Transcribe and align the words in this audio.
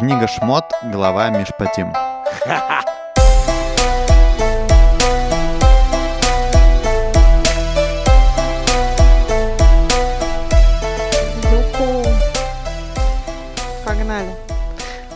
Книга 0.00 0.26
Шмот, 0.26 0.64
глава 0.82 1.28
Мишпатим. 1.28 1.92
Погнали. 13.84 14.34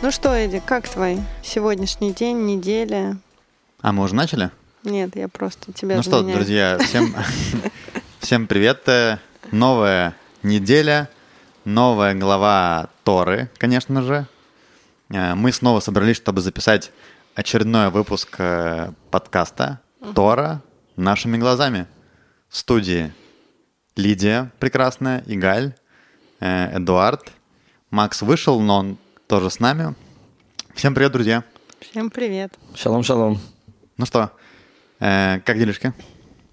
Ну 0.02 0.10
что, 0.10 0.34
Эдик, 0.34 0.66
как 0.66 0.86
твой 0.86 1.18
сегодняшний 1.42 2.12
день, 2.12 2.44
неделя? 2.44 3.16
А 3.80 3.92
мы 3.92 4.04
уже 4.04 4.14
начали? 4.14 4.50
Нет, 4.82 5.16
я 5.16 5.28
просто 5.28 5.72
тебя 5.72 5.96
Ну 5.96 6.02
что, 6.02 6.18
заменяю. 6.18 6.36
друзья, 6.36 6.78
всем, 6.78 7.16
всем 8.20 8.46
привет. 8.46 8.86
Новая 9.50 10.14
неделя, 10.42 11.08
новая 11.64 12.14
глава 12.14 12.88
Торы, 13.02 13.48
конечно 13.56 14.02
же. 14.02 14.26
Э, 15.10 15.34
Мы 15.34 15.52
снова 15.52 15.80
собрались, 15.80 16.16
чтобы 16.16 16.40
записать 16.40 16.92
очередной 17.34 17.90
выпуск 17.90 18.36
э, 18.38 18.92
подкаста 19.10 19.80
Тора 20.14 20.62
нашими 20.96 21.36
глазами. 21.36 21.86
В 22.48 22.56
студии 22.56 23.12
Лидия 23.96 24.52
прекрасная, 24.58 25.22
Игаль, 25.26 25.74
э, 26.40 26.78
Эдуард. 26.78 27.32
Макс 27.90 28.22
вышел, 28.22 28.60
но 28.60 28.78
он 28.78 28.98
тоже 29.28 29.50
с 29.50 29.60
нами. 29.60 29.94
Всем 30.74 30.94
привет, 30.94 31.12
друзья. 31.12 31.44
Всем 31.80 32.10
привет. 32.10 32.54
Шалом, 32.74 33.02
шалом. 33.02 33.40
Ну 33.96 34.06
что, 34.06 34.30
э, 35.00 35.40
как 35.44 35.58
делишки? 35.58 35.92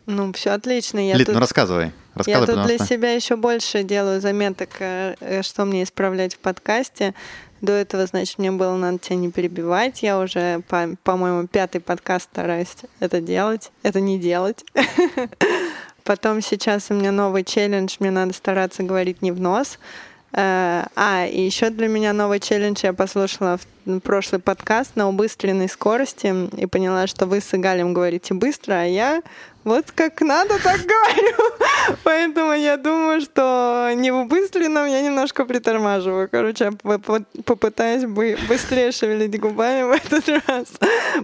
Ну, 0.06 0.34
все 0.34 0.52
отлично. 0.52 1.00
Я 1.00 1.16
Лид, 1.16 1.28
тут, 1.28 1.36
ну 1.36 1.40
рассказывай. 1.40 1.86
я 1.86 1.92
Рассказывай, 2.16 2.56
тут 2.56 2.66
для 2.66 2.78
себя 2.80 3.14
еще 3.14 3.38
больше 3.38 3.84
делаю 3.84 4.20
заметок, 4.20 4.70
что 4.76 5.66
мне 5.66 5.84
исправлять 5.84 6.36
в 6.36 6.40
подкасте. 6.40 7.14
До 7.62 7.74
этого, 7.74 8.08
значит, 8.08 8.40
мне 8.40 8.52
было 8.52 8.76
надо 8.76 8.98
тебя 8.98 9.16
не 9.18 9.32
перебивать. 9.32 10.02
Я 10.02 10.20
уже, 10.20 10.62
по- 10.68 10.96
по-моему, 11.04 11.48
пятый 11.48 11.80
подкаст 11.80 12.30
стараюсь 12.32 12.76
это 13.00 13.22
делать, 13.22 13.72
это 13.84 14.02
не 14.02 14.20
делать. 14.20 14.66
Потом 16.04 16.42
сейчас 16.42 16.90
у 16.90 16.96
меня 16.96 17.12
новый 17.12 17.44
челлендж, 17.44 17.98
мне 18.00 18.10
надо 18.10 18.34
стараться 18.34 18.82
говорить 18.82 19.22
не 19.22 19.32
в 19.32 19.40
нос. 19.40 19.78
А, 20.34 21.26
и 21.30 21.42
еще 21.42 21.70
для 21.70 21.88
меня 21.88 22.14
новый 22.14 22.40
челлендж. 22.40 22.80
Я 22.84 22.94
послушала 22.94 23.58
в- 23.86 24.00
прошлый 24.00 24.40
подкаст 24.40 24.96
на 24.96 25.10
убыстренной 25.10 25.68
скорости 25.68 26.34
и 26.58 26.66
поняла, 26.68 27.08
что 27.08 27.26
вы 27.26 27.42
с 27.42 27.54
Игалем 27.54 27.94
говорите 27.94 28.34
быстро, 28.34 28.74
а 28.76 28.84
я 28.86 29.22
вот 29.64 29.92
как 29.92 30.22
надо, 30.22 30.58
так 30.62 30.80
говорю. 30.82 31.98
Поэтому 32.04 32.54
я 32.54 32.78
думаю, 32.78 33.22
что 33.22 33.90
не 33.96 34.12
в 34.12 34.18
убыстренном 34.18 34.86
я 34.88 35.02
немножко 35.02 35.46
притормаживаю. 35.46 36.30
Короче, 36.30 36.66
я 36.66 36.72
по- 36.72 37.00
по- 37.00 37.26
попытаюсь 37.44 38.06
бы- 38.06 38.38
быстрее 38.48 38.92
шевелить 38.92 39.40
губами 39.40 39.84
в 39.88 39.92
этот 39.92 40.28
раз. 40.48 40.68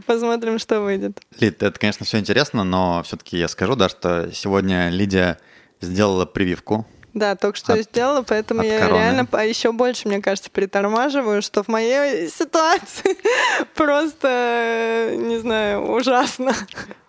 Посмотрим, 0.06 0.60
что 0.60 0.82
выйдет. 0.82 1.20
Лид, 1.40 1.64
это, 1.64 1.80
конечно, 1.80 2.06
все 2.06 2.18
интересно, 2.20 2.64
но 2.64 3.04
все-таки 3.04 3.38
я 3.38 3.48
скажу, 3.48 3.76
да, 3.76 3.88
что 3.88 4.30
сегодня 4.34 4.90
Лидия 4.90 5.38
сделала 5.80 6.26
прививку. 6.26 6.86
Да, 7.18 7.36
только 7.36 7.58
что 7.58 7.74
От- 7.74 7.82
сделала, 7.84 8.22
поэтому 8.22 8.62
я 8.62 8.80
короны. 8.80 8.98
реально 9.00 9.28
еще 9.44 9.72
больше, 9.72 10.08
мне 10.08 10.22
кажется, 10.22 10.52
притормаживаю, 10.52 11.42
что 11.42 11.64
в 11.64 11.68
моей 11.68 12.30
ситуации 12.30 13.18
просто, 13.76 15.14
не 15.18 15.40
знаю, 15.40 15.82
ужасно. 15.92 16.54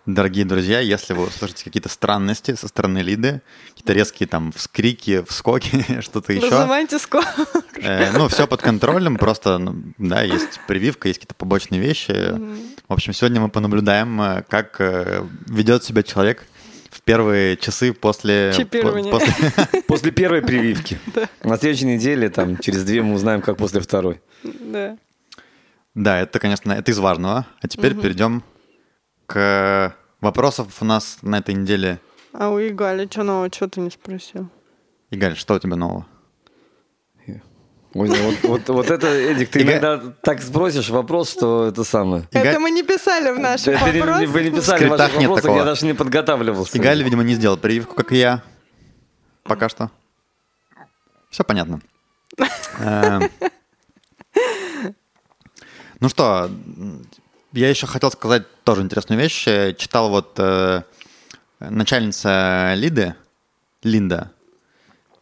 Дорогие 0.07 0.43
друзья, 0.43 0.79
если 0.79 1.13
вы 1.13 1.27
услышите 1.27 1.63
какие-то 1.63 1.89
странности 1.89 2.55
со 2.55 2.67
стороны 2.67 2.97
Лиды, 2.99 3.41
какие-то 3.69 3.93
резкие 3.93 4.27
там 4.27 4.51
вскрики, 4.51 5.23
вскоки, 5.27 5.85
что-то 6.01 6.33
еще, 6.33 6.49
Вызывайте 6.49 6.97
скорую. 6.97 7.29
э, 7.75 8.09
ну, 8.13 8.27
все 8.27 8.47
под 8.47 8.63
контролем, 8.63 9.17
просто, 9.17 9.59
ну, 9.59 9.75
да, 9.99 10.23
есть 10.23 10.59
прививка, 10.67 11.09
есть 11.09 11.19
какие-то 11.19 11.35
побочные 11.35 11.79
вещи. 11.79 12.11
В 12.87 12.93
общем, 12.93 13.13
сегодня 13.13 13.39
мы 13.41 13.49
понаблюдаем, 13.49 14.19
э, 14.19 14.43
как 14.49 14.77
э, 14.81 15.23
ведет 15.45 15.83
себя 15.83 16.01
человек 16.01 16.43
первые 17.09 17.57
часы 17.57 17.91
после... 17.93 18.53
Чипирования. 18.55 19.11
после- 19.11 19.33
После 19.87 20.11
первой 20.11 20.41
прививки. 20.43 20.99
На 21.43 21.57
следующей 21.57 21.85
неделе, 21.87 22.29
там, 22.29 22.57
через 22.57 22.83
две 22.83 23.01
мы 23.01 23.15
узнаем, 23.15 23.41
как 23.41 23.57
после 23.57 23.79
второй. 23.79 24.21
Да. 24.43 24.95
Да, 25.95 26.19
это, 26.19 26.37
конечно, 26.39 26.71
это 26.71 26.91
из 26.91 26.99
важного. 26.99 27.47
А 27.61 27.67
теперь 27.67 27.95
перейдем 27.95 28.43
к 29.25 29.95
вопросов 30.21 30.67
у 30.81 30.85
нас 30.85 31.17
на 31.23 31.39
этой 31.39 31.55
неделе. 31.55 31.99
А 32.31 32.49
у 32.49 32.59
Игали 32.59 33.07
что 33.09 33.23
нового, 33.23 33.49
что 33.51 33.67
ты 33.67 33.79
не 33.79 33.89
спросил? 33.89 34.47
Игаль, 35.09 35.35
что 35.35 35.55
у 35.55 35.59
тебя 35.59 35.75
нового? 35.75 36.05
Ой, 37.95 38.07
ну 38.07 38.15
вот, 38.23 38.35
вот- 38.43 38.69
вот 38.69 38.91
это, 38.91 39.07
Эдик, 39.07 39.49
ты 39.49 39.63
иногда 39.63 39.97
так 40.21 40.41
спросишь 40.43 40.89
вопрос, 40.89 41.31
что 41.31 41.65
это 41.65 41.83
самое. 41.83 42.27
Это 42.31 42.59
мы 42.59 42.69
не 42.69 42.83
писали 42.83 43.31
в 43.31 43.39
наших 43.39 43.67
Это 43.81 43.91
не- 43.91 43.99
вопросах. 44.01 44.29
вы 44.29 44.43
не 44.43 44.49
В 44.51 44.55
писали 44.55 44.77
скриптах 44.77 44.99
ваших 45.15 45.35
такого. 45.41 45.57
я 45.57 45.65
даже 45.65 45.85
не 45.87 45.93
подготавливался. 45.93 46.77
Игаль, 46.77 47.01
видимо, 47.03 47.23
не 47.23 47.33
сделал 47.33 47.57
прививку, 47.57 47.95
как 47.95 48.11
и 48.11 48.17
я. 48.17 48.43
Пока 49.43 49.69
что. 49.69 49.89
Все 51.31 51.43
понятно. 51.43 51.81
Э, 52.79 53.19
Ну 55.99 56.07
что, 56.09 56.49
я 57.51 57.69
еще 57.69 57.85
хотел 57.87 58.09
сказать 58.11 58.43
тоже 58.63 58.81
интересную 58.83 59.19
вещь. 59.19 59.47
Э, 59.47 59.73
Читал 59.73 60.09
вот 60.09 60.33
э, 60.37 60.83
начальница 61.59 62.73
Лиды, 62.75 63.15
Линда. 63.83 64.31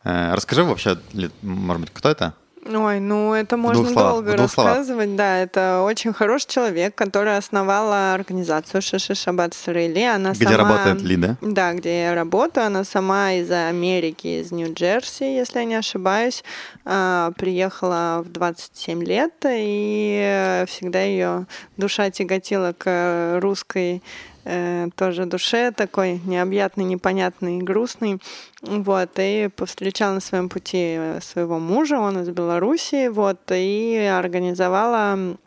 Э, 0.03 0.33
Расскажи 0.35 0.63
вообще, 0.63 0.99
может 1.41 1.81
быть, 1.81 1.91
кто 1.93 2.09
это? 2.09 2.33
Ой, 2.73 2.99
ну 2.99 3.33
это 3.33 3.57
можно 3.57 3.89
словах, 3.89 4.11
долго 4.13 4.37
двух 4.37 4.51
словах. 4.51 4.71
рассказывать. 4.77 5.15
Да, 5.15 5.37
это 5.37 5.81
очень 5.85 6.13
хороший 6.13 6.47
человек, 6.47 6.95
который 6.95 7.37
основала 7.37 8.13
организацию 8.13 8.81
Шиши 8.81 9.15
Шаббат 9.15 9.53
Срейли. 9.53 10.03
Она 10.03 10.31
Где 10.31 10.45
сама... 10.45 10.57
работает 10.57 11.01
Лида? 11.01 11.37
Да, 11.41 11.73
где 11.73 12.03
я 12.03 12.15
работаю. 12.15 12.67
Она 12.67 12.83
сама 12.83 13.33
из 13.33 13.49
Америки, 13.51 14.41
из 14.41 14.51
Нью-Джерси, 14.51 15.23
если 15.23 15.59
я 15.59 15.65
не 15.65 15.75
ошибаюсь. 15.75 16.43
А, 16.85 17.31
Приехала 17.37 18.23
в 18.25 18.31
27 18.31 19.03
лет, 19.03 19.33
и 19.45 20.63
всегда 20.67 21.01
ее 21.01 21.45
душа 21.77 22.09
тяготила 22.09 22.73
к 22.77 23.39
русской 23.41 24.01
э, 24.47 24.89
тоже 24.95 25.25
душе, 25.25 25.71
такой 25.71 26.19
необъятный, 26.25 26.85
непонятный, 26.85 27.57
грустный. 27.59 28.19
Вот, 28.61 29.09
и 29.17 29.49
повстречала 29.55 30.13
на 30.13 30.19
своем 30.21 30.49
пути 30.49 30.95
э, 30.97 31.19
своего 31.21 31.59
мужа, 31.59 31.99
он 31.99 32.21
из 32.21 32.29
Белоруссии, 32.29 33.07
вот, 33.09 33.39
и 33.51 33.97
организовала 33.97 35.37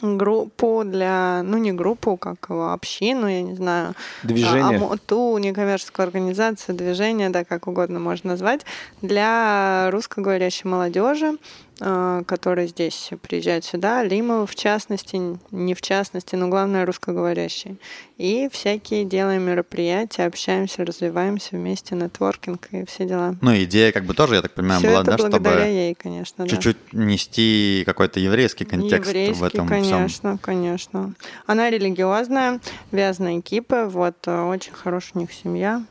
группу 0.00 0.82
для, 0.84 1.42
ну 1.44 1.58
не 1.58 1.72
группу, 1.72 2.16
как 2.16 2.46
его, 2.48 2.72
общину, 2.72 3.26
я 3.26 3.42
не 3.42 3.54
знаю, 3.54 3.94
Движение. 4.22 4.78
а, 4.78 4.94
а, 4.94 4.96
ту 4.96 5.38
некоммерческую 5.38 6.04
организацию, 6.04 6.74
движение, 6.74 7.30
да, 7.30 7.44
как 7.44 7.66
угодно 7.66 8.00
можно 8.00 8.30
назвать, 8.30 8.64
для 9.02 9.90
русскоговорящей 9.90 10.68
молодежи, 10.68 11.36
э, 11.80 12.22
которые 12.26 12.68
здесь 12.68 13.10
приезжают 13.22 13.64
сюда, 13.64 14.02
Лимы 14.02 14.46
в 14.46 14.54
частности, 14.54 15.20
не 15.50 15.74
в 15.74 15.82
частности, 15.82 16.34
но 16.36 16.48
главное 16.48 16.86
русскоговорящие. 16.86 17.76
И 18.16 18.48
всякие 18.52 19.04
делаем 19.04 19.42
мероприятия, 19.42 20.26
общаемся, 20.26 20.84
развиваемся 20.84 21.50
вместе, 21.52 21.94
нетворкинг 21.94 22.68
и 22.70 22.84
все 22.86 23.06
дела. 23.06 23.34
Ну, 23.40 23.56
идея 23.56 23.92
как 23.92 24.04
бы 24.04 24.14
тоже, 24.14 24.36
я 24.36 24.42
так 24.42 24.54
понимаю, 24.54 24.80
все 24.80 24.88
была, 24.88 25.00
это 25.02 25.16
да, 25.16 25.28
чтобы 25.28 25.50
ей, 25.50 25.94
конечно, 25.94 26.44
да. 26.44 26.50
чуть-чуть 26.50 26.92
нести 26.92 27.82
какой-то 27.84 28.20
еврейский 28.20 28.64
контекст 28.64 29.08
Еврейский, 29.08 29.40
в 29.40 29.44
этом 29.44 29.66
всем. 29.66 29.82
конечно, 29.82 30.38
конечно. 30.38 31.14
Она 31.46 31.70
религиозная, 31.70 32.60
вязаная 32.92 33.40
кипа, 33.40 33.86
вот, 33.86 34.16
э, 34.26 34.42
очень 34.42 34.72
хорошая 34.72 35.12
у 35.14 35.18
них 35.18 35.32
семья. 35.32 35.82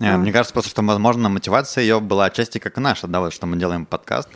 Не, 0.00 0.14
А. 0.14 0.16
Мне 0.16 0.32
кажется, 0.32 0.52
просто, 0.52 0.70
что, 0.70 0.82
возможно, 0.82 1.28
мотивация 1.28 1.82
ее 1.82 2.00
была 2.00 2.24
отчасти 2.24 2.58
как 2.58 2.78
и 2.78 2.80
наша, 2.80 3.06
да, 3.06 3.20
вот 3.20 3.32
что 3.32 3.46
мы 3.46 3.56
делаем 3.58 3.86
подкаст. 3.86 4.28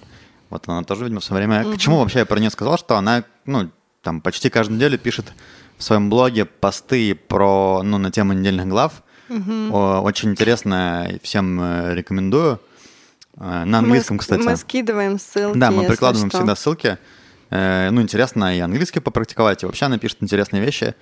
Вот 0.55 0.69
она 0.69 0.85
тоже, 0.85 1.03
видимо, 1.03 1.19
в 1.21 1.25
свое 1.25 1.45
время... 1.45 1.65
К 1.65 1.77
чему 1.79 1.99
вообще 1.99 2.21
я 2.21 2.27
про 2.27 2.39
нее 2.39 2.49
сказал, 2.49 2.79
что 2.79 2.97
она, 2.97 3.25
ну, 3.45 3.71
там, 4.03 4.21
почти 4.21 4.51
каждую 4.51 4.77
неделю 4.77 4.99
пишет 4.99 5.33
в 5.79 5.83
своем 5.83 6.09
блоге 6.09 6.45
посты 6.45 7.17
про, 7.17 7.83
ну, 7.83 7.99
на 7.99 8.13
тему 8.13 8.35
недельных 8.35 8.69
глав. 8.69 9.03
О, 9.29 10.01
очень 10.03 10.31
интересно, 10.31 11.11
всем 11.25 11.61
э, 11.61 11.95
рекомендую. 11.97 12.61
Э, 13.37 13.65
На 13.65 13.79
английском, 13.79 14.15
мы, 14.15 14.21
кстати. 14.21 14.43
Мы 14.43 14.57
скидываем 14.57 15.19
ссылки. 15.19 15.59
Да, 15.59 15.73
мы 15.73 15.79
если 15.83 15.89
прикладываем 15.89 16.31
что. 16.31 16.39
всегда 16.39 16.55
ссылки. 16.55 16.99
Э, 17.51 17.91
Ну, 17.91 18.01
интересно 18.01 18.57
и 18.57 18.61
английский 18.61 19.01
попрактиковать, 19.01 19.65
и 19.65 19.67
вообще 19.67 19.87
она 19.87 19.99
пишет 19.99 20.19
интересные 20.23 20.63
вещи. 20.63 20.95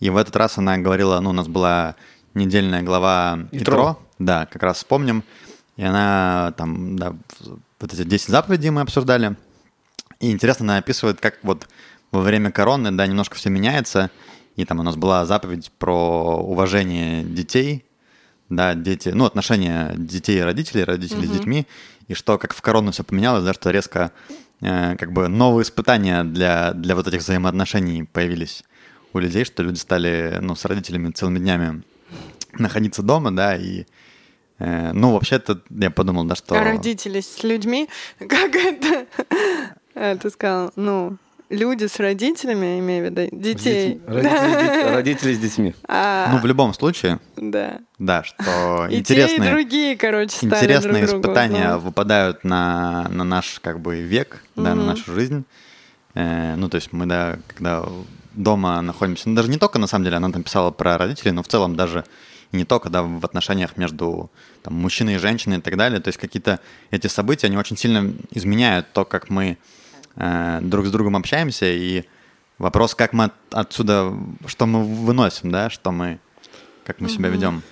И 0.00 0.10
в 0.10 0.16
этот 0.16 0.34
раз 0.34 0.58
она 0.58 0.78
говорила, 0.78 1.20
ну, 1.20 1.30
у 1.30 1.32
нас 1.32 1.46
была 1.46 1.94
недельная 2.34 2.82
глава 2.82 3.38
Итро. 3.52 3.60
Итро. 3.62 4.02
Да, 4.18 4.46
как 4.46 4.64
раз 4.64 4.78
вспомним. 4.78 5.22
И 5.76 5.84
она 5.84 6.52
там, 6.56 6.96
да, 6.98 7.14
вот 7.80 7.92
эти 7.92 8.04
10 8.04 8.28
заповедей 8.28 8.70
мы 8.70 8.80
обсуждали. 8.82 9.36
И 10.20 10.30
интересно, 10.30 10.64
она 10.64 10.78
описывает, 10.78 11.20
как 11.20 11.38
вот 11.42 11.66
во 12.10 12.20
время 12.20 12.50
короны, 12.50 12.90
да, 12.92 13.06
немножко 13.06 13.36
все 13.36 13.50
меняется. 13.50 14.10
И 14.56 14.64
там 14.64 14.80
у 14.80 14.82
нас 14.82 14.96
была 14.96 15.26
заповедь 15.26 15.70
про 15.78 16.38
уважение 16.38 17.22
детей, 17.22 17.84
да, 18.48 18.74
дети, 18.74 19.10
ну, 19.10 19.26
отношения 19.26 19.92
детей 19.96 20.38
и 20.38 20.42
родителей, 20.42 20.84
родителей 20.84 21.26
с 21.26 21.30
детьми, 21.30 21.66
и 22.08 22.14
что 22.14 22.38
как 22.38 22.54
в 22.54 22.62
корону 22.62 22.92
все 22.92 23.04
поменялось, 23.04 23.44
да, 23.44 23.52
что 23.52 23.70
резко 23.70 24.12
э, 24.60 24.96
как 24.96 25.12
бы 25.12 25.28
новые 25.28 25.64
испытания 25.64 26.24
для, 26.24 26.72
для 26.72 26.94
вот 26.94 27.06
этих 27.06 27.20
взаимоотношений 27.20 28.04
появились 28.04 28.64
у 29.12 29.18
людей, 29.18 29.44
что 29.44 29.62
люди 29.62 29.78
стали, 29.78 30.38
ну, 30.40 30.54
с 30.54 30.64
родителями 30.64 31.10
целыми 31.10 31.38
днями 31.38 31.82
находиться 32.52 33.02
дома, 33.02 33.34
да, 33.34 33.56
и 33.56 33.84
ну, 34.58 35.12
вообще-то 35.12 35.60
я 35.70 35.90
подумал, 35.90 36.24
да, 36.24 36.34
что... 36.34 36.54
Родители 36.58 37.20
с 37.20 37.42
людьми? 37.42 37.88
Как 38.18 38.54
это? 38.54 39.06
Э, 39.94 40.16
Ты 40.16 40.30
сказал, 40.30 40.72
ну, 40.76 41.16
люди 41.50 41.86
с 41.86 41.98
родителями, 42.00 42.78
имею 42.80 43.06
в 43.06 43.10
виду, 43.10 43.28
детей. 43.36 44.00
Родители, 44.06 44.38
с 44.38 44.62
детьми- 44.62 44.92
родители 44.94 45.34
с 45.34 45.38
детьми. 45.38 45.74
А, 45.88 46.28
Ну, 46.32 46.38
в 46.38 46.46
любом 46.46 46.74
случае, 46.74 47.18
да. 47.36 47.78
да, 47.98 48.24
что 48.24 48.86
И 48.86 48.90
те, 48.90 48.96
и 48.96 48.98
интересные, 49.00 49.50
другие, 49.52 49.96
короче, 49.96 50.36
стали 50.36 50.54
интересные 50.54 51.06
друг 51.06 51.20
другу 51.22 51.22
испытания 51.22 51.76
выпадают 51.76 52.44
на, 52.44 53.08
на 53.10 53.24
наш, 53.24 53.60
как 53.60 53.80
бы, 53.80 54.00
век, 54.00 54.42
да, 54.56 54.74
на 54.74 54.84
нашу 54.86 55.12
жизнь. 55.12 55.44
Э, 56.14 56.54
ну, 56.56 56.68
то 56.68 56.76
есть 56.76 56.92
мы, 56.92 57.06
да, 57.06 57.38
когда 57.48 57.84
дома 58.34 58.80
находимся, 58.82 59.28
ну, 59.28 59.34
даже 59.34 59.50
не 59.50 59.58
только, 59.58 59.78
на 59.78 59.86
самом 59.86 60.04
деле, 60.04 60.16
она 60.16 60.30
там 60.30 60.42
писала 60.42 60.70
про 60.70 60.98
родителей, 60.98 61.32
но 61.32 61.42
в 61.42 61.48
целом 61.48 61.76
даже 61.76 62.04
и 62.52 62.56
не 62.56 62.64
только, 62.64 62.90
да, 62.90 63.02
в 63.02 63.24
отношениях 63.24 63.76
между 63.76 64.30
там, 64.62 64.74
мужчиной 64.74 65.14
и 65.14 65.18
женщиной 65.18 65.58
и 65.58 65.60
так 65.60 65.76
далее. 65.76 66.00
То 66.00 66.08
есть 66.08 66.18
какие-то 66.18 66.60
эти 66.90 67.06
события, 67.06 67.46
они 67.48 67.56
очень 67.56 67.76
сильно 67.76 68.12
изменяют 68.30 68.86
то, 68.92 69.04
как 69.04 69.30
мы 69.30 69.58
э, 70.16 70.58
друг 70.62 70.86
с 70.86 70.90
другом 70.90 71.16
общаемся, 71.16 71.66
и 71.66 72.04
вопрос, 72.58 72.94
как 72.94 73.12
мы 73.12 73.24
от- 73.24 73.34
отсюда, 73.52 74.12
что 74.46 74.66
мы 74.66 74.84
выносим, 74.84 75.50
да, 75.50 75.70
что 75.70 75.92
мы, 75.92 76.18
как 76.84 77.00
мы 77.00 77.08
себя 77.08 77.28
ведем. 77.28 77.62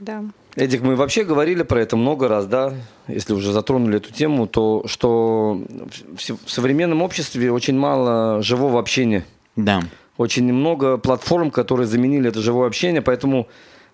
Да. 0.00 0.24
Эдик, 0.56 0.82
мы 0.82 0.94
вообще 0.94 1.24
говорили 1.24 1.62
про 1.62 1.80
это 1.80 1.96
много 1.96 2.28
раз, 2.28 2.46
да, 2.46 2.74
если 3.08 3.32
уже 3.32 3.52
затронули 3.52 3.96
эту 3.96 4.12
тему, 4.12 4.46
то 4.46 4.84
что 4.86 5.64
в 6.16 6.46
в 6.46 6.50
современном 6.50 7.02
обществе 7.02 7.50
очень 7.50 7.76
мало 7.76 8.40
живого 8.42 8.78
общения. 8.78 9.24
Да. 9.56 9.82
Очень 10.16 10.52
много 10.52 10.96
платформ, 10.96 11.50
которые 11.50 11.88
заменили 11.88 12.28
это 12.28 12.40
живое 12.40 12.68
общение, 12.68 13.02
поэтому 13.02 13.48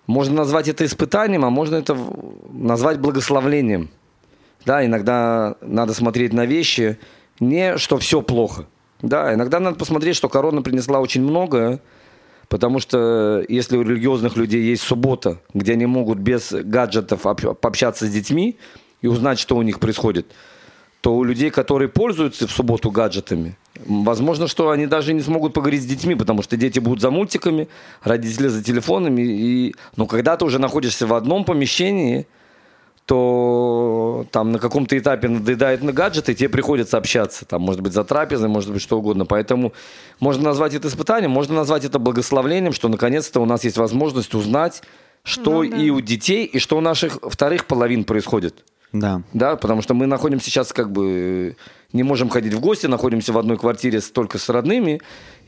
можно 0.07 0.35
назвать 0.35 0.67
это 0.67 0.85
испытанием, 0.85 1.45
а 1.45 1.49
можно 1.49 1.75
это 1.75 1.97
назвать 2.51 2.99
благословлением. 2.99 3.89
Да, 4.65 4.85
иногда 4.85 5.55
надо 5.61 5.93
смотреть 5.93 6.33
на 6.33 6.45
вещи 6.45 6.99
не, 7.39 7.77
что 7.77 7.97
все 7.97 8.21
плохо. 8.21 8.67
Да, 9.01 9.33
иногда 9.33 9.59
надо 9.59 9.77
посмотреть, 9.77 10.15
что 10.15 10.29
корона 10.29 10.61
принесла 10.61 10.99
очень 10.99 11.23
многое, 11.23 11.79
потому 12.49 12.79
что 12.79 13.43
если 13.49 13.77
у 13.77 13.81
религиозных 13.81 14.37
людей 14.37 14.61
есть 14.61 14.83
суббота, 14.83 15.39
где 15.53 15.73
они 15.73 15.87
могут 15.87 16.19
без 16.19 16.51
гаджетов 16.51 17.25
об- 17.25 17.55
пообщаться 17.55 18.05
с 18.05 18.11
детьми 18.11 18.57
и 19.01 19.07
узнать, 19.07 19.39
что 19.39 19.55
у 19.57 19.63
них 19.63 19.79
происходит, 19.79 20.27
то 21.01 21.15
у 21.15 21.23
людей, 21.23 21.49
которые 21.49 21.89
пользуются 21.89 22.47
в 22.47 22.51
субботу 22.51 22.91
гаджетами, 22.91 23.57
возможно, 23.85 24.47
что 24.47 24.69
они 24.69 24.85
даже 24.85 25.13
не 25.13 25.21
смогут 25.21 25.53
поговорить 25.53 25.81
с 25.81 25.85
детьми, 25.85 26.13
потому 26.15 26.43
что 26.43 26.57
дети 26.57 26.77
будут 26.79 27.01
за 27.01 27.09
мультиками, 27.09 27.67
родители 28.03 28.47
за 28.47 28.63
телефонами. 28.63 29.21
И... 29.21 29.75
Но 29.95 30.05
когда 30.05 30.37
ты 30.37 30.45
уже 30.45 30.59
находишься 30.59 31.07
в 31.07 31.13
одном 31.15 31.43
помещении, 31.43 32.27
то 33.07 34.27
там 34.31 34.51
на 34.51 34.59
каком-то 34.59 34.95
этапе 34.95 35.27
надоедает 35.27 35.81
на 35.81 35.91
гаджеты, 35.91 36.33
и 36.33 36.35
тебе 36.35 36.49
приходится 36.49 36.97
общаться. 36.97 37.45
Там, 37.45 37.61
может 37.61 37.81
быть, 37.81 37.93
за 37.93 38.03
трапезой, 38.03 38.47
может 38.47 38.71
быть, 38.71 38.81
что 38.81 38.99
угодно. 38.99 39.25
Поэтому 39.25 39.73
можно 40.19 40.43
назвать 40.43 40.75
это 40.75 40.87
испытанием, 40.87 41.31
можно 41.31 41.55
назвать 41.55 41.83
это 41.83 41.97
благословлением, 41.97 42.73
что 42.73 42.89
наконец-то 42.89 43.41
у 43.41 43.45
нас 43.45 43.63
есть 43.63 43.77
возможность 43.77 44.35
узнать, 44.35 44.83
что 45.23 45.63
Ну 45.63 45.69
да. 45.69 45.77
и 45.77 45.89
у 45.89 45.99
детей, 45.99 46.45
и 46.45 46.59
что 46.59 46.77
у 46.77 46.81
наших 46.81 47.17
вторых 47.23 47.65
половин 47.65 48.03
происходит. 48.03 48.63
Да. 48.91 49.21
Да, 49.33 49.55
потому 49.55 49.81
что 49.81 49.93
мы 49.93 50.05
находимся 50.05 50.45
сейчас 50.45 50.73
как 50.73 50.91
бы 50.91 51.55
не 51.93 52.03
можем 52.03 52.29
ходить 52.29 52.53
в 52.53 52.59
гости, 52.59 52.87
находимся 52.87 53.33
в 53.33 53.37
одной 53.37 53.57
квартире 53.57 54.01
только 54.01 54.37
с 54.37 54.49
родными, 54.49 55.01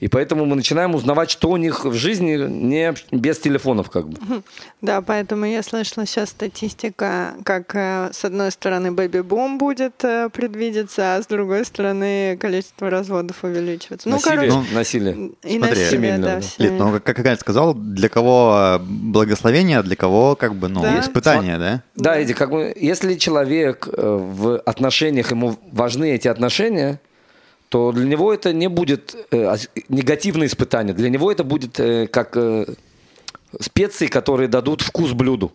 и 0.04 0.10
поэтому 0.10 0.44
мы 0.44 0.58
начинаем 0.58 0.96
узнавать, 0.96 1.30
что 1.32 1.50
у 1.50 1.56
них 1.56 1.86
в 1.86 1.94
жизни 1.94 2.36
не 2.36 2.94
без 3.12 3.40
телефонов 3.40 3.90
как 3.90 4.10
бы. 4.10 4.44
Да, 4.82 5.02
поэтому 5.02 5.46
я 5.46 5.64
слышала 5.64 6.06
сейчас 6.06 6.32
статистика, 6.32 7.36
как 7.46 7.74
э, 7.74 8.10
с 8.12 8.26
одной 8.26 8.52
стороны 8.52 8.92
бэби-бум 8.92 9.58
будет 9.58 10.04
э, 10.04 10.28
предвидеться, 10.28 11.16
а 11.16 11.22
с 11.22 11.28
другой 11.28 11.64
стороны 11.64 12.36
количество 12.36 12.90
разводов 12.90 13.46
увеличивается. 13.46 14.10
Ну, 14.10 14.16
насилие, 14.16 14.52
короче, 14.52 14.74
насилие. 14.74 15.14
и 15.42 15.58
смотри, 15.58 15.60
насилие, 15.60 15.90
семейное, 15.90 16.36
да, 16.36 16.42
да. 16.42 16.64
Лид, 16.64 16.74
ну, 16.74 16.92
как, 16.92 17.04
как 17.04 17.20
Галь 17.20 17.38
сказал, 17.38 17.74
для 17.74 18.10
кого 18.10 18.58
э, 18.58 18.80
благословение, 18.80 19.78
а 19.78 19.84
для 19.84 19.96
кого, 19.96 20.36
как 20.36 20.56
бы, 20.56 20.68
ну, 20.68 20.82
Да. 20.82 21.00
испытание, 21.00 21.58
да? 21.58 21.82
Да, 21.96 22.20
Эдди, 22.20 22.34
как 22.34 22.50
бы, 22.50 22.74
если 22.76 23.16
человек 23.16 23.88
в 23.88 24.58
отношениях, 24.58 25.32
ему 25.32 25.58
важны 25.72 26.12
эти 26.14 26.28
отношения, 26.28 27.00
то 27.74 27.92
для 27.92 28.06
него 28.06 28.32
это 28.32 28.54
не 28.54 28.70
будет 28.70 29.16
э, 29.32 29.56
негативное 29.90 30.46
испытание. 30.46 30.94
Для 30.94 31.10
него 31.10 31.32
это 31.32 31.44
будет 31.44 31.80
э, 31.80 32.06
как 32.06 32.38
э, 32.38 32.68
специи, 33.60 34.06
которые 34.06 34.48
дадут 34.48 34.82
вкус 34.82 35.14
блюду. 35.14 35.52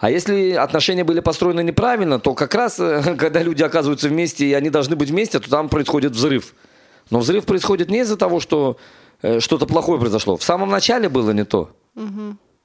А 0.00 0.10
если 0.10 0.54
отношения 0.54 1.04
были 1.04 1.20
построены 1.20 1.62
неправильно, 1.62 2.18
то 2.18 2.34
как 2.34 2.56
раз, 2.56 2.80
э, 2.80 3.14
когда 3.18 3.40
люди 3.40 3.62
оказываются 3.62 4.08
вместе, 4.08 4.46
и 4.46 4.52
они 4.52 4.68
должны 4.68 4.96
быть 4.96 5.10
вместе, 5.10 5.38
то 5.38 5.48
там 5.48 5.68
происходит 5.68 6.10
взрыв. 6.10 6.56
Но 7.10 7.20
взрыв 7.20 7.44
происходит 7.46 7.88
не 7.88 8.00
из-за 8.00 8.16
того, 8.16 8.40
что 8.40 8.76
э, 9.22 9.38
что-то 9.38 9.66
плохое 9.66 10.00
произошло. 10.00 10.36
В 10.36 10.42
самом 10.42 10.70
начале 10.70 11.08
было 11.08 11.30
не 11.30 11.44
то. 11.44 11.70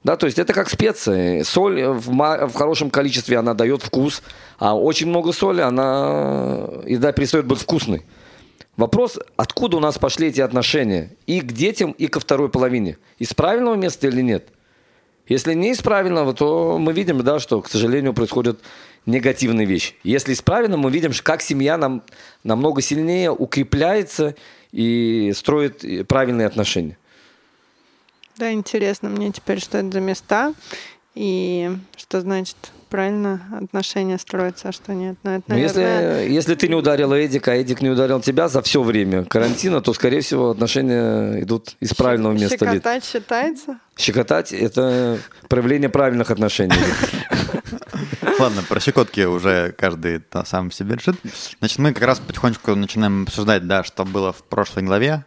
Да, 0.02 0.16
то 0.16 0.26
есть 0.26 0.40
это 0.40 0.52
как 0.52 0.68
специи. 0.68 1.42
Соль 1.42 1.84
в, 1.84 2.10
ма- 2.10 2.48
в 2.48 2.54
хорошем 2.54 2.90
количестве 2.90 3.38
она 3.38 3.54
дает 3.54 3.84
вкус, 3.84 4.20
а 4.58 4.76
очень 4.76 5.06
много 5.06 5.32
соли, 5.32 5.60
она 5.60 6.68
еда 6.86 7.12
перестает 7.12 7.46
быть 7.46 7.60
вкусной. 7.60 8.04
Вопрос, 8.76 9.18
откуда 9.36 9.76
у 9.76 9.80
нас 9.80 9.98
пошли 9.98 10.28
эти 10.28 10.40
отношения? 10.40 11.10
И 11.26 11.40
к 11.40 11.52
детям, 11.52 11.92
и 11.92 12.08
ко 12.08 12.18
второй 12.18 12.48
половине. 12.48 12.98
Из 13.18 13.32
правильного 13.32 13.76
места 13.76 14.08
или 14.08 14.20
нет? 14.20 14.48
Если 15.28 15.54
не 15.54 15.70
из 15.70 15.80
правильного, 15.80 16.34
то 16.34 16.78
мы 16.78 16.92
видим, 16.92 17.22
да, 17.22 17.38
что, 17.38 17.62
к 17.62 17.68
сожалению, 17.68 18.12
происходят 18.12 18.60
негативные 19.06 19.66
вещи. 19.66 19.94
Если 20.02 20.32
из 20.32 20.42
правильного, 20.42 20.80
мы 20.80 20.90
видим, 20.90 21.12
как 21.22 21.40
семья 21.40 21.78
нам 21.78 22.02
намного 22.42 22.82
сильнее 22.82 23.30
укрепляется 23.30 24.34
и 24.72 25.32
строит 25.34 26.08
правильные 26.08 26.46
отношения. 26.46 26.98
Да, 28.36 28.52
интересно 28.52 29.08
мне 29.08 29.30
теперь, 29.30 29.60
что 29.60 29.78
это 29.78 29.92
за 29.92 30.00
места 30.00 30.52
и 31.14 31.70
что 31.96 32.20
значит 32.20 32.56
правильно 32.94 33.40
отношения 33.60 34.18
строятся, 34.18 34.68
а 34.68 34.72
что 34.72 34.94
нет. 34.94 35.16
Но 35.24 35.34
это, 35.34 35.44
Ну, 35.48 35.56
наверное, 35.56 36.20
если, 36.22 36.32
если 36.32 36.54
ты 36.54 36.68
не 36.68 36.76
ударила 36.76 37.26
Эдика, 37.26 37.50
а 37.50 37.56
Эдик 37.56 37.82
не 37.82 37.90
ударил 37.90 38.20
тебя 38.20 38.46
за 38.46 38.62
все 38.62 38.84
время 38.84 39.24
карантина, 39.24 39.80
то, 39.80 39.92
скорее 39.94 40.20
всего, 40.20 40.50
отношения 40.50 41.42
идут 41.42 41.74
из 41.80 41.92
правильного 41.92 42.34
места. 42.34 42.56
Щекотать 42.56 43.04
считается? 43.04 43.80
Щекотать– 43.98 44.52
это 44.52 45.18
проявление 45.48 45.88
правильных 45.88 46.30
отношений. 46.30 46.76
Ладно, 48.38 48.62
про 48.68 48.78
щекотки 48.78 49.22
уже 49.22 49.74
каждый 49.76 50.20
то 50.20 50.44
сам 50.44 50.70
себе 50.70 50.94
решит. 50.94 51.16
Значит, 51.58 51.78
мы 51.78 51.92
как 51.92 52.04
раз 52.04 52.20
потихонечку 52.20 52.76
начинаем 52.76 53.24
обсуждать, 53.24 53.66
да, 53.66 53.82
что 53.82 54.04
было 54.04 54.32
в 54.32 54.44
прошлой 54.44 54.84
главе. 54.84 55.24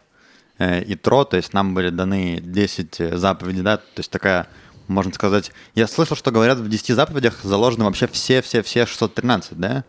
Э, 0.58 0.82
и 0.82 0.94
Тро, 0.94 1.24
то 1.24 1.36
есть 1.36 1.52
нам 1.52 1.74
были 1.74 1.90
даны 1.90 2.40
10 2.42 3.18
заповедей, 3.18 3.60
да, 3.60 3.76
то 3.76 3.98
есть 3.98 4.10
такая, 4.10 4.46
можно 4.88 5.12
сказать... 5.12 5.52
Я 5.74 5.86
слышал, 5.86 6.16
что 6.16 6.30
говорят, 6.30 6.58
в 6.58 6.68
10 6.68 6.94
заповедях 6.94 7.40
заложены 7.42 7.84
вообще 7.84 8.08
все-все-все 8.08 8.86
613, 8.86 9.58
да? 9.58 9.84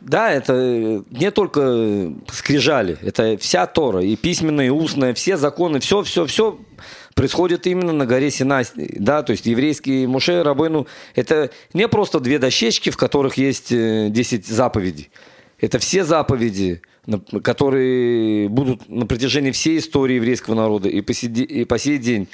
Да, 0.00 0.30
это 0.30 1.02
не 1.10 1.30
только 1.30 2.12
скрижали, 2.30 2.98
это 3.00 3.38
вся 3.38 3.66
Тора, 3.66 4.02
и 4.02 4.16
письменная, 4.16 4.66
и 4.66 4.70
устная, 4.70 5.14
все 5.14 5.38
законы, 5.38 5.80
все, 5.80 6.02
все, 6.02 6.26
все 6.26 6.58
происходит 7.14 7.66
именно 7.66 7.92
на 7.92 8.04
горе 8.04 8.30
Синай, 8.30 8.66
да, 8.74 9.22
то 9.22 9.30
есть 9.30 9.46
еврейский 9.46 10.06
Муше 10.06 10.42
Рабыну, 10.42 10.86
это 11.14 11.50
не 11.72 11.88
просто 11.88 12.20
две 12.20 12.38
дощечки, 12.38 12.90
в 12.90 12.98
которых 12.98 13.38
есть 13.38 13.72
э, 13.72 14.08
10 14.10 14.46
заповедей, 14.46 15.10
это 15.58 15.78
все 15.78 16.04
заповеди, 16.04 16.82
которые 17.42 18.50
будут 18.50 18.86
на 18.90 19.06
протяжении 19.06 19.52
всей 19.52 19.78
истории 19.78 20.16
еврейского 20.16 20.54
народа 20.54 20.90
и 20.90 21.00
по 21.00 21.78
сей 21.78 21.98
день, 21.98 22.28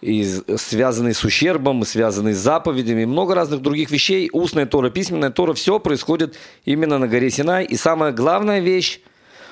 и 0.00 0.24
связанные 0.56 1.14
с 1.14 1.24
ущербом, 1.24 1.82
и 1.82 1.84
связанные 1.84 2.34
с 2.34 2.38
заповедями, 2.38 3.02
и 3.02 3.06
много 3.06 3.34
разных 3.34 3.62
других 3.62 3.90
вещей. 3.90 4.30
Устная 4.32 4.66
Тора, 4.66 4.90
письменная 4.90 5.30
Тора, 5.30 5.54
все 5.54 5.80
происходит 5.80 6.36
именно 6.64 6.98
на 6.98 7.08
горе 7.08 7.30
Синай. 7.30 7.64
И 7.64 7.76
самая 7.76 8.12
главная 8.12 8.60
вещь, 8.60 9.00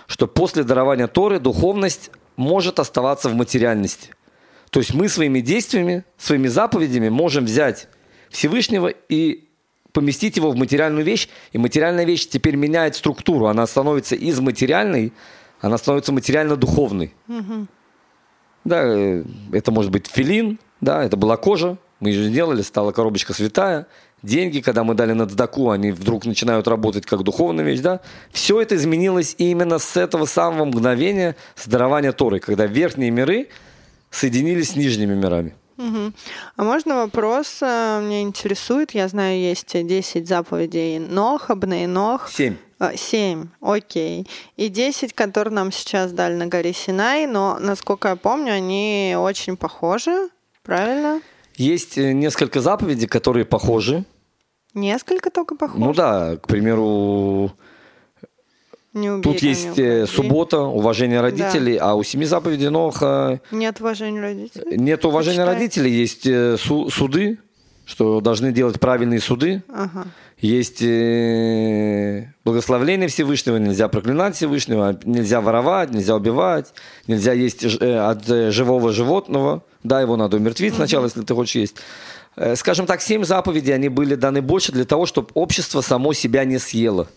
что 0.07 0.29
после 0.29 0.63
дарования 0.63 1.09
Торы 1.09 1.41
духовность 1.41 2.11
может 2.37 2.79
оставаться 2.79 3.29
в 3.29 3.35
материальности. 3.35 4.11
То 4.71 4.81
есть 4.81 4.95
мы 4.95 5.09
своими 5.09 5.41
действиями, 5.41 6.05
своими 6.19 6.49
заповедями 6.49 7.09
можем 7.09 7.45
взять 7.45 7.89
Всевышнего 8.31 8.89
и 8.89 9.45
поместить 9.93 10.37
его 10.37 10.51
в 10.51 10.57
материальную 10.57 11.05
вещь, 11.05 11.29
и 11.53 11.59
материальная 11.59 12.05
вещь 12.05 12.29
теперь 12.29 12.55
меняет 12.57 12.95
структуру. 12.95 13.47
Она 13.47 13.67
становится 13.67 14.15
из 14.15 14.39
материальной, 14.39 15.13
она 15.61 15.79
становится 15.79 16.13
материально-духовной. 16.13 17.15
Да, 18.67 18.83
э, 18.85 19.23
это 19.53 19.71
может 19.71 19.93
быть 19.93 20.09
филин, 20.09 20.59
да, 20.81 21.05
это 21.05 21.17
была 21.17 21.37
кожа, 21.37 21.79
мы 22.01 22.11
ее 22.11 22.29
сделали, 22.29 22.63
стала 22.63 22.91
коробочка 22.91 23.33
святая. 23.33 23.87
Деньги, 24.23 24.61
когда 24.61 24.83
мы 24.83 24.95
дали 24.95 25.13
на 25.13 25.29
цдаку, 25.29 25.71
они 25.71 25.93
вдруг 25.93 26.27
начинают 26.27 26.67
работать 26.67 27.07
как 27.07 27.23
духовная 27.23 27.65
вещь, 27.65 27.79
да. 27.79 28.01
Все 28.33 28.61
это 28.61 28.75
изменилось 28.75 29.37
именно 29.39 29.79
с 29.79 29.97
этого 29.97 30.25
самого 30.25 30.65
мгновения 30.65 31.37
с 31.55 31.69
дарования 31.69 32.11
Торы, 32.11 32.41
когда 32.41 32.67
верхние 32.67 33.13
миры 33.13 33.49
соединились 34.11 34.71
с 34.71 34.77
нижними 34.77 35.15
мирами. 35.15 35.55
Угу. 35.79 36.13
А 36.57 36.65
можно 36.65 36.97
вопрос? 36.97 37.59
Э, 37.63 38.01
меня 38.03 38.23
интересует, 38.23 38.93
я 38.93 39.07
знаю, 39.07 39.39
есть 39.39 39.73
10 39.73 40.27
заповедей 40.27 40.99
Ноха, 40.99 41.55
Бней 41.55 41.87
Нох. 41.87 42.29
7. 42.31 42.57
Семь, 42.97 43.47
окей. 43.61 44.27
И 44.57 44.69
10, 44.69 45.13
которые 45.15 45.55
нам 45.55 45.73
сейчас 45.73 46.13
дали 46.13 46.35
на 46.35 46.47
горе 46.47 46.73
Синай, 46.75 47.27
но, 47.27 47.57
насколько 47.59 48.09
я 48.09 48.17
помню, 48.17 48.53
они 48.53 49.15
очень 49.19 49.57
похожи, 49.57 50.29
правильно? 50.63 51.21
Есть 51.57 51.97
э, 51.97 52.13
несколько 52.13 52.61
заповедей, 52.61 53.07
которые 53.09 53.47
похожи. 53.47 54.05
Несколько 54.75 55.31
только 55.31 55.55
похожи. 55.55 55.83
Ну 55.83 55.95
да, 55.95 56.37
к 56.37 56.47
примеру, 56.47 57.51
Не 58.93 59.11
убей, 59.11 59.23
тут 59.23 59.43
есть 59.43 59.79
э, 59.79 60.03
укради. 60.03 60.13
суббота, 60.13 60.61
уважение 60.61 61.23
родителей, 61.23 61.77
а 61.77 61.95
у 61.95 62.03
семи 62.03 62.27
заповедей 62.27 62.69
Ноха 62.69 63.41
Нет 63.51 63.81
уважения 63.81 64.21
родителей. 64.21 64.77
нет 64.77 65.03
уважения 65.07 65.39
Почитай. 65.47 65.55
родителей, 65.55 65.91
есть 65.93 66.27
э, 66.27 66.59
су- 66.59 66.91
суды, 66.91 67.39
что 67.87 68.21
должны 68.21 68.53
делать 68.53 68.79
правильные 68.81 69.21
суды. 69.21 69.63
Ага. 69.69 70.07
Есть 70.39 70.83
э, 70.83 72.27
благословление 72.45 73.09
Всевышнего, 73.09 73.57
нельзя 73.57 73.89
проклинать 73.89 74.37
Всевышнего, 74.37 74.99
нельзя 75.05 75.41
воровать, 75.41 75.91
нельзя 75.91 76.15
убивать, 76.15 76.75
нельзя 77.07 77.33
есть 77.33 77.65
э, 77.65 77.99
от 77.99 78.29
э, 78.29 78.51
живого 78.51 78.93
животного. 78.93 79.65
Да, 79.83 80.03
его 80.03 80.17
надо 80.17 80.37
умертвить 80.37 80.75
сначала, 80.75 81.05
если 81.05 81.23
ты 81.23 81.35
хочешь 81.35 81.55
есть. 81.55 81.77
Скажем 82.57 82.85
так, 82.85 83.01
семь 83.01 83.25
заповедей, 83.25 83.75
они 83.75 83.89
были 83.89 84.15
даны 84.15 84.43
больше 84.43 84.71
для 84.73 84.85
того, 84.85 85.07
чтобы 85.07 85.29
общество 85.33 85.81
само 85.81 86.13
себя 86.13 86.45
не 86.45 86.59
съело. 86.59 87.09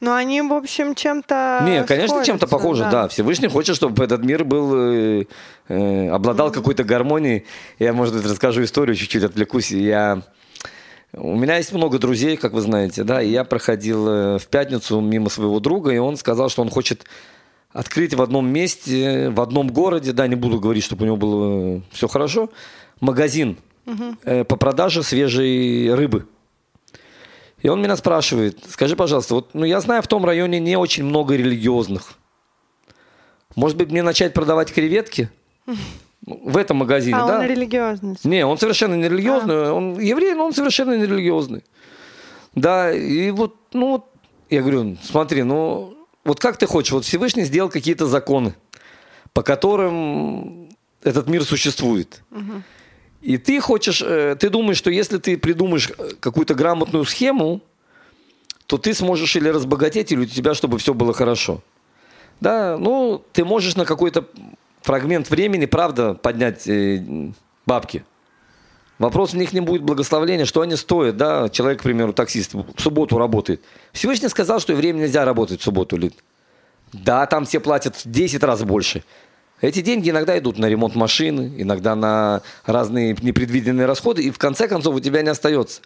Но 0.00 0.14
они, 0.14 0.42
в 0.42 0.52
общем, 0.52 0.94
чем-то 0.94 1.62
Не, 1.64 1.84
конечно, 1.84 2.22
чем-то 2.22 2.46
похоже, 2.46 2.86
да. 2.90 3.08
Всевышний 3.08 3.48
хочет, 3.48 3.76
чтобы 3.76 4.04
этот 4.04 4.22
мир 4.22 4.44
был, 4.44 5.24
э, 5.70 6.08
обладал 6.10 6.50
какой-то 6.50 6.84
гармонией. 6.84 7.46
Я, 7.78 7.94
может 7.94 8.14
быть, 8.14 8.26
расскажу 8.26 8.62
историю, 8.64 8.96
чуть-чуть 8.96 9.24
отвлекусь. 9.24 9.70
Я... 9.70 10.22
У 11.12 11.34
меня 11.34 11.56
есть 11.56 11.72
много 11.72 11.98
друзей, 11.98 12.36
как 12.36 12.52
вы 12.52 12.60
знаете, 12.60 13.02
да, 13.02 13.20
и 13.20 13.30
я 13.30 13.42
проходил 13.42 14.08
э, 14.08 14.38
в 14.38 14.46
пятницу 14.46 15.00
мимо 15.00 15.28
своего 15.28 15.58
друга, 15.58 15.90
и 15.90 15.98
он 15.98 16.16
сказал, 16.16 16.48
что 16.48 16.62
он 16.62 16.70
хочет 16.70 17.04
открыть 17.72 18.14
в 18.14 18.22
одном 18.22 18.48
месте, 18.48 19.30
в 19.30 19.40
одном 19.40 19.68
городе, 19.68 20.12
да, 20.12 20.28
не 20.28 20.36
буду 20.36 20.60
говорить, 20.60 20.84
чтобы 20.84 21.02
у 21.02 21.06
него 21.06 21.16
было 21.16 21.82
все 21.90 22.06
хорошо, 22.06 22.50
магазин 23.00 23.58
э, 24.24 24.44
по 24.44 24.56
продаже 24.56 25.02
свежей 25.02 25.92
рыбы. 25.92 26.26
И 27.60 27.68
он 27.68 27.82
меня 27.82 27.96
спрашивает, 27.96 28.58
скажи, 28.68 28.94
пожалуйста, 28.94 29.34
вот, 29.34 29.50
ну 29.52 29.64
я 29.64 29.80
знаю, 29.80 30.02
в 30.02 30.06
том 30.06 30.24
районе 30.24 30.60
не 30.60 30.76
очень 30.76 31.04
много 31.04 31.34
религиозных. 31.34 32.14
Может 33.56 33.76
быть, 33.76 33.90
мне 33.90 34.02
начать 34.02 34.32
продавать 34.32 34.72
креветки? 34.72 35.28
В 36.26 36.56
этом 36.58 36.76
магазине, 36.78 37.16
А 37.16 37.26
да? 37.26 37.38
он 37.38 37.46
религиозный. 37.46 38.16
Не, 38.24 38.44
он 38.46 38.58
совершенно 38.58 38.94
не 38.94 39.08
религиозный. 39.08 39.70
Он 39.70 39.98
еврей, 39.98 40.34
но 40.34 40.46
он 40.46 40.52
совершенно 40.52 40.96
не 40.96 41.06
религиозный. 41.06 41.64
Да, 42.54 42.92
и 42.92 43.30
вот, 43.30 43.56
ну, 43.72 43.92
вот, 43.92 44.06
я 44.50 44.60
говорю, 44.60 44.96
смотри, 45.02 45.42
ну, 45.44 45.96
вот 46.24 46.40
как 46.40 46.56
ты 46.58 46.66
хочешь, 46.66 46.92
вот 46.92 47.04
Всевышний 47.04 47.44
сделал 47.44 47.70
какие-то 47.70 48.06
законы, 48.06 48.54
по 49.32 49.42
которым 49.42 50.68
этот 51.02 51.28
мир 51.28 51.44
существует. 51.44 52.22
И 53.22 53.36
ты 53.36 53.60
хочешь, 53.60 54.02
э, 54.02 54.34
ты 54.38 54.48
думаешь, 54.48 54.78
что 54.78 54.90
если 54.90 55.18
ты 55.18 55.36
придумаешь 55.36 55.90
э, 55.98 56.10
какую-то 56.20 56.54
грамотную 56.54 57.04
схему, 57.04 57.60
то 58.66 58.78
ты 58.78 58.94
сможешь 58.94 59.36
или 59.36 59.48
разбогатеть, 59.50 60.10
или 60.10 60.20
у 60.20 60.24
тебя, 60.24 60.54
чтобы 60.54 60.78
все 60.78 60.94
было 60.94 61.12
хорошо. 61.12 61.60
Да, 62.40 62.78
ну, 62.78 63.22
ты 63.32 63.44
можешь 63.44 63.76
на 63.76 63.84
какой-то 63.84 64.26
фрагмент 64.90 65.30
времени, 65.30 65.66
правда, 65.66 66.14
поднять 66.14 66.66
э, 66.66 67.00
бабки. 67.64 68.04
Вопрос 68.98 69.34
в 69.34 69.36
них 69.36 69.52
не 69.52 69.60
будет 69.60 69.82
благословления, 69.82 70.44
что 70.44 70.62
они 70.62 70.74
стоят, 70.74 71.16
да, 71.16 71.48
человек, 71.48 71.78
к 71.78 71.82
примеру, 71.84 72.12
таксист, 72.12 72.54
в 72.54 72.74
субботу 72.76 73.16
работает. 73.16 73.62
Всевышний 73.92 74.28
сказал, 74.28 74.58
что 74.58 74.72
евреям 74.72 74.96
нельзя 74.96 75.24
работать 75.24 75.60
в 75.60 75.62
субботу, 75.62 75.96
Лид. 75.96 76.14
Да, 76.92 77.24
там 77.26 77.44
все 77.44 77.60
платят 77.60 77.94
в 77.94 78.10
10 78.10 78.42
раз 78.42 78.64
больше. 78.64 79.04
Эти 79.60 79.80
деньги 79.80 80.10
иногда 80.10 80.36
идут 80.36 80.58
на 80.58 80.66
ремонт 80.66 80.96
машины, 80.96 81.54
иногда 81.58 81.94
на 81.94 82.42
разные 82.66 83.16
непредвиденные 83.22 83.86
расходы, 83.86 84.24
и 84.24 84.32
в 84.32 84.38
конце 84.38 84.66
концов 84.66 84.96
у 84.96 85.00
тебя 85.00 85.22
не 85.22 85.28
остается. 85.28 85.82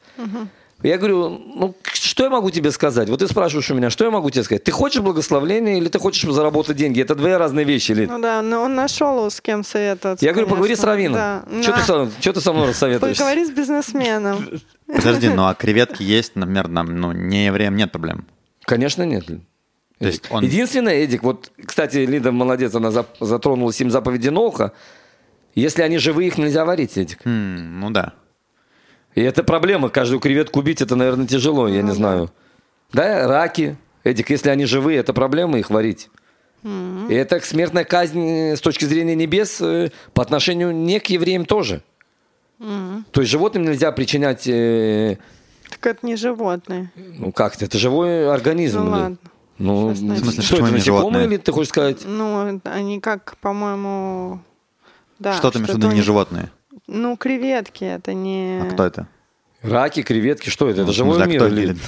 Я 0.83 0.97
говорю, 0.97 1.29
ну 1.29 1.77
что 2.15 2.23
я 2.23 2.31
могу 2.31 2.49
тебе 2.53 2.71
сказать? 2.71 3.09
Вот 3.09 3.19
ты 3.19 3.27
спрашиваешь 3.27 3.69
у 3.73 3.75
меня, 3.75 3.91
что 3.91 4.05
я 4.05 4.11
могу 4.13 4.31
тебе 4.31 4.45
сказать? 4.45 4.63
Ты 4.63 4.71
хочешь 4.71 5.03
благословления 5.03 5.79
или 5.79 5.89
ты 5.89 5.99
хочешь 5.99 6.23
заработать 6.33 6.77
деньги? 6.77 7.01
Это 7.03 7.17
две 7.17 7.37
разные 7.37 7.65
вещи, 7.67 7.91
Лид. 7.91 8.09
Ну 8.09 8.21
да, 8.21 8.41
но 8.41 8.63
он 8.63 8.77
нашел 8.77 9.29
с 9.29 9.41
кем 9.41 9.65
советоваться. 9.65 10.25
Я 10.25 10.31
говорю, 10.33 10.47
поговори 10.49 10.77
с. 10.77 10.85
Равином. 10.85 11.15
Да. 11.15 11.45
Что, 11.61 11.73
Да. 11.73 11.77
ты 11.79 11.83
со, 11.85 12.11
что 12.21 12.33
ты 12.35 12.41
со 12.41 12.53
мной 12.53 12.73
советуешь? 12.73 13.17
Поговори 13.19 13.45
с 13.45 13.51
бизнесменом. 13.51 14.49
Подожди, 14.87 15.29
ну 15.29 15.47
а 15.49 15.55
креветки 15.55 16.05
есть, 16.05 16.37
например, 16.37 16.69
нам, 16.69 16.87
ну, 17.01 17.11
не 17.11 17.47
евреям 17.47 17.75
нет 17.75 17.91
проблем. 17.91 18.27
Конечно, 18.65 19.03
нет. 19.03 19.29
Лид. 19.29 19.41
То 19.99 20.07
есть 20.07 20.23
он- 20.31 20.45
Единственное, 20.45 20.95
Эдик, 20.95 21.25
вот, 21.25 21.51
кстати, 21.67 21.97
Лида 21.97 22.31
молодец, 22.31 22.73
она 22.77 22.93
затронула 23.19 23.73
семь 23.73 23.91
заповедей 23.91 24.31
Ноха. 24.31 24.71
Если 25.57 25.83
они 25.83 25.99
живые, 25.99 26.29
их 26.29 26.39
нельзя 26.39 26.65
варить, 26.65 26.97
Эдик. 26.97 27.19
М, 27.25 27.81
ну 27.81 27.91
да. 27.91 28.13
И 29.15 29.23
это 29.23 29.45
проблема. 29.45 29.89
Каждую 29.89 30.21
креветку 30.21 30.61
убить, 30.61 30.83
это, 30.83 30.97
наверное, 30.97 31.27
тяжело, 31.27 31.69
я 31.69 31.83
не 31.83 31.93
знаю. 31.93 32.31
Да, 32.93 33.27
раки. 33.29 33.77
Эдик, 34.03 34.31
если 34.31 34.51
они 34.51 34.67
живые, 34.67 34.99
это 34.99 35.13
проблема 35.13 35.59
их 35.59 35.71
варить. 35.71 36.11
И 36.63 37.15
это 37.15 37.41
смертная 37.41 37.85
казнь 37.85 38.55
с 38.57 38.61
точки 38.61 38.87
зрения 38.87 39.15
небес 39.15 39.61
э, 39.61 39.91
по 40.15 40.23
отношению 40.23 40.75
не 40.75 40.99
к 40.99 41.07
евреям 41.07 41.45
тоже. 41.45 41.83
То 42.59 43.21
есть 43.21 43.31
животным 43.31 43.65
нельзя 43.65 43.93
причинять, 43.93 44.47
э, 44.47 45.19
Так 45.71 45.87
это 45.87 46.07
не 46.07 46.17
животные. 46.17 46.91
ну 46.97 47.33
как 47.33 47.57
это, 47.57 47.67
это 47.67 47.77
живой 47.77 48.33
организм. 48.33 48.85
Ну 48.85 48.91
ладно. 48.91 49.17
Ну, 49.59 49.95
что 49.95 50.05
В 50.05 50.17
смысле, 50.19 50.33
это, 50.33 50.37
почему 50.37 50.67
не 50.67 50.73
насекомые 50.73 51.27
или 51.27 51.37
ты 51.37 51.53
хочешь 51.53 51.69
сказать? 51.69 51.99
Ну, 52.05 52.61
они 52.65 53.01
как, 53.01 53.37
по-моему... 53.41 54.41
Да, 55.19 55.35
что 55.35 55.51
ты 55.51 55.59
имеешь 55.59 55.73
в 55.73 55.77
виду 55.77 55.91
не 55.93 56.03
животные? 56.03 56.51
Ну, 56.87 57.17
креветки, 57.17 57.85
это 57.85 58.13
не... 58.15 58.61
А 58.63 58.71
кто 58.73 58.85
это? 58.85 59.07
Раки, 59.63 60.03
креветки, 60.03 60.51
что 60.51 60.69
это? 60.69 60.83
Это 60.83 60.89
Ну, 60.89 60.93
живой 60.93 61.19
да, 61.19 61.25
мир. 61.27 61.47
Лид. 61.51 61.79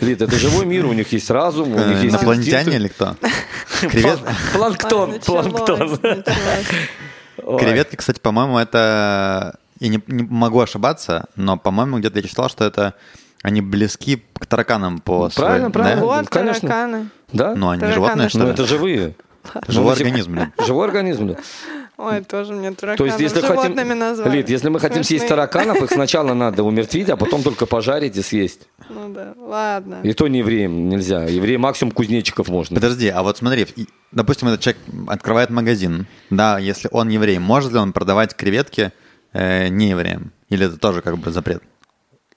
Лид, 0.00 0.22
это 0.22 0.36
живой 0.36 0.66
мир, 0.66 0.86
у 0.86 0.92
них 0.92 1.10
есть 1.12 1.28
разум, 1.30 1.72
у 1.74 1.78
них 1.78 1.98
Э, 1.98 2.02
есть 2.02 2.14
Инопланетяне 2.14 2.76
или 2.76 2.86
кто? 2.88 3.16
Кревет- 3.82 4.20
Планктон, 4.52 5.18
планктон. 5.20 5.98
Креветки, 7.58 7.96
кстати, 7.96 8.20
по-моему, 8.20 8.58
это... 8.58 9.58
Я 9.80 9.88
не, 9.88 10.00
не 10.06 10.22
могу 10.22 10.60
ошибаться, 10.60 11.24
но, 11.34 11.56
по-моему, 11.56 11.98
где-то 11.98 12.20
я 12.20 12.28
читал, 12.28 12.48
что 12.48 12.64
это 12.64 12.94
они 13.42 13.60
близки 13.60 14.22
к 14.38 14.46
тараканам 14.46 15.00
по 15.00 15.28
Правильно, 15.34 15.70
своей- 15.70 15.72
правильно. 15.72 16.00
да? 16.00 16.06
Вот, 16.06 16.28
конечно. 16.28 16.68
тараканы. 16.68 17.08
Да? 17.32 17.54
Ну, 17.56 17.68
они 17.70 17.80
Тараканы 17.80 17.94
животные, 17.94 18.28
что 18.28 18.38
Ну, 18.38 18.44
ли? 18.46 18.50
это 18.52 18.64
живые. 18.64 19.14
Живой 19.68 19.86
Ну, 19.86 19.90
организм, 19.98 20.32
блин. 20.32 20.52
Живой 20.64 20.86
организм, 20.86 21.26
да. 21.28 21.36
Ой, 21.96 22.22
тоже 22.22 22.54
мне 22.54 22.72
тараканы 22.72 22.96
То 22.96 23.04
есть, 23.06 23.20
если 23.20 23.40
хотим... 23.40 23.62
животными 23.62 23.94
назвали. 23.94 24.38
Лид, 24.38 24.48
если 24.48 24.68
мы 24.68 24.80
хотим 24.80 25.04
съесть 25.04 25.26
Смешные. 25.26 25.46
тараканов, 25.46 25.82
их 25.82 25.90
сначала 25.90 26.34
надо 26.34 26.64
умертвить, 26.64 27.08
а 27.08 27.16
потом 27.16 27.42
только 27.42 27.66
пожарить 27.66 28.16
и 28.16 28.22
съесть. 28.22 28.62
Ну 28.88 29.08
да, 29.10 29.34
ладно. 29.38 30.00
И 30.02 30.12
то 30.12 30.26
не 30.26 30.40
евреям 30.40 30.88
нельзя. 30.88 31.24
Евреям 31.24 31.60
максимум 31.60 31.92
кузнечиков 31.92 32.48
можно. 32.48 32.74
Подожди, 32.74 33.08
а 33.08 33.22
вот 33.22 33.38
смотри, 33.38 33.66
допустим, 34.10 34.48
этот 34.48 34.60
человек 34.60 34.82
открывает 35.06 35.50
магазин, 35.50 36.06
да, 36.30 36.58
если 36.58 36.88
он 36.90 37.08
еврей, 37.10 37.38
может 37.38 37.72
ли 37.72 37.78
он 37.78 37.92
продавать 37.92 38.34
креветки 38.34 38.92
э, 39.32 39.68
не 39.68 39.90
евреям? 39.90 40.32
Или 40.48 40.66
это 40.66 40.76
тоже 40.78 41.00
как 41.00 41.18
бы 41.18 41.30
запрет? 41.30 41.62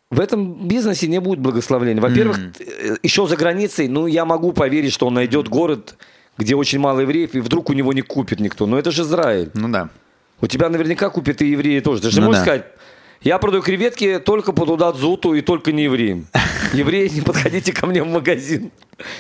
В 0.10 0.20
этом 0.22 0.68
бизнесе 0.68 1.08
не 1.08 1.20
будет 1.20 1.40
благословения. 1.40 2.02
Во-первых, 2.02 2.38
э, 2.60 2.96
еще 3.04 3.28
за 3.28 3.36
границей, 3.36 3.88
ну, 3.88 4.08
я 4.08 4.24
могу 4.24 4.54
поверить, 4.54 4.94
что 4.94 5.08
он 5.08 5.16
найдет 5.16 5.50
город, 5.50 5.98
где 6.38 6.56
очень 6.56 6.80
мало 6.80 7.02
евреев, 7.02 7.36
и 7.36 7.40
вдруг 7.40 7.70
у 7.70 7.74
него 7.74 7.94
не 7.94 8.02
купит 8.02 8.40
никто. 8.40 8.66
Но 8.66 8.78
это 8.78 8.92
же 8.92 9.04
Израиль. 9.04 9.50
Ну 9.54 9.70
да. 9.70 9.90
У 10.42 10.48
тебя 10.48 10.70
наверняка 10.70 11.10
купят 11.10 11.42
и 11.42 11.48
евреи 11.48 11.80
тоже. 11.80 12.02
Ты 12.02 12.12
же 12.12 12.20
Ну 12.22 12.28
можешь 12.28 12.40
да. 12.42 12.46
сказать, 12.46 12.66
я 13.22 13.38
продаю 13.40 13.64
креветки 13.64 14.20
только 14.20 14.54
по 14.54 14.66
туда 14.66 14.92
Зуту 14.94 15.34
и 15.34 15.42
только 15.42 15.72
не 15.72 15.84
евреям. 15.84 16.28
Евреи, 16.74 17.08
не 17.10 17.22
подходите 17.22 17.72
ко 17.74 17.86
мне 17.88 18.04
в 18.04 18.08
магазин. 18.08 18.72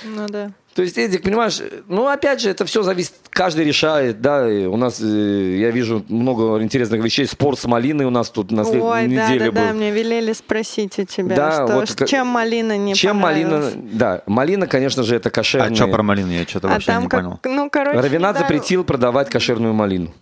Ну 0.03 0.25
да. 0.27 0.51
То 0.73 0.83
есть, 0.83 0.95
Эдик, 0.97 1.23
понимаешь, 1.23 1.59
ну, 1.87 2.07
опять 2.07 2.39
же, 2.39 2.51
это 2.51 2.63
все 2.65 2.83
зависит, 2.83 3.13
каждый 3.31 3.65
решает, 3.65 4.21
да, 4.21 4.47
и 4.47 4.65
у 4.65 4.77
нас, 4.77 4.99
э, 5.01 5.57
я 5.59 5.71
вижу 5.71 6.05
много 6.07 6.61
интересных 6.61 7.03
вещей, 7.03 7.25
спорт 7.25 7.57
с 7.57 7.65
малиной 7.65 8.05
у 8.05 8.11
нас 8.11 8.29
тут 8.29 8.51
на 8.51 8.63
след- 8.63 8.83
Ой, 8.83 9.07
да, 9.07 9.27
неделе 9.27 9.45
да, 9.51 9.59
был. 9.59 9.67
да, 9.69 9.73
мне 9.73 9.89
велели 9.89 10.33
спросить 10.33 10.99
у 10.99 11.03
тебя, 11.05 11.35
Да, 11.35 11.51
что, 11.51 11.65
вот 11.77 11.91
как- 11.95 12.07
чем 12.07 12.27
малина 12.27 12.77
не 12.77 12.93
Чем 12.93 13.17
малина, 13.17 13.71
да, 13.75 14.21
малина, 14.27 14.67
конечно 14.67 15.01
же, 15.01 15.15
это 15.15 15.29
А 15.29 15.31
кошерная. 15.31 15.73
что 15.73 15.87
про 15.87 16.03
малину? 16.03 16.31
Я 16.31 16.43
что-то 16.45 16.67
А 16.67 16.73
вообще 16.73 16.91
там 16.91 17.03
не 17.03 17.09
как, 17.09 17.23
понял. 17.23 17.39
ну, 17.43 17.69
короче, 17.71 17.99
Равинат 17.99 18.35
да, 18.35 18.41
запретил 18.41 18.83
продавать 18.83 19.31
кошерную 19.31 19.73
малину. 19.73 20.13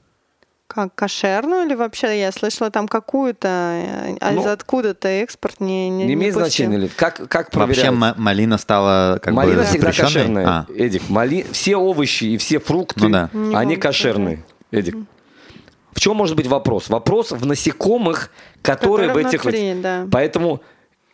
Как 0.75 0.93
кошерную 0.93 1.65
или 1.65 1.73
вообще 1.73 2.19
я 2.19 2.33
слышала 2.33 2.69
там 2.69 2.89
какую-то, 2.89 3.47
э, 3.47 4.17
а 4.19 4.31
Ну, 4.31 4.41
из 4.41 4.47
откуда-то 4.47 5.07
экспорт 5.07 5.61
не 5.61 5.89
не, 5.89 6.03
Не 6.03 6.13
имеет 6.15 6.33
пустил. 6.33 6.45
значения 6.47 6.77
ли? 6.77 6.89
Как, 6.89 7.15
как 7.29 7.53
Вообще 7.55 7.81
проверяют? 7.81 7.97
ма- 7.97 8.13
малина 8.17 8.57
стала 8.57 9.19
как 9.23 9.33
Малина 9.33 9.59
бы 9.61 9.63
всегда 9.63 9.91
запрещенной? 9.93 10.11
кошерная, 10.11 10.45
А, 10.47 10.65
Эдик. 10.75 11.03
Мали... 11.09 11.45
Все 11.53 11.77
овощи 11.77 12.25
и 12.25 12.37
все 12.37 12.59
фрукты, 12.59 13.05
Ну 13.05 13.09
да. 13.09 13.29
Не 13.31 13.55
они 13.55 13.77
кошерные, 13.77 14.43
Эдик. 14.71 14.97
В 15.93 16.01
чем 16.01 16.17
может 16.17 16.35
быть 16.35 16.47
вопрос? 16.47 16.89
Вопрос 16.89 17.31
в 17.31 17.45
насекомых, 17.45 18.29
которые, 18.61 19.07
Которые 19.07 19.23
в 19.25 19.27
этих... 19.29 19.43
внутри, 19.43 19.75
да. 19.81 20.05
Поэтому 20.11 20.61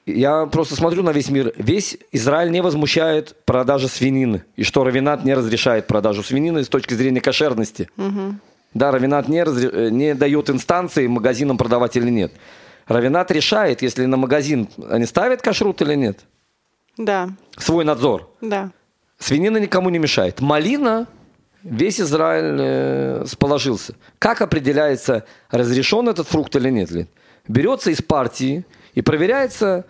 я 0.08 0.48
просто 0.48 0.76
смотрю 0.76 1.04
на 1.04 1.12
весь 1.12 1.30
мир. 1.30 1.54
Весь 1.56 2.00
Израиль 2.12 2.50
не 2.50 2.62
возмущает 2.64 3.36
продажи 3.46 3.88
свинины. 3.88 4.44
И 4.56 4.64
что 4.64 4.84
Равинат 4.84 5.24
не 5.24 5.36
разрешает 5.36 5.86
продажу 5.86 6.24
свинины 6.24 6.64
с 6.64 6.68
точки 6.68 6.96
зрения 6.96 7.22
кошерности. 7.22 7.88
Да, 8.74 8.92
Равинат 8.92 9.28
не, 9.28 9.40
разре- 9.44 9.72
э, 9.88 9.90
не 9.90 10.14
дает 10.16 10.50
инстанции 10.50 11.08
магазинам 11.08 11.58
продавать 11.58 11.98
или 11.98 12.10
нет. 12.10 12.32
Равинат 12.88 13.32
решает, 13.32 13.82
если 13.82 14.06
на 14.06 14.18
магазин 14.18 14.68
они 14.90 15.06
ставят 15.06 15.42
кашрут 15.42 15.82
или 15.82 15.96
нет. 15.96 16.20
Да, 16.98 17.30
Свой 17.58 17.86
надзор. 17.86 18.30
да. 18.42 18.72
Свинина 19.18 19.58
никому 19.58 19.90
не 19.90 20.00
мешает. 20.00 20.42
Малина, 20.42 21.08
весь 21.64 22.02
Израиль 22.02 22.58
э, 22.60 23.26
сположился. 23.28 23.94
Как 24.20 24.42
определяется, 24.42 25.26
разрешен 25.52 26.10
этот 26.10 26.28
фрукт 26.28 26.56
или 26.56 26.70
нет? 26.70 26.90
Ли? 26.92 27.08
Берется 27.48 27.92
из 27.92 28.02
партии 28.02 28.66
и 28.96 29.02
проверяется 29.02 29.86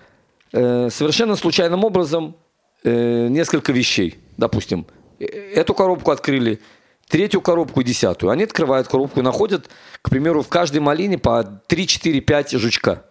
э, 0.52 0.90
совершенно 0.90 1.36
случайным 1.38 1.84
образом 1.86 2.36
э, 2.84 3.28
несколько 3.28 3.72
вещей. 3.72 4.20
Допустим, 4.38 4.86
э, 5.20 5.26
эту 5.26 5.74
коробку 5.74 6.12
открыли, 6.12 6.60
третью 7.08 7.42
коробку 7.42 7.82
и 7.82 7.84
десятую. 7.84 8.30
Они 8.32 8.44
открывают 8.44 8.88
коробку 8.88 9.20
и 9.20 9.24
находят, 9.24 9.70
к 10.02 10.10
примеру, 10.10 10.42
в 10.44 10.48
каждой 10.48 10.80
малине 10.80 11.18
по 11.18 11.44
3, 11.44 11.88
4, 11.88 12.22
5 12.22 12.52
жучка. 12.54 13.04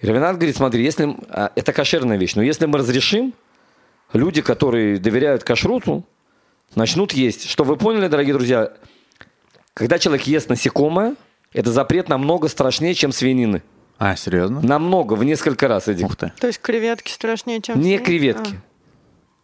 И 0.00 0.06
Равинат 0.06 0.36
говорит, 0.36 0.56
смотри, 0.56 0.82
если 0.82 1.14
а, 1.28 1.52
это 1.54 1.72
кошерная 1.74 2.16
вещь, 2.16 2.34
но 2.34 2.42
если 2.42 2.64
мы 2.66 2.78
разрешим, 2.78 3.34
люди, 4.14 4.40
которые 4.40 4.98
доверяют 4.98 5.44
кашруту, 5.44 6.04
начнут 6.74 7.12
есть. 7.12 7.48
Что 7.48 7.64
вы 7.64 7.76
поняли, 7.76 8.08
дорогие 8.08 8.32
друзья? 8.32 8.72
Когда 9.74 9.98
человек 9.98 10.26
ест 10.26 10.48
насекомое, 10.48 11.16
это 11.52 11.70
запрет 11.70 12.08
намного 12.08 12.48
страшнее, 12.48 12.94
чем 12.94 13.12
свинины. 13.12 13.62
а, 13.98 14.16
серьезно? 14.16 14.60
Намного, 14.62 15.14
в 15.14 15.24
несколько 15.24 15.68
раз, 15.68 15.88
Эдик. 15.88 16.06
Ух 16.06 16.16
ты. 16.16 16.32
То 16.40 16.46
есть 16.46 16.60
креветки 16.60 17.10
страшнее, 17.12 17.60
чем 17.60 17.76
Не 17.78 17.96
свиньи? 17.96 17.98
креветки. 18.04 18.60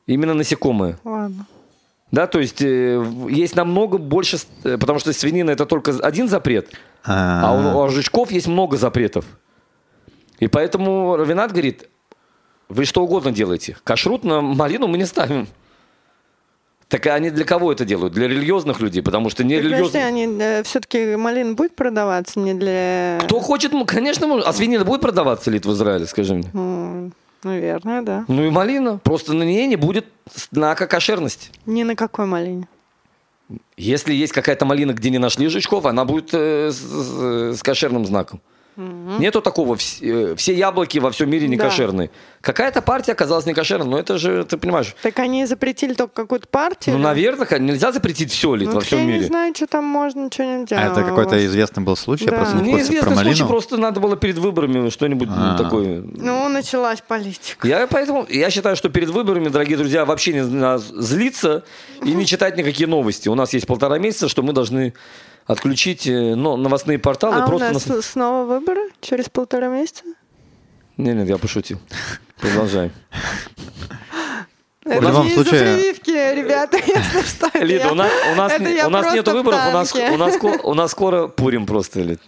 Именно 0.06 0.32
насекомые. 0.34 0.96
А, 1.04 1.08
ладно. 1.08 1.46
Да, 2.12 2.26
то 2.26 2.38
есть 2.38 2.62
э, 2.62 3.04
есть 3.28 3.56
намного 3.56 3.98
больше, 3.98 4.38
э, 4.62 4.78
потому 4.78 4.98
что 5.00 5.12
свинина 5.12 5.50
это 5.50 5.66
только 5.66 5.90
один 6.02 6.28
запрет, 6.28 6.70
а 7.04 7.74
у, 7.74 7.84
у 7.84 7.88
жучков 7.88 8.30
есть 8.30 8.46
много 8.46 8.76
запретов. 8.76 9.24
И 10.38 10.46
поэтому 10.46 11.16
Равинат 11.16 11.50
говорит, 11.50 11.88
вы 12.68 12.84
что 12.84 13.02
угодно 13.02 13.32
делаете. 13.32 13.76
Кашрут 13.84 14.24
на 14.24 14.40
малину 14.40 14.86
мы 14.86 14.98
не 14.98 15.06
ставим. 15.06 15.48
Так 16.88 17.06
они 17.06 17.30
для 17.30 17.44
кого 17.44 17.72
это 17.72 17.84
делают? 17.84 18.14
Для 18.14 18.28
религиозных 18.28 18.80
людей, 18.80 19.02
потому 19.02 19.28
что 19.28 19.42
не 19.42 19.58
религиозные. 19.58 20.04
они 20.04 20.62
все-таки 20.62 21.16
малина 21.16 21.54
будет 21.54 21.74
продаваться 21.74 22.38
не 22.38 22.54
для... 22.54 23.18
Кто 23.24 23.40
хочет, 23.40 23.72
конечно, 23.88 24.28
может. 24.28 24.46
А 24.46 24.52
свинина 24.52 24.84
будет 24.84 25.00
продаваться 25.00 25.50
лит 25.50 25.66
в 25.66 25.72
Израиле, 25.72 26.06
скажи 26.06 26.34
мне? 26.34 26.48
М, 26.54 27.12
Наверное, 27.46 28.02
да. 28.02 28.24
Ну 28.26 28.44
и 28.44 28.50
малина. 28.50 28.98
Просто 28.98 29.32
на 29.32 29.44
ней 29.44 29.66
не 29.68 29.76
будет 29.76 30.06
знака 30.50 30.86
кошерности. 30.88 31.50
Ни 31.64 31.84
на 31.84 31.94
какой 31.94 32.26
малине. 32.26 32.66
Если 33.76 34.12
есть 34.12 34.32
какая-то 34.32 34.64
малина, 34.64 34.92
где 34.92 35.10
не 35.10 35.18
нашли 35.18 35.46
жучков, 35.46 35.86
она 35.86 36.04
будет 36.04 36.30
э, 36.32 36.70
с, 36.72 36.76
с- 36.76 37.58
с 37.58 37.62
кошерным 37.62 38.04
знаком. 38.04 38.40
Нету 38.76 39.40
такого. 39.40 39.76
э, 40.02 40.34
Все 40.36 40.54
яблоки 40.54 40.98
во 40.98 41.10
всем 41.10 41.30
мире 41.30 41.48
не 41.48 41.56
Да. 41.56 41.64
кошерные. 41.64 42.10
Какая-то 42.42 42.82
партия 42.82 43.12
оказалась 43.12 43.46
не 43.46 43.54
кошерной, 43.54 43.88
но 43.88 43.98
это 43.98 44.18
же, 44.18 44.44
ты 44.44 44.56
понимаешь. 44.58 44.94
Так 45.02 45.18
они 45.18 45.46
запретили 45.46 45.94
только 45.94 46.12
какую-то 46.14 46.46
партию? 46.48 46.96
Ну, 46.96 47.02
наверное, 47.02 47.46
нельзя 47.58 47.90
запретить 47.92 48.30
все 48.30 48.54
лит 48.54 48.68
Ну, 48.68 48.74
во 48.74 48.80
всем 48.82 48.98
я 49.00 49.04
мире. 49.04 49.18
не 49.20 49.24
знаю, 49.24 49.54
что 49.56 49.66
там 49.66 49.84
можно, 49.84 50.28
что 50.30 50.44
нельзя. 50.44 50.78
А 50.78 50.92
это 50.92 51.02
какой-то 51.02 51.44
известный 51.46 51.82
был 51.82 51.96
случай, 51.96 52.26
Да. 52.26 52.32
я 52.32 52.38
просто 52.38 52.56
не 52.56 52.70
курсе 52.72 52.86
про 52.86 52.92
Неизвестный 52.92 53.24
случай, 53.24 53.44
просто 53.44 53.76
надо 53.78 54.00
было 54.00 54.16
перед 54.16 54.38
выборами 54.38 54.90
что-нибудь 54.90 55.28
ну, 55.28 55.34
А. 55.36 55.56
такое. 55.58 56.02
Ну, 56.04 56.48
началась 56.48 57.00
политика. 57.00 57.66
Я 57.66 57.86
поэтому 57.86 58.26
я 58.28 58.50
считаю, 58.50 58.76
что 58.76 58.90
перед 58.90 59.08
выборами, 59.08 59.48
дорогие 59.48 59.76
друзья, 59.78 60.04
вообще 60.04 60.34
не 60.34 60.42
надо 60.42 60.78
злиться 61.02 61.64
и 62.04 62.12
не 62.12 62.26
читать 62.26 62.56
никакие 62.56 62.86
новости. 62.86 63.28
У 63.28 63.34
нас 63.34 63.52
есть 63.54 63.66
полтора 63.66 63.98
месяца, 63.98 64.28
что 64.28 64.42
мы 64.42 64.52
должны 64.52 64.92
отключить 65.46 66.06
но, 66.34 66.56
новостные 66.56 66.98
порталы. 66.98 67.36
А 67.36 67.44
у 67.44 67.48
просто 67.48 67.72
нас 67.72 67.86
нас- 67.86 68.06
снова 68.06 68.44
выборы 68.44 68.90
через 69.00 69.28
полтора 69.28 69.68
месяца? 69.68 70.02
Не, 70.96 71.12
нет, 71.12 71.28
я 71.28 71.38
пошутил. 71.38 71.78
Продолжаем. 72.40 72.90
Это 74.84 75.00
любом 75.08 75.26
не 75.26 75.34
случае- 75.34 75.54
из-за 75.54 75.64
прививки, 75.78 76.10
ребята, 76.10 76.76
если 76.76 77.22
что. 77.22 77.46
это 77.48 77.64
Лида, 77.64 77.84
я- 77.86 77.92
у 77.92 77.94
нас, 77.96 78.12
у 78.32 78.34
нас, 78.36 78.52
у 78.86 78.90
нас 78.90 79.06
в 79.06 79.14
выборов, 79.32 79.60
у 79.68 79.72
нас, 79.72 79.94
у, 79.94 80.16
нас, 80.16 80.36
у 80.62 80.74
нас 80.74 80.90
скоро 80.92 81.26
Пурим 81.26 81.66
просто, 81.66 82.00
Лид. 82.02 82.20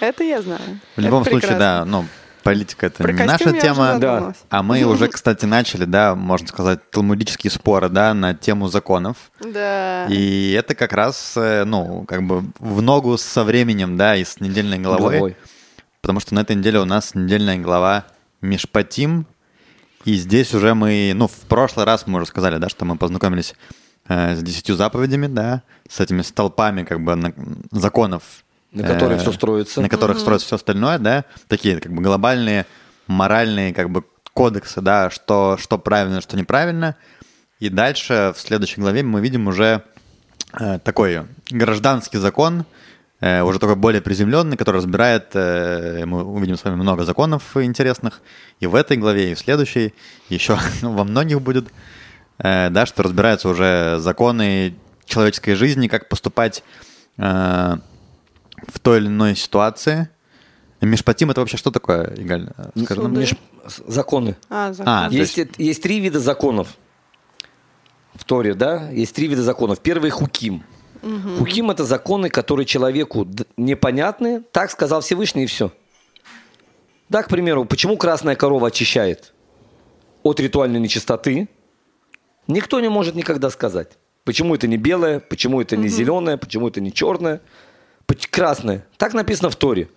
Это 0.00 0.24
я 0.24 0.40
знаю. 0.40 0.60
В 0.96 1.00
любом 1.00 1.22
Это 1.22 1.30
случае, 1.30 1.48
прекрасно. 1.50 1.80
да, 1.80 1.84
ну, 1.84 2.06
политика 2.40 2.86
это 2.86 3.02
Про 3.02 3.12
не 3.12 3.24
наша 3.24 3.52
тема. 3.52 3.94
задумалась. 3.94 4.36
А 4.48 4.62
мы 4.62 4.82
уже, 4.84 5.08
кстати, 5.12 5.44
начали, 5.44 5.84
да, 5.84 6.14
можно 6.14 6.48
сказать, 6.48 6.90
талмудические 6.90 7.50
споры, 7.50 7.88
да, 7.88 8.14
на 8.14 8.34
тему 8.34 8.68
законов. 8.68 9.16
Да. 9.40 10.06
И 10.06 10.52
это 10.52 10.74
как 10.74 10.92
раз, 10.92 11.34
э, 11.36 11.64
ну, 11.64 12.04
как 12.06 12.22
бы 12.24 12.44
в 12.58 12.82
ногу 12.82 13.16
со 13.18 13.44
временем, 13.44 13.96
да, 13.96 14.16
и 14.16 14.24
с 14.24 14.40
недельной 14.40 14.78
главой. 14.78 15.18
Главой. 15.18 15.36
Потому 16.00 16.20
что 16.20 16.34
на 16.34 16.40
этой 16.40 16.56
неделе 16.56 16.80
у 16.80 16.84
нас 16.84 17.14
недельная 17.14 17.58
глава 17.58 18.04
Мишпатим. 18.40 19.26
И 20.04 20.14
здесь 20.14 20.54
уже 20.54 20.74
мы, 20.74 21.12
ну, 21.14 21.28
в 21.28 21.40
прошлый 21.46 21.84
раз 21.84 22.06
мы 22.06 22.18
уже 22.18 22.26
сказали, 22.26 22.56
да, 22.56 22.68
что 22.70 22.84
мы 22.86 22.96
познакомились 22.96 23.54
э, 24.08 24.34
с 24.34 24.42
десятью 24.42 24.76
заповедями, 24.76 25.26
да, 25.26 25.62
с 25.88 26.00
этими 26.00 26.22
столпами, 26.22 26.84
как 26.84 27.02
бы, 27.04 27.14
на- 27.16 27.34
законов. 27.70 28.22
На 28.72 28.86
которые 28.86 29.18
всё 29.18 29.32
строится. 29.32 29.80
На 29.80 29.88
которых 29.88 30.18
строится 30.18 30.46
все 30.46 30.56
остальное, 30.56 30.98
да, 30.98 31.24
такие, 31.48 31.80
как 31.80 31.92
бы, 31.92 32.02
глобальные 32.02 32.66
моральные, 33.06 33.74
как 33.74 33.90
бы, 33.90 34.04
кодексы, 34.32 34.80
да, 34.80 35.10
что, 35.10 35.56
что 35.58 35.78
правильно, 35.78 36.20
что 36.20 36.36
неправильно. 36.36 36.96
И 37.58 37.68
дальше 37.68 38.32
в 38.34 38.40
следующей 38.40 38.80
главе 38.80 39.02
мы 39.02 39.20
видим 39.20 39.48
уже 39.48 39.82
э, 40.58 40.78
такой 40.78 41.26
гражданский 41.50 42.18
закон, 42.18 42.64
э, 43.20 43.42
уже 43.42 43.58
такой 43.58 43.76
более 43.76 44.00
приземленный, 44.00 44.56
который 44.56 44.76
разбирает, 44.76 45.30
э, 45.34 46.04
мы 46.06 46.24
увидим 46.24 46.56
с 46.56 46.64
вами 46.64 46.76
много 46.76 47.04
законов 47.04 47.56
интересных, 47.56 48.22
и 48.60 48.66
в 48.66 48.74
этой 48.74 48.96
главе, 48.96 49.32
и 49.32 49.34
в 49.34 49.38
следующей, 49.38 49.92
еще 50.28 50.58
во 50.82 51.04
многих 51.04 51.42
будет, 51.42 51.68
э, 52.38 52.70
да, 52.70 52.86
что 52.86 53.02
разбираются 53.02 53.48
уже 53.48 53.98
законы 53.98 54.74
человеческой 55.04 55.54
жизни, 55.54 55.88
как 55.88 56.08
поступать 56.08 56.62
э, 57.18 57.76
в 58.68 58.78
той 58.78 58.98
или 58.98 59.06
иной 59.06 59.36
ситуации. 59.36 60.08
Мишпатим 60.80 61.30
это 61.30 61.40
вообще 61.40 61.56
что 61.56 61.70
такое, 61.70 62.14
Игаль? 62.16 62.48
Скажи 62.84 63.02
нам. 63.02 63.12
Меж- 63.14 63.36
законы. 63.86 64.36
А, 64.48 64.72
закон. 64.72 64.92
А, 64.92 65.08
Есть, 65.10 65.36
есть- 65.36 65.50
есть 65.58 65.82
три 65.82 66.00
вида 66.00 66.20
законов 66.20 66.68
в 68.14 68.24
Торе, 68.24 68.54
да? 68.54 68.88
Есть 68.90 69.14
три 69.14 69.26
вида 69.28 69.42
законов. 69.42 69.80
Первый 69.80 70.10
хуким. 70.10 70.64
Хуким 71.38 71.70
это 71.70 71.84
законы, 71.84 72.28
которые 72.30 72.66
человеку 72.66 73.26
непонятны. 73.56 74.42
Так 74.52 74.70
сказал 74.70 75.00
Всевышний 75.00 75.44
и 75.44 75.46
все. 75.46 75.70
Да, 77.08 77.22
к 77.22 77.28
примеру, 77.28 77.64
почему 77.64 77.96
красная 77.96 78.36
корова 78.36 78.68
очищает 78.68 79.32
от 80.22 80.40
ритуальной 80.40 80.78
нечистоты? 80.80 81.48
Никто 82.46 82.80
не 82.80 82.88
может 82.88 83.14
никогда 83.14 83.50
сказать. 83.50 83.98
Почему 84.24 84.54
это 84.54 84.66
не 84.68 84.76
белое, 84.76 85.20
почему 85.20 85.60
это 85.60 85.76
не 85.76 85.88
зеленое, 85.88 86.36
почему 86.36 86.68
это 86.68 86.80
не 86.80 86.92
черное, 86.92 87.40
красное. 88.14 88.86
Так 88.96 89.14
написано 89.14 89.50
в 89.50 89.56
Торе. 89.56 89.88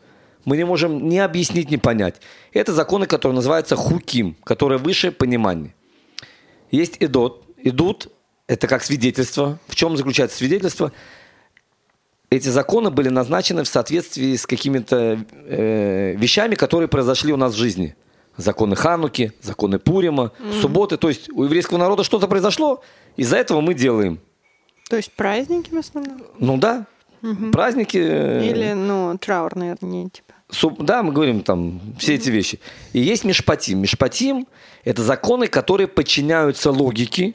Мы 0.45 0.57
не 0.57 0.65
можем 0.65 1.07
ни 1.07 1.17
объяснить, 1.17 1.71
ни 1.71 1.77
понять. 1.77 2.15
Это 2.51 2.73
законы, 2.73 3.05
которые 3.05 3.35
называются 3.35 3.75
хуким, 3.75 4.35
которые 4.43 4.77
выше 4.77 5.11
понимания. 5.11 5.73
Есть 6.71 6.97
идот. 6.99 7.45
Идут– 7.57 8.09
это 8.47 8.67
как 8.67 8.83
свидетельство. 8.83 9.59
В 9.67 9.75
чем 9.75 9.95
заключается 9.95 10.37
свидетельство? 10.37 10.91
Эти 12.29 12.49
законы 12.49 12.89
были 12.89 13.09
назначены 13.09 13.63
в 13.63 13.67
соответствии 13.67 14.35
с 14.35 14.45
какими-то 14.45 15.23
э, 15.45 16.15
вещами, 16.17 16.55
которые 16.55 16.89
произошли 16.89 17.31
у 17.31 17.37
нас 17.37 17.53
в 17.53 17.57
жизни. 17.57 17.95
Законы 18.35 18.75
Хануки, 18.75 19.33
законы 19.41 19.77
Пурима, 19.77 20.31
субботы. 20.59 20.97
То 20.97 21.09
есть 21.09 21.29
у 21.29 21.43
еврейского 21.43 21.77
народа 21.77 22.03
что-то 22.03 22.27
произошло, 22.27 22.83
из-за 23.15 23.37
этого 23.37 23.61
мы 23.61 23.75
делаем. 23.75 24.19
То 24.89 24.97
есть 24.97 25.11
праздники 25.13 25.71
в 25.73 25.77
основном? 25.77 26.23
Ну 26.39 26.57
да, 26.57 26.87
праздники. 27.51 27.97
э, 27.97 28.45
Или, 28.49 28.73
ну, 28.73 29.17
траурные 29.17 29.75
дни, 29.81 30.09
типа. 30.09 30.33
Суб- 30.51 30.83
да, 30.83 31.01
мы 31.03 31.11
говорим 31.13 31.41
там 31.41 31.79
все 31.97 32.15
эти 32.15 32.29
вещи. 32.29 32.59
И 32.93 32.99
есть 32.99 33.23
Мишпатим. 33.23 33.79
Мишпатим– 33.79 34.45
это 34.83 35.01
законы, 35.01 35.47
которые 35.47 35.87
подчиняются 35.87 36.71
логике. 36.71 37.33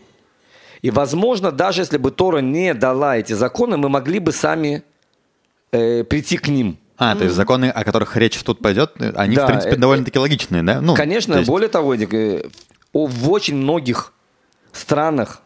И, 0.82 0.90
возможно, 0.90 1.50
даже 1.50 1.82
если 1.82 1.98
бы 1.98 2.10
Тора 2.12 2.38
не 2.38 2.74
дала 2.74 3.16
эти 3.16 3.32
законы, 3.32 3.76
мы 3.76 3.88
могли 3.88 4.20
бы 4.20 4.30
сами 4.32 4.82
э, 5.72 6.04
прийти 6.04 6.36
к 6.36 6.48
ним. 6.48 6.76
А, 6.96 7.14
то 7.16 7.24
есть 7.24 7.34
законы, 7.36 7.70
о 7.70 7.84
которых 7.84 8.16
речь 8.16 8.36
тут 8.42 8.60
пойдет, 8.60 8.92
они, 9.16 9.36
Да, 9.36 9.44
в 9.44 9.46
принципе, 9.48 9.70
это- 9.72 9.80
довольно-таки 9.80 10.18
логичные, 10.18 10.62
да? 10.62 10.80
Ну, 10.80 10.94
Конечно, 10.94 11.34
то 11.34 11.38
есть- 11.40 11.50
более 11.50 11.68
того, 11.68 11.94
э, 11.94 12.42
в 12.92 13.30
очень 13.30 13.56
многих 13.56 14.12
странах 14.72 15.42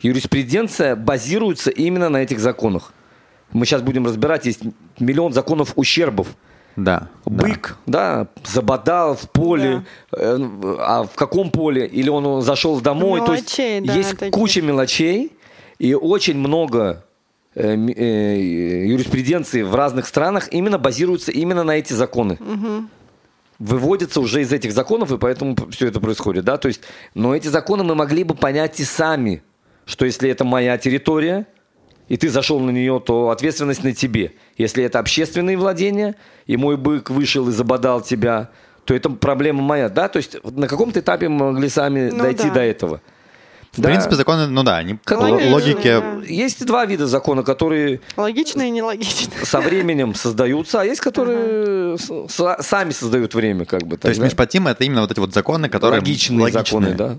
юриспруденция 0.00 0.96
базируется 0.96 1.70
именно 1.70 2.08
на 2.08 2.18
этих 2.18 2.38
законах. 2.40 2.92
Мы 3.52 3.64
сейчас 3.66 3.82
будем 3.82 4.06
разбирать, 4.06 4.46
есть 4.46 4.60
миллион 4.98 5.32
законов 5.32 5.72
ущербов. 5.76 6.28
Да. 6.76 7.08
да. 7.24 7.44
Бык, 7.46 7.78
да, 7.86 8.28
забодал 8.44 9.16
в 9.16 9.30
поле, 9.30 9.84
э, 10.12 10.38
а 10.78 11.04
в 11.04 11.14
каком 11.14 11.50
поле? 11.50 11.86
Или 11.86 12.10
он 12.10 12.42
зашел 12.42 12.80
домой? 12.80 13.24
То 13.24 13.32
есть 13.32 13.58
Мелочей, 13.58 13.80
да, 13.80 13.94
есть 13.94 14.18
таких. 14.18 14.34
куча 14.34 14.60
мелочей 14.60 15.32
и 15.78 15.94
очень 15.94 16.36
много 16.36 17.04
э, 17.54 17.74
э, 17.74 18.86
юриспруденции 18.88 19.62
в 19.62 19.74
разных 19.74 20.06
странах 20.06 20.52
именно 20.52 20.78
базируется 20.78 21.32
именно 21.32 21.64
на 21.64 21.78
эти 21.78 21.94
законы. 21.94 22.38
Выводятся 23.58 24.20
уже 24.20 24.42
из 24.42 24.52
этих 24.52 24.72
законов, 24.72 25.10
и 25.12 25.16
поэтому 25.16 25.56
все 25.70 25.86
это 25.86 25.98
происходит, 25.98 26.44
да, 26.44 26.58
то 26.58 26.68
есть, 26.68 26.82
но 27.14 27.34
эти 27.34 27.48
законы 27.48 27.84
мы 27.84 27.94
могли 27.94 28.22
бы 28.22 28.34
понять 28.34 28.78
и 28.80 28.84
сами, 28.84 29.42
что 29.86 30.04
если 30.04 30.28
это 30.28 30.44
моя 30.44 30.76
территория, 30.76 31.46
и 32.08 32.16
ты 32.16 32.28
зашел 32.28 32.60
на 32.60 32.70
нее, 32.70 33.02
то 33.04 33.30
ответственность 33.30 33.82
на 33.84 33.92
тебе. 33.92 34.32
Если 34.56 34.82
это 34.84 34.98
общественные 34.98 35.56
владения, 35.56 36.14
и 36.46 36.56
мой 36.56 36.76
бык 36.76 37.10
вышел 37.10 37.48
и 37.48 37.52
забодал 37.52 38.00
тебя, 38.00 38.50
то 38.84 38.94
это 38.94 39.10
проблема 39.10 39.62
моя, 39.62 39.88
да, 39.88 40.08
то 40.08 40.18
есть 40.18 40.36
на 40.44 40.68
каком-то 40.68 41.00
этапе 41.00 41.28
мы 41.28 41.52
могли 41.52 41.68
сами 41.68 42.10
Ну 42.10 42.22
дойти 42.22 42.48
да. 42.48 42.54
до 42.54 42.60
этого. 42.60 43.00
В 43.72 43.82
принципе, 43.82 44.14
законы, 44.14 44.46
ну 44.46 44.62
да, 44.62 44.78
они 44.78 44.94
по 44.94 45.12
Логичные, 45.14 45.52
логике... 45.52 46.00
да. 46.00 46.22
Есть 46.26 46.64
два 46.64 46.86
вида 46.86 47.06
закона, 47.06 47.42
которые 47.42 48.00
Логично 48.16 48.62
и 48.62 48.70
нелогично. 48.70 49.32
со 49.44 49.60
временем 49.60 50.14
создаются, 50.14 50.80
а 50.80 50.84
есть, 50.84 51.02
которые 51.02 51.98
с- 51.98 52.28
с- 52.28 52.56
сами 52.62 52.92
создают 52.92 53.34
время, 53.34 53.66
как 53.66 53.82
бы. 53.82 53.98
То 53.98 54.08
есть. 54.08 54.18
Мишпатим— 54.18 54.66
это 54.68 54.84
именно 54.84 55.02
вот 55.02 55.10
эти 55.10 55.18
вот 55.20 55.34
законы, 55.34 55.68
которые 55.68 55.98
логичные, 56.00 56.50
законы, 56.52 56.94
да. 56.94 57.18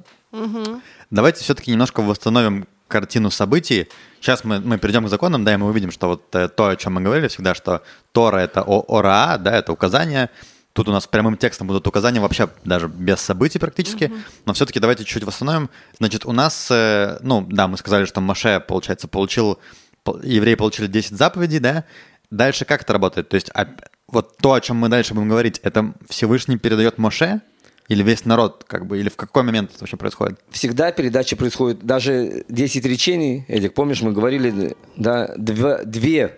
Давайте 1.11 1.43
все-таки 1.43 1.69
немножко 1.71 2.01
восстановим 2.01 2.65
картину 2.87 3.29
событий. 3.31 3.87
Сейчас 4.21 4.43
мы, 4.43 4.59
мы 4.59 4.77
перейдем 4.77 5.05
к 5.05 5.09
законам, 5.09 5.43
да, 5.43 5.53
и 5.53 5.57
мы 5.57 5.67
увидим, 5.67 5.91
что 5.91 6.07
вот 6.07 6.35
э, 6.35 6.47
то, 6.47 6.67
о 6.69 6.75
чем 6.75 6.93
мы 6.93 7.01
говорили 7.01 7.27
всегда, 7.27 7.53
что 7.55 7.81
Тора— 8.11 8.37
это 8.39 8.63
о- 8.63 8.85
ОРА, 8.87 9.37
да, 9.37 9.55
это 9.55 9.71
указания. 9.71 10.29
Тут 10.73 10.87
у 10.87 10.91
нас 10.91 11.07
прямым 11.07 11.37
текстом 11.37 11.67
будут 11.67 11.87
указания 11.87 12.19
вообще 12.19 12.49
даже 12.63 12.87
без 12.87 13.19
событий 13.19 13.57
практически. 13.59 14.11
Но 14.45 14.53
все-таки 14.53 14.79
давайте 14.79 15.05
чуть 15.05 15.23
восстановим. 15.23 15.69
Значит, 15.97 16.25
у 16.25 16.31
нас, 16.31 16.67
э, 16.69 17.17
ну, 17.21 17.45
да, 17.49 17.67
мы 17.67 17.77
сказали, 17.77 18.05
что 18.05 18.21
Маше, 18.21 18.59
получается, 18.59 19.07
получил, 19.07 19.59
пол- 20.03 20.21
евреи 20.21 20.55
получили 20.55 20.87
10 20.87 21.17
заповедей, 21.17 21.59
да. 21.59 21.83
Дальше 22.29 22.65
как 22.65 22.81
это 22.81 22.93
работает? 22.93 23.29
То 23.29 23.35
есть 23.35 23.49
а, 23.53 23.67
вот 24.07 24.37
то, 24.37 24.53
о 24.53 24.61
чем 24.61 24.77
мы 24.77 24.89
дальше 24.89 25.13
будем 25.13 25.29
говорить, 25.29 25.59
это 25.63 25.93
Всевышний 26.09 26.57
передает 26.57 26.97
Моше 26.97 27.41
или 27.87 28.03
весь 28.03 28.25
народ, 28.25 28.65
как 28.67 28.85
бы, 28.85 28.99
или 28.99 29.09
в 29.09 29.15
какой 29.15 29.43
момент 29.43 29.69
это 29.71 29.79
вообще 29.81 29.97
происходит? 29.97 30.39
Всегда 30.49 30.91
передача 30.91 31.35
происходит, 31.35 31.83
даже 31.85 32.43
10 32.49 32.85
речений, 32.85 33.45
Эдик, 33.47 33.73
помнишь, 33.73 34.01
мы 34.01 34.11
говорили, 34.11 34.75
да, 34.97 35.33
два- 35.37 35.83
две, 35.83 36.37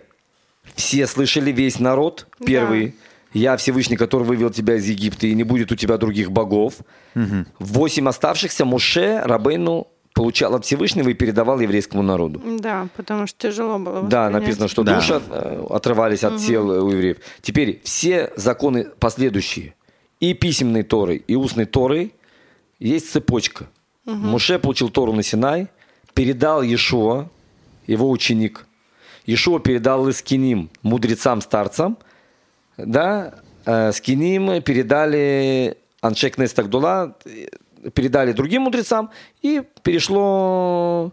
все 0.75 1.07
слышали 1.07 1.51
весь 1.51 1.79
народ, 1.79 2.27
Да. 2.39 2.45
первый, 2.45 2.95
я 3.33 3.57
Всевышний, 3.57 3.97
который 3.97 4.23
вывел 4.23 4.49
тебя 4.49 4.75
из 4.75 4.85
Египта, 4.88 5.27
и 5.27 5.33
не 5.35 5.43
будет 5.43 5.71
у 5.71 5.75
тебя 5.75 5.97
других 5.97 6.31
богов. 6.31 6.75
Восемь 7.59 8.07
оставшихся 8.07 8.65
Муше, 8.65 9.21
Рабейну 9.23 9.88
получал 10.13 10.55
от 10.55 10.65
Всевышнего 10.65 11.09
и 11.09 11.13
передавал 11.13 11.59
еврейскому 11.59 12.03
народу. 12.03 12.41
Да, 12.59 12.88
потому 12.97 13.25
что 13.27 13.47
тяжело 13.49 13.79
было 13.79 14.03
Да, 14.03 14.29
написано, 14.29 14.67
что 14.67 14.83
Да. 14.83 14.95
души 14.95 15.21
э, 15.29 15.65
отрывались 15.69 16.23
от 16.23 16.38
тел 16.39 16.71
э, 16.71 16.79
у 16.81 16.89
евреев. 16.89 17.17
Теперь 17.41 17.79
все 17.83 18.31
законы 18.35 18.88
последующие, 18.99 19.75
и 20.19 20.34
письменной 20.34 20.84
Торы, 20.84 21.17
и 21.17 21.36
устной 21.36 21.65
Торы, 21.65 22.12
есть 22.79 23.12
цепочка. 23.12 23.67
Муше 24.05 24.58
получил 24.60 24.89
Тору 24.89 25.13
на 25.13 25.23
Синай, 25.23 25.67
передал 26.13 26.63
Иешуа, 26.63 27.29
его 27.86 28.10
ученик. 28.10 28.65
Иешуа 29.25 29.60
передал 29.60 30.10
Искиним, 30.10 30.69
мудрецам, 30.82 31.41
старцам. 31.41 31.97
Да, 32.77 33.36
э, 33.65 33.91
Скиним 33.91 34.62
передали 34.62 35.77
Аншек 36.01 36.38
Нестагдула, 36.38 37.15
передали 37.93 38.32
другим 38.32 38.63
мудрецам, 38.63 39.12
и 39.41 39.62
перешло 39.84 41.12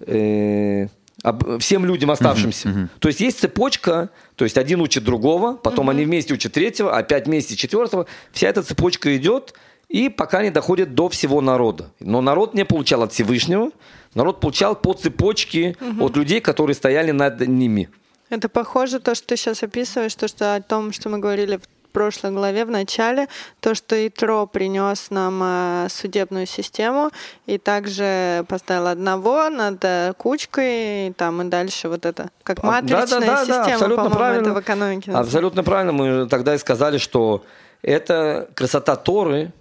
э, 0.00 0.86
об- 1.22 1.58
всем 1.60 1.84
людям 1.86 2.10
оставшимся. 2.10 2.88
То 2.98 3.08
есть 3.08 3.20
есть 3.20 3.38
цепочка, 3.40 4.10
то 4.36 4.44
есть 4.44 4.58
один 4.58 4.80
учит 4.80 5.04
другого, 5.04 5.54
потом 5.54 5.88
они 5.90 6.04
вместе 6.04 6.34
учат 6.34 6.52
третьего, 6.52 6.96
опять 6.96 7.26
вместе 7.26 7.56
четвертого. 7.56 8.06
Вся 8.32 8.48
эта 8.48 8.62
цепочка 8.62 9.16
идет, 9.16 9.54
и 9.88 10.08
пока 10.08 10.42
не 10.42 10.50
доходит 10.50 10.94
до 10.94 11.08
всего 11.08 11.40
народа. 11.40 11.90
Но 12.00 12.20
народ 12.20 12.54
не 12.54 12.64
получал 12.64 13.02
от 13.02 13.12
Всевышнего, 13.12 13.70
народ 14.14 14.40
получал 14.40 14.74
по 14.74 14.94
цепочке 14.94 15.76
от 16.00 16.16
людей, 16.16 16.40
которые 16.40 16.74
стояли 16.74 17.10
над 17.10 17.46
ними. 17.46 17.88
Это 18.30 18.48
похоже 18.48 18.98
то, 18.98 19.14
что 19.14 19.26
ты 19.28 19.36
сейчас 19.36 19.62
описываешь, 19.62 20.14
то, 20.14 20.26
что 20.28 20.54
о 20.54 20.60
том, 20.62 20.92
что 20.92 21.10
мы 21.10 21.18
говорили 21.18 21.56
в 21.58 21.62
прошлой 21.92 22.32
главе 22.32 22.64
в 22.64 22.70
начале, 22.70 23.28
то, 23.60 23.74
что 23.74 23.94
Итро 24.06 24.46
принес 24.46 25.08
нам 25.10 25.40
э, 25.42 25.86
судебную 25.90 26.46
систему 26.46 27.10
и 27.46 27.58
также 27.58 28.44
поставил 28.48 28.88
одного 28.88 29.48
над 29.48 29.78
э, 29.84 30.12
кучкой, 30.16 31.08
и 31.08 31.12
там 31.12 31.42
и 31.42 31.44
дальше 31.44 31.88
вот 31.88 32.04
это, 32.06 32.30
как 32.42 32.58
А, 32.62 32.66
матричная 32.66 33.06
да-да-да-да, 33.06 33.38
система, 33.44 33.74
абсолютно 33.74 33.96
по-моему, 33.96 34.16
правильно. 34.16 34.42
это 34.46 34.54
в 34.54 34.60
экономике. 34.60 35.10
называется. 35.10 35.28
Абсолютно 35.28 35.62
правильно. 35.62 35.92
Мы 35.92 36.28
тогда 36.28 36.54
и 36.54 36.58
сказали, 36.58 36.98
что 36.98 37.44
это 37.82 38.48
красота 38.54 38.96
Торы, 38.96 39.52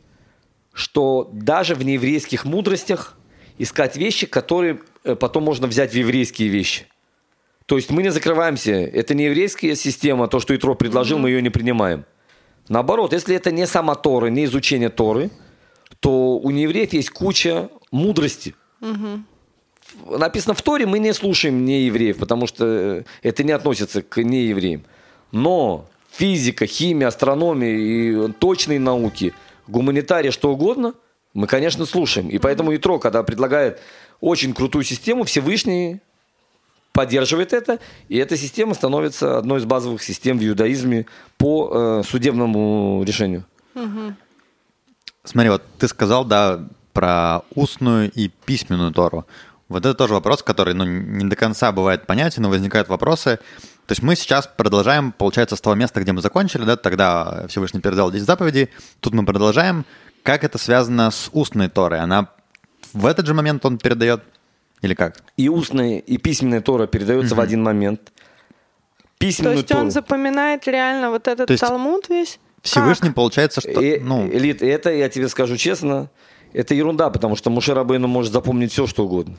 что 0.74 1.30
даже 1.34 1.76
в 1.76 1.84
нееврейских 1.84 2.46
мудростях 2.46 3.18
искать 3.58 3.98
вещи, 3.98 4.26
которые 4.26 4.80
э, 5.04 5.16
потом 5.16 5.44
можно 5.44 5.68
взять 5.68 5.92
в 5.92 5.96
еврейские 5.96 6.50
вещи. 6.50 6.88
То 7.66 7.78
есть 7.78 7.90
мы 7.90 8.04
не 8.04 8.10
закрываемся. 8.10 8.74
Это 8.74 9.14
не 9.14 9.26
еврейская 9.26 9.76
система, 9.76 10.28
то, 10.28 10.40
что 10.40 10.56
Итро 10.56 10.76
предложил, 10.76 11.20
мы 11.20 11.30
ее 11.30 11.42
не 11.42 11.50
принимаем. 11.50 12.06
Наоборот, 12.72 13.12
если 13.12 13.36
это 13.36 13.52
не 13.52 13.68
сама 13.68 13.96
Тора, 13.96 14.28
не 14.28 14.46
изучение 14.46 14.88
Торы, 14.88 15.30
то 16.00 16.40
у 16.40 16.52
неевреев 16.52 16.94
есть 16.94 17.10
куча 17.10 17.70
мудрости. 17.92 18.56
Написано 20.06 20.54
в 20.54 20.62
Торе, 20.62 20.86
мы 20.86 21.00
не 21.00 21.14
слушаем 21.14 21.66
неевреев, 21.66 22.18
потому 22.18 22.48
что 22.48 22.66
э, 22.66 23.04
это 23.24 23.44
не 23.44 23.52
относится 23.52 24.02
к 24.02 24.24
неевреям. 24.24 24.86
Но 25.34 25.90
физика, 26.12 26.66
химия, 26.66 27.10
астрономия 27.10 27.76
и 27.76 28.32
точные 28.40 28.80
науки, 28.80 29.34
гуманитария, 29.68 30.32
что 30.32 30.54
угодно, 30.54 30.94
мы, 31.34 31.48
конечно, 31.48 31.86
слушаем. 31.86 32.30
И 32.30 32.38
поэтому 32.38 32.74
Итро, 32.74 33.00
когда 33.00 33.22
предлагает 33.24 33.82
очень 34.22 34.54
крутую 34.54 34.86
систему, 34.86 35.26
Всевышний 35.26 36.00
поддерживает 36.92 37.54
это, 37.54 37.80
и 38.10 38.18
эта 38.18 38.38
система 38.38 38.74
становится 38.74 39.38
одной 39.38 39.60
из 39.60 39.66
базовых 39.66 40.04
систем 40.04 40.38
в 40.38 40.46
иудаизме 40.46 41.06
по 41.38 41.70
э, 41.72 42.04
судебному 42.06 43.04
решению. 43.06 43.46
Смотри, 45.24 45.50
вот 45.52 45.64
ты 45.78 45.88
сказал, 45.88 46.26
да, 46.26 46.68
про 46.94 47.42
устную 47.56 48.12
и 48.12 48.28
письменную 48.28 48.92
Тору. 48.92 49.26
Вот 49.70 49.86
это 49.86 49.94
тоже 49.94 50.14
вопрос, 50.14 50.44
который, 50.44 50.74
ну, 50.74 50.84
не 50.84 51.30
до 51.30 51.36
конца 51.36 51.72
бывает 51.72 52.06
понятен, 52.06 52.44
но 52.44 52.50
возникают 52.50 52.90
вопросы. 52.90 53.40
То 53.88 53.94
есть 53.94 54.02
мы 54.02 54.16
сейчас 54.16 54.48
продолжаем, 54.48 55.14
получается, 55.14 55.56
с 55.56 55.62
того 55.62 55.76
места, 55.76 56.02
где 56.02 56.12
мы 56.12 56.22
закончили, 56.22 56.64
да, 56.64 56.76
тогда 56.76 57.46
Всевышний 57.48 57.80
передал 57.80 58.12
10 58.12 58.26
заповедей, 58.26 58.70
тут 59.00 59.14
мы 59.14 59.26
продолжаем. 59.26 59.86
Как 60.24 60.44
это 60.44 60.58
связано 60.58 61.10
с 61.10 61.30
устной 61.32 61.70
Торой? 61.70 62.00
Она 62.00 62.28
в 62.94 63.06
этот 63.06 63.26
же 63.26 63.34
момент 63.34 63.66
он 63.66 63.78
передает? 63.78 64.24
Или 64.82 64.94
как? 64.94 65.24
И 65.38 65.48
устная, 65.50 66.00
и 66.00 66.18
письменная 66.18 66.62
Тора 66.62 66.88
передается 66.88 67.36
в 67.36 67.40
один 67.40 67.64
момент. 67.64 68.06
То 68.06 69.28
Письменную 69.28 69.58
есть 69.58 69.68
Тору. 69.68 69.82
он 69.82 69.92
запоминает 69.92 70.68
реально 70.68 71.12
вот 71.12 71.28
этот 71.28 71.48
То 71.48 71.54
есть 71.54 71.62
Талмуд 71.62 72.10
весь? 72.10 72.40
Всевышний, 72.64 73.10
Как? 73.10 73.16
получается, 73.16 73.62
что... 73.62 73.70
Э, 73.70 74.00
ну, 74.00 74.28
Элит, 74.28 74.62
это, 74.62 74.92
я 74.92 75.10
тебе 75.10 75.30
скажу 75.30 75.58
честно, 75.58 76.10
это 76.54 76.74
ерунда, 76.74 77.10
потому 77.10 77.36
что 77.36 77.50
Муше 77.50 77.74
Рабейну 77.74 78.08
может 78.08 78.34
запомнить 78.34 78.72
все, 78.72 78.88
что 78.88 79.06
угодно. 79.06 79.38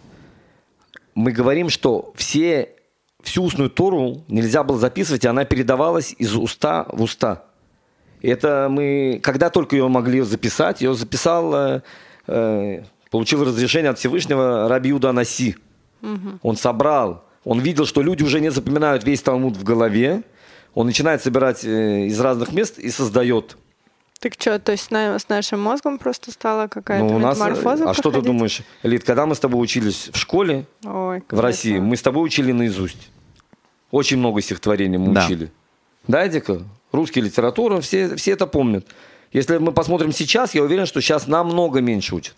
Мы 1.14 1.32
говорим, 1.32 1.68
что 1.68 2.12
все, 2.16 2.70
всю 3.22 3.44
устную 3.44 3.70
Тору 3.70 4.24
нельзя 4.28 4.62
было 4.62 4.78
записывать, 4.78 5.24
и 5.24 5.28
она 5.28 5.44
передавалась 5.44 6.14
из 6.18 6.34
уста 6.34 6.86
в 6.88 7.02
уста. 7.02 7.44
Это 8.22 8.68
мы, 8.70 9.20
когда 9.22 9.50
только 9.50 9.76
ее 9.76 9.88
могли 9.88 10.20
записать, 10.22 10.80
ее 10.80 10.94
записал, 10.94 11.54
э, 11.54 11.82
э, 12.28 12.84
получил 13.12 13.44
разрешение 13.44 13.90
от 13.90 13.98
Всевышнего 14.00 14.68
Рабиуда 14.68 15.12
Наси. 15.12 15.56
Он 16.42 16.56
собрал, 16.56 17.24
он 17.44 17.60
видел, 17.60 17.86
что 17.86 18.02
люди 18.02 18.24
уже 18.24 18.40
не 18.40 18.50
запоминают 18.50 19.04
весь 19.04 19.22
Талмуд 19.22 19.56
в 19.56 19.62
голове, 19.62 20.22
он 20.74 20.86
начинает 20.86 21.22
собирать 21.22 21.64
э, 21.64 22.06
из 22.06 22.18
разных 22.18 22.52
мест 22.52 22.78
и 22.78 22.90
создает. 22.90 23.56
Так 24.18 24.32
что, 24.38 24.58
то 24.58 24.72
есть 24.72 24.84
с 24.84 24.90
на- 24.90 25.18
с 25.18 25.28
нашим 25.28 25.60
мозгом 25.60 25.98
просто 25.98 26.30
стала 26.32 26.66
какая-то 26.66 27.04
Ну, 27.04 27.16
у 27.16 27.18
нас, 27.18 27.36
метаморфоза 27.36 27.90
а 27.90 27.94
что 27.94 28.04
ты 28.04 28.10
проходить? 28.10 28.26
думаешь, 28.32 28.62
Лид, 28.82 29.04
когда 29.04 29.26
мы 29.26 29.34
с 29.34 29.38
тобой 29.40 29.62
учились 29.62 30.08
в 30.12 30.16
школе 30.16 30.64
Ой, 30.84 31.22
в 31.30 31.40
России, 31.40 31.78
мы 31.78 31.96
с 31.96 32.02
тобой 32.02 32.24
учили 32.24 32.52
наизусть. 32.52 33.10
Очень 33.90 34.16
много 34.18 34.40
стихотворений 34.40 34.96
мы 34.98 35.12
Да. 35.12 35.24
учили. 35.26 35.52
Да, 36.08 36.26
Эдика? 36.26 36.62
Русская 36.92 37.20
литература, 37.20 37.80
все, 37.80 38.16
все 38.16 38.32
это 38.32 38.46
помнят. 38.46 38.86
Если 39.32 39.58
мы 39.58 39.72
посмотрим 39.72 40.12
сейчас, 40.12 40.54
я 40.54 40.62
уверен, 40.62 40.86
что 40.86 41.00
сейчас 41.02 41.26
намного 41.26 41.80
меньше 41.80 42.14
учат. 42.14 42.34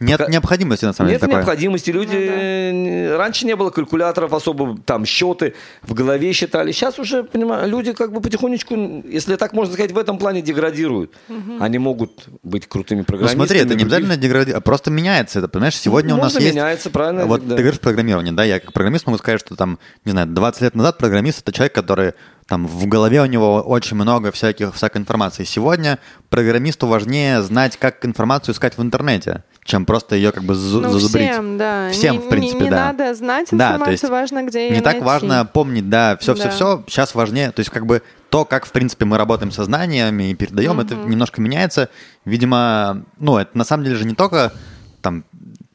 Нет 0.00 0.18
Пока- 0.18 0.32
необходимости, 0.32 0.84
на 0.84 0.92
самом 0.92 1.10
Нет 1.10 1.20
деле, 1.20 1.28
такой. 1.30 1.36
необходимости. 1.40 1.90
Люди 1.90 2.16
Ну 2.16 2.26
да. 2.26 3.14
э, 3.14 3.16
раньше 3.16 3.46
не 3.46 3.54
было 3.54 3.70
калькуляторов 3.70 4.32
особо, 4.32 4.76
там 4.84 5.04
счеты 5.06 5.54
в 5.82 5.94
голове 5.94 6.32
считали. 6.32 6.72
Сейчас 6.72 6.98
уже, 6.98 7.22
понимаю, 7.22 7.68
люди 7.68 7.92
как 7.92 8.12
бы 8.12 8.20
потихонечку, 8.20 8.74
если 9.08 9.36
так 9.36 9.52
можно 9.52 9.74
сказать, 9.74 9.92
в 9.92 9.98
этом 9.98 10.18
плане 10.18 10.42
деградируют. 10.42 11.12
Они 11.60 11.78
могут 11.78 12.24
быть 12.42 12.66
крутыми 12.66 13.00
Ну 13.00 13.04
программистами. 13.04 13.38
смотри, 13.46 13.60
это 13.60 13.74
не 13.74 13.82
обязательно 13.84 14.16
деградирует, 14.16 14.56
а 14.56 14.60
просто 14.60 14.90
меняется 14.90 15.38
это, 15.38 15.48
понимаешь? 15.48 15.76
Сегодня 15.76 16.14
у 16.14 16.18
нас 16.18 16.32
Можно 16.34 16.38
есть... 16.46 16.54
меняется, 16.54 16.90
правильно, 16.90 17.26
Вот 17.26 17.46
да. 17.46 17.56
ты 17.56 17.62
говоришь 17.62 17.80
программирование, 17.80 18.32
да, 18.32 18.42
я 18.44 18.58
как 18.60 18.72
программист 18.72 19.06
могу 19.06 19.18
сказать, 19.18 19.40
что 19.40 19.54
там, 19.54 19.78
не 20.04 20.12
знаю, 20.12 20.26
20 20.26 20.62
лет 20.62 20.74
назад 20.74 20.98
программист— 20.98 21.40
это 21.42 21.52
человек, 21.52 21.74
который 21.74 22.14
там 22.46 22.66
в 22.66 22.86
голове 22.86 23.22
у 23.22 23.26
него 23.26 23.60
очень 23.62 23.96
много 23.96 24.30
всяких, 24.32 24.74
всякой 24.74 24.98
информации. 24.98 25.44
Сегодня 25.44 25.98
программисту 26.28 26.86
важнее 26.86 27.40
знать, 27.42 27.76
как 27.76 28.04
информацию 28.04 28.54
искать 28.54 28.76
в 28.76 28.82
интернете, 28.82 29.44
чем 29.64 29.86
просто 29.86 30.16
ее 30.16 30.32
как 30.32 30.42
бы 30.42 30.54
Ну, 30.54 30.58
зазубрить. 30.90 31.30
всем, 31.30 31.56
да. 31.56 31.90
Всем, 31.92 32.16
Не- 32.16 32.20
в 32.20 32.28
принципе, 32.28 32.58
не, 32.58 32.64
не 32.64 32.70
да. 32.70 32.86
надо 32.92 33.14
знать 33.14 33.48
Да, 33.52 33.56
то 33.56 33.64
информацию, 33.74 33.92
есть 33.92 34.08
важно, 34.10 34.42
где 34.42 34.68
ее 34.68 34.74
Не 34.76 34.80
так 34.82 34.94
найти. 34.94 35.06
важно 35.06 35.44
помнить, 35.46 35.88
да, 35.88 36.12
Да. 36.12 36.16
все-все-все. 36.18 36.84
Сейчас 36.88 37.14
важнее, 37.14 37.52
то 37.52 37.60
есть 37.60 37.70
как 37.70 37.86
бы 37.86 38.02
то, 38.28 38.44
как, 38.44 38.66
в 38.66 38.72
принципе, 38.72 39.04
мы 39.04 39.18
работаем 39.18 39.52
со 39.52 39.64
знаниями 39.64 40.30
и 40.30 40.34
передаем, 40.34 40.80
это 40.80 40.94
немножко 40.94 41.40
меняется. 41.40 41.90
Видимо, 42.24 43.04
ну, 43.18 43.36
это 43.38 43.56
на 43.56 43.64
самом 43.64 43.84
деле 43.84 43.96
же 43.96 44.04
не 44.04 44.14
только 44.14 44.52
там 45.00 45.24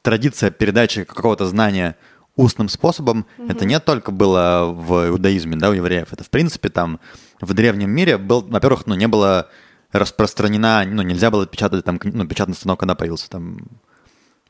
традиция 0.01 0.51
передачи 0.51 1.03
какого-то 1.03 1.45
знания 1.47 1.95
устным 2.38 2.69
способом, 2.69 3.26
это 3.50 3.65
не 3.65 3.80
только 3.80 4.12
было 4.12 4.71
в 4.71 5.10
иудаизме, 5.10 5.58
да, 5.58 5.69
у 5.69 5.73
евреев. 5.73 6.13
Это, 6.13 6.23
в 6.23 6.30
принципе, 6.30 6.69
там 6.69 7.00
в 7.41 7.54
древнем 7.54 7.89
мире 7.89 8.17
был, 8.17 8.41
во-первых, 8.41 8.86
ну, 8.86 8.95
не 8.95 9.08
было 9.08 9.50
распространена, 9.91 10.86
ну, 10.86 11.02
нельзя 11.02 11.32
было 11.32 11.45
печатать 11.45 11.84
там, 11.84 12.00
ну, 12.04 12.26
печатный 12.28 12.56
станок, 12.56 12.80
когда 12.80 12.95
появился, 12.95 13.30
там, 13.30 13.67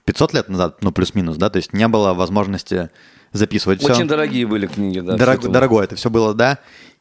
500 0.04 0.34
лет 0.34 0.50
назад, 0.50 0.78
ну, 0.82 0.92
плюс-минус, 0.92 1.38
да, 1.38 1.50
то 1.50 1.58
есть 1.58 1.74
не 1.74 1.88
было 1.88 2.14
возможности 2.14 2.90
записывать 3.32 3.82
все. 3.82 3.94
Очень 3.94 4.08
дорогие 4.08 4.46
были 4.46 4.68
книги, 4.68 5.00
да. 5.00 5.16
Дорог- 5.16 5.42
было. 5.42 5.54
дорогое 5.54 5.84
это 5.86 5.96
все 5.96 6.10
было, 6.10 6.34
да. 6.34 6.60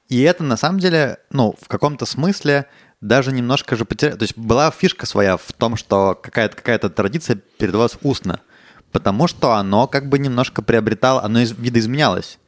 И 0.08 0.20
это 0.22 0.44
на 0.44 0.56
самом 0.56 0.78
деле, 0.78 1.18
ну, 1.30 1.54
в 1.60 1.68
каком-то 1.68 2.06
смысле 2.06 2.66
даже 3.00 3.32
немножко 3.32 3.76
же 3.76 3.84
потерялось. 3.84 4.18
То 4.18 4.22
есть 4.24 4.38
была 4.38 4.70
фишка 4.70 5.06
своя 5.06 5.36
в 5.36 5.52
том, 5.52 5.76
что 5.76 6.14
какая-то 6.20 6.56
какая 6.56 6.78
традиция 6.78 7.36
передавалась 7.58 7.98
устно. 8.02 8.40
Потому 8.96 9.26
что 9.26 9.52
оно 9.52 9.86
как 9.86 10.08
бы 10.08 10.18
немножко 10.18 10.62
приобретало, 10.62 11.22
оно 11.22 11.40
из- 11.40 11.52
видоизменялось. 11.52 12.38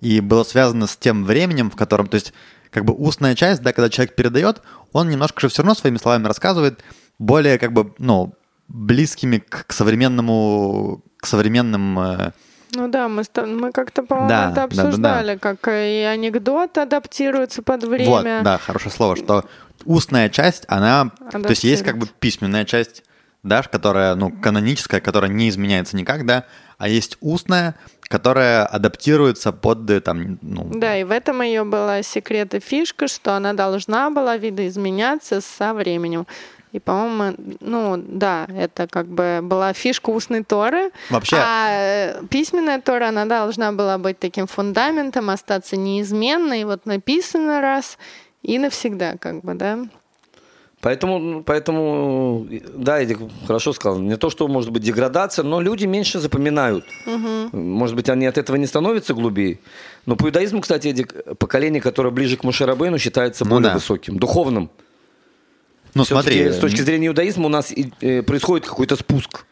И 0.00 0.20
было 0.20 0.42
связано 0.42 0.86
с 0.86 0.96
тем 0.96 1.26
временем, 1.26 1.70
в 1.70 1.76
котором, 1.76 2.06
то 2.06 2.14
есть, 2.14 2.32
как 2.70 2.86
бы 2.86 2.94
устная 2.94 3.34
часть, 3.34 3.60
да, 3.60 3.74
когда 3.74 3.90
человек 3.90 4.14
передает, 4.14 4.62
он 4.94 5.10
немножко 5.10 5.42
же 5.42 5.48
все 5.50 5.60
равно 5.60 5.74
своими 5.74 5.98
словами 5.98 6.26
рассказывает, 6.26 6.82
более 7.18 7.58
как 7.58 7.74
бы, 7.74 7.92
ну, 7.98 8.32
близкими 8.68 9.36
к, 9.36 9.66
к 9.66 9.72
современному, 9.74 11.02
к 11.18 11.26
современным 11.26 11.98
э, 11.98 12.32
Ну 12.74 12.88
да, 12.88 13.06
мы, 13.10 13.22
мы 13.46 13.70
как-то, 13.70 14.02
по-моему, 14.02 14.30
Да, 14.30 14.46
это 14.46 14.54
да, 14.54 14.66
да, 14.68 14.74
да. 14.74 14.82
обсуждали, 14.82 15.36
как 15.36 15.68
и 15.68 16.06
анекдот 16.10 16.78
адаптируется 16.78 17.60
под 17.60 17.84
время. 17.84 18.08
Вот, 18.08 18.24
да, 18.24 18.56
хорошее 18.56 18.94
слово, 18.94 19.16
что 19.16 19.44
устная 19.84 20.30
часть, 20.30 20.64
она, 20.68 21.10
то 21.30 21.50
есть 21.50 21.64
есть 21.64 21.82
как 21.82 21.98
бы 21.98 22.06
письменная 22.18 22.64
часть, 22.64 23.04
да, 23.42 23.62
которая, 23.62 24.14
ну, 24.14 24.30
каноническая, 24.30 25.00
которая 25.00 25.30
не 25.30 25.48
изменяется 25.48 25.96
никак, 25.96 26.24
да, 26.26 26.44
а 26.78 26.88
есть 26.88 27.16
устная, 27.20 27.74
которая 28.02 28.64
адаптируется 28.64 29.52
под, 29.52 29.88
э, 29.90 30.00
там, 30.00 30.38
ну, 30.42 30.70
Да, 30.74 30.96
и 30.96 31.04
в 31.04 31.10
этом 31.10 31.42
ее 31.42 31.64
была 31.64 32.02
секрет 32.02 32.54
и 32.54 32.60
фишка, 32.60 33.08
что 33.08 33.34
она 33.34 33.52
должна 33.52 34.10
была 34.10 34.36
видоизменяться 34.36 35.40
со 35.40 35.74
временем. 35.74 36.26
И, 36.70 36.78
по-моему, 36.78 37.36
ну 37.60 37.96
да, 37.98 38.46
это 38.48 38.86
как 38.86 39.06
бы 39.06 39.40
была 39.42 39.74
фишка 39.74 40.08
устной 40.08 40.42
Торы. 40.42 40.90
Вообще- 41.10 41.36
А 41.38 41.68
э, 41.70 42.22
письменная 42.30 42.80
Тора, 42.80 43.08
она 43.08 43.26
должна 43.26 43.72
была 43.72 43.98
быть 43.98 44.18
таким 44.18 44.46
фундаментом, 44.46 45.28
остаться 45.28 45.76
неизменной. 45.76 46.64
Вот 46.64 46.86
написано 46.86 47.60
раз 47.60 47.98
и 48.40 48.58
навсегда, 48.58 49.18
как 49.18 49.42
бы, 49.42 49.52
да. 49.54 49.80
Поэтому, 50.82 51.44
поэтому, 51.44 52.46
да, 52.74 53.00
Эдик 53.00 53.18
хорошо 53.46 53.72
сказал. 53.72 54.00
Не 54.00 54.16
то, 54.16 54.30
что 54.30 54.48
может 54.48 54.70
быть 54.72 54.82
деградация, 54.82 55.44
но 55.44 55.60
люди 55.60 55.86
меньше 55.86 56.18
запоминают. 56.18 56.84
Может 57.52 57.94
быть, 57.94 58.08
они 58.08 58.26
от 58.26 58.36
этого 58.36 58.56
не 58.56 58.66
становятся 58.66 59.14
глубее. 59.14 59.60
Но 60.06 60.16
по 60.16 60.26
иудаизму, 60.26 60.60
кстати, 60.60 60.88
Эдик, 60.88 61.14
поколение, 61.38 61.80
которое 61.80 62.10
ближе 62.10 62.36
к 62.36 62.42
Мушарабейну, 62.42 62.98
считается 62.98 63.44
Ну 63.44 63.50
более 63.50 63.68
да. 63.68 63.74
высоким, 63.74 64.18
духовным. 64.18 64.70
ну, 65.94 66.02
Всё-таки 66.02 66.30
смотри, 66.38 66.52
с 66.52 66.58
точки 66.58 66.80
зрения 66.82 67.06
иудаизма 67.06 67.46
у 67.46 67.48
нас 67.48 67.70
и, 67.70 67.92
э, 68.00 68.22
происходит 68.22 68.66
какой-то 68.66 68.96
спуск. 68.96 69.44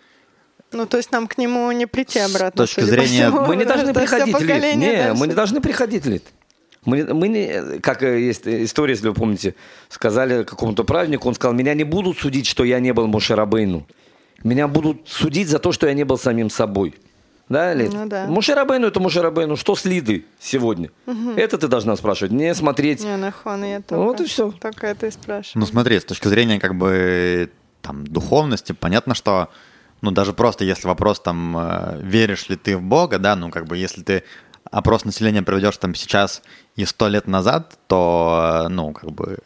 Ну, 0.72 0.84
то 0.86 0.96
есть 0.96 1.12
нам 1.12 1.28
к 1.28 1.38
нему 1.38 1.70
не 1.70 1.86
прийти 1.86 2.18
С 2.18 2.34
обратно. 2.34 2.64
точки 2.64 2.80
судя 2.80 2.96
по 2.96 3.02
зрения- 3.02 3.28
всему, 3.30 3.46
Мы 3.46 3.54
не 3.56 3.64
должны 3.64 3.92
приходить, 3.94 4.26
Лид. 4.26 4.34
поколение 4.48 5.04
Не, 5.06 5.12
мы 5.14 5.26
не 5.28 5.34
должны 5.34 5.60
приходить, 5.60 6.06
Лид. 6.06 6.24
Мы, 6.84 7.12
мы 7.12 7.28
не, 7.28 7.78
как 7.80 8.02
есть 8.02 8.46
история, 8.46 8.94
если 8.94 9.08
вы 9.08 9.14
помните, 9.14 9.54
сказали 9.88 10.44
какому-то 10.44 10.84
праведнику, 10.84 11.28
он 11.28 11.34
сказал, 11.34 11.54
меня 11.54 11.74
не 11.74 11.84
будут 11.84 12.18
судить, 12.18 12.46
что 12.46 12.64
я 12.64 12.80
не 12.80 12.92
был 12.92 13.06
Мушарабейну. 13.06 13.86
Меня 14.42 14.66
будут 14.66 15.06
судить 15.06 15.48
за 15.48 15.58
то, 15.58 15.72
что 15.72 15.86
я 15.86 15.92
не 15.92 16.04
был 16.04 16.16
самим 16.16 16.48
собой. 16.48 16.94
Да, 17.50 17.74
Лид? 17.74 17.92
Ну 17.92 18.06
да. 18.06 18.26
Мушарабейну 18.26 18.86
это 18.86 19.00
Мушарабейну. 19.00 19.56
Что 19.56 19.74
с 19.74 19.84
Лидой 19.84 20.24
сегодня? 20.38 20.90
Это 21.36 21.58
ты 21.58 21.66
должна 21.66 21.96
спрашивать, 21.96 22.32
не 22.32 22.54
смотреть. 22.54 23.02
Не, 23.02 23.16
нахон, 23.16 23.64
я 23.64 23.80
только, 23.80 24.02
Вот 24.02 24.20
и 24.20 24.24
всё. 24.24 24.52
Только 24.52 24.86
это 24.86 25.08
и 25.08 25.10
спрашиваю. 25.10 25.60
Ну 25.60 25.66
смотри, 25.66 25.98
с 25.98 26.04
точки 26.04 26.28
зрения 26.28 26.60
как 26.60 26.76
бы 26.76 27.50
там 27.82 28.06
духовности, 28.06 28.72
понятно, 28.72 29.14
что 29.14 29.50
ну 30.00 30.12
даже 30.12 30.32
просто 30.32 30.64
если 30.64 30.86
вопрос 30.86 31.20
там 31.20 31.56
э, 31.58 32.00
веришь 32.02 32.48
ли 32.48 32.56
ты 32.56 32.76
в 32.76 32.82
Бога, 32.82 33.18
да, 33.18 33.34
ну 33.34 33.50
как 33.50 33.66
бы 33.66 33.76
если 33.76 34.02
ты 34.02 34.22
опрос 34.70 35.04
населения 35.04 35.42
проведешь 35.42 35.76
там 35.76 35.94
сейчас 35.96 36.42
и 36.76 36.84
сто 36.84 37.08
лет 37.08 37.26
назад, 37.26 37.78
то 37.86 38.66
ну 38.70 38.92
как 38.92 39.10
бы 39.12 39.38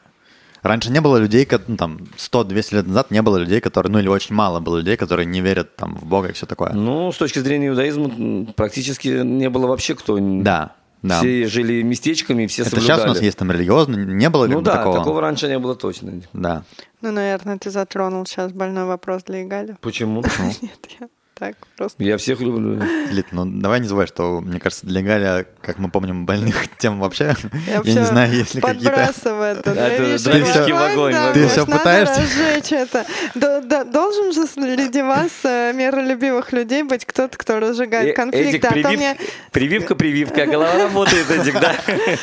раньше 0.63 0.91
не 0.91 1.01
было 1.01 1.19
людей, 1.19 1.47
ну, 1.69 1.77
там 1.77 1.99
100-200 2.17 2.75
лет 2.77 2.87
назад 2.87 3.11
не 3.11 3.23
было 3.23 3.37
людей, 3.37 3.61
которые, 3.61 3.93
ну 3.93 3.99
или 3.99 4.09
очень 4.09 4.35
мало 4.35 4.61
было 4.61 4.79
людей, 4.79 4.97
которые 4.97 5.27
не 5.27 5.41
верят 5.41 5.77
там 5.77 5.95
в 5.97 6.05
Бога 6.05 6.29
и 6.29 6.33
все 6.33 6.47
такое. 6.47 6.73
Ну, 6.73 7.13
с 7.13 7.17
точки 7.17 7.39
зрения 7.39 7.69
иудаизма, 7.69 8.47
практически 8.55 9.23
не 9.23 9.51
было 9.51 9.67
вообще 9.67 9.95
кто. 9.95 10.19
Да, 10.19 10.73
да. 11.03 11.19
Все 11.19 11.47
жили 11.47 11.83
местечками, 11.83 12.47
все 12.47 12.63
Это 12.63 12.71
соблюдали. 12.71 12.97
сейчас 12.99 13.05
у 13.05 13.09
нас 13.09 13.21
есть 13.23 13.37
там 13.37 13.53
религиозно, 13.53 13.97
не 13.97 14.31
было 14.31 14.47
Ну 14.47 14.63
да, 14.63 14.77
такого. 14.79 14.99
такого 14.99 15.21
раньше 15.21 15.49
не 15.49 15.59
было 15.59 15.77
точно. 15.77 16.23
Да. 16.33 16.63
Ну, 17.03 17.13
наверное, 17.13 17.59
ты 17.59 17.71
затронул 17.71 18.25
сейчас 18.25 18.53
больной 18.53 18.87
вопрос 18.87 19.23
для 19.25 19.43
Игаля. 19.43 19.77
Почему? 19.83 20.23
Нет, 20.63 20.79
я 21.01 21.09
так 21.35 21.57
просто. 21.77 22.03
Я 22.03 22.17
всех 22.17 22.41
люблю. 22.41 22.81
Лид, 23.11 23.27
ну 23.33 23.45
давай 23.45 23.81
не 23.81 23.89
забывай, 23.89 24.07
что, 24.07 24.41
мне 24.41 24.61
кажется, 24.61 24.87
для 24.87 25.03
Галя, 25.03 25.47
как 25.63 25.79
мы 25.79 25.91
помним, 25.91 26.27
больных 26.27 26.55
тем 26.79 27.01
вообще, 27.01 27.35
я, 27.67 27.79
не 27.79 27.91
всё 27.91 28.05
знаю, 28.05 28.33
есть 28.33 28.55
ли 28.55 28.61
какие-то... 28.61 28.91
подбрасываю 28.91 29.57
это. 29.57 29.71
Это 29.73 30.03
Видишь, 30.03 30.23
дровишки 30.23 30.71
огонь, 30.71 31.13
да. 31.13 31.33
Ты 31.33 31.43
вот 31.43 31.51
всё 31.53 31.67
надо 31.67 31.79
пытаешься? 31.79 32.21
разжечь 32.21 32.73
это. 32.73 33.05
До- 33.35 33.61
до- 33.63 33.85
Должен 33.85 34.33
же 34.33 34.47
среди 34.47 35.03
вас 35.03 35.31
э, 35.45 35.73
миролюбивых 35.75 36.53
людей 36.53 36.83
быть 36.85 37.05
кто-то, 37.05 37.37
кто 37.37 37.59
разжигает 37.61 38.11
Э, 38.11 38.13
конфликты. 38.13 38.49
Эдик, 38.59 38.65
А 38.65 38.69
то 38.69 38.75
привив- 38.75 38.97
мне 38.97 39.17
прививка, 39.53 39.95
прививка, 39.97 40.43
а 40.43 40.47
голова 40.47 40.79
работает, 40.79 41.31
Эдик, 41.31 41.55
да? 41.61 41.75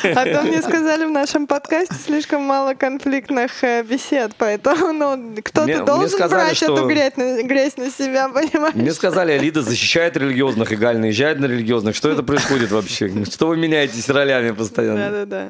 А 0.04 0.24
то 0.24 0.42
мне 0.42 0.60
сказали 0.62 1.04
в 1.04 1.10
нашем 1.10 1.46
подкасте 1.46 1.94
слишком 2.04 2.42
мало 2.42 2.74
конфликтных 2.74 3.62
э, 3.62 3.82
бесед, 3.82 4.32
поэтому 4.38 4.92
ну, 4.92 5.34
кто-то 5.42 5.84
должен 5.84 6.08
сказали, 6.10 6.46
брать 6.46 6.56
что- 6.56 6.74
эту 6.74 6.86
грязь 6.88 7.16
на, 7.16 7.42
грязь 7.42 7.76
на 7.76 7.90
себя, 7.90 8.28
понимаешь? 8.28 8.74
Мне 8.74 8.92
сказали, 9.02 9.32
Алида 9.32 9.62
защищает 9.62 10.16
религиозных, 10.16 10.70
и 10.70 10.76
Галь 10.76 10.98
наезжает 10.98 11.40
на 11.40 11.46
религиозных. 11.46 11.96
Что 11.96 12.08
это 12.08 12.22
происходит 12.22 12.70
вообще? 12.70 13.24
Что 13.24 13.48
вы 13.48 13.56
меняетесь 13.56 14.08
ролями 14.08 14.52
постоянно? 14.52 15.10
Да-да-да. 15.10 15.48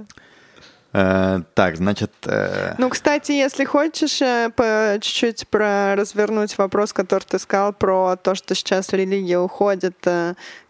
Э, 0.94 1.40
так, 1.54 1.76
значит, 1.76 2.10
э, 2.24 2.74
Ну, 2.78 2.88
кстати, 2.88 3.32
если 3.32 3.64
хочешь 3.64 4.22
э, 4.22 4.50
по 4.56 4.98
чуть-чуть 5.00 5.48
про 5.48 5.94
развернуть 5.96 6.56
вопрос, 6.56 6.94
который 6.94 7.24
ты 7.24 7.38
сказал 7.38 7.74
про 7.74 8.16
то, 8.16 8.34
что 8.34 8.54
сейчас 8.54 8.90
религия 8.94 9.38
уходит, 9.38 9.96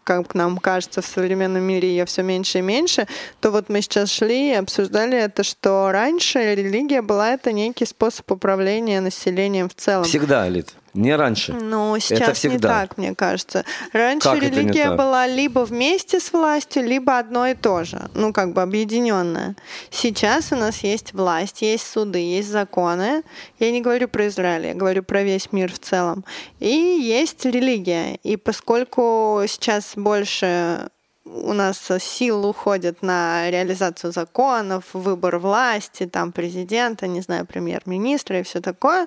как 0.03 0.35
нам 0.35 0.59
кажется, 0.59 1.03
в 1.03 1.07
современном 1.07 1.62
мире 1.62 1.88
ее 1.88 2.05
все 2.05 2.23
меньше 2.23 2.59
и 2.59 2.62
меньше, 2.62 3.07
то 3.40 3.53
вот 3.53 3.68
мы 3.68 3.81
сейчас 3.81 4.11
шли 4.11 4.51
и 4.51 4.55
обсуждали 4.55 5.16
это, 5.16 5.45
что 5.45 5.90
раньше 5.92 6.55
религия 6.57 7.03
была 7.03 7.31
это 7.31 7.53
некий 7.53 7.87
способ 7.87 8.29
управления 8.33 9.01
населением 9.01 9.68
в 9.68 9.75
целом. 9.75 10.05
Всегда, 10.05 10.42
Алид. 10.42 10.75
Не 10.94 11.16
раньше. 11.16 11.55
Ну, 11.55 11.98
сейчас 11.98 12.28
не 12.44 12.50
всегда. 12.50 12.68
так, 12.68 12.98
мне 12.98 13.14
кажется. 13.14 13.64
Раньше 13.92 14.28
Как 14.28 14.38
это 14.38 14.50
не 14.50 14.62
религия 14.62 14.90
была 14.90 15.26
либо 15.26 15.61
вместе 15.61 16.20
с 16.20 16.33
властью, 16.33 16.85
либо 16.85 17.18
одно 17.18 17.46
и 17.46 17.55
то 17.55 17.85
же. 17.85 18.11
Ну, 18.14 18.33
как 18.33 18.52
бы 18.52 18.61
объединенная. 18.61 19.57
Сейчас 19.90 20.52
у 20.52 20.57
нас 20.57 20.78
есть 20.85 21.14
власть, 21.14 21.62
есть 21.62 21.87
суды, 21.90 22.18
есть 22.18 22.48
законы. 22.48 23.22
Я 23.59 23.70
не 23.70 23.81
говорю 23.81 24.09
про 24.09 24.28
Израиль, 24.28 24.66
я 24.66 24.74
говорю 24.74 25.02
про 25.02 25.22
весь 25.22 25.50
мир 25.52 25.72
в 25.72 25.78
целом. 25.78 26.24
И 26.61 26.68
есть 26.68 27.44
религия. 27.46 28.16
И 28.22 28.37
поскольку 28.37 29.42
сейчас 29.46 29.92
больше 29.96 30.90
у 31.24 31.52
нас 31.52 31.90
сил 32.00 32.44
уходит 32.44 33.02
на 33.02 33.50
реализацию 33.50 34.12
законов, 34.12 34.85
выбор 34.92 35.38
власти, 35.38 36.07
там 36.07 36.33
президента, 36.33 37.07
не 37.07 37.20
знаю, 37.20 37.46
премьер-министра 37.46 38.40
и 38.40 38.42
все 38.42 38.61
такое, 38.61 39.07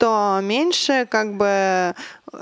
то 0.00 0.40
меньше 0.42 1.06
как 1.10 1.36
бы 1.36 1.94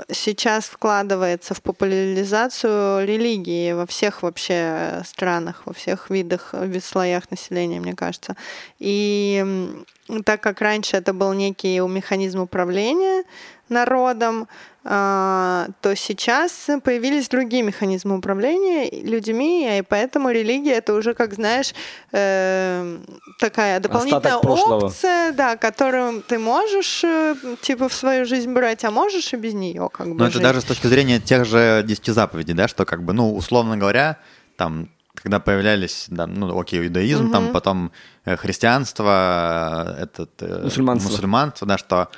сейчас 0.09 0.65
вкладывается 0.65 1.53
в 1.53 1.61
популяризацию 1.61 3.05
религии 3.05 3.73
во 3.73 3.85
всех 3.85 4.23
вообще 4.23 5.01
странах, 5.05 5.63
во 5.65 5.73
всех 5.73 6.09
видах, 6.09 6.53
в 6.53 6.79
слоях 6.79 7.29
населения, 7.29 7.81
мне 7.81 7.95
кажется. 7.95 8.37
И 8.79 9.75
так 10.23 10.41
как 10.41 10.61
раньше 10.61 10.95
это 10.95 11.11
был 11.11 11.33
некий 11.33 11.79
механизм 11.81 12.39
управления 12.39 13.25
народом, 13.69 14.47
а, 14.85 15.67
то 15.81 15.95
сейчас 15.95 16.69
появились 16.83 17.27
другие 17.27 17.63
механизмы 17.63 18.17
управления 18.17 18.89
людьми, 18.89 19.79
и 19.79 19.81
поэтому 19.81 20.31
религия 20.31 20.75
это 20.75 20.93
уже, 20.93 21.13
как 21.13 21.33
знаешь, 21.33 21.73
э, 22.13 22.97
такая 23.39 23.79
дополнительная 23.81 24.37
опция, 24.37 25.33
да, 25.33 25.57
которую 25.57 26.21
ты 26.21 26.39
можешь 26.39 27.03
э, 27.03 27.35
типа 27.61 27.89
в 27.89 27.93
свою 27.93 28.25
жизнь 28.25 28.51
брать, 28.51 28.85
а 28.85 28.89
можешь 28.89 29.33
и 29.33 29.37
без 29.37 29.53
нее 29.53 29.89
как 29.91 30.07
бы. 30.07 30.15
Но 30.15 30.27
это 30.27 30.39
даже 30.39 30.61
с 30.61 30.63
точки 30.63 30.87
зрения 30.87 31.19
тех 31.19 31.45
же 31.45 31.83
десяти 31.85 32.11
заповедей, 32.11 32.53
да, 32.53 32.69
что 32.69 32.85
как 32.85 33.03
бы, 33.03 33.11
ну, 33.11 33.35
условно 33.35 33.75
говоря, 33.75 34.17
там 34.55 34.89
когда 35.13 35.41
появлялись, 35.41 36.05
да, 36.07 36.25
ну, 36.25 36.57
окей, 36.57 36.79
иудаизм, 36.79 37.25
угу. 37.25 37.33
там 37.33 37.51
потом 37.51 37.91
э, 38.23 38.37
христианство, 38.37 39.97
этот 39.99 40.41
мусульманство. 40.63 41.09
мусульманство, 41.09 41.67
да, 41.67 41.77
что 41.77 42.09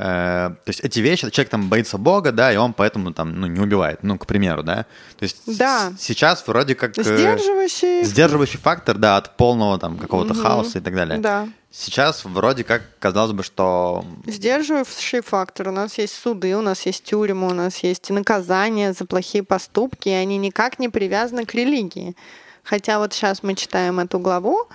Э, 0.00 0.50
то 0.64 0.68
есть 0.68 0.78
эти 0.78 1.00
вещи, 1.00 1.28
человек 1.28 1.50
там 1.50 1.68
боится 1.68 1.98
Бога, 1.98 2.30
да, 2.30 2.52
и 2.52 2.56
он 2.56 2.72
поэтому 2.72 3.12
там, 3.12 3.34
ну, 3.40 3.48
не 3.48 3.58
убивает, 3.58 4.04
ну, 4.04 4.16
к 4.16 4.28
примеру, 4.28 4.62
да. 4.62 4.86
То 5.18 5.24
есть 5.24 5.58
да. 5.58 5.92
сейчас 5.98 6.46
вроде 6.46 6.76
как... 6.76 6.96
Э, 6.96 7.02
сдерживающий. 7.02 8.04
Сдерживающий 8.04 8.60
фактор, 8.60 8.96
да, 8.96 9.16
от 9.16 9.36
полного 9.36 9.76
там 9.80 9.98
какого-то 9.98 10.34
угу. 10.34 10.40
хаоса 10.40 10.78
и 10.78 10.80
так 10.80 10.94
далее. 10.94 11.18
Да. 11.18 11.48
Сейчас 11.72 12.24
вроде 12.24 12.62
как 12.62 12.82
казалось 13.00 13.32
бы, 13.32 13.42
что... 13.42 14.04
Сдерживающий 14.24 15.20
фактор. 15.20 15.70
У 15.70 15.72
нас 15.72 15.98
есть 15.98 16.14
суды, 16.14 16.56
у 16.56 16.62
нас 16.62 16.86
есть 16.86 17.02
тюрьмы, 17.02 17.48
у 17.48 17.54
нас 17.54 17.78
есть 17.78 18.08
наказания 18.10 18.92
за 18.92 19.04
плохие 19.04 19.42
поступки, 19.42 20.08
и 20.08 20.12
они 20.12 20.38
никак 20.38 20.78
не 20.78 20.88
привязаны 20.88 21.44
к 21.44 21.54
религии. 21.54 22.14
Хотя 22.62 23.00
вот 23.00 23.14
сейчас 23.14 23.42
мы 23.42 23.56
читаем 23.56 23.98
эту 23.98 24.20
главу, 24.20 24.68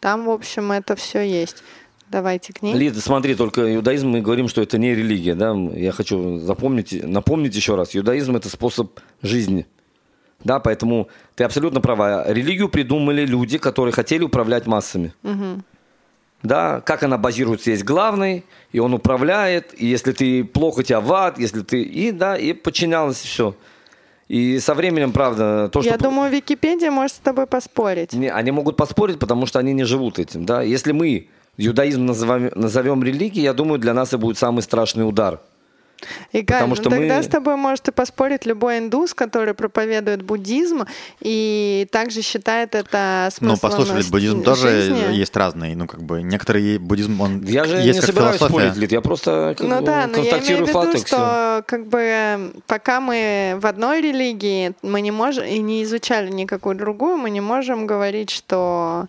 там, 0.00 0.24
в 0.24 0.30
общем, 0.30 0.72
это 0.72 0.96
все 0.96 1.20
есть. 1.20 1.62
Давайте 2.10 2.52
к 2.52 2.60
ней. 2.60 2.74
Лида, 2.74 3.00
смотри, 3.00 3.36
только 3.36 3.72
иудаизм 3.72 4.08
мы 4.08 4.20
говорим, 4.20 4.48
что 4.48 4.60
это 4.60 4.78
не 4.78 4.94
религия. 4.94 5.36
Да? 5.36 5.54
Я 5.54 5.92
хочу 5.92 6.38
запомнить, 6.38 6.92
напомнить 7.04 7.54
еще 7.54 7.76
раз. 7.76 7.94
Иудаизм– 7.94 8.34
это 8.36 8.48
способ 8.48 8.98
жизни. 9.22 9.66
Да, 10.42 10.58
поэтому 10.58 11.08
ты 11.36 11.44
абсолютно 11.44 11.80
права. 11.80 12.24
Религию 12.26 12.68
придумали 12.68 13.24
люди, 13.24 13.58
которые 13.58 13.92
хотели 13.92 14.24
управлять 14.24 14.66
массами. 14.66 15.14
Угу. 15.22 15.62
Да, 16.42 16.80
как 16.80 17.02
она 17.02 17.18
базируется, 17.18 17.70
есть 17.70 17.84
главный, 17.84 18.44
и 18.72 18.78
он 18.78 18.94
управляет, 18.94 19.74
и 19.78 19.86
если 19.86 20.12
ты 20.12 20.42
плохо, 20.42 20.82
тебя 20.82 21.00
в 21.00 21.12
ад, 21.12 21.38
если 21.38 21.60
ты... 21.60 21.82
И 21.82 22.12
да, 22.12 22.36
и 22.36 22.54
подчинялось 22.54 23.18
все. 23.18 23.54
И 24.26 24.58
со 24.58 24.74
временем, 24.74 25.12
правда, 25.12 25.68
то, 25.70 25.82
что... 25.82 25.90
Я 25.90 25.98
думаю, 25.98 26.32
Википедия 26.32 26.90
может 26.90 27.16
с 27.16 27.18
тобой 27.18 27.46
поспорить. 27.46 28.14
Не, 28.14 28.32
они 28.32 28.50
могут 28.52 28.76
поспорить, 28.76 29.18
потому 29.18 29.44
что 29.44 29.58
они 29.58 29.74
не 29.74 29.84
живут 29.84 30.18
этим, 30.18 30.46
да. 30.46 30.62
Если 30.62 30.92
мы 30.92 31.28
иудаизм 31.66 32.06
назовем, 32.06 32.50
назовем 32.54 33.02
религией, 33.02 33.44
я 33.44 33.52
думаю, 33.52 33.78
для 33.78 33.94
нас 33.94 34.08
это 34.08 34.18
будет 34.18 34.38
самый 34.38 34.62
страшный 34.62 35.08
удар. 35.08 35.40
И 36.32 36.42
Потому 36.42 36.74
что 36.74 36.90
тогда 36.90 37.18
мы... 37.18 37.22
с 37.22 37.26
тобой 37.26 37.56
может 37.56 37.88
и 37.88 37.92
поспорить 37.92 38.46
любой 38.46 38.78
индус, 38.78 39.14
который 39.14 39.54
проповедует 39.54 40.22
буддизм 40.22 40.84
и 41.20 41.86
также 41.90 42.22
считает 42.22 42.74
это 42.74 43.28
смыслом 43.32 43.58
Ну, 43.62 43.68
послушай, 43.68 44.10
буддизм 44.10 44.42
тоже 44.42 44.68
есть 45.12 45.36
разный. 45.36 45.74
Ну, 45.74 45.86
как 45.86 46.02
бы, 46.02 46.22
некоторые 46.22 46.78
буддизм, 46.78 47.20
он 47.20 47.42
Я 47.42 47.64
же 47.64 47.76
есть 47.76 48.00
не 48.00 48.06
собираюсь 48.06 48.38
философия. 48.38 48.48
спорить, 48.48 48.76
Лид, 48.76 48.92
я 48.92 49.00
просто 49.00 49.54
как 49.56 49.66
ну, 49.66 49.80
бы, 49.80 49.86
да, 49.86 50.06
но 50.06 50.18
я 50.18 50.38
имею 50.38 50.64
в 50.64 50.68
виду, 50.68 50.98
что 50.98 51.64
как 51.66 51.86
бы 51.86 52.52
пока 52.66 53.00
мы 53.00 53.58
в 53.60 53.66
одной 53.66 54.00
религии, 54.00 54.72
мы 54.82 55.00
не 55.00 55.10
можем, 55.10 55.44
и 55.44 55.58
не 55.58 55.82
изучали 55.82 56.30
никакую 56.30 56.76
другую, 56.76 57.16
мы 57.16 57.30
не 57.30 57.40
можем 57.40 57.86
говорить, 57.86 58.30
что 58.30 59.08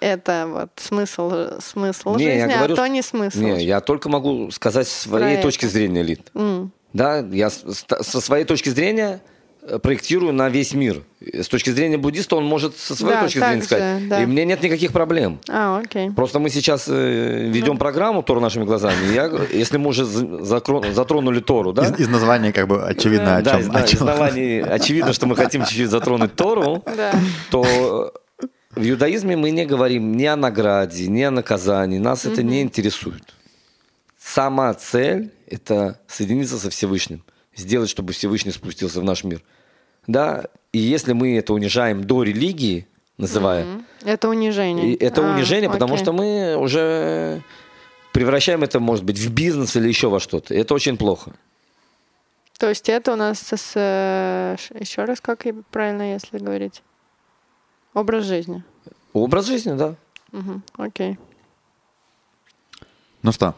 это 0.00 0.46
вот 0.48 0.70
смысл, 0.76 1.60
смысл 1.60 2.16
не, 2.16 2.24
жизни, 2.24 2.40
а 2.40 2.56
говорю, 2.56 2.74
а 2.74 2.76
то 2.76 2.86
не 2.86 3.02
смысл. 3.02 3.38
Не, 3.38 3.64
я 3.64 3.80
только 3.80 4.08
могу 4.08 4.50
сказать 4.50 4.88
своей 4.88 5.36
Про 5.36 5.42
точки 5.42 5.64
это. 5.64 5.74
зрения, 5.74 6.02
Лид. 6.02 6.30
Mm. 6.34 6.70
Да, 6.92 7.18
я 7.18 7.50
со 7.50 8.20
своей 8.20 8.44
точки 8.44 8.68
зрения 8.68 9.20
э, 9.62 9.78
проектирую 9.78 10.32
на 10.32 10.48
весь 10.48 10.74
мир. 10.74 11.02
С 11.20 11.48
точки 11.48 11.70
зрения 11.70 11.98
буддиста 11.98 12.36
он 12.36 12.44
может 12.44 12.76
со 12.78 12.96
своей 12.96 13.16
да, 13.16 13.22
точки 13.22 13.38
зрения 13.38 13.62
сказать. 13.62 14.02
Же, 14.02 14.08
да. 14.08 14.22
И 14.22 14.26
мне 14.26 14.44
нет 14.44 14.62
никаких 14.62 14.92
проблем. 14.92 15.38
А, 15.48 15.78
окей. 15.78 16.10
Просто 16.10 16.38
мы 16.38 16.50
сейчас 16.50 16.86
э, 16.88 17.48
ведем 17.48 17.74
ну. 17.74 17.78
программу 17.78 18.22
Тору 18.22 18.40
нашими 18.40 18.64
глазами. 18.64 19.12
Я, 19.14 19.30
если 19.52 19.76
мы 19.76 19.88
уже 19.88 20.04
затронули 20.04 21.40
Тору, 21.40 21.72
да? 21.72 21.84
Из, 21.84 22.00
из 22.00 22.08
названия 22.08 22.52
как 22.52 22.66
бы 22.66 22.84
очевидно 22.84 23.36
о 23.36 23.42
чем. 23.42 23.52
Да, 23.52 23.60
из, 23.60 23.68
да, 23.68 23.84
из 23.84 24.00
названия 24.00 24.64
очевидно, 24.64 25.12
что 25.12 25.26
мы 25.26 25.36
хотим 25.36 25.64
чуть-чуть 25.64 25.90
затронуть 25.90 26.34
Тору, 26.34 26.82
то 27.50 28.12
в 28.74 28.88
иудаизме 28.88 29.36
мы 29.36 29.50
не 29.50 29.66
говорим 29.66 30.16
ни 30.16 30.24
о 30.26 30.36
награде, 30.36 31.08
ни 31.08 31.22
о 31.22 31.30
наказании. 31.30 31.98
Нас 31.98 32.24
mm-hmm. 32.24 32.32
это 32.32 32.42
не 32.42 32.62
интересует. 32.62 33.34
Сама 34.18 34.72
цель– 34.74 35.32
это 35.46 36.00
соединиться 36.06 36.58
со 36.58 36.70
Всевышним. 36.70 37.24
Сделать, 37.56 37.90
чтобы 37.90 38.12
Всевышний 38.12 38.52
спустился 38.52 39.00
в 39.00 39.04
наш 39.04 39.24
мир. 39.24 39.42
Да? 40.06 40.44
И 40.72 40.78
если 40.78 41.12
мы 41.12 41.36
это 41.36 41.52
унижаем 41.52 42.04
до 42.04 42.22
религии, 42.22 42.86
называя... 43.18 43.64
Mm-hmm. 43.64 43.84
Это 44.04 44.28
унижение. 44.28 44.94
это 44.94 45.28
а, 45.28 45.34
унижение, 45.34 45.68
окей. 45.68 45.78
потому 45.78 45.96
что 45.96 46.12
мы 46.12 46.56
уже 46.56 47.42
превращаем 48.12 48.62
это, 48.62 48.78
может 48.78 49.04
быть, 49.04 49.18
в 49.18 49.32
бизнес 49.32 49.74
или 49.76 49.88
еще 49.88 50.08
во 50.08 50.20
что-то. 50.20 50.54
Это 50.54 50.74
очень 50.74 50.96
плохо. 50.96 51.32
То 52.58 52.68
есть 52.68 52.88
это 52.88 53.12
у 53.12 53.16
нас 53.16 53.40
с... 53.40 53.72
Э, 53.74 54.56
еще 54.78 55.04
раз, 55.04 55.20
как 55.20 55.44
правильно, 55.70 56.12
если 56.12 56.38
говорить? 56.38 56.82
Образ 57.94 58.24
жизни. 58.24 58.62
Образ 59.12 59.46
жизни, 59.46 59.74
да. 59.76 59.94
Угу, 60.32 60.60
окей. 60.78 61.18
Ну 63.22 63.32
что, 63.32 63.54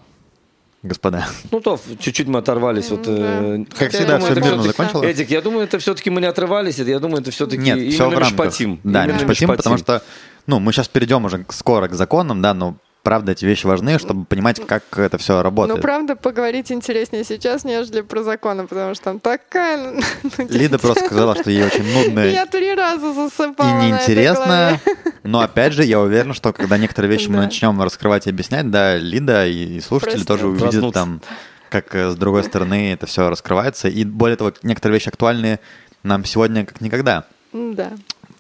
господа. 0.83 1.27
Ну 1.51 1.61
то, 1.61 1.79
чуть-чуть 1.99 2.27
мы 2.27 2.39
оторвались. 2.39 2.91
Вот, 2.91 3.05
э, 3.07 3.65
как 3.77 3.93
всегда, 3.93 4.19
все 4.19 4.35
мирно 4.35 4.63
закончилось. 4.63 5.11
Эдик, 5.11 5.31
я 5.31 5.43
думаю, 5.43 5.65
это 5.65 5.79
все-таки 5.79 6.11
мы 6.11 6.21
не 6.21 6.27
отрывались, 6.27 6.79
я 6.79 6.99
думаю, 6.99 7.21
это 7.21 7.31
все-таки 7.31 7.63
Нет, 7.63 7.77
именно 7.77 7.91
все 7.91 8.09
в 8.09 8.13
рамках. 8.13 8.31
мишпатим. 8.31 8.81
Да, 8.83 9.05
именно 9.05 9.19
мишпатим, 9.19 9.49
потому 9.49 9.77
что 9.77 10.03
ну, 10.47 10.59
мы 10.59 10.73
сейчас 10.73 10.89
перейдем 10.89 11.25
уже 11.25 11.45
скоро 11.51 11.89
к 11.89 11.95
законам, 11.95 12.43
да, 12.43 12.55
но 12.55 12.77
правда, 13.03 13.33
эти 13.33 13.45
вещи 13.45 13.67
важны, 13.67 13.99
чтобы 13.99 14.25
понимать, 14.25 14.65
как 14.67 14.99
это 14.99 15.19
все 15.19 15.43
работает. 15.43 15.77
Ну, 15.77 15.83
правда, 15.83 16.17
поговорить 16.17 16.71
интереснее 16.71 17.25
сейчас, 17.25 17.65
нежели 17.65 18.01
про 18.01 18.23
законы, 18.23 18.67
потому 18.67 18.95
что 18.95 19.05
там 19.05 19.21
такая... 19.21 19.95
Ну, 20.39 20.47
Лида 20.49 20.79
просто 20.79 21.05
сказала, 21.05 21.35
что 21.35 21.51
ей 21.51 21.65
очень 21.65 21.85
нудно. 21.85 22.21
Я 22.21 22.47
три 22.47 22.75
раза 22.75 23.13
засыпала 23.13 23.69
И 23.69 23.87
неинтересно. 23.87 24.81
Но, 25.23 25.41
опять 25.41 25.73
же, 25.73 25.85
я 25.85 26.01
уверен, 26.01 26.33
что 26.35 26.53
когда 26.53 26.79
некоторые 26.79 27.11
вещи 27.11 27.29
мы 27.29 27.37
начнем 27.37 27.81
раскрывать 27.83 28.27
и 28.27 28.31
объяснять, 28.31 28.71
да, 28.71 28.97
Лида 28.97 29.47
и 29.47 29.81
слушатели 29.81 30.25
тоже 30.25 30.47
увидят 30.47 30.93
там, 30.95 31.21
как 31.69 31.95
э, 31.95 32.11
с 32.11 32.17
другой 32.17 32.45
стороны 32.45 32.93
это 32.93 33.07
все 33.07 33.29
раскрывается. 33.31 33.89
И 33.89 34.05
более 34.05 34.37
того, 34.37 34.53
некоторые 34.63 34.99
вещи 34.99 35.09
актуальны 35.09 35.59
нам 36.03 36.25
сегодня 36.25 36.67
как 36.67 36.81
никогда. 36.81 37.25
Да. 37.53 37.93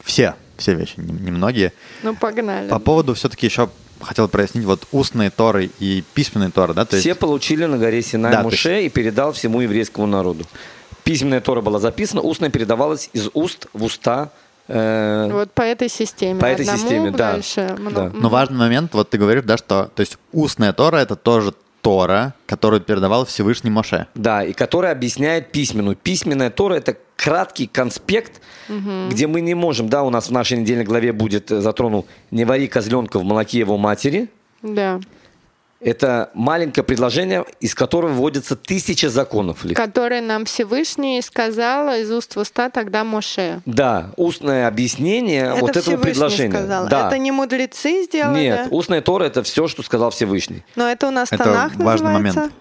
Все, 0.04 0.34
все 0.56 0.74
вещи, 0.74 0.94
немногие. 0.96 1.72
Ну, 2.02 2.14
погнали. 2.14 2.68
По 2.68 2.78
поводу 2.78 3.14
все-таки 3.14 3.46
еще 3.46 3.70
хотел 4.02 4.28
прояснить, 4.28 4.64
вот 4.64 4.86
устные 4.92 5.30
Торы 5.30 5.70
и 5.78 6.04
письменные 6.14 6.50
Торы, 6.50 6.74
да? 6.74 6.84
То 6.84 6.98
Все 6.98 7.10
есть... 7.10 7.20
получили 7.20 7.64
на 7.64 7.78
горе 7.78 8.02
Синай 8.02 8.32
да, 8.32 8.42
Муше 8.42 8.70
есть... 8.70 8.86
и 8.86 8.88
передал 8.90 9.32
всему 9.32 9.60
еврейскому 9.60 10.06
народу. 10.06 10.44
Письменная 11.04 11.40
Тора 11.40 11.60
была 11.60 11.78
записана, 11.78 12.20
устная 12.20 12.50
передавалась 12.50 13.10
из 13.12 13.28
уст 13.34 13.66
в 13.72 13.84
уста 13.84 14.30
э, 14.68 15.28
вот 15.32 15.52
по 15.52 15.62
этой 15.62 15.88
системе. 15.88 16.38
По 16.40 16.46
этой 16.46 16.62
Одному, 16.62 16.78
системе, 16.78 17.10
да. 17.10 17.32
Дальше, 17.32 17.76
да. 17.90 18.10
Но 18.14 18.28
важный 18.28 18.58
момент, 18.58 18.94
вот 18.94 19.10
ты 19.10 19.18
говоришь, 19.18 19.44
да, 19.44 19.56
что, 19.56 19.90
то 19.94 20.00
есть 20.00 20.18
устная 20.32 20.72
Тора 20.72 20.98
это 20.98 21.16
тоже 21.16 21.54
Тора, 21.82 22.34
которую 22.46 22.80
передавал 22.80 23.26
Всевышний 23.26 23.70
Моше. 23.70 24.06
Да, 24.14 24.44
и 24.44 24.52
которая 24.52 24.92
объясняет 24.92 25.52
письменную. 25.52 25.96
Письменная 25.96 26.48
Тора– 26.48 26.74
это 26.76 26.96
краткий 27.16 27.66
конспект, 27.66 28.40
угу. 28.68 29.08
где 29.10 29.26
мы 29.26 29.40
не 29.40 29.54
можем, 29.54 29.88
да, 29.88 30.02
у 30.02 30.10
нас 30.10 30.28
в 30.28 30.32
нашей 30.32 30.58
недельной 30.58 30.84
главе 30.84 31.12
будет 31.12 31.50
затронул 31.50 32.06
«Не 32.30 32.44
вари 32.44 32.68
козленка 32.68 33.18
в 33.18 33.24
молоке 33.24 33.58
его 33.58 33.76
матери». 33.76 34.28
Да. 34.62 35.00
Это 35.84 36.30
маленькое 36.32 36.84
предложение, 36.84 37.44
из 37.58 37.74
которого 37.74 38.12
вводятся 38.12 38.54
тысячи 38.54 39.06
законов. 39.06 39.64
Которые 39.74 40.20
нам 40.20 40.44
Всевышний 40.44 41.20
сказал 41.22 41.92
из 41.96 42.10
уст 42.12 42.36
в 42.36 42.38
уста 42.38 42.70
тогда 42.70 43.02
Моше. 43.02 43.60
Да, 43.66 44.12
устное 44.16 44.68
объяснение 44.68 45.46
это 45.46 45.60
вот 45.60 45.70
этого 45.70 45.82
Всевышний 45.82 46.04
предложения. 46.04 46.50
Сказал. 46.52 46.88
Да. 46.88 47.08
Это 47.08 47.18
не 47.18 47.32
мудрецы 47.32 48.04
сделали? 48.04 48.38
Нет, 48.40 48.68
устная 48.70 49.00
Тора– 49.02 49.24
это 49.26 49.42
все, 49.42 49.66
что 49.66 49.82
сказал 49.82 50.10
Всевышний. 50.10 50.62
Но 50.76 50.88
это 50.88 51.08
у 51.08 51.10
нас 51.10 51.32
это 51.32 51.42
Танах 51.44 51.74
важный 51.74 52.10
называется? 52.12 52.38
момент. 52.40 52.54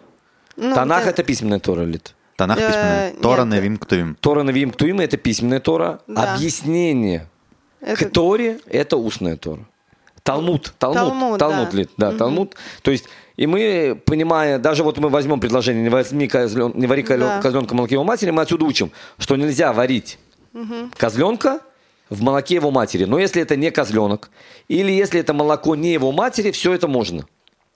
Ну, 0.58 0.74
Танах– 0.74 1.06
это 1.08 1.24
письменная 1.24 1.60
Тора, 1.60 1.84
Лит. 1.84 2.16
Танах 2.38 2.58
Э, 2.60 2.68
письменная. 2.68 3.14
Тора, 3.22 3.44
нет. 3.44 3.60
Невим, 3.62 3.78
Ктувим. 3.78 4.18
Тора 4.20 4.42
Навим 4.44 4.72
Ктуим– 4.72 5.00
это 5.02 5.18
письменная 5.18 5.60
Тора. 5.60 6.00
Да. 6.08 6.34
Объяснение 6.34 7.28
Это- 7.82 8.06
к 8.06 8.12
Торе– 8.12 8.60
это 8.68 8.98
устная 8.98 9.38
Тора. 9.38 9.62
Талмуд, 10.24 10.74
Талмуд, 10.78 11.00
Талмуд, 11.00 11.40
Талмуд, 11.40 11.70
да. 11.72 11.78
ли, 11.78 11.88
да, 11.98 12.12
Талмуд. 12.12 12.56
То 12.82 12.92
есть, 12.92 13.06
и 13.38 13.48
мы, 13.48 14.00
понимая, 14.06 14.60
даже 14.60 14.84
вот 14.84 14.98
мы 15.00 15.10
возьмем 15.10 15.40
предложение 15.40 15.84
«не, 15.84 15.90
возьми 15.90 16.28
козлен, 16.28 16.74
не 16.76 16.88
вари 16.88 17.04
Да. 17.04 17.42
козленка 17.42 17.72
в 17.72 17.76
молоке 17.76 17.96
его 17.96 18.04
матери», 18.04 18.30
мы 18.32 18.44
отсюда 18.44 18.66
учим, 18.66 18.92
что 19.18 19.36
нельзя 19.36 19.74
варить 19.74 20.20
козленка 20.98 21.62
в 22.10 22.22
молоке 22.22 22.56
его 22.56 22.72
матери. 22.72 23.06
Но 23.06 23.18
если 23.18 23.42
это 23.42 23.56
не 23.56 23.72
козленок, 23.72 24.30
или 24.68 24.92
если 24.92 25.20
это 25.20 25.34
молоко 25.34 25.76
не 25.76 25.94
его 25.94 26.12
матери, 26.12 26.52
все 26.52 26.74
это 26.74 26.88
можно. 26.88 27.26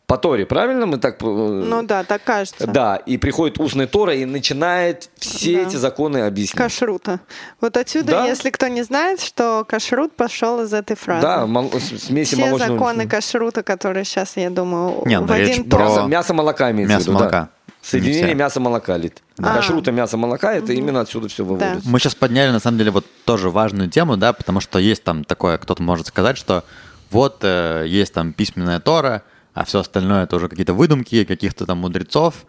По 0.08 0.18
Торе, 0.18 0.46
правильно 0.46 0.86
мы 0.86 0.98
так... 1.00 1.16
э, 1.22 1.26
Ну 1.26 1.82
да, 1.82 2.04
так 2.04 2.24
кажется. 2.24 2.68
Да, 2.68 2.96
и 2.98 3.18
приходит 3.18 3.60
устная 3.60 3.88
Тора 3.88 4.14
и 4.14 4.26
начинает 4.26 5.10
все 5.18 5.56
Да. 5.64 5.68
эти 5.70 5.76
законы 5.78 6.20
объяснять. 6.20 6.58
Кашрута. 6.64 7.22
Вот 7.60 7.76
отсюда, 7.76 8.12
Да. 8.12 8.26
если 8.28 8.52
кто 8.52 8.68
не 8.68 8.84
знает, 8.84 9.20
что 9.20 9.66
кашрут 9.68 10.14
пошел 10.16 10.62
из 10.62 10.74
этой 10.74 10.96
фразы. 10.96 11.22
Да, 11.24 11.48
мол- 11.48 11.72
смеси 11.80 12.36
Все 12.36 12.46
молочного. 12.46 12.74
законы 12.78 13.08
кашрута, 13.08 13.64
которые 13.64 14.06
сейчас, 14.06 14.38
я 14.38 14.52
думаю, 14.52 15.02
Не, 15.08 15.20
в 15.20 15.26
ну, 15.26 15.34
речь 15.36 15.50
один 15.58 15.70
про-. 15.70 15.80
Мясо, 15.86 16.02
мясо 16.04 16.34
молока 16.36 16.70
имеется 16.72 16.96
Мясо 16.98 17.06
в 17.06 17.08
виду, 17.08 17.18
да. 17.18 17.24
молока. 17.24 17.50
Соединение 17.82 18.22
Не 18.24 18.28
все. 18.30 18.36
мяса 18.36 18.60
молока 18.60 18.98
лит. 18.98 19.24
А. 19.40 19.56
Кашрута 19.56 19.92
мясо 19.92 20.18
молока 20.18 20.54
это 20.54 20.74
именно 20.74 21.02
отсюда 21.02 21.30
все 21.30 21.44
выводится. 21.44 21.88
Мы 21.90 22.00
сейчас 22.00 22.14
подняли, 22.16 22.52
на 22.52 22.60
самом 22.60 22.78
деле, 22.78 22.92
вот 22.92 23.06
тоже 23.26 23.50
важную 23.50 23.90
тему, 23.90 24.18
да, 24.18 24.34
потому 24.34 24.60
что 24.60 24.78
есть 24.80 25.04
там 25.04 25.24
такое, 25.24 25.58
кто-то 25.58 25.82
может 25.84 26.08
сказать, 26.08 26.38
что 26.38 26.64
вот 27.12 27.40
э, 27.42 27.86
есть 27.88 28.14
там 28.14 28.34
письменная 28.34 28.80
Тора, 28.80 29.22
а 29.56 29.66
все 29.66 29.80
остальное 29.80 30.26
это 30.26 30.36
уже 30.36 30.48
какие-то 30.50 30.74
выдумки 30.76 31.24
каких-то 31.24 31.66
там 31.66 31.80
мудрецов. 31.80 32.46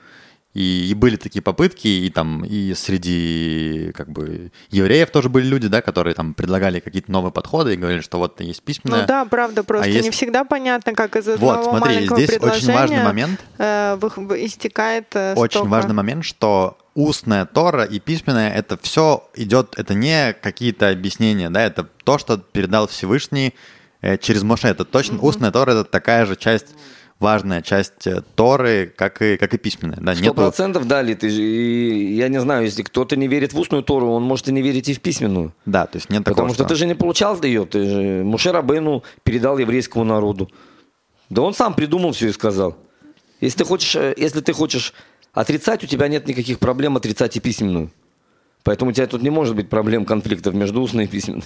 И, 0.55 0.89
и 0.91 0.95
были 0.95 1.17
такие 1.17 1.43
попытки, 1.43 1.87
и 1.87 2.09
там 2.09 2.43
и 2.43 2.73
среди 2.73 3.93
как 3.95 4.09
бы 4.11 4.51
евреев 4.71 5.11
тоже 5.11 5.29
были 5.29 5.45
люди, 5.47 5.69
да, 5.69 5.83
которые 5.83 6.15
там 6.15 6.33
предлагали 6.33 6.81
какие-то 6.81 7.13
новые 7.13 7.31
подходы 7.31 7.75
и 7.75 7.77
говорили, 7.77 8.01
что 8.01 8.17
вот 8.17 8.41
есть 8.41 8.63
письменная. 8.63 9.03
Ну 9.03 9.07
да, 9.07 9.25
правда, 9.27 9.65
просто 9.65 9.85
А 9.85 9.89
есть- 9.89 10.05
не 10.05 10.11
всегда 10.11 10.45
понятно, 10.45 10.95
как 10.95 11.15
из 11.17 11.27
Вот, 11.27 11.35
одного 11.35 11.63
смотри, 11.63 11.95
маленького 11.97 12.19
здесь 12.23 12.39
очень 12.41 12.73
важный 12.73 13.03
момент. 13.05 13.41
э, 13.59 13.99
истекает 14.39 15.09
э, 15.15 15.35
Очень 15.35 15.59
столько. 15.59 15.69
важный 15.69 15.95
момент, 15.95 16.25
что 16.25 16.79
устная 16.95 17.45
Тора 17.45 17.85
и 17.85 17.99
письменная 17.99 18.51
это 18.51 18.79
все 18.81 19.29
идет, 19.35 19.75
это 19.79 19.93
не 19.93 20.33
какие-то 20.33 20.89
объяснения, 20.89 21.51
да, 21.51 21.63
это 21.63 21.87
то, 22.05 22.17
что 22.17 22.39
передал 22.39 22.89
Всевышний 22.89 23.55
э, 24.01 24.17
через 24.17 24.43
Моше. 24.43 24.69
Это 24.69 24.87
точно 24.87 25.19
устная 25.21 25.51
Тора, 25.51 25.73
это 25.73 25.85
такая 25.85 26.25
же 26.25 26.35
часть, 26.37 26.69
важная 27.21 27.63
часть 27.63 28.07
э, 28.07 28.23
Торы, 28.35 28.93
как 28.95 29.23
и, 29.23 29.37
как 29.37 29.55
и 29.55 29.59
письменная. 29.59 29.99
Да, 30.01 30.15
Сто 30.15 30.23
нету- 30.25 30.35
процентов 30.35 30.87
дали. 30.87 31.15
Ты 31.15 31.31
же- 31.31 31.43
и 31.43 32.15
я 32.15 32.29
не 32.29 32.41
знаю, 32.41 32.65
если 32.65 32.83
кто-то 32.83 33.17
не 33.17 33.27
верит 33.29 33.53
в 33.53 33.59
устную 33.59 33.83
Тору, 33.83 34.09
он 34.11 34.23
может 34.23 34.49
и 34.49 34.53
не 34.53 34.63
верить 34.63 34.89
и 34.89 34.95
в 34.95 35.01
письменную. 35.01 35.53
да, 35.65 35.87
то 35.87 35.97
есть 35.97 36.11
нет 36.11 36.25
Потому 36.25 36.49
такого, 36.49 36.55
что 36.55 36.65
ты 36.65 36.75
же 36.75 36.87
не 36.87 36.95
получал 36.95 37.41
ее, 37.43 37.65
ты 37.65 37.89
же 37.89 38.23
Муше 38.25 38.53
Рабейну 38.53 39.03
передал 39.23 39.59
еврейскому 39.59 40.05
народу. 40.05 40.51
Да 41.31 41.43
он 41.43 41.55
сам 41.55 41.75
придумал 41.75 42.13
все 42.13 42.29
и 42.29 42.33
сказал. 42.33 42.77
Если 43.41 43.59
ты 43.59 43.65
хочешь, 43.65 43.97
э, 43.97 44.15
если 44.17 44.41
ты 44.41 44.53
хочешь 44.53 44.93
отрицать, 45.33 45.85
у 45.85 45.87
тебя 45.87 46.09
нет 46.09 46.27
никаких 46.29 46.59
проблем 46.59 46.97
отрицать 46.97 47.37
и 47.37 47.41
письменную. 47.41 47.91
Поэтому 48.63 48.91
у 48.91 48.93
тебя 48.95 49.07
тут 49.07 49.23
не 49.23 49.31
может 49.31 49.55
быть 49.55 49.69
проблем 49.69 50.05
конфликтов 50.05 50.53
между 50.55 50.81
устной 50.83 51.05
и 51.05 51.07
письменной. 51.07 51.45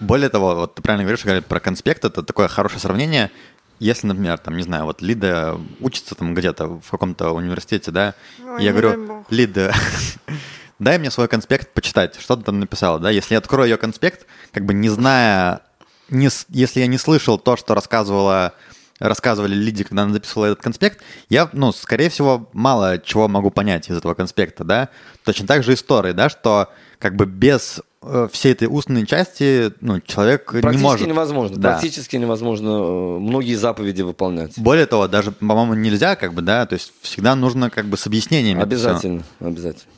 Более 0.00 0.28
того, 0.28 0.54
вот 0.54 0.76
ты 0.76 0.82
правильно 0.82 1.02
говоришь, 1.04 1.24
говорят 1.24 1.46
про 1.46 1.58
конспект, 1.60 2.04
это 2.04 2.22
такое 2.22 2.46
хорошее 2.48 2.80
сравнение. 2.80 3.30
Если, 3.78 4.06
например, 4.06 4.38
там, 4.38 4.56
не 4.56 4.62
знаю, 4.62 4.84
вот 4.84 5.02
Лида 5.02 5.58
учится 5.80 6.14
там 6.14 6.34
где-то 6.34 6.80
в 6.80 6.90
каком-то 6.90 7.30
университете, 7.30 7.90
да, 7.90 8.14
Ой, 8.44 8.64
я 8.64 8.72
говорю. 8.72 9.24
Лида, 9.30 9.72
дай 10.78 10.98
мне 10.98 11.10
свой 11.10 11.28
конспект 11.28 11.72
почитать, 11.72 12.18
что 12.20 12.36
ты 12.36 12.42
там 12.42 12.58
написала, 12.60 12.98
да, 12.98 13.10
если 13.10 13.34
я 13.34 13.38
открою 13.38 13.68
ее 13.68 13.76
конспект, 13.76 14.26
как 14.52 14.64
бы 14.64 14.74
не 14.74 14.88
зная, 14.88 15.60
не, 16.08 16.28
если 16.48 16.80
я 16.80 16.86
не 16.86 16.98
слышал 16.98 17.38
то, 17.38 17.56
что 17.56 17.74
рассказывала 17.74 18.54
рассказывали 18.98 19.54
Лиде, 19.54 19.84
когда 19.84 20.02
она 20.02 20.12
записывала 20.12 20.46
этот 20.46 20.62
конспект, 20.62 21.02
я, 21.28 21.48
ну, 21.52 21.72
скорее 21.72 22.10
всего, 22.10 22.48
мало 22.52 22.98
чего 22.98 23.28
могу 23.28 23.50
понять 23.50 23.88
из 23.88 23.96
этого 23.96 24.14
конспекта, 24.14 24.64
да. 24.64 24.88
Точно 25.24 25.46
так 25.46 25.62
же 25.62 25.74
истории, 25.74 26.12
да, 26.12 26.28
что 26.28 26.72
как 26.98 27.14
бы 27.14 27.26
без 27.26 27.80
всей 28.32 28.52
этой 28.52 28.68
устной 28.68 29.06
части, 29.06 29.72
ну, 29.80 30.00
человек 30.00 30.52
не 30.54 30.60
Практически 30.60 30.84
может. 30.84 31.08
невозможно. 31.08 31.56
Да. 31.56 31.70
Практически 31.72 32.16
невозможно 32.16 32.68
э, 32.68 33.18
многие 33.18 33.54
заповеди 33.54 34.02
выполнять. 34.02 34.58
Более 34.58 34.86
того, 34.86 35.08
даже, 35.08 35.32
по-моему, 35.32 35.74
нельзя, 35.74 36.14
как 36.16 36.32
бы, 36.32 36.42
да, 36.42 36.64
то 36.66 36.74
есть 36.74 36.92
всегда 37.02 37.34
нужно 37.34 37.70
как 37.70 37.86
бы 37.86 37.96
с 37.96 38.06
объяснениями. 38.06 38.62
Обязательно, 38.62 39.22
обязательно. 39.40 39.90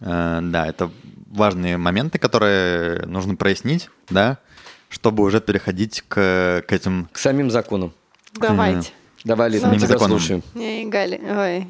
Э, 0.00 0.40
да, 0.42 0.66
это 0.68 0.90
важные 1.30 1.76
моменты, 1.76 2.18
которые 2.18 3.04
нужно 3.06 3.34
прояснить, 3.34 3.90
да, 4.08 4.38
чтобы 4.88 5.24
уже 5.24 5.40
переходить 5.40 6.04
к, 6.08 6.64
к 6.66 6.72
этим... 6.72 7.08
К 7.12 7.18
самим 7.18 7.50
законам. 7.50 7.92
Давайте. 8.34 8.90
Давай, 9.24 9.50
Лида, 9.50 9.66
Ну, 9.66 9.72
мы 9.72 9.78
тебя 9.78 9.88
законам. 9.88 10.18
слушаем. 10.18 10.42
Не, 10.54 10.86
Гали, 10.86 11.20
ой. 11.28 11.66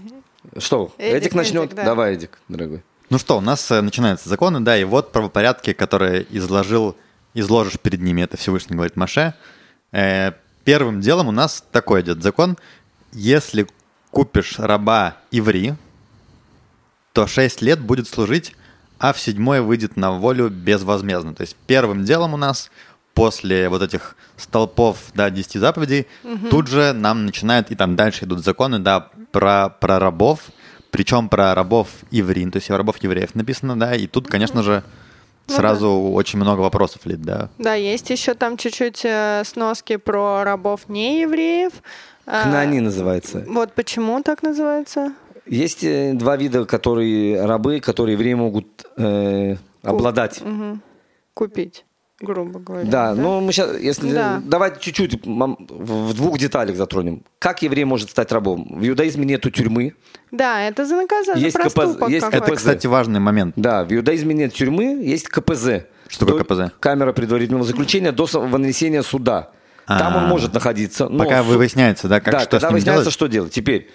Что, 0.59 0.93
Эдик, 0.99 1.17
Эдик 1.23 1.35
начнет? 1.35 1.65
Эдик, 1.65 1.77
да. 1.77 1.85
Давай, 1.85 2.15
Эдик, 2.15 2.39
дорогой. 2.49 2.83
Ну 3.11 3.19
что, 3.19 3.39
у 3.39 3.41
нас 3.41 3.71
э, 3.71 3.81
начинаются 3.81 4.29
законы, 4.29 4.61
да, 4.61 4.77
и 4.77 4.85
вот 4.85 5.13
правопорядки, 5.13 5.73
которые 5.73 6.27
изложил, 6.29 6.95
изложишь 7.33 7.81
перед 7.81 8.03
ними, 8.03 8.21
это 8.21 8.37
Всевышний 8.37 8.77
говорит 8.77 8.97
Маше. 8.97 9.33
Э, 9.93 10.33
первым 10.65 11.01
делом 11.01 11.29
у 11.29 11.33
нас 11.33 11.65
такой 11.73 12.03
идет 12.03 12.23
закон. 12.23 12.59
Если 13.13 13.67
купишь 14.11 14.59
раба 14.59 15.17
иври, 15.31 15.75
то 17.15 17.27
6 17.27 17.63
лет 17.63 17.81
будет 17.81 18.09
служить, 18.09 18.55
а 18.99 19.15
в 19.15 19.21
седьмой 19.21 19.63
выйдет 19.63 19.97
на 19.97 20.13
волю 20.13 20.51
безвозмездно. 20.51 21.35
То 21.35 21.43
есть 21.43 21.57
первым 21.67 22.05
делом 22.05 22.35
у 22.35 22.37
нас 22.37 22.71
после 23.15 23.71
вот 23.71 23.81
этих 23.81 24.17
столпов, 24.37 24.99
да, 25.15 25.31
10 25.31 25.55
заповедей, 25.55 26.07
тут 26.51 26.69
же 26.69 26.93
нам 26.93 27.25
начинают, 27.25 27.71
и 27.71 27.75
там 27.75 27.97
дальше 27.97 28.27
идут 28.27 28.45
законы, 28.45 28.79
да, 28.79 29.09
про, 29.33 29.71
про 29.71 29.99
рабов, 29.99 30.41
причем 30.91 31.29
про 31.29 31.55
рабов 31.55 31.89
иврин, 32.11 32.51
то 32.51 32.57
есть 32.57 32.71
рабов 32.71 32.97
евреев 33.03 33.35
написано, 33.35 33.79
да, 33.79 33.95
и 33.95 34.07
тут, 34.07 34.29
конечно 34.29 34.63
же, 34.63 34.83
Ну 35.49 35.55
сразу 35.55 35.91
очень 35.91 36.39
много 36.39 36.61
вопросов 36.61 37.07
лет, 37.07 37.23
да. 37.23 37.51
Да, 37.59 37.75
есть 37.75 38.11
еще 38.11 38.35
там 38.35 38.57
чуть-чуть 38.57 39.03
э, 39.05 39.43
сноски 39.45 39.97
про 39.97 40.45
рабов 40.45 40.89
неевреев. 40.89 41.73
А, 42.27 42.43
Кнани 42.43 42.81
называется. 42.81 43.45
Вот 43.49 43.73
почему 43.73 44.23
так 44.23 44.43
называется? 44.43 45.15
Есть 45.47 45.83
э, 45.83 46.13
два 46.15 46.37
вида, 46.37 46.67
которые 46.67 47.45
рабы, 47.47 47.81
которые 47.81 48.15
евреи 48.15 48.35
могут 48.35 48.67
э, 48.99 49.57
обладать. 49.83 50.41
Мгм. 50.43 50.83
Купить, 51.33 51.85
грубо 52.21 52.59
говоря. 52.59 52.85
Да, 52.91 53.15
ну 53.15 53.41
мы 53.41 53.53
сейчас, 53.53 53.79
если 53.79 54.13
Да. 54.13 54.43
давайте 54.45 54.81
чуть-чуть 54.81 55.25
в 55.25 56.15
двух 56.15 56.39
деталях 56.39 56.77
затронем. 56.77 57.23
Как 57.39 57.63
еврей 57.63 57.85
может 57.85 58.11
стать 58.11 58.33
рабом? 58.33 58.67
В 58.79 58.87
иудаизме 58.89 59.25
нету 59.25 59.51
тюрьмы. 59.51 59.95
Да, 60.31 60.61
это 60.63 60.85
за 60.85 60.97
наказание, 60.97 61.45
Есть 61.45 61.57
за 61.57 61.65
КПЗ, 61.65 62.09
есть 62.09 62.25
какой-то. 62.27 62.45
Это, 62.47 62.57
кстати, 62.57 62.87
важный 62.87 63.21
момент. 63.21 63.55
Да, 63.57 63.85
в 63.85 63.93
иудаизме 63.93 64.35
нет 64.35 64.53
тюрьмы, 64.53 65.01
есть 65.03 65.29
КПЗ. 65.29 65.85
Что 66.09 66.27
такое 66.27 66.43
КПЗ? 66.45 66.73
Камера 66.81 67.13
предварительного 67.13 67.65
заключения 67.65 68.13
до 68.13 68.25
вынесения 68.25 69.03
суда. 69.03 69.51
Там 69.87 70.17
он 70.17 70.25
А. 70.25 70.27
может 70.29 70.53
находиться. 70.53 71.09
но 71.09 71.25
Пока 71.25 71.43
суд- 71.43 71.57
выясняется, 71.57 72.09
да, 72.09 72.21
как 72.21 72.33
да, 72.33 72.41
что 72.41 72.51
когда 72.51 72.67
с 72.67 72.71
ним 72.71 72.73
выясняется, 72.75 73.03
делать. 73.05 73.15
что 73.15 73.27
делать. 73.27 73.53
Теперь, 73.53 73.89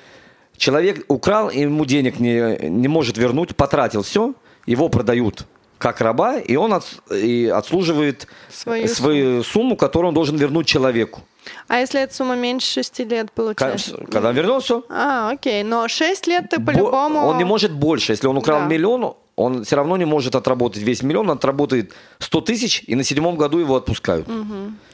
человек 0.57 1.05
украл, 1.07 1.49
ему 1.51 1.85
денег 1.85 2.19
не, 2.19 2.57
не 2.69 2.87
может 2.87 3.17
вернуть, 3.17 3.55
потратил 3.55 4.01
все, 4.01 4.33
его 4.65 4.89
продают 4.89 5.45
как 5.83 5.99
раба, 6.01 6.37
и 6.37 6.55
он 6.55 6.71
отс- 6.73 7.01
и 7.13 7.47
отслуживает 7.59 8.27
Свою 8.49 8.87
свою 8.87 9.43
сумму, 9.43 9.75
которую 9.75 10.07
он 10.09 10.13
должен 10.15 10.37
вернуть 10.37 10.65
человеку. 10.65 11.19
А 11.67 11.79
если 11.79 11.99
эта 12.01 12.13
сумма 12.15 12.35
меньше 12.35 12.67
6 12.71 12.99
лет 12.99 13.31
получается? 13.33 13.97
Когда 14.11 14.29
он 14.29 14.35
вернул 14.35 14.59
все, 14.59 14.83
А, 14.89 15.31
окей, 15.31 15.63
но 15.63 15.87
6 15.89 16.27
лет 16.27 16.49
ты 16.49 16.59
по-любому... 16.61 17.19
он 17.27 17.37
не 17.37 17.43
может 17.43 17.71
больше. 17.73 18.13
Если 18.13 18.27
он 18.27 18.37
украл 18.37 18.59
Да. 18.59 18.65
миллион, 18.65 19.13
он 19.35 19.63
все 19.63 19.75
равно 19.75 19.97
не 19.97 20.05
может 20.05 20.35
отработать 20.35 20.83
весь 20.83 21.01
миллион, 21.03 21.29
он 21.29 21.37
отработает 21.37 21.91
100 22.19 22.41
тысяч, 22.41 22.83
и 22.87 22.95
на 22.95 23.03
седьмом 23.03 23.35
году 23.37 23.57
его 23.59 23.75
отпускают. 23.75 24.27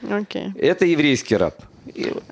Окей. 0.10 0.54
Это 0.58 0.86
еврейский 0.86 1.36
раб. 1.38 1.56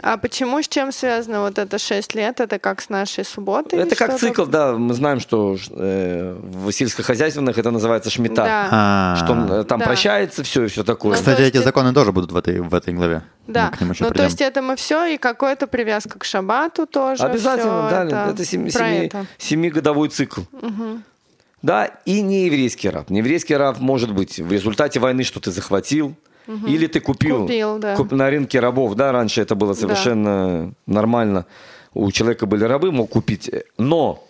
А 0.04 0.18
почему, 0.18 0.62
с 0.62 0.68
чем 0.68 0.92
связано 0.92 1.42
вот 1.42 1.58
это 1.58 1.80
6 1.80 2.14
лет? 2.14 2.40
Это 2.40 2.60
как 2.60 2.80
с 2.80 2.90
нашей 2.90 3.26
субботой? 3.26 3.80
Это 3.80 3.96
как 3.96 4.20
цикл, 4.20 4.46
да. 4.46 4.74
Мы 4.74 4.94
знаем, 4.94 5.20
что 5.20 5.58
э, 5.72 6.38
в 6.40 6.72
сельскохозяйственных 6.72 7.58
это 7.58 7.72
называется 7.72 8.12
шмита. 8.12 8.44
Да. 8.44 8.68
А, 8.72 9.16
Что 9.16 9.32
он, 9.32 9.52
э, 9.52 9.64
там 9.64 9.80
Да. 9.80 9.86
прощается 9.86 10.44
все 10.44 10.66
и 10.66 10.68
все 10.68 10.84
такое. 10.84 11.14
Ну, 11.14 11.18
Кстати, 11.18 11.38
то 11.38 11.42
есть 11.44 11.56
эти 11.56 11.64
законы 11.64 11.92
тоже 11.92 12.12
будут 12.12 12.32
в 12.32 12.38
этой, 12.38 12.60
в 12.60 12.74
этой 12.76 12.94
главе. 12.94 13.24
Да, 13.48 13.70
Мы 13.72 13.78
к 13.78 13.82
ним 13.82 13.92
еще 13.92 14.04
ну 14.04 14.10
то 14.10 14.14
придем. 14.14 14.26
есть 14.26 14.42
это 14.42 14.62
мы 14.62 14.76
все, 14.76 15.06
и 15.06 15.18
какая-то 15.18 15.66
привязка 15.66 16.20
к 16.20 16.24
шабату 16.26 16.86
тоже. 16.86 17.24
Обязательно, 17.24 17.88
да. 17.90 18.04
это, 18.04 18.32
Это, 18.34 18.46
семи- 18.46 18.70
это. 18.70 19.26
семигодовой 19.40 20.10
цикл. 20.10 20.42
Да, 21.62 21.86
и 22.06 22.22
не 22.22 22.46
еврейский 22.46 22.90
раб. 22.90 23.10
Не 23.10 23.20
еврейский 23.20 23.56
раб 23.56 23.80
может 23.80 24.14
быть 24.14 24.40
в 24.40 24.52
результате 24.52 25.00
войны, 25.00 25.24
что 25.24 25.40
ты 25.40 25.52
захватил, 25.52 26.16
или 26.68 26.88
ты 26.88 27.00
купил, 27.02 27.42
Купил, 27.42 27.78
да. 27.80 27.96
куп- 27.96 28.12
на 28.14 28.30
рынке 28.30 28.60
рабов. 28.60 28.96
Да, 28.96 29.12
раньше 29.12 29.42
это 29.42 29.56
было 29.56 29.74
совершенно 29.74 30.74
нормально. 30.86 31.46
У 31.94 32.10
человека 32.12 32.46
были 32.46 32.64
рабы, 32.64 32.92
мог 32.92 33.10
купить. 33.10 33.52
Но 33.78 34.24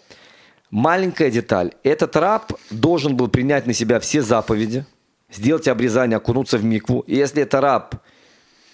Маленькая 0.70 1.32
деталь. 1.32 1.72
Этот 1.84 2.16
раб 2.18 2.52
должен 2.72 3.16
был 3.16 3.30
принять 3.30 3.68
на 3.68 3.74
себя 3.74 4.00
все 4.02 4.22
заповеди, 4.22 4.86
сделать 5.32 5.68
обрезание, 5.70 6.18
окунуться 6.18 6.58
в 6.58 6.64
микву. 6.66 7.02
И 7.08 7.16
если 7.16 7.44
это 7.44 7.62
раб 7.62 7.96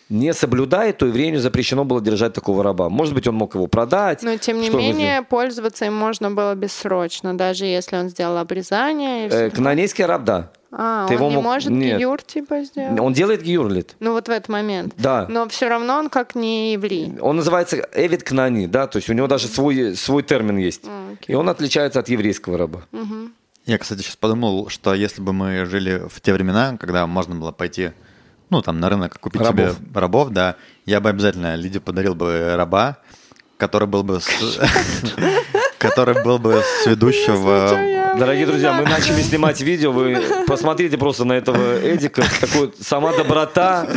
не 0.10 0.34
соблюдает, 0.34 0.98
то 0.98 1.06
еврею 1.06 1.40
запрещено 1.40 1.86
было 1.86 2.02
держать 2.02 2.34
такого 2.34 2.64
раба. 2.64 2.90
Может 2.90 3.14
быть, 3.14 3.28
он 3.28 3.36
мог 3.36 3.56
его 3.56 3.68
продать. 3.68 4.22
Но 4.24 4.38
тем 4.38 4.60
не 4.60 4.70
менее, 4.70 5.22
пользоваться 5.24 5.86
им 5.86 5.96
можно 5.96 6.32
было 6.32 6.56
бессрочно, 6.56 7.38
даже 7.38 7.66
если 7.66 7.96
он 7.98 8.10
сделал 8.10 8.38
обрезание. 8.38 9.28
Э, 9.28 9.50
всё. 9.50 9.56
Канонейский 9.56 10.06
раб, 10.06 10.24
да. 10.24 10.52
А, 10.76 11.08
ты 11.08 11.14
он 11.14 11.20
его 11.20 11.30
не 11.30 11.36
мог- 11.36 11.44
может 11.44 11.70
Нет. 11.70 12.00
гиюр 12.00 12.22
типа 12.22 12.64
сделать? 12.64 13.00
Он 13.00 13.14
делает 13.14 13.44
гиюрлит. 13.44 13.96
Ну 14.00 14.14
вот 14.14 14.28
в 14.28 14.32
этот 14.32 14.50
момент. 14.50 14.94
Да. 14.98 15.28
Но 15.30 15.48
все 15.48 15.68
равно 15.70 15.98
он 16.00 16.10
как 16.10 16.34
не 16.34 16.74
еврей. 16.74 17.14
Он 17.22 17.36
называется 17.36 17.88
Эвид 17.94 18.24
Кнани, 18.24 18.66
да, 18.66 18.88
то 18.88 18.98
есть 18.98 19.08
у 19.08 19.14
него 19.14 19.28
даже 19.28 19.48
свой, 19.48 19.96
свой 19.96 20.24
термин 20.24 20.58
есть. 20.58 20.82
А, 20.88 21.14
окей. 21.14 21.34
И 21.34 21.36
он 21.36 21.48
отличается 21.48 22.00
от 22.00 22.10
еврейского 22.10 22.58
раба. 22.58 22.82
Я, 23.66 23.78
кстати, 23.78 24.02
сейчас 24.02 24.18
подумал, 24.18 24.68
что 24.68 24.94
если 24.94 25.22
бы 25.22 25.32
мы 25.32 25.66
жили 25.66 26.04
в 26.10 26.20
те 26.20 26.34
времена, 26.34 26.76
когда 26.78 27.08
можно 27.08 27.34
было 27.36 27.52
пойти, 27.54 27.92
ну, 28.54 28.62
там, 28.62 28.80
на 28.80 28.90
рынок 28.90 29.20
купить 29.20 29.42
Рабов. 29.42 29.72
себе 29.72 29.76
рабов, 29.96 30.30
да, 30.30 30.56
я 30.86 31.02
бы 31.02 31.10
обязательно 31.10 31.56
Лиде 31.56 31.80
подарил 31.80 32.14
бы 32.14 32.54
раба, 32.56 32.98
который 33.58 33.88
был 33.88 34.04
бы 34.04 34.22
с... 34.22 34.28
который 35.80 36.24
был 36.24 36.38
бы 36.38 36.62
с 36.62 36.86
ведущего... 36.86 37.76
Дорогие 38.18 38.46
друзья, 38.46 38.74
мы 38.74 38.84
начали 38.84 39.24
снимать 39.24 39.60
видео, 39.62 39.92
вы 39.92 40.24
посмотрите 40.46 41.00
просто 41.00 41.26
на 41.26 41.34
этого 41.34 41.80
Эдика, 41.80 42.24
такой 42.40 42.72
сама 42.80 43.12
доброта, 43.18 43.88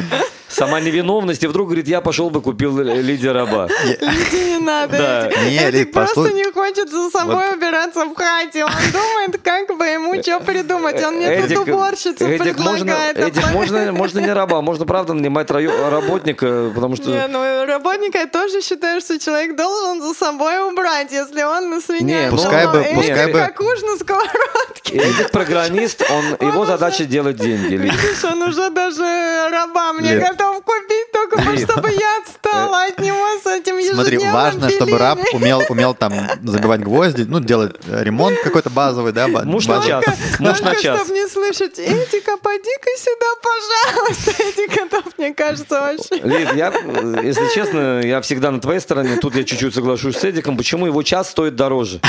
сама 0.49 0.81
невиновность, 0.81 1.43
и 1.43 1.47
вдруг 1.47 1.69
говорит, 1.69 1.89
я 1.89 2.01
пошел 2.01 2.31
бы 2.31 2.41
купил 2.41 2.79
Лидия 2.79 3.33
раба. 3.33 3.69
Лиде 3.85 4.45
не 4.51 4.59
надо. 4.59 4.97
Да. 4.99 5.27
Эдик. 5.29 5.39
Не, 5.43 5.57
Эдик 5.59 5.75
Лид, 5.75 5.93
просто 5.93 6.33
не 6.33 6.53
хочет 6.53 6.91
за 6.91 7.11
собой 7.11 7.55
убираться 7.55 8.05
в 8.05 8.15
хате. 8.15 8.65
Он 8.65 8.71
думает, 8.93 9.41
как 9.43 9.77
бы 9.77 9.85
ему 9.87 10.23
что 10.23 10.41
придумать. 10.41 11.03
Он 11.03 11.17
мне 11.17 11.47
тут 11.49 11.69
уборщицу 11.69 12.27
Эдик, 12.27 12.59
можно, 12.59 12.85
предлагает. 12.85 13.19
Эдик, 13.19 13.45
а 13.45 13.53
можно, 13.53 13.93
можно 13.93 14.19
не 14.21 14.33
раба, 14.33 14.61
можно 14.63 14.87
правда 14.87 15.15
нанимать 15.15 15.51
раю- 15.51 15.91
работника, 15.91 16.71
потому 16.75 16.97
что... 16.97 17.11
Не, 17.11 17.27
ну 17.29 17.65
работника 17.67 18.19
я 18.19 18.27
тоже 18.27 18.61
считаю, 18.63 19.01
что 19.01 19.19
человек 19.19 19.57
должен 19.57 20.03
за 20.03 20.15
собой 20.15 20.71
убрать, 20.71 21.13
если 21.13 21.43
он 21.43 21.71
на 21.71 21.81
свинья. 21.81 22.23
Не, 22.23 22.31
ну, 22.31 22.37
Пускай 22.37 22.67
бы- 22.67 22.87
пускай 22.95 23.33
бы- 23.33 23.39
как 23.39 23.61
уж 23.61 23.83
на 23.83 23.97
сковородке. 23.97 24.97
Эдик 24.97 25.31
программист, 25.31 26.03
он, 26.11 26.49
его 26.49 26.65
задача 26.67 27.05
делать 27.05 27.37
деньги. 27.37 27.75
Видишь, 27.75 28.25
он 28.25 28.43
уже 28.43 28.71
даже 28.71 29.49
раба 29.51 29.93
мне 29.93 30.15
Лид. 30.15 30.36
Готов 30.37 30.63
купить, 30.65 31.13
только 31.13 31.41
чтобы 31.57 31.91
я 31.91 32.19
отстала 32.19 32.85
от 32.85 32.99
него 32.99 33.27
с 33.43 33.47
этим 33.47 33.81
Смотри, 33.83 34.17
ежедневным 34.17 34.33
важно, 34.33 34.71
чтобы 34.71 34.99
раб 34.99 35.19
умел, 35.33 35.63
умел 35.69 35.95
там 35.95 36.13
забивать 36.45 36.81
гвозди, 36.81 37.23
ну, 37.23 37.41
делать 37.41 37.77
э, 37.87 38.03
ремонт 38.03 38.39
какой-то 38.41 38.71
базовый, 38.71 39.13
да, 39.13 39.27
Муж 39.29 39.67
на 39.67 39.83
час. 39.83 40.05
Муж 40.39 40.61
на 40.61 40.75
час. 40.75 41.01
чтобы 41.01 41.19
не 41.19 41.29
слышать, 41.29 41.79
Эдика, 41.79 42.37
поди-ка 42.37 42.91
сюда, 42.99 43.27
пожалуйста. 43.43 44.43
Эдик 44.43 44.91
готов, 44.91 45.19
мне 45.19 45.35
кажется, 45.35 45.81
вообще. 45.81 46.23
Лид, 46.23 46.53
я, 46.55 46.73
э, 46.73 47.21
если 47.23 47.49
честно, 47.55 48.01
я 48.01 48.21
всегда 48.21 48.51
на 48.51 48.61
твоей 48.61 48.81
стороне. 48.81 49.17
Тут 49.17 49.37
я 49.37 49.45
чуть-чуть 49.45 49.75
соглашусь 49.75 50.17
с 50.17 50.25
Эдиком. 50.25 50.57
Почему 50.57 50.87
его 50.87 51.03
час 51.03 51.31
стоит 51.31 51.57
дороже? 51.57 52.01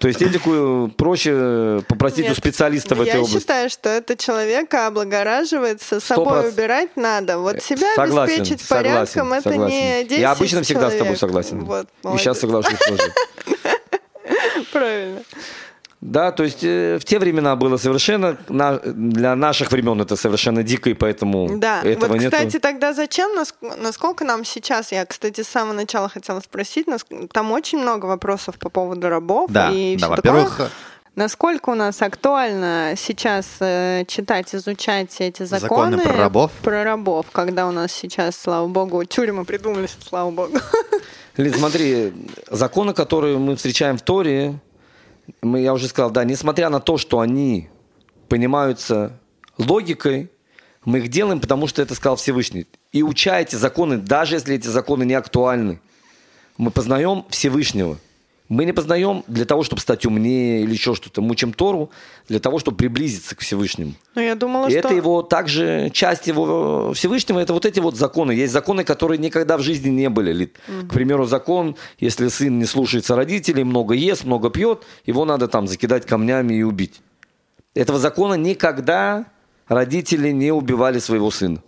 То 0.00 0.08
есть 0.08 0.22
Эдику 0.22 0.92
проще 0.96 1.82
попросить 1.88 2.26
у 2.26 2.28
Нет, 2.28 2.36
специалиста 2.36 2.94
в 2.94 3.00
этой 3.00 3.14
я 3.14 3.18
области. 3.18 3.38
считаю, 3.38 3.70
что 3.70 3.88
это 3.88 4.16
человека 4.16 4.86
облагораживается, 4.86 6.00
собой 6.00 6.48
убирать 6.48 6.96
надо. 6.96 7.38
Вот 7.54 7.62
себя 7.62 7.94
Согласен, 7.94 8.34
обеспечить 8.40 8.60
согласен, 8.66 8.92
порядком, 9.22 9.32
это 9.32 9.50
согласен. 9.50 9.76
не 9.76 10.04
10 10.04 10.18
Я 10.20 10.30
обычно 10.32 10.62
всегда 10.62 10.88
с 10.90 10.92
тобой 10.92 11.16
человек. 11.16 11.18
согласен. 11.18 11.64
Вот, 11.64 11.86
И 12.14 12.18
сейчас 12.18 12.40
соглашусь 12.40 12.78
тоже. 12.78 13.12
Правильно. 14.72 15.22
Да, 16.00 16.32
то 16.32 16.44
есть 16.44 16.60
э, 16.64 16.96
в 16.98 17.04
те 17.04 17.18
времена 17.18 17.56
было 17.56 17.76
совершенно, 17.76 18.38
на- 18.48 18.78
для 18.78 19.36
наших 19.36 19.70
времен 19.70 20.00
это 20.00 20.16
совершенно 20.16 20.62
дико, 20.62 20.88
и 20.88 20.94
поэтому 20.94 21.58
Да, 21.58 21.82
этого 21.82 22.12
вот, 22.14 22.20
нету. 22.20 22.30
кстати, 22.36 22.58
тогда 22.58 22.94
зачем, 22.94 23.38
наск- 23.38 23.76
насколько 23.82 24.24
нам 24.24 24.46
сейчас, 24.46 24.92
я, 24.92 25.04
кстати, 25.04 25.42
с 25.42 25.48
самого 25.48 25.74
начала 25.74 26.08
хотела 26.08 26.40
спросить, 26.40 26.86
там 27.32 27.52
очень 27.52 27.80
много 27.82 28.06
вопросов 28.06 28.58
по 28.58 28.70
поводу 28.70 29.10
рабов 29.10 29.50
Да, 29.50 29.70
и 29.72 29.96
да, 29.96 30.06
всё 30.06 30.16
во-первых, 30.16 30.50
такое. 30.52 30.70
Насколько 31.20 31.68
у 31.68 31.74
нас 31.74 32.00
актуально 32.00 32.94
сейчас 32.96 33.46
э, 33.60 34.06
читать, 34.08 34.54
изучать 34.54 35.20
эти 35.20 35.42
законы, 35.42 35.98
Законы 35.98 36.02
про 36.02 36.16
рабов? 36.16 36.50
про 36.62 36.82
рабов, 36.82 37.26
когда 37.30 37.68
у 37.68 37.72
нас 37.72 37.92
сейчас, 37.92 38.36
слава 38.36 38.66
богу, 38.66 39.04
тюрьмы 39.04 39.44
придумали, 39.44 39.86
слава 40.08 40.30
богу. 40.30 40.58
Лид, 41.36 41.56
смотри, 41.56 42.14
законы, 42.50 42.94
которые 42.94 43.36
мы 43.36 43.56
встречаем 43.56 43.98
в 43.98 44.00
Торе, 44.00 44.58
мы, 45.42 45.60
я 45.60 45.74
уже 45.74 45.88
сказал, 45.88 46.10
да, 46.10 46.24
несмотря 46.24 46.70
на 46.70 46.80
то, 46.80 46.96
что 46.96 47.20
они 47.20 47.68
понимаются 48.30 49.12
логикой, 49.58 50.30
мы 50.86 51.00
их 51.00 51.08
делаем, 51.08 51.38
потому 51.38 51.66
что 51.66 51.82
это 51.82 51.94
сказал 51.94 52.16
Всевышний. 52.16 52.66
И 52.92 53.02
уча 53.02 53.38
эти 53.38 53.56
законы, 53.56 53.98
даже 53.98 54.36
если 54.36 54.54
эти 54.54 54.68
законы 54.68 55.04
не 55.04 55.12
актуальны, 55.12 55.82
мы 56.56 56.70
познаем 56.70 57.26
Всевышнего. 57.28 57.98
Мы 58.50 58.64
не 58.64 58.72
познаем 58.72 59.22
для 59.28 59.44
того, 59.44 59.62
чтобы 59.62 59.80
стать 59.80 60.04
умнее 60.04 60.62
или 60.62 60.72
еще 60.72 60.96
что-то. 60.96 61.22
Мы 61.22 61.30
учим 61.30 61.52
Тору 61.52 61.88
для 62.28 62.40
того, 62.40 62.58
чтобы 62.58 62.76
приблизиться 62.76 63.36
к 63.36 63.40
Всевышнему. 63.40 63.94
Ну, 64.16 64.22
я 64.22 64.34
думала, 64.34 64.66
И 64.66 64.70
что... 64.70 64.80
это 64.80 64.92
его 64.92 65.22
также 65.22 65.88
часть 65.94 66.26
его 66.26 66.92
Всевышнего, 66.92 67.38
это 67.38 67.52
вот 67.52 67.64
эти 67.64 67.78
вот 67.78 67.94
законы. 67.94 68.32
Есть 68.32 68.52
законы, 68.52 68.82
которые 68.82 69.18
никогда 69.18 69.56
в 69.56 69.62
жизни 69.62 69.90
не 69.90 70.10
были. 70.10 70.32
Лид. 70.32 70.58
К 70.88 70.92
примеру, 70.92 71.26
закон, 71.26 71.76
если 72.00 72.26
сын 72.26 72.58
не 72.58 72.64
слушается 72.64 73.14
родителей, 73.14 73.62
много 73.62 73.94
ест, 73.94 74.24
много 74.24 74.50
пьет, 74.50 74.82
его 75.06 75.24
надо 75.24 75.46
там 75.46 75.68
закидать 75.68 76.04
камнями 76.04 76.54
и 76.54 76.64
убить. 76.64 77.00
Этого 77.74 78.00
закона 78.00 78.34
никогда 78.34 79.26
родители 79.68 80.32
не 80.32 80.50
убивали 80.50 80.98
своего 80.98 81.30
сына. 81.30 81.62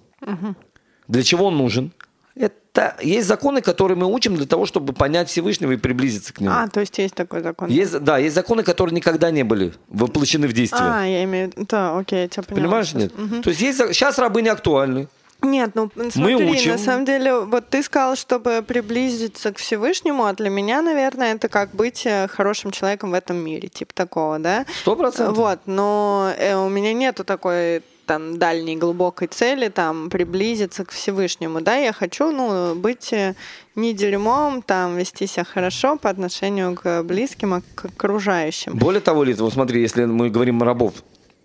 Для 1.07 1.23
чего 1.23 1.47
он 1.47 1.59
нужен? 1.59 1.93
Это 2.35 2.97
есть 3.03 3.29
законы, 3.29 3.61
которые 3.61 3.97
мы 3.97 4.07
учим 4.07 4.35
для 4.37 4.47
того, 4.47 4.65
чтобы 4.65 4.93
понять 4.93 5.29
Всевышнего 5.29 5.73
и 5.73 5.77
приблизиться 5.77 6.33
к 6.33 6.41
нему. 6.41 6.55
А, 6.55 6.69
то 6.69 6.81
есть 6.81 6.97
есть 6.99 7.15
такой 7.15 7.43
закон. 7.43 7.69
Есть, 7.69 7.99
да, 8.01 8.19
есть 8.19 8.35
законы, 8.35 8.63
которые 8.63 8.95
никогда 8.95 9.31
не 9.31 9.43
были 9.43 9.75
воплощены 9.89 10.47
в 10.47 10.53
действие. 10.53 10.83
А, 10.83 11.05
я 11.05 11.25
имею 11.25 11.51
в 11.51 11.57
виду... 11.57 11.67
Да, 11.69 11.99
окей, 11.99 12.23
я 12.23 12.29
тебя 12.29 12.43
поняла. 12.43 12.63
Понимаешь, 12.63 12.95
нет? 12.95 13.13
То 13.43 13.51
есть, 13.51 13.61
есть 13.61 13.79
сейчас 13.79 14.19
рабы 14.19 14.43
не 14.43 14.49
актуальны. 14.49 15.09
Нет, 15.43 15.73
ну 15.75 15.91
смотри, 16.11 16.37
учим. 16.37 16.73
на 16.73 16.79
самом 16.79 17.05
деле, 17.05 17.41
вот 17.41 17.69
ты 17.69 17.83
сказал, 17.83 18.15
чтобы 18.15 18.63
приблизиться 18.67 19.53
к 19.53 19.59
Всевышнему, 19.59 20.25
а 20.25 20.33
для 20.35 20.51
меня, 20.51 20.83
наверное, 20.83 21.35
это 21.35 21.49
как 21.49 21.75
быть 21.75 22.07
э, 22.07 22.29
хорошим 22.29 22.71
человеком 22.71 23.11
в 23.11 23.15
этом 23.15 23.39
мире, 23.39 23.69
типа 23.69 23.93
такого, 23.93 24.39
да? 24.39 24.65
Сто 24.81 24.95
процентов. 24.95 25.37
Вот, 25.37 25.59
но 25.67 26.33
э, 26.39 26.55
у 26.55 26.69
меня 26.69 26.93
нету 26.93 27.25
такой 27.25 27.83
там 28.07 28.39
дальней 28.39 28.77
глубокой 28.77 29.29
цели 29.29 29.69
там 29.69 30.11
приблизиться 30.11 30.85
к 30.85 30.91
Всевышнему, 30.91 31.61
да, 31.61 31.77
я 31.77 31.93
хочу, 31.93 32.31
ну, 32.33 32.75
быть 32.75 33.13
э, 33.13 33.35
не 33.75 33.93
дерьмом, 33.95 34.63
там, 34.63 34.97
вести 34.97 35.27
себя 35.27 35.45
хорошо 35.45 35.97
по 35.97 36.11
отношению 36.11 36.75
к 36.75 37.03
близким, 37.03 37.55
а 37.55 37.63
к 37.75 37.87
окружающим. 37.87 38.77
Более 38.77 39.01
того, 39.01 39.25
Лиз, 39.25 39.39
вот 39.41 39.53
смотри, 39.53 39.81
если 39.81 40.05
мы 40.05 40.31
говорим 40.31 40.63
о 40.63 40.65
рабов, 40.67 40.95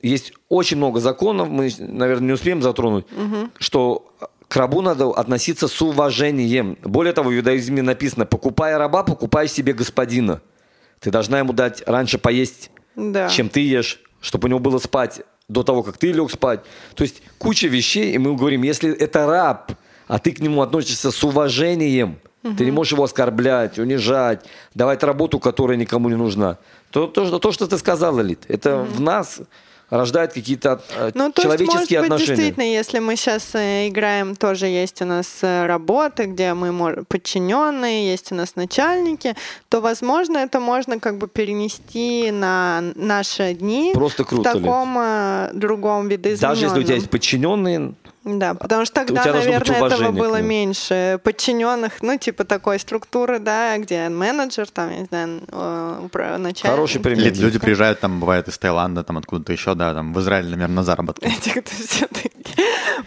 есть 0.02 0.34
очень 0.50 0.78
много 0.78 1.00
законов, 1.00 1.50
мы, 1.50 1.72
наверное, 1.80 2.28
не 2.28 2.34
успеем 2.34 2.62
затронуть, 2.62 3.06
что 3.58 4.14
к 4.48 4.56
рабу 4.56 4.82
надо 4.82 5.10
относиться 5.10 5.68
с 5.68 5.82
уважением. 5.82 6.78
Более 6.84 7.14
того, 7.14 7.30
в 7.30 7.36
иудаизме 7.36 7.82
написано, 7.82 8.26
покупая 8.26 8.78
раба, 8.78 9.04
покупай 9.04 9.48
себе 9.48 9.74
господина. 9.74 10.42
Ты 11.00 11.12
должна 11.12 11.40
ему 11.40 11.54
дать 11.54 11.84
раньше 11.86 12.18
поесть, 12.18 12.72
Да. 12.96 13.28
чем 13.30 13.50
ты 13.50 13.60
ешь, 13.60 14.02
чтобы 14.22 14.46
у 14.46 14.50
него 14.50 14.60
было 14.60 14.80
спать 14.80 15.22
до 15.50 15.64
того, 15.64 15.84
как 15.84 15.98
ты 15.98 16.12
лег 16.12 16.30
спать. 16.32 16.60
То 16.96 17.04
есть 17.04 17.22
куча 17.38 17.68
вещей, 17.68 18.12
и 18.14 18.18
мы 18.18 18.36
говорим, 18.36 18.64
если 18.64 18.94
это 18.94 19.26
раб, 19.26 19.72
а 20.08 20.20
ты 20.20 20.32
к 20.32 20.40
нему 20.40 20.62
относишься 20.62 21.12
с 21.12 21.24
уважением, 21.24 22.20
ты 22.58 22.66
не 22.66 22.72
можешь 22.72 22.94
его 22.94 23.04
оскорблять, 23.04 23.78
унижать, 23.80 24.46
давать 24.74 25.04
работу, 25.04 25.40
которая 25.40 25.78
никому 25.78 26.10
не 26.10 26.16
нужна, 26.16 26.58
то 26.92 27.08
то, 27.08 27.26
что- 27.26 27.40
то 27.40 27.52
что 27.52 27.68
ты 27.68 27.78
сказала, 27.78 28.22
Лид, 28.22 28.46
это 28.48 28.78
в 28.78 29.02
нас 29.02 29.42
рождает 29.90 30.34
какие-то 30.34 30.82
э, 30.96 31.12
Ну, 31.14 31.32
то 31.32 31.42
есть, 31.42 31.48
может 31.48 31.60
человеческие 31.60 32.00
быть, 32.02 32.12
отношения. 32.12 32.36
действительно, 32.36 32.64
если 32.64 33.00
мы 33.00 33.16
сейчас 33.16 33.56
играем, 33.56 34.36
тоже 34.36 34.68
есть 34.68 35.02
у 35.02 35.06
нас 35.06 35.40
э, 35.42 35.66
работы, 35.66 36.26
где 36.26 36.54
мы 36.54 37.06
подчиненные, 37.06 38.12
есть 38.12 38.32
у 38.32 38.36
нас 38.36 38.56
начальники, 38.56 39.36
то, 39.70 39.82
возможно, 39.82 40.38
это 40.38 40.60
можно 40.60 41.00
как 41.00 41.18
бы 41.18 41.28
перенести 41.28 42.32
на 42.32 42.82
наши 42.96 43.54
дни 43.54 43.92
Просто 43.94 44.24
круто, 44.24 44.50
в 44.50 44.54
таком 44.54 44.98
э, 45.00 45.52
другом 45.54 46.10
видоизмененном. 46.10 46.56
Даже 46.56 46.66
если 46.66 46.80
у 46.80 46.84
тебя 46.84 46.96
есть 46.96 47.10
подчиненные, 47.10 47.94
Да, 48.28 48.56
потому 48.56 48.86
что 48.86 49.06
тогда, 49.06 49.24
наверное, 49.26 49.88
этого 49.88 50.12
было 50.12 50.42
меньше 50.42 51.20
подчиненных, 51.24 52.02
ну, 52.02 52.18
типа 52.18 52.44
такой 52.44 52.78
структуры, 52.78 53.40
да, 53.40 53.78
где 53.78 54.10
менеджер, 54.10 54.70
там, 54.70 54.92
я 54.92 55.00
не 55.00 55.06
знаю, 55.06 55.42
начальник. 56.38 56.76
Хороший 56.76 57.00
пример. 57.00 57.34
Люди 57.38 57.58
приезжают, 57.58 58.02
там, 58.02 58.20
бывает, 58.20 58.48
из 58.50 58.58
Таиланда, 58.58 59.04
там, 59.04 59.18
откуда-то 59.18 59.54
еще, 59.54 59.76
да, 59.76 59.94
там, 59.94 60.14
в 60.14 60.20
Израиль, 60.20 60.50
наверное, 60.50 60.76
на 60.76 60.84
заработки. 60.84 61.26
Этих 61.26 61.64
ты 61.64 61.76
все-таки 61.88 62.32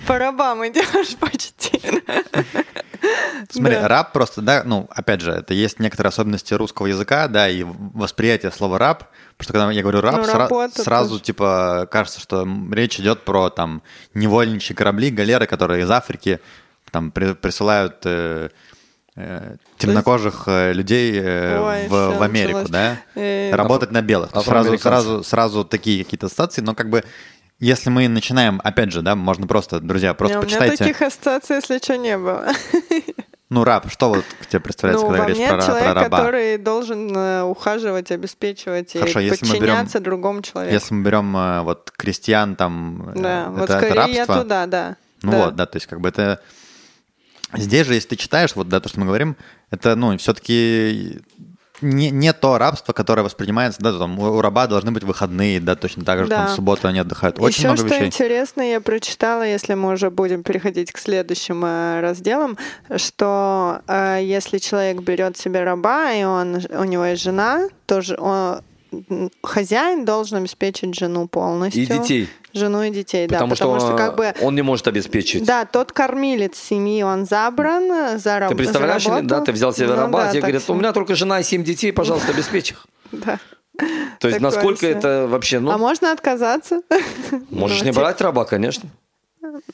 по 0.07 0.19
рабам 0.19 0.67
идешь 0.67 1.17
почти. 1.19 1.81
Смотри, 3.51 3.77
Да. 3.77 3.89
раб 3.89 4.13
просто, 4.13 4.43
да, 4.43 4.63
ну, 4.65 4.89
опять 4.91 5.21
же, 5.21 5.33
это 5.33 5.55
есть 5.55 5.81
некоторые 5.81 6.11
особенности 6.11 6.55
русского 6.55 6.87
языка, 6.87 7.29
да, 7.29 7.49
и 7.49 7.65
восприятие 7.65 8.53
слова 8.53 8.79
раб, 8.79 9.05
потому 9.41 9.45
что 9.45 9.53
когда 9.53 9.71
я 9.73 9.83
говорю 9.83 10.01
раб, 10.01 10.17
Ну, 10.17 10.23
сра- 10.25 10.71
сразу, 10.83 11.11
тоже. 11.11 11.23
типа, 11.23 11.89
кажется, 11.91 12.21
что 12.21 12.47
речь 12.73 13.01
идет 13.01 13.25
про, 13.25 13.51
там, 13.51 13.83
невольничьи 14.15 14.75
корабли, 14.77 15.11
галеры, 15.11 15.47
которые 15.47 15.83
из 15.85 15.91
Африки, 15.91 16.41
там, 16.91 17.11
при- 17.11 17.35
присылают 17.35 17.97
э, 18.05 18.51
э, 19.17 19.57
темнокожих 19.79 20.45
э, 20.47 20.73
людей 20.73 21.13
э, 21.21 21.59
Ой, 21.61 21.89
в, 21.89 22.19
в 22.19 22.23
Америку, 22.23 22.61
началось. 22.69 22.99
да, 23.15 23.57
работать 23.57 23.91
на 23.93 24.03
белых. 24.03 24.31
Сразу, 24.31 24.49
афроамериканцы. 24.51 24.83
сразу, 24.83 25.23
сразу 25.25 25.65
такие 25.65 26.05
какие-то 26.05 26.27
ассоциации, 26.27 26.61
но 26.63 26.75
как 26.75 26.91
бы 26.91 27.05
если 27.59 27.91
мы 27.91 28.09
начинаем, 28.09 28.61
опять 28.65 28.91
же, 28.91 29.03
да, 29.03 29.15
можно 29.15 29.47
просто, 29.47 29.81
друзья, 29.81 30.15
просто 30.15 30.39
Не, 30.39 30.45
У 30.45 30.47
меня 30.47 30.57
почитайте. 30.59 30.85
таких 30.85 31.03
ассоциаций, 31.03 31.57
если 31.57 31.79
что, 31.79 31.97
не 31.99 32.17
было. 32.17 32.49
Ну, 33.51 33.65
раб, 33.65 33.91
что 33.91 34.09
вот 34.11 34.25
к 34.41 34.47
тебе 34.47 34.61
представляется, 34.61 35.05
Ну, 35.05 35.11
когда 35.13 35.25
во 35.25 35.29
говоришь 35.35 35.49
про, 35.49 35.61
человек, 35.67 35.85
про 35.93 35.95
раба? 35.95 36.17
который 36.19 36.57
должен 36.59 37.17
э, 37.17 37.43
ухаживать, 37.43 38.13
обеспечивать 38.13 38.93
Хорошо, 38.93 39.19
и 39.21 39.25
если 39.25 39.45
мы 39.45 39.53
берем- 39.55 39.61
подчиняться 39.61 40.01
другому 40.01 40.41
человеку. 40.43 40.73
Если 40.73 40.95
мы 40.95 41.03
берем 41.05 41.37
э, 41.37 41.63
вот 41.63 41.91
крестьян, 41.97 42.55
там, 42.55 43.11
э, 43.17 43.21
Да, 43.21 43.41
это, 43.43 43.51
вот 43.51 43.63
это 43.65 43.77
скорее 43.79 44.13
я 44.15 44.19
рабство. 44.19 44.43
туда, 44.43 44.67
да. 44.67 44.97
Ну 45.23 45.33
Да. 45.33 45.39
вот, 45.47 45.57
да, 45.57 45.67
то 45.67 45.77
есть 45.77 45.87
как 45.89 46.01
бы 46.01 46.09
это... 46.09 46.41
Здесь 47.55 47.87
же, 47.89 47.95
если 47.95 48.11
ты 48.11 48.17
читаешь, 48.17 48.55
вот, 48.55 48.69
да, 48.69 48.79
то, 48.79 48.89
что 48.89 49.01
мы 49.01 49.07
говорим, 49.07 49.37
это, 49.73 49.97
ну, 49.97 50.17
все-таки 50.19 51.21
не, 51.81 52.11
не 52.11 52.33
то 52.33 52.59
рабство, 52.59 52.93
которое 52.93 53.23
воспринимается, 53.23 53.81
да, 53.83 53.97
там, 53.99 54.19
у, 54.19 54.41
раба 54.41 54.67
должны 54.67 54.91
быть 54.93 55.05
выходные, 55.05 55.61
да, 55.61 55.77
точно 55.77 56.05
так 56.05 56.21
же, 56.21 56.27
Да. 56.27 56.37
там, 56.39 56.47
в 56.49 56.51
субботу 56.51 56.89
они 56.89 56.99
отдыхают. 56.99 57.39
Очень 57.39 57.59
Еще 57.59 57.69
много 57.69 57.79
что 57.89 57.95
вещей. 57.97 58.07
интересно, 58.07 58.63
я 58.63 58.81
прочитала, 58.81 59.43
если 59.47 59.75
мы 59.75 59.93
уже 59.93 60.11
будем 60.11 60.43
переходить 60.43 60.93
к 60.93 60.99
следующим 60.99 61.65
э, 61.65 62.01
разделам, 62.01 62.57
что 62.97 63.81
э, 63.87 64.19
если 64.23 64.59
человек 64.59 65.01
берет 65.03 65.37
себе 65.37 65.65
раба, 65.65 66.13
и 66.13 66.25
он, 66.25 66.61
у 66.71 66.85
него 66.85 67.05
есть 67.05 67.23
жена, 67.23 67.69
то 67.87 68.01
же, 68.01 68.17
он- 68.19 68.61
хозяин 69.43 70.05
должен 70.05 70.39
обеспечить 70.39 70.95
жену 70.95 71.29
полностью. 71.29 71.83
И 71.83 71.87
детей. 71.87 72.29
Жену 72.53 72.83
и 72.83 72.91
детей, 72.91 73.29
Потому, 73.29 73.51
да. 73.51 73.57
что, 73.57 73.65
Потому 73.67 73.81
что, 73.81 73.97
как 73.97 74.17
бы 74.17 74.35
он 74.41 74.55
не 74.55 74.63
может 74.63 74.89
обеспечить. 74.89 75.45
Да, 75.45 75.65
тот 75.65 75.93
кормилец 75.93 76.57
семьи, 76.57 77.03
он 77.03 77.25
забран 77.25 78.19
за 78.19 78.41
работу. 78.41 78.57
Ты 78.57 78.65
представляешь, 78.65 79.05
да, 79.05 79.41
ты 79.41 79.53
взял 79.53 79.73
себе 79.73 79.89
Ну 79.89 79.97
раба, 79.97 80.25
да, 80.25 80.31
тебе 80.31 80.41
говорят, 80.41 80.69
у 80.69 80.75
меня 80.75 80.93
только 80.93 81.15
жена 81.15 81.41
и 81.41 81.43
семь 81.45 81.63
детей, 81.63 81.93
пожалуйста, 81.93 82.33
обеспечь 82.33 82.73
их. 82.73 82.87
Да. 83.13 83.39
То 84.19 84.29
есть 84.29 84.39
Такое 84.39 84.41
насколько 84.41 84.87
это 84.87 85.27
вообще, 85.27 85.59
ну, 85.59 85.71
а 85.71 85.79
можно 85.79 86.13
отказаться? 86.13 86.83
можешь 87.51 87.79
Ну, 87.79 87.85
не 87.85 87.91
типа, 87.93 88.01
брать 88.03 88.21
раба, 88.21 88.45
конечно. 88.45 88.91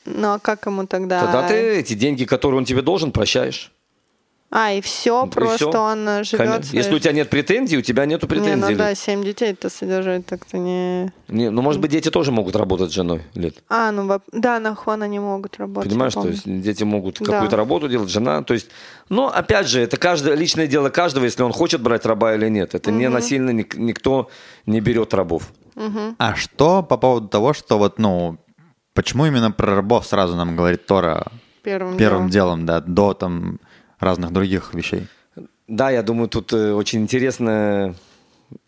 Ну, 0.05 0.33
а 0.33 0.39
как 0.39 0.65
ему 0.65 0.87
тогда? 0.87 1.21
Тогда 1.21 1.47
ты 1.47 1.55
эти 1.55 1.93
деньги, 1.93 2.23
которые 2.23 2.59
он 2.59 2.65
тебе 2.65 2.81
должен, 2.81 3.11
прощаешь. 3.11 3.73
А, 4.49 4.71
и 4.71 4.79
все, 4.79 5.25
И 5.25 5.29
просто 5.29 5.69
всё. 5.69 5.81
он 5.81 6.07
э, 6.07 6.23
живет... 6.23 6.37
Конечно. 6.49 6.75
Если 6.77 6.95
у 6.95 6.99
тебя 6.99 7.11
нет 7.11 7.29
претензий, 7.29 7.77
у 7.77 7.81
тебя 7.81 8.05
нету 8.05 8.27
Не, 8.27 8.29
претензий. 8.29 8.71
ну 8.71 8.77
да, 8.77 8.95
семь 8.95 9.21
детей-то 9.21 9.69
содержать 9.69 10.25
так-то 10.25 10.57
не... 10.57 11.11
Не, 11.27 11.49
ну, 11.51 11.61
может 11.61 11.81
быть, 11.81 11.91
дети 11.91 12.09
тоже 12.09 12.31
могут 12.31 12.55
работать 12.55 12.89
с 12.91 12.93
женой, 12.93 13.23
Лид. 13.33 13.61
А, 13.67 13.91
ну 13.91 14.21
да, 14.31 14.59
на 14.61 14.73
хон 14.73 15.03
они 15.03 15.19
могут 15.19 15.57
работать. 15.57 15.89
Понимаешь, 15.91 16.13
то 16.13 16.29
есть 16.29 16.43
дети 16.45 16.83
могут 16.85 17.19
Да. 17.19 17.25
какую-то 17.25 17.57
работу 17.57 17.89
делать, 17.89 18.09
жена, 18.09 18.41
то 18.41 18.53
есть, 18.53 18.69
но 19.09 19.27
опять 19.27 19.67
же, 19.67 19.81
это 19.81 19.97
каждое 19.97 20.35
личное 20.35 20.67
дело 20.67 20.89
каждого, 20.89 21.25
если 21.25 21.43
он 21.43 21.51
хочет 21.51 21.81
брать 21.81 22.05
раба 22.05 22.33
или 22.33 22.47
нет. 22.47 22.73
Это 22.73 22.89
не 22.89 23.09
насильно 23.09 23.49
ник- 23.49 23.75
никто 23.75 24.29
не 24.65 24.79
берет 24.79 25.13
рабов. 25.13 25.51
А 26.19 26.35
что 26.35 26.83
по 26.83 26.95
поводу 26.95 27.27
того, 27.27 27.51
что 27.53 27.77
вот, 27.77 27.99
ну, 27.99 28.37
почему 28.93 29.25
именно 29.25 29.51
про 29.51 29.75
рабов 29.75 30.07
сразу 30.07 30.35
нам 30.37 30.55
говорит 30.55 30.85
Тора 30.85 31.27
Первым, 31.63 31.97
первым 31.97 32.29
делом. 32.29 32.61
делом, 32.61 32.65
да, 32.65 32.79
до 32.79 33.13
там 33.13 33.59
разных 33.99 34.31
других 34.31 34.73
вещей? 34.73 35.07
Да, 35.67 35.89
я 35.89 36.01
думаю, 36.01 36.29
тут 36.29 36.53
э, 36.53 36.73
очень 36.73 37.01
интересная 37.01 37.93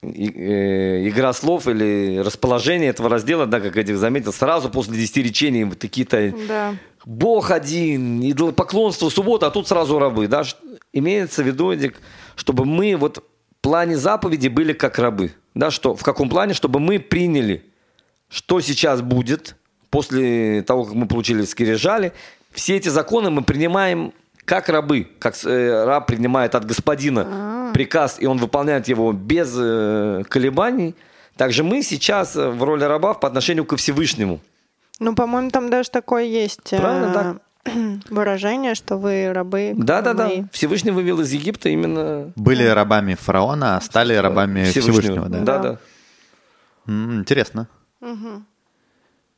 э, 0.01 1.07
игра 1.07 1.34
слов 1.34 1.67
или 1.67 2.17
расположение 2.19 2.89
этого 2.89 3.09
раздела, 3.09 3.45
да, 3.45 3.59
как 3.59 3.77
Эдик 3.77 3.95
заметил, 3.97 4.34
сразу 4.34 4.69
после 4.69 4.97
десяти 4.97 5.23
речений 5.23 5.63
вот 5.63 5.80
такие-то 5.80 6.34
Да. 6.47 6.75
Бог 7.05 7.51
один, 7.51 8.21
идолопоклонство, 8.21 9.09
суббота, 9.09 9.47
а 9.47 9.51
тут 9.51 9.67
сразу 9.67 9.97
рабы. 9.97 10.27
Да? 10.27 10.43
Имеется 10.91 11.43
в 11.43 11.47
виду, 11.47 11.71
Эдик, 11.71 12.01
чтобы 12.36 12.65
мы 12.65 12.95
вот 12.97 13.17
в 13.17 13.61
плане 13.61 13.97
заповеди 13.97 14.47
были 14.47 14.73
как 14.73 14.99
рабы. 14.99 15.32
Да, 15.55 15.71
что, 15.71 15.95
в 15.95 16.03
каком 16.03 16.30
плане? 16.30 16.53
Чтобы 16.53 16.80
мы 16.80 16.99
приняли, 16.99 17.65
что 18.30 18.61
сейчас 18.61 19.01
будет 19.01 19.55
после 19.89 20.61
того, 20.61 20.86
как 20.86 20.93
мы 20.93 21.07
получили 21.07 21.43
скрижали. 21.43 22.13
Все 22.51 22.77
эти 22.77 22.89
законы 22.89 23.30
мы 23.30 23.43
принимаем 23.43 24.13
как 24.50 24.68
рабы, 24.68 25.08
как 25.20 25.36
э, 25.45 25.84
раб 25.86 26.08
принимает 26.08 26.56
от 26.56 26.66
господина 26.66 27.70
приказ, 27.72 28.18
и 28.20 28.26
он 28.26 28.39
выполняет 28.39 28.88
его 28.88 29.14
без 29.14 29.56
э, 29.56 30.24
колебаний. 30.28 30.95
Также 31.38 31.64
мы 31.64 31.84
сейчас 31.84 32.36
э, 32.36 32.50
в 32.50 32.64
роли 32.64 32.84
рабов 32.84 33.20
по 33.20 33.28
отношению 33.28 33.66
ко 33.66 33.78
Всевышнему. 33.78 34.39
Ну, 35.00 35.14
по-моему, 35.14 35.52
там 35.52 35.70
даже 35.70 35.91
такое 35.91 36.24
есть 36.24 36.74
э, 36.74 36.80
Правильно, 36.80 37.39
выражение, 38.10 38.74
что 38.74 38.97
вы 38.97 39.32
рабы. 39.32 39.74
Да, 39.78 40.02
да, 40.02 40.16
да. 40.16 40.30
Всевышний 40.52 40.89
вывел 40.91 41.20
из 41.22 41.32
Египта 41.32 41.70
именно 41.70 42.32
Были 42.36 42.66
рабами 42.66 43.14
фараона, 43.14 43.78
а 43.78 43.82
стали 43.82 44.16
рабами 44.16 44.64
Всевышнего, 44.64 45.30
да? 45.30 45.39
Да, 45.41 45.58
да. 45.60 45.78
М, 46.88 47.20
Интересно. 47.20 47.68
Э, 48.02 48.08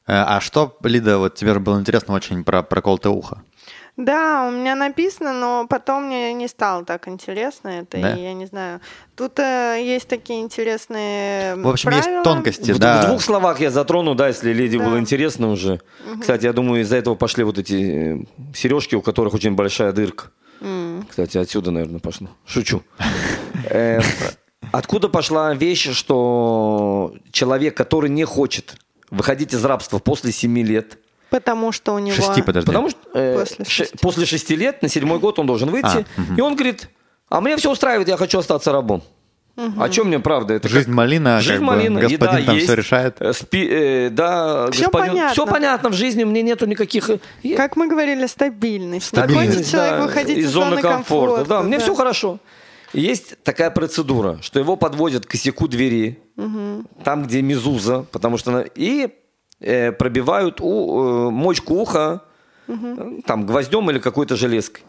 А 0.08 0.40
что, 0.40 0.78
Лида, 0.84 1.18
вот 1.18 1.36
тебе 1.36 1.54
же 1.54 1.60
было 1.60 1.78
интересно 1.80 2.14
очень 2.14 2.46
про 2.46 2.64
проколотое 2.64 3.12
ухо. 3.12 3.44
Да, 4.06 4.48
у 4.48 4.52
меня 4.52 4.76
написано, 4.76 5.34
но 5.34 5.68
потом 5.68 6.06
мне 6.08 6.34
не 6.34 6.48
стало 6.48 6.84
так 6.86 7.08
интересно 7.08 7.70
это, 7.70 7.98
Да? 8.02 8.14
и 8.16 8.22
я 8.22 8.34
не 8.34 8.46
знаю. 8.48 8.80
Тут 9.16 9.38
э, 9.40 9.80
есть 9.84 10.08
такие 10.08 10.42
интересные 10.42 11.56
В 11.56 11.68
общем, 11.68 11.92
есть 11.92 12.04
правила. 12.04 12.24
тонкости, 12.24 12.72
В, 12.72 12.80
да. 12.80 13.02
в 13.04 13.06
двух 13.08 13.22
словах 13.22 13.60
я 13.60 13.70
затрону, 13.70 14.16
да, 14.16 14.30
если 14.30 14.54
леди 14.54 14.78
Да. 14.78 14.86
было 14.86 15.00
интересно 15.00 15.50
уже. 15.52 15.82
Кстати, 16.20 16.46
я 16.46 16.54
думаю, 16.54 16.82
из-за 16.82 16.96
этого 16.98 17.16
пошли 17.16 17.44
вот 17.44 17.58
эти 17.60 18.22
э, 18.22 18.26
сережки, 18.56 18.96
у 18.96 19.02
которых 19.02 19.34
очень 19.34 19.54
большая 19.56 19.92
дырка. 19.92 20.32
Кстати, 21.10 21.38
отсюда, 21.38 21.72
наверное, 21.72 22.00
пошло. 22.00 22.28
Шучу. 22.46 22.84
Э, 23.70 24.00
Откуда 24.72 25.10
пошла 25.10 25.54
вещь, 25.54 25.90
что 25.92 27.14
человек, 27.32 27.76
который 27.76 28.10
не 28.10 28.24
хочет 28.26 28.76
выходить 29.10 29.54
из 29.54 29.66
рабства 29.66 30.00
после 30.00 30.32
7 30.32 30.58
лет, 30.60 30.98
Потому 31.32 31.72
что 31.72 31.94
у 31.96 32.00
него... 32.00 32.16
Шести, 32.16 32.44
подожди. 32.44 32.68
Потому 32.68 32.90
что 32.92 33.00
э, 33.16 33.40
После 33.40 33.66
ше- 33.66 33.72
шести. 33.72 33.98
после 33.98 34.26
шести 34.28 34.56
лет, 34.56 34.82
на 34.84 34.90
седьмой 34.90 35.18
год 35.18 35.40
он 35.40 35.48
должен 35.48 35.70
выйти, 35.72 35.86
А, 35.88 36.22
мгм. 36.22 36.36
и 36.38 36.42
он 36.42 36.54
говорит, 36.56 36.90
а 37.30 37.42
мне 37.42 37.56
все 37.58 37.72
устраивает, 37.72 38.08
я 38.10 38.18
хочу 38.18 38.38
остаться 38.38 38.72
рабом. 38.72 39.02
А 39.78 39.90
чем 39.90 40.08
мне 40.08 40.20
правда? 40.20 40.56
Это 40.56 40.68
Жизнь 40.70 40.86
как- 40.88 40.96
малина, 40.96 41.40
Жизнь 41.40 41.54
как 41.54 41.60
бы 41.62 41.66
малина, 41.68 42.00
господин 42.02 42.36
еда 42.36 42.46
там 42.46 42.56
есть, 42.56 42.66
все 42.68 42.76
решает. 42.76 43.18
э, 43.20 43.32
спи- 43.34 43.68
э, 43.70 44.10
да, 44.10 44.70
Всё 44.72 44.86
господин, 44.86 45.10
понятно. 45.12 45.34
все 45.34 45.46
понятно 45.46 45.90
в 45.90 45.94
жизни, 45.94 46.24
мне 46.24 46.42
нету 46.42 46.66
никаких... 46.66 47.10
э, 47.10 47.20
Как 47.56 47.76
мы 47.76 47.88
говорили, 47.88 48.26
стабильность. 48.28 49.08
Стабильность, 49.08 49.50
Не 49.50 49.56
хочет 49.58 49.72
человек 49.72 49.94
да, 49.98 50.02
выходить 50.04 50.38
из, 50.38 50.50
зоны 50.50 50.82
комфорта. 50.82 51.46
Да, 51.46 51.62
мне 51.62 51.80
все 51.80 51.94
хорошо. 51.96 52.40
Есть 52.94 53.42
такая 53.44 53.70
процедура, 53.72 54.40
что 54.42 54.60
его 54.60 54.76
подводят 54.76 55.26
к 55.26 55.30
косяку 55.32 55.68
двери, 55.70 56.20
там, 57.06 57.24
где 57.24 57.42
мезуза, 57.42 58.06
потому 58.12 58.38
что... 58.38 58.66
И 58.76 59.10
э, 59.62 59.92
пробивают 59.92 60.60
у, 60.62 61.28
э, 61.28 61.30
мочку 61.32 61.76
уха 61.76 62.22
э, 62.68 62.74
там 63.26 63.46
гвоздем 63.46 63.90
или 63.92 64.00
какой-то 64.00 64.36
железкой. 64.36 64.84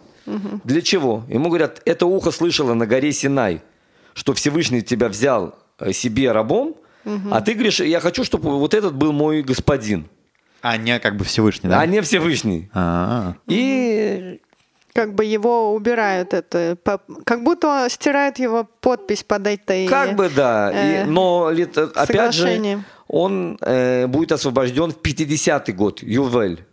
Для 0.64 0.80
чего? 0.82 1.24
Ему 1.28 1.48
говорят, 1.48 1.82
это 1.84 2.06
ухо 2.06 2.30
слышало 2.30 2.74
на 2.74 2.86
горе 2.86 3.12
Синай, 3.12 3.60
что 4.14 4.32
Всевышний 4.34 4.82
тебя 4.82 5.08
взял 5.08 5.54
э, 5.78 5.92
себе 5.92 6.32
рабом, 6.32 6.74
а 7.30 7.40
ты 7.40 7.54
говоришь, 7.54 7.80
я 7.80 7.98
хочу, 8.00 8.22
чтобы 8.24 8.58
вот 8.58 8.74
этот 8.74 8.94
был 8.94 9.12
мой 9.12 9.42
господин, 9.42 10.06
А 10.60 10.76
не 10.76 11.00
как 11.00 11.16
бы 11.16 11.24
Всевышний, 11.24 11.68
да? 11.70 11.80
а 11.80 11.86
не 11.86 12.00
Всевышний. 12.02 12.70
А, 12.72 13.34
И 13.48 14.38
Как 14.94 15.14
бы 15.14 15.24
его 15.24 15.74
убирают 15.74 16.32
это, 16.34 16.76
как 17.24 17.42
будто 17.42 17.88
стирают 17.90 18.38
его 18.38 18.68
подпись 18.80 19.24
под 19.24 19.46
этой... 19.48 19.88
Как 19.88 20.14
бы 20.14 20.28
да, 20.28 20.70
И- 21.02 21.04
но 21.04 21.50
лет- 21.50 21.76
опять 21.76 22.34
же. 22.34 22.78
Он 23.12 23.58
э, 23.60 24.06
будет 24.06 24.32
освобожден 24.32 24.90
в 24.90 24.96
50-й 24.96 25.72
год, 25.72 26.02
Ювель. 26.02 26.64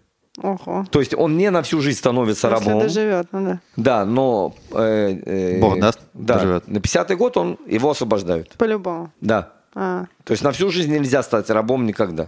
Ого. 0.41 0.85
То 0.89 0.99
есть 0.99 1.13
он 1.13 1.37
не 1.37 1.51
на 1.51 1.61
всю 1.63 1.81
жизнь 1.81 1.97
становится 1.97 2.49
Если 2.49 2.65
рабом. 2.65 2.81
доживет, 2.81 3.27
ну 3.33 3.45
да. 3.45 3.59
Да, 3.75 4.05
но... 4.05 4.55
э, 4.71 5.19
э, 5.25 5.59
Бог 5.59 5.79
даст, 5.79 5.99
да, 6.13 6.35
доживет. 6.35 6.67
На 6.67 6.77
50-й 6.77 7.15
год 7.17 7.35
он, 7.35 7.57
его 7.67 7.89
освобождают. 7.89 8.53
По-любому. 8.57 9.11
Да. 9.19 9.51
А, 9.75 10.05
То 10.23 10.31
есть 10.31 10.41
на 10.41 10.51
всю 10.53 10.71
жизнь 10.71 10.93
нельзя 10.93 11.23
стать 11.23 11.49
рабом 11.49 11.85
никогда. 11.85 12.27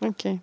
окей. 0.00 0.42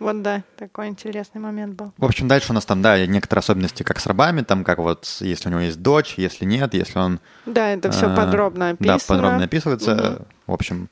Вот 0.00 0.20
да, 0.22 0.42
такой 0.56 0.88
интересный 0.88 1.40
момент 1.40 1.76
был. 1.76 1.92
В 1.96 2.04
общем, 2.04 2.26
дальше 2.26 2.50
у 2.50 2.54
нас 2.54 2.64
там, 2.64 2.82
да, 2.82 3.06
некоторые 3.06 3.40
особенности, 3.40 3.84
как 3.84 4.00
с 4.00 4.06
рабами, 4.06 4.42
там, 4.42 4.64
как 4.64 4.78
вот, 4.78 5.06
если 5.20 5.48
у 5.48 5.52
него 5.52 5.60
есть 5.60 5.80
дочь, 5.80 6.14
если 6.16 6.44
нет, 6.44 6.74
если 6.74 6.98
он... 6.98 7.20
Да, 7.46 7.70
это 7.70 7.92
все 7.92 8.10
а, 8.10 8.16
подробно 8.16 8.70
описано. 8.70 8.98
Да, 8.98 9.04
подробно 9.06 9.44
описывается. 9.44 10.26
В 10.48 10.52
общем, 10.52 10.88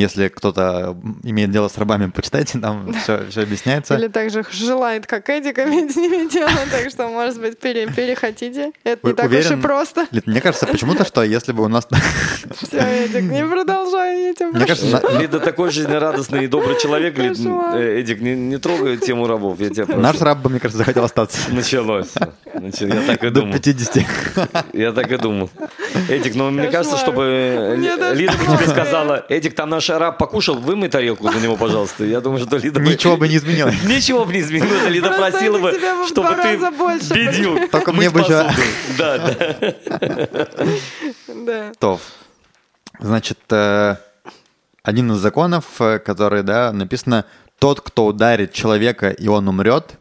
Если 0.00 0.28
кто-то 0.28 0.96
имеет 1.24 1.50
дело 1.50 1.68
с 1.68 1.76
рабами, 1.76 2.10
почитайте, 2.10 2.58
там 2.58 2.92
все, 3.02 3.26
все 3.28 3.42
объясняется. 3.42 3.96
Или 3.96 4.08
также 4.08 4.44
желает, 4.50 5.06
как 5.06 5.28
Эдик, 5.28 5.58
иметь 5.58 5.92
с 5.92 5.96
ними 5.96 6.28
дело, 6.30 6.50
так 6.70 6.88
что, 6.90 7.08
может 7.08 7.38
быть, 7.38 7.58
пере, 7.58 7.86
перехотите. 7.86 8.72
Это 8.82 9.06
не 9.06 9.12
так 9.12 9.30
уж 9.30 9.50
и 9.50 9.56
просто. 9.56 10.06
Лид, 10.10 10.26
Мне 10.26 10.40
кажется, 10.40 10.66
почему-то, 10.66 11.04
что 11.04 11.22
если 11.22 11.52
бы 11.52 11.64
у 11.64 11.68
нас... 11.68 11.86
Все, 12.62 12.78
Эдик, 12.78 13.30
не 13.30 13.44
продолжай, 13.44 14.22
я 14.22 14.34
тебя 14.34 14.48
Мне 14.48 14.64
кажется, 14.64 15.02
Лида 15.18 15.38
такой 15.40 15.70
жизнерадостный 15.70 16.44
и 16.44 16.46
добрый 16.46 16.78
человек. 16.80 17.18
Э, 17.18 18.00
Эдик, 18.00 18.20
не, 18.20 18.34
не 18.34 18.56
трогай 18.56 18.96
тему 18.96 19.26
рабов, 19.26 19.60
я 19.60 19.68
тебя 19.68 19.84
прошу. 19.84 20.00
наш 20.00 20.20
раб 20.20 20.38
бы, 20.38 20.48
мне 20.48 20.60
кажется, 20.60 20.78
захотел 20.78 21.04
остаться. 21.04 21.38
Началось. 21.50 22.12
Я 22.54 23.02
так 23.06 23.22
и 23.22 23.28
До 23.28 23.42
думал. 23.42 23.52
50. 23.52 24.04
Я 24.72 24.92
так 24.92 25.12
и 25.12 25.16
думал. 25.16 25.50
Эдик, 26.08 26.34
ну 26.34 26.50
мне 26.50 26.68
кажется, 26.68 26.96
чтобы 26.96 27.78
даже 27.98 28.14
Лида 28.14 28.32
бы 28.32 28.56
тебе 28.56 28.68
сказала, 28.68 29.24
Эдик, 29.28 29.54
там 29.54 29.70
наш 29.70 29.89
араб 29.90 30.18
покушал, 30.18 30.56
вымой 30.56 30.88
тарелку 30.88 31.30
за 31.30 31.38
него, 31.38 31.56
пожалуйста. 31.56 32.04
Я 32.04 32.20
думаю, 32.20 32.44
что 32.44 32.56
Лида 32.56 32.80
Ничего 32.80 33.16
бы 33.16 33.28
не 33.28 33.36
изменилось. 33.36 33.82
Ничего 33.84 34.24
бы 34.24 34.32
не 34.32 34.40
изменилось. 34.40 34.88
Лида 34.88 35.10
просила 35.10 35.58
бы, 35.58 35.70
Эдик 35.70 35.80
тебя 35.80 35.96
бы 35.96 36.04
в 36.04 36.08
чтобы 36.08 36.28
два 36.28 36.42
ты 36.42 36.54
раза 36.54 36.70
больше 36.70 37.14
бедил. 37.14 37.68
Только 37.68 37.92
мне 37.92 38.10
бы 38.10 38.20
посуду. 38.20 38.50
Да, 38.98 39.18
да. 39.18 39.74
Да. 41.46 41.72
То. 41.78 42.00
Значит, 42.98 43.38
э, 43.50 43.96
один 44.82 45.12
из 45.12 45.18
законов, 45.18 45.80
э, 45.80 45.98
который, 45.98 46.42
да, 46.42 46.72
написано, 46.72 47.24
тот, 47.58 47.80
кто 47.80 48.06
ударит 48.06 48.52
человека, 48.52 49.10
и 49.10 49.28
он 49.28 49.48
умрет, 49.48 49.98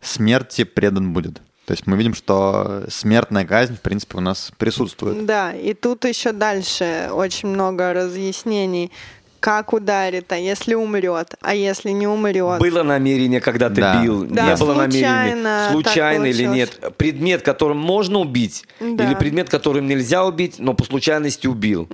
смерти 0.00 0.64
предан 0.64 1.12
будет. 1.12 1.40
То 1.70 1.72
есть 1.72 1.86
мы 1.86 1.96
видим, 1.96 2.14
что 2.14 2.84
смертная 2.88 3.44
казнь, 3.44 3.76
в 3.76 3.80
принципе, 3.80 4.18
у 4.18 4.20
нас 4.20 4.50
присутствует. 4.58 5.24
Да, 5.24 5.52
и 5.52 5.72
тут 5.72 6.04
еще 6.04 6.32
дальше 6.32 7.10
очень 7.12 7.48
много 7.48 7.92
разъяснений. 7.92 8.90
Как 9.40 9.72
ударит, 9.72 10.30
а 10.32 10.36
если 10.36 10.74
умрет, 10.74 11.34
а 11.40 11.54
если 11.54 11.90
не 11.90 12.06
умрет. 12.06 12.58
Было 12.60 12.82
намерение, 12.82 13.40
когда 13.40 13.70
ты 13.70 13.80
Да. 13.80 14.02
бил, 14.02 14.24
Да, 14.26 14.48
не 14.50 14.56
было 14.56 14.74
намерения. 14.74 15.70
случайно 15.72 16.26
или 16.26 16.44
нет. 16.44 16.78
Предмет, 16.98 17.40
которым 17.42 17.78
можно 17.78 18.18
убить, 18.20 18.64
Да. 18.80 19.04
или 19.04 19.14
предмет, 19.14 19.48
которым 19.48 19.86
нельзя 19.88 20.24
убить, 20.26 20.56
но 20.58 20.74
по 20.74 20.84
случайности 20.84 21.46
убил. 21.46 21.88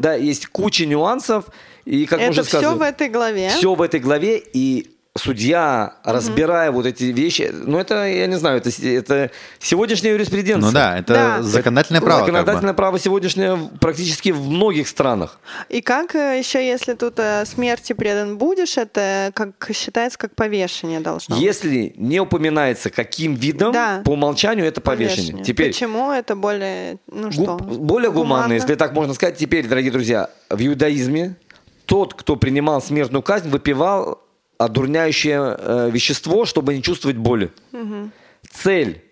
Да, 0.00 0.14
есть 0.14 0.46
куча 0.48 0.84
нюансов, 0.86 1.46
и 1.86 2.04
как 2.04 2.20
Это 2.20 2.30
уже 2.30 2.42
все 2.42 2.74
в 2.74 2.82
этой 2.82 3.08
главе. 3.08 3.48
все 3.48 3.74
в 3.74 3.80
этой 3.80 4.00
главе, 4.00 4.38
и 4.52 4.90
судья, 5.16 5.94
разбирая 6.04 6.70
вот 6.70 6.86
эти 6.86 7.04
вещи, 7.04 7.50
ну 7.52 7.78
это, 7.78 8.06
я 8.06 8.26
не 8.26 8.38
знаю, 8.38 8.58
это, 8.58 8.70
это 8.86 9.30
сегодняшняя 9.58 10.12
юриспруденция. 10.12 10.66
Ну 10.68 10.72
да, 10.72 10.98
это 10.98 11.12
Да. 11.14 11.42
законодательное 11.42 12.00
право. 12.00 12.20
как 12.20 12.26
бы. 12.28 12.32
Законодательное 12.38 12.74
право 12.74 12.98
сегодняшнее 12.98 13.58
практически 13.80 14.30
в 14.30 14.48
многих 14.48 14.86
странах. 14.88 15.38
И 15.68 15.80
как 15.80 16.14
э, 16.14 16.38
еще, 16.38 16.64
если 16.64 16.94
тут 16.94 17.14
э, 17.18 17.44
смерти 17.44 17.92
предан 17.92 18.38
будешь, 18.38 18.76
это 18.78 19.32
как 19.34 19.50
считается 19.74 20.16
как 20.18 20.34
повешение 20.36 21.00
должно. 21.00 21.34
быть. 21.34 21.44
Если 21.44 21.92
не 21.96 22.20
упоминается 22.20 22.90
каким 22.90 23.34
видом, 23.34 23.72
Да. 23.72 24.02
по 24.04 24.10
умолчанию 24.12 24.64
это 24.66 24.80
повешение. 24.80 25.44
Теперь 25.44 25.72
Почему 25.72 26.12
это 26.12 26.36
более, 26.36 26.98
ну 27.08 27.32
что? 27.32 27.56
Гу- 27.56 27.78
более 27.78 28.10
гуманно, 28.10 28.34
гуманно? 28.36 28.52
если 28.52 28.74
так 28.76 28.92
можно 28.92 29.12
сказать. 29.14 29.36
Теперь, 29.36 29.66
дорогие 29.66 29.90
друзья, 29.90 30.30
в 30.48 30.64
иудаизме 30.64 31.34
тот, 31.86 32.14
кто 32.14 32.36
принимал 32.36 32.80
смертную 32.80 33.22
казнь, 33.22 33.48
выпивал 33.48 34.20
одурняющее 34.60 35.56
э, 35.58 35.90
вещество, 35.90 36.44
чтобы 36.44 36.74
не 36.74 36.82
чувствовать 36.82 37.16
боли. 37.16 37.50
Цель 38.50 39.02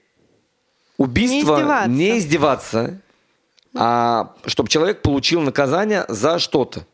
убийства 0.99 1.55
издеваться. 1.61 1.90
не 1.90 2.18
издеваться, 2.18 3.01
а 3.74 4.34
чтобы 4.44 4.68
человек 4.68 5.01
получил 5.01 5.40
наказание 5.40 6.05
за 6.09 6.38
что-то. 6.38 6.86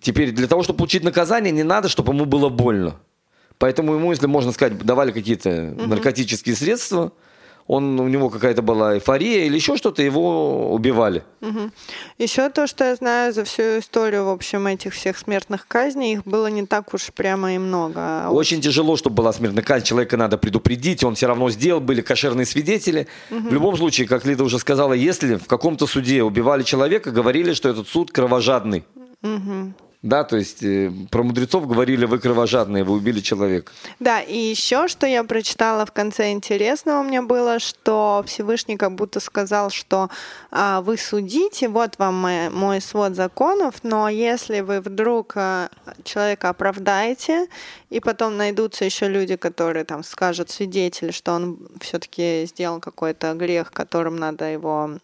Теперь 0.00 0.32
для 0.32 0.46
того, 0.46 0.62
чтобы 0.62 0.76
получить 0.76 1.04
наказание, 1.04 1.52
не 1.52 1.62
надо, 1.62 1.88
чтобы 1.88 2.12
ему 2.12 2.26
было 2.26 2.50
больно. 2.50 2.96
Поэтому 3.56 3.94
ему, 3.94 4.10
если 4.10 4.26
можно 4.26 4.52
сказать, 4.52 4.78
давали 4.78 5.10
какие-то 5.10 5.74
наркотические 5.74 6.54
средства, 6.54 7.12
он, 7.66 7.98
у 7.98 8.08
него 8.08 8.30
какая-то 8.30 8.62
была 8.62 8.94
эйфория 8.94 9.44
или 9.44 9.56
еще 9.56 9.76
что-то, 9.76 10.02
его 10.02 10.72
убивали. 10.72 11.22
Еще 12.18 12.48
то, 12.50 12.66
что 12.66 12.84
я 12.84 12.94
знаю 12.94 13.32
за 13.32 13.44
всю 13.44 13.78
историю, 13.78 14.24
в 14.26 14.30
общем, 14.30 14.66
этих 14.66 14.94
всех 14.94 15.18
смертных 15.18 15.66
казней, 15.66 16.14
их 16.14 16.24
было 16.24 16.46
не 16.46 16.66
так 16.66 16.94
уж 16.94 17.12
прямо 17.12 17.54
и 17.54 17.58
много. 17.58 18.26
А 18.26 18.30
Очень 18.30 18.60
тяжело, 18.60 18.96
чтобы 18.96 19.16
была 19.16 19.32
смертная 19.32 19.62
казнь. 19.62 19.84
Человека 19.84 20.16
надо 20.16 20.38
предупредить, 20.38 21.02
он 21.04 21.14
все 21.14 21.26
равно 21.26 21.50
сделал, 21.50 21.80
были 21.80 22.02
кошерные 22.02 22.46
свидетели. 22.46 23.06
В 23.30 23.52
любом 23.52 23.76
случае, 23.76 24.06
как 24.06 24.24
Лида 24.24 24.44
уже 24.44 24.58
сказала, 24.58 24.92
если 24.92 25.34
в 25.36 25.46
каком-то 25.46 25.86
суде 25.86 26.22
убивали 26.22 26.62
человека, 26.62 27.10
говорили, 27.10 27.52
что 27.52 27.68
этот 27.68 27.88
суд 27.88 28.12
кровожадный. 28.12 28.84
Да, 30.06 30.22
то 30.22 30.36
есть 30.36 30.62
э, 30.62 30.92
про 31.10 31.24
мудрецов 31.24 31.66
говорили, 31.66 32.04
вы 32.04 32.20
кровожадные, 32.20 32.84
вы 32.84 32.94
убили 32.94 33.18
человека. 33.18 33.72
Да, 33.98 34.20
и 34.20 34.38
еще, 34.38 34.86
что 34.86 35.04
я 35.04 35.24
прочитала 35.24 35.84
в 35.84 35.90
конце 35.90 36.30
интересного 36.30 37.02
мне 37.02 37.22
было, 37.22 37.58
что 37.58 38.22
Всевышний 38.24 38.76
как 38.76 38.94
будто 38.94 39.18
сказал, 39.18 39.70
что 39.70 40.08
а, 40.52 40.80
вы 40.80 40.96
судите, 40.96 41.68
вот 41.68 41.98
вам 41.98 42.14
мой, 42.14 42.50
мой 42.50 42.80
свод 42.80 43.16
законов, 43.16 43.74
но 43.82 44.08
если 44.08 44.60
вы 44.60 44.80
вдруг 44.80 45.32
а, 45.34 45.70
человека 46.04 46.50
оправдаете, 46.50 47.48
и 47.90 48.00
потом 48.00 48.36
найдутся 48.36 48.84
еще 48.84 49.08
люди, 49.08 49.36
которые 49.36 49.84
там 49.84 50.02
скажут 50.02 50.50
свидетели, 50.50 51.12
что 51.12 51.32
он 51.32 51.58
все-таки 51.80 52.44
сделал 52.46 52.80
какой-то 52.80 53.34
грех, 53.34 53.70
которым 53.70 54.16
надо 54.16 54.44
его 54.46 54.98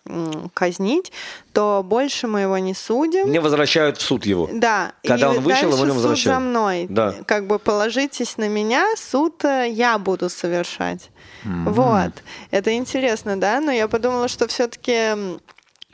казнить, 0.55 1.13
то 1.53 1.83
больше 1.85 2.27
мы 2.27 2.41
его 2.41 2.59
не 2.59 2.75
судим. 2.75 3.31
Не 3.31 3.41
возвращают 3.41 3.99
в 3.99 4.03
суд 4.03 4.27
его. 4.27 4.49
Да. 4.53 4.93
Когда 5.03 5.33
и 5.33 5.37
он 5.37 5.41
вышел, 5.45 5.71
его 5.71 5.85
не 5.85 5.91
суд 5.91 5.97
возвращают. 5.97 6.37
за 6.37 6.41
мной. 6.41 6.87
Да. 6.89 7.15
Как 7.27 7.47
бы 7.47 7.59
положитесь 7.59 8.37
на 8.37 8.49
меня, 8.49 8.87
суд 8.97 9.45
э, 9.45 9.69
я 9.71 9.99
буду 9.99 10.29
совершать. 10.29 11.11
Вот. 11.45 12.13
Это 12.51 12.75
интересно, 12.75 13.37
да? 13.37 13.61
Но 13.61 13.73
я 13.73 13.89
подумала, 13.89 14.29
что 14.29 14.47
все-таки 14.47 15.39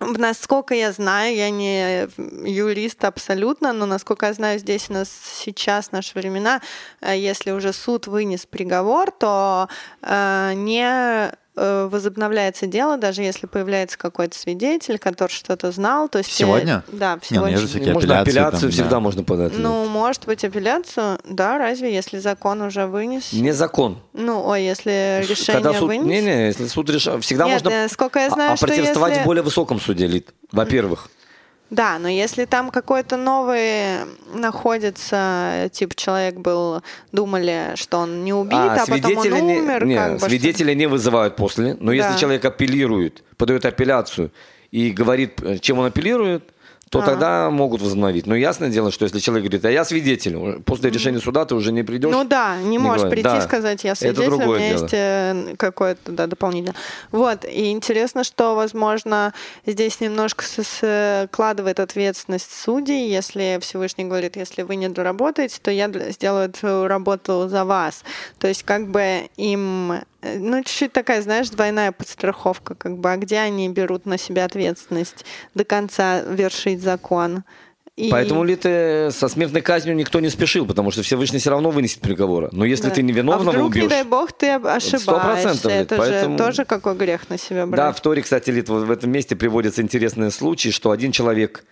Насколько 0.00 0.74
я 0.74 0.92
знаю, 0.92 1.34
я 1.34 1.50
не 1.50 2.08
юрист 2.44 3.04
абсолютно, 3.04 3.72
но 3.72 3.84
насколько 3.86 4.26
я 4.26 4.32
знаю, 4.32 4.58
здесь 4.60 4.90
у 4.90 4.92
нас 4.92 5.10
сейчас, 5.10 5.90
наши 5.90 6.16
времена, 6.16 6.60
э, 7.00 7.18
если 7.18 7.50
уже 7.50 7.72
суд 7.72 8.06
вынес 8.06 8.46
приговор, 8.46 9.10
то 9.10 9.68
э, 10.02 10.52
не 10.54 10.84
э, 10.84 11.32
возобновляется 11.90 12.66
дело, 12.66 12.96
даже 12.96 13.22
если 13.22 13.46
появляется 13.46 13.98
какой-то 13.98 14.38
свидетель, 14.38 14.98
который 14.98 15.30
что-то 15.32 15.70
знал. 15.72 16.08
То 16.08 16.18
есть, 16.18 16.30
э, 16.30 16.34
Сегодня? 16.34 16.84
Да, 16.92 17.18
в 17.20 17.30
Не, 17.30 17.38
ну, 17.38 17.48
же 17.66 17.92
можно 17.92 18.20
апелляцию 18.20 18.60
там, 18.60 18.70
всегда 18.70 18.90
да. 18.90 19.00
можно 19.00 19.24
подать. 19.24 19.52
ну, 19.56 19.86
может 19.86 20.26
быть, 20.26 20.44
апелляцию, 20.44 21.18
да, 21.28 21.58
разве, 21.58 21.92
если 21.92 22.18
закон 22.18 22.62
уже 22.62 22.86
вынес? 22.86 23.32
не 23.32 23.52
закон. 23.52 23.98
Ну, 24.12 24.44
ой, 24.46 24.62
если 24.64 25.22
решение 25.28 25.62
Когда 25.62 25.72
суд, 25.78 25.88
вынес? 25.88 26.06
не, 26.06 26.20
не, 26.22 26.46
если 26.46 26.66
суд 26.66 26.88
решает, 26.90 27.22
всегда 27.24 27.44
Нет, 27.46 27.64
можно 27.64 27.74
э, 27.76 27.88
сколько 27.88 28.18
я 28.18 28.30
знаю, 28.30 28.52
а- 28.52 28.56
что 28.56 28.66
опротестовать 28.66 29.12
если- 29.12 29.22
в 29.22 29.26
более 29.26 29.42
высоком 29.42 29.80
суде, 29.80 30.06
Лид, 30.06 30.28
во-первых. 30.52 31.10
Да, 31.70 31.98
но 31.98 32.08
если 32.08 32.46
там 32.46 32.70
какой-то 32.70 33.16
новый 33.16 34.04
находится, 34.34 35.68
типа 35.72 35.94
человек 35.94 36.36
был, 36.36 36.82
думали, 37.12 37.72
что 37.74 37.98
он 37.98 38.24
не 38.24 38.32
убит, 38.32 38.54
а, 38.58 38.84
потом 38.88 39.16
он 39.18 39.24
не- 39.46 39.58
умер, 39.58 39.84
не, 39.84 39.94
как 39.96 40.12
бы, 40.14 40.18
что- 40.18 40.28
свидетеля 40.28 40.74
не 40.74 40.86
вызывают 40.86 41.36
после, 41.36 41.76
но 41.80 41.92
если 41.92 42.12
Да. 42.12 42.18
человек 42.18 42.44
апеллирует, 42.44 43.22
подает 43.36 43.64
апелляцию 43.66 44.30
и 44.70 44.90
говорит, 44.90 45.40
э, 45.42 45.58
чем 45.58 45.78
он 45.78 45.86
апеллирует, 45.86 46.42
то 46.90 47.00
А. 47.00 47.02
тогда 47.02 47.50
могут 47.50 47.82
возобновить. 47.82 48.26
Но 48.26 48.34
ясное 48.36 48.68
дело, 48.70 48.90
что 48.90 49.04
если 49.04 49.18
человек 49.18 49.44
говорит, 49.44 49.64
а 49.64 49.70
я 49.70 49.84
свидетель, 49.84 50.60
после 50.64 50.90
решения 50.90 51.20
суда 51.20 51.44
ты 51.44 51.54
уже 51.54 51.72
не 51.72 51.82
придешь. 51.82 52.10
Ну 52.10 52.24
да, 52.24 52.56
не, 52.62 52.78
можешь 52.78 53.02
говорит. 53.04 53.24
прийти 53.24 53.36
Да. 53.36 53.44
и 53.44 53.46
сказать, 53.46 53.84
я 53.84 53.92
Это 53.92 54.00
свидетель, 54.00 54.26
у 54.32 54.36
другое 54.38 54.58
меня 54.58 54.68
дело. 54.70 54.82
есть 54.82 54.94
э, 54.94 55.54
какое-то 55.56 56.12
да, 56.12 56.26
дополнительное. 56.26 56.74
Вот, 57.12 57.44
и 57.44 57.70
интересно, 57.70 58.24
что, 58.24 58.54
возможно, 58.54 59.32
здесь 59.66 60.00
немножко 60.00 60.44
складывает 61.28 61.80
ответственность 61.80 62.52
судей, 62.52 63.08
если 63.10 63.58
Всевышний 63.60 64.04
говорит, 64.04 64.36
если 64.36 64.62
вы 64.62 64.76
не 64.76 64.88
доработаете, 64.88 65.58
то 65.62 65.70
я 65.70 65.88
сделаю 66.10 66.48
эту 66.48 66.86
работу 66.86 67.48
за 67.48 67.64
вас. 67.64 68.02
То 68.38 68.48
есть 68.48 68.62
как 68.62 68.88
бы 68.88 69.28
им, 69.36 70.00
ну, 70.22 70.62
чуть-чуть 70.64 70.92
такая, 70.92 71.22
знаешь, 71.22 71.48
двойная 71.50 71.92
подстраховка, 71.92 72.74
как 72.74 72.98
бы, 72.98 73.12
а 73.12 73.16
где 73.16 73.38
они 73.38 73.68
берут 73.68 74.06
на 74.06 74.18
себя 74.18 74.44
ответственность 74.44 75.24
до 75.54 75.64
конца 75.64 76.20
вершить 76.22 76.82
закон? 76.82 77.44
И- 77.96 78.10
Поэтому 78.10 78.44
ли 78.44 78.54
ты 78.54 79.10
со 79.10 79.26
смертной 79.28 79.60
казнью 79.60 79.96
никто 79.96 80.20
не 80.20 80.28
спешил, 80.28 80.66
потому 80.66 80.92
что 80.92 81.02
Всевышний 81.02 81.40
все 81.40 81.50
равно 81.50 81.70
вынесет 81.70 82.00
приговора. 82.00 82.48
Но 82.52 82.64
если 82.64 82.88
Да. 82.88 82.94
ты 82.94 83.02
невиновного 83.02 83.50
а 83.50 83.52
вдруг, 83.54 83.70
убьешь... 83.70 83.82
не 83.84 83.88
дай 83.88 84.04
бог, 84.04 84.30
ты 84.32 84.50
ошибаешься. 84.50 84.98
100% 84.98 85.68
Это 85.68 85.96
поэтому- 85.96 86.38
же 86.38 86.44
тоже 86.44 86.64
какой 86.64 86.94
грех 86.94 87.28
на 87.28 87.38
себя 87.38 87.66
Да, 87.66 87.66
брать. 87.66 87.96
в 87.96 88.00
Торе, 88.00 88.22
кстати, 88.22 88.50
Лид, 88.50 88.68
вот 88.68 88.84
в 88.84 88.90
этом 88.92 89.10
месте 89.10 89.34
приводится 89.34 89.82
интересный 89.82 90.30
случай, 90.30 90.70
что 90.70 90.92
один 90.92 91.10
человек 91.10 91.64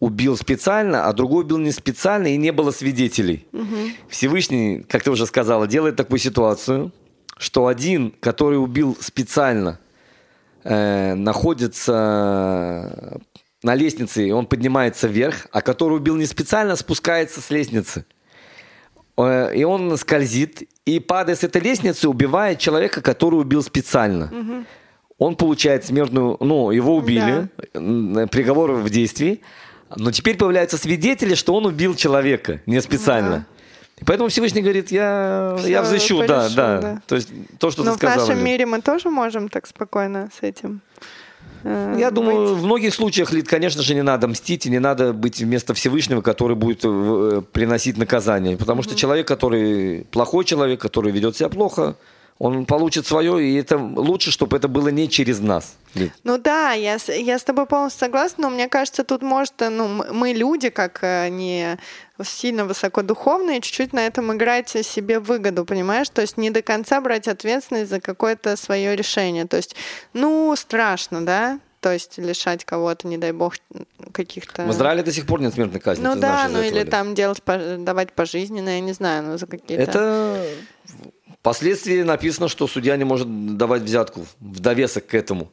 убил 0.00 0.38
специально, 0.38 1.06
а 1.06 1.12
другой 1.12 1.44
убил 1.44 1.58
не 1.58 1.70
специально, 1.70 2.28
и 2.28 2.36
не 2.38 2.50
было 2.50 2.70
свидетелей. 2.70 3.46
Всевышний, 4.08 4.84
как 4.88 5.02
ты 5.02 5.10
уже 5.10 5.26
сказала, 5.26 5.66
делает 5.66 5.96
такую 5.96 6.18
ситуацию, 6.18 6.92
что 7.38 7.66
один, 7.66 8.12
который 8.20 8.56
убил 8.56 8.96
специально, 9.00 9.78
э, 10.62 11.14
находится 11.14 13.20
на 13.62 13.74
лестнице, 13.74 14.28
и 14.28 14.30
он 14.30 14.46
поднимается 14.46 15.08
вверх, 15.08 15.46
а 15.52 15.60
который 15.60 15.96
убил 15.96 16.16
не 16.16 16.26
специально, 16.26 16.76
спускается 16.76 17.40
с 17.40 17.50
лестницы. 17.50 18.04
Э, 19.16 19.52
И 19.54 19.64
он 19.64 19.96
скользит 19.96 20.62
и, 20.84 21.00
падая 21.00 21.36
с 21.36 21.44
этой 21.44 21.62
лестницы, 21.62 22.08
убивает 22.08 22.58
человека, 22.58 23.00
который 23.00 23.36
убил 23.36 23.62
специально. 23.62 24.30
Он 25.18 25.36
получает 25.36 25.84
смертную... 25.84 26.36
Ну, 26.40 26.72
его 26.72 26.96
убили, 26.96 27.48
м, 27.74 28.28
приговор 28.28 28.72
в 28.72 28.90
действии, 28.90 29.40
но 29.96 30.10
теперь 30.10 30.36
появляются 30.36 30.76
свидетели, 30.76 31.34
что 31.34 31.54
он 31.54 31.66
убил 31.66 31.94
человека 31.94 32.60
не 32.66 32.80
специально. 32.82 33.46
И 34.00 34.04
поэтому 34.04 34.28
Всевышний 34.28 34.60
говорит, 34.62 34.90
я, 34.90 35.54
Всё, 35.58 35.68
я 35.68 35.82
взыщу, 35.82 36.18
да, 36.20 36.26
порешу, 36.40 36.54
да, 36.56 36.80
да. 36.80 37.02
То 37.06 37.14
есть 37.14 37.28
то, 37.58 37.70
что 37.70 37.84
Но 37.84 37.90
ты 37.92 37.96
в 37.96 37.98
сказал. 37.98 38.18
нашем 38.18 38.36
Лид. 38.36 38.44
мире 38.44 38.66
мы 38.66 38.80
тоже 38.80 39.08
можем 39.10 39.48
так 39.48 39.66
спокойно 39.66 40.30
с 40.36 40.42
этим. 40.42 40.80
э, 41.62 41.96
Я 41.98 42.10
думаю, 42.10 42.48
быть. 42.54 42.58
в 42.58 42.64
многих 42.64 42.92
случаях, 42.94 43.32
Лид, 43.32 43.46
конечно 43.48 43.82
же, 43.82 43.94
не 43.94 44.02
надо 44.02 44.26
мстить, 44.26 44.66
и 44.66 44.70
не 44.70 44.80
надо 44.80 45.12
быть 45.12 45.38
вместо 45.40 45.74
Всевышнего, 45.74 46.22
который 46.22 46.56
будет 46.56 46.80
э, 46.84 47.42
приносить 47.52 47.96
наказание. 47.96 48.56
Потому 48.56 48.82
что 48.82 48.94
человек, 48.96 49.28
который 49.28 50.06
плохой 50.10 50.44
человек, 50.44 50.80
который 50.80 51.12
ведет 51.12 51.36
себя 51.36 51.48
плохо, 51.48 51.94
он 52.38 52.66
получит 52.66 53.06
свое, 53.06 53.44
и 53.44 53.54
это 53.54 53.78
лучше, 53.78 54.30
чтобы 54.32 54.56
это 54.56 54.66
было 54.66 54.88
не 54.88 55.08
через 55.08 55.40
нас. 55.40 55.76
Ну 56.24 56.38
да, 56.38 56.72
я, 56.72 56.98
я 57.08 57.38
с 57.38 57.44
тобой 57.44 57.66
полностью 57.66 58.00
согласна, 58.00 58.48
но 58.48 58.54
мне 58.54 58.68
кажется, 58.68 59.04
тут 59.04 59.22
может, 59.22 59.54
ну, 59.60 60.04
мы 60.12 60.32
люди, 60.32 60.68
как 60.70 60.98
э, 61.02 61.28
не 61.28 61.78
сильно 62.22 62.64
высокодуховные, 62.64 63.60
чуть-чуть 63.60 63.92
на 63.92 64.06
этом 64.06 64.32
играть 64.32 64.68
себе 64.68 65.20
выгоду, 65.20 65.64
понимаешь? 65.64 66.08
То 66.08 66.22
есть 66.22 66.36
не 66.36 66.50
до 66.50 66.62
конца 66.62 67.00
брать 67.00 67.28
ответственность 67.28 67.90
за 67.90 68.00
какое-то 68.00 68.56
свое 68.56 68.96
решение. 68.96 69.46
То 69.46 69.56
есть, 69.56 69.76
ну, 70.12 70.54
страшно, 70.56 71.24
да? 71.24 71.60
То 71.84 71.92
есть 71.92 72.16
лишать 72.16 72.64
кого-то, 72.64 73.06
не 73.06 73.18
дай 73.18 73.32
бог, 73.32 73.56
каких-то... 74.10 74.64
В 74.64 74.70
Израиле 74.70 75.02
до 75.02 75.12
сих 75.12 75.26
пор 75.26 75.42
нет 75.42 75.52
смертной 75.52 75.80
казни. 75.80 76.02
Ну 76.02 76.14
да, 76.14 76.48
знаешь 76.48 76.50
ну 76.50 76.62
или 76.62 76.82
там 76.88 77.14
делать, 77.14 77.42
давать 77.44 78.14
пожизненно, 78.14 78.70
я 78.70 78.80
не 78.80 78.94
знаю, 78.94 79.22
ну 79.24 79.36
за 79.36 79.46
какие-то... 79.46 79.82
Это 79.82 80.46
впоследствии 81.40 82.00
написано, 82.00 82.48
что 82.48 82.66
судья 82.68 82.96
не 82.96 83.04
может 83.04 83.58
давать 83.58 83.82
взятку 83.82 84.24
в 84.40 84.60
довесок 84.60 85.08
к 85.08 85.14
этому. 85.14 85.50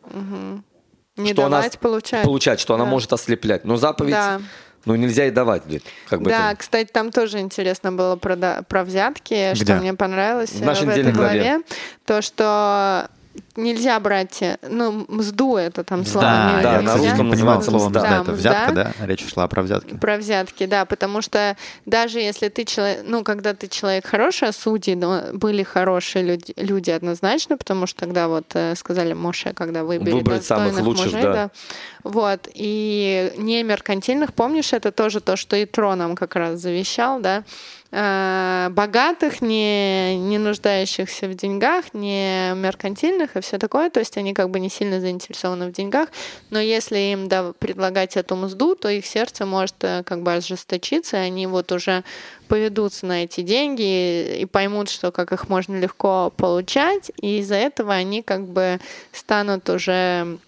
не 1.18 1.34
что 1.34 1.48
она 1.48 1.58
давать, 1.58 1.80
получать. 1.80 2.24
Получать, 2.24 2.62
что 2.62 2.76
она 2.76 2.86
Да. 2.86 2.90
может 2.92 3.12
ослеплять. 3.12 3.66
Но 3.66 3.76
заповедь, 3.76 4.14
Да. 4.14 4.40
ну, 4.86 4.96
нельзя 4.96 5.26
и 5.26 5.32
давать. 5.32 5.64
Как 6.08 6.22
бы 6.22 6.30
Да, 6.30 6.52
это- 6.52 6.60
кстати, 6.62 6.90
там 6.94 7.12
тоже 7.12 7.40
интересно 7.40 7.92
было 7.92 8.16
про, 8.16 8.64
про 8.64 8.86
взятки, 8.86 9.52
Где? 9.54 9.66
что 9.66 9.76
мне 9.76 9.94
понравилось 9.96 10.52
В 10.52 10.62
э, 10.62 10.66
нашей 10.66 10.86
в 10.86 10.90
этой 10.92 11.12
главе. 11.12 11.42
главе. 11.42 11.62
То, 12.06 12.22
что 12.22 13.10
нельзя 13.56 14.00
брать, 14.00 14.42
э, 14.42 14.58
ну, 14.68 15.06
мзду 15.08 15.58
это 15.58 15.84
там 15.84 16.06
слово. 16.06 16.28
Да, 16.28 16.58
не- 16.58 16.64
да, 16.64 16.82
на 16.82 16.98
русском 16.98 17.30
называется 17.30 17.70
слово 17.70 17.90
мзда. 17.90 18.02
Да, 18.02 18.22
Это 18.22 18.32
взятка, 18.32 18.72
да? 18.74 18.94
Речь 19.06 19.28
шла 19.28 19.48
про 19.48 19.62
взятки. 19.62 19.96
Про 19.96 20.18
взятки, 20.18 20.66
да, 20.66 20.86
потому 20.86 21.22
что 21.22 21.56
даже 21.86 22.20
если 22.20 22.50
ты 22.50 22.66
человек, 22.66 23.04
ну, 23.06 23.24
когда 23.24 23.54
ты 23.54 23.68
человек 23.68 24.06
хороший, 24.06 24.50
а 24.50 24.52
судьи 24.52 24.96
но 24.96 25.22
были 25.34 25.64
хорошие 25.64 26.24
люди, 26.24 26.54
люди 26.58 26.92
однозначно, 26.92 27.58
потому 27.58 27.88
что 27.88 28.00
тогда 28.02 28.28
вот 28.28 28.46
э, 28.54 28.76
сказали 28.76 29.14
Моше, 29.14 29.54
когда 29.54 29.84
выбери 29.84 30.14
Выбрать 30.14 30.46
самых 30.46 30.80
лучших, 30.80 31.06
мужей, 31.06 31.24
да. 31.24 31.50
Вот, 32.04 32.48
и 32.54 33.34
не 33.38 33.64
меркантильных, 33.64 34.34
помнишь, 34.34 34.74
это 34.74 34.92
тоже 34.92 35.20
то, 35.22 35.36
что 35.38 35.62
Итро 35.64 35.96
нам 35.96 36.16
как 36.16 36.36
раз 36.36 36.60
завещал, 36.60 37.20
да, 37.20 37.44
богатых, 37.92 39.42
не, 39.42 40.18
не 40.18 40.38
нуждающихся 40.38 41.28
в 41.28 41.34
деньгах, 41.36 41.94
не 41.94 42.54
меркантильных 42.56 43.36
и 43.36 43.42
все 43.42 43.58
такое, 43.58 43.90
то 43.90 44.00
есть 44.00 44.18
они 44.18 44.34
как 44.34 44.50
бы 44.50 44.62
не 44.62 44.70
сильно 44.70 45.02
заинтересованы 45.02 45.68
в 45.68 45.74
деньгах, 45.74 46.08
но 46.52 46.60
если 46.60 46.98
им 46.98 47.28
да, 47.28 47.52
предлагать 47.60 48.16
эту 48.16 48.38
мзду, 48.38 48.76
то 48.76 48.88
их 48.88 49.06
сердце 49.06 49.46
может 49.46 49.76
э, 49.82 50.04
как 50.06 50.24
бы 50.24 50.34
ожесточиться, 50.34 51.18
и 51.18 51.20
они 51.20 51.48
вот 51.48 51.74
уже 51.74 52.06
поведутся 52.48 53.06
на 53.08 53.26
эти 53.26 53.42
деньги 53.42 54.40
и 54.40 54.46
поймут, 54.46 54.90
что 54.90 55.12
как 55.12 55.34
их 55.34 55.50
можно 55.50 55.78
легко 55.78 56.32
получать, 56.38 57.12
и 57.22 57.40
из-за 57.40 57.56
этого 57.56 57.94
они 57.94 58.22
как 58.22 58.48
бы 58.48 58.80
станут 59.12 59.70
уже 59.70 60.40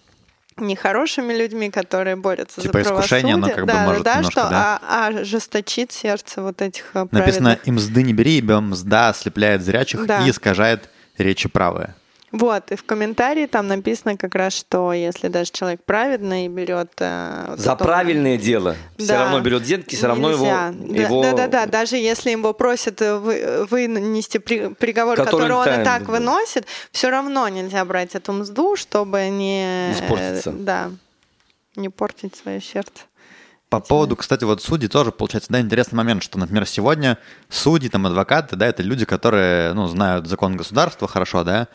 нехорошими 0.56 1.32
людьми, 1.32 1.70
которые 1.70 2.16
борются 2.16 2.60
Типа 2.60 2.82
за 2.82 2.90
искушение, 2.94 3.34
правосудие. 3.34 3.34
оно 3.34 3.48
как 3.48 3.64
бы 3.66 3.72
да, 3.72 3.86
может 3.86 4.02
да, 4.04 4.14
немножко, 4.16 4.40
что 4.40 4.50
да? 4.50 4.80
а- 4.82 5.06
ожесточит 5.08 5.92
сердце 5.92 6.42
вот 6.42 6.62
этих 6.62 6.84
э, 6.94 7.06
Написано, 7.10 7.50
праведных. 7.50 7.68
и 7.68 7.70
мзды 7.72 8.02
не 8.02 8.12
бери, 8.12 8.38
ибо 8.38 8.60
мзда 8.60 9.08
ослепляет 9.10 9.62
зрячих 9.62 10.06
Да. 10.06 10.24
и 10.26 10.30
искажает 10.30 10.88
речи 11.18 11.48
правые. 11.48 11.94
Вот, 12.36 12.72
и 12.72 12.76
в 12.76 12.84
комментарии 12.84 13.46
там 13.46 13.68
написано 13.68 14.16
как 14.16 14.34
раз, 14.34 14.54
что 14.54 14.92
если 14.92 15.28
даже 15.28 15.52
человек 15.52 15.84
праведный 15.84 16.48
берет... 16.48 16.90
э, 16.98 17.54
За 17.56 17.74
эту- 17.74 17.84
правильное 17.84 18.36
дело. 18.36 18.74
Все 18.98 19.06
Да. 19.06 19.18
равно 19.20 19.40
берет 19.40 19.62
деньги, 19.62 19.94
все 19.94 20.08
равно 20.08 20.30
его... 20.32 20.44
Да, 20.44 20.68
его... 20.68 21.22
да, 21.22 21.32
да, 21.34 21.46
да, 21.46 21.66
даже 21.66 21.96
если 21.96 22.30
его 22.30 22.52
просят 22.52 23.00
э, 23.02 23.18
вы- 23.18 23.66
вынести 23.70 24.38
при- 24.38 24.74
приговор, 24.74 25.16
Который 25.16 25.30
который, 25.48 25.52
он 25.52 25.62
и 25.62 25.66
тайный, 25.66 25.84
так 25.84 26.06
да. 26.06 26.10
выносит, 26.12 26.66
все 26.90 27.08
равно 27.10 27.46
нельзя 27.48 27.84
брать 27.84 28.16
эту 28.16 28.32
мзду, 28.32 28.74
чтобы 28.74 29.28
не... 29.28 29.92
Испортиться. 29.92 30.50
э, 30.50 30.54
Да, 30.54 30.90
не 31.76 31.88
портить 31.88 32.34
свое 32.34 32.60
сердце. 32.60 33.04
По 33.68 33.78
поводу, 33.78 34.16
кстати, 34.16 34.42
вот 34.42 34.60
судей 34.60 34.88
тоже 34.88 35.12
получается, 35.12 35.52
да, 35.52 35.60
интересный 35.60 35.96
момент, 35.96 36.22
что, 36.24 36.38
например, 36.38 36.66
сегодня 36.66 37.16
судьи, 37.48 37.88
там, 37.88 38.06
адвокаты, 38.06 38.56
да, 38.56 38.66
это 38.66 38.82
люди, 38.82 39.04
которые, 39.04 39.72
ну, 39.72 39.86
знают 39.86 40.26
закон 40.26 40.56
государства 40.56 41.06
хорошо, 41.06 41.44
да, 41.44 41.68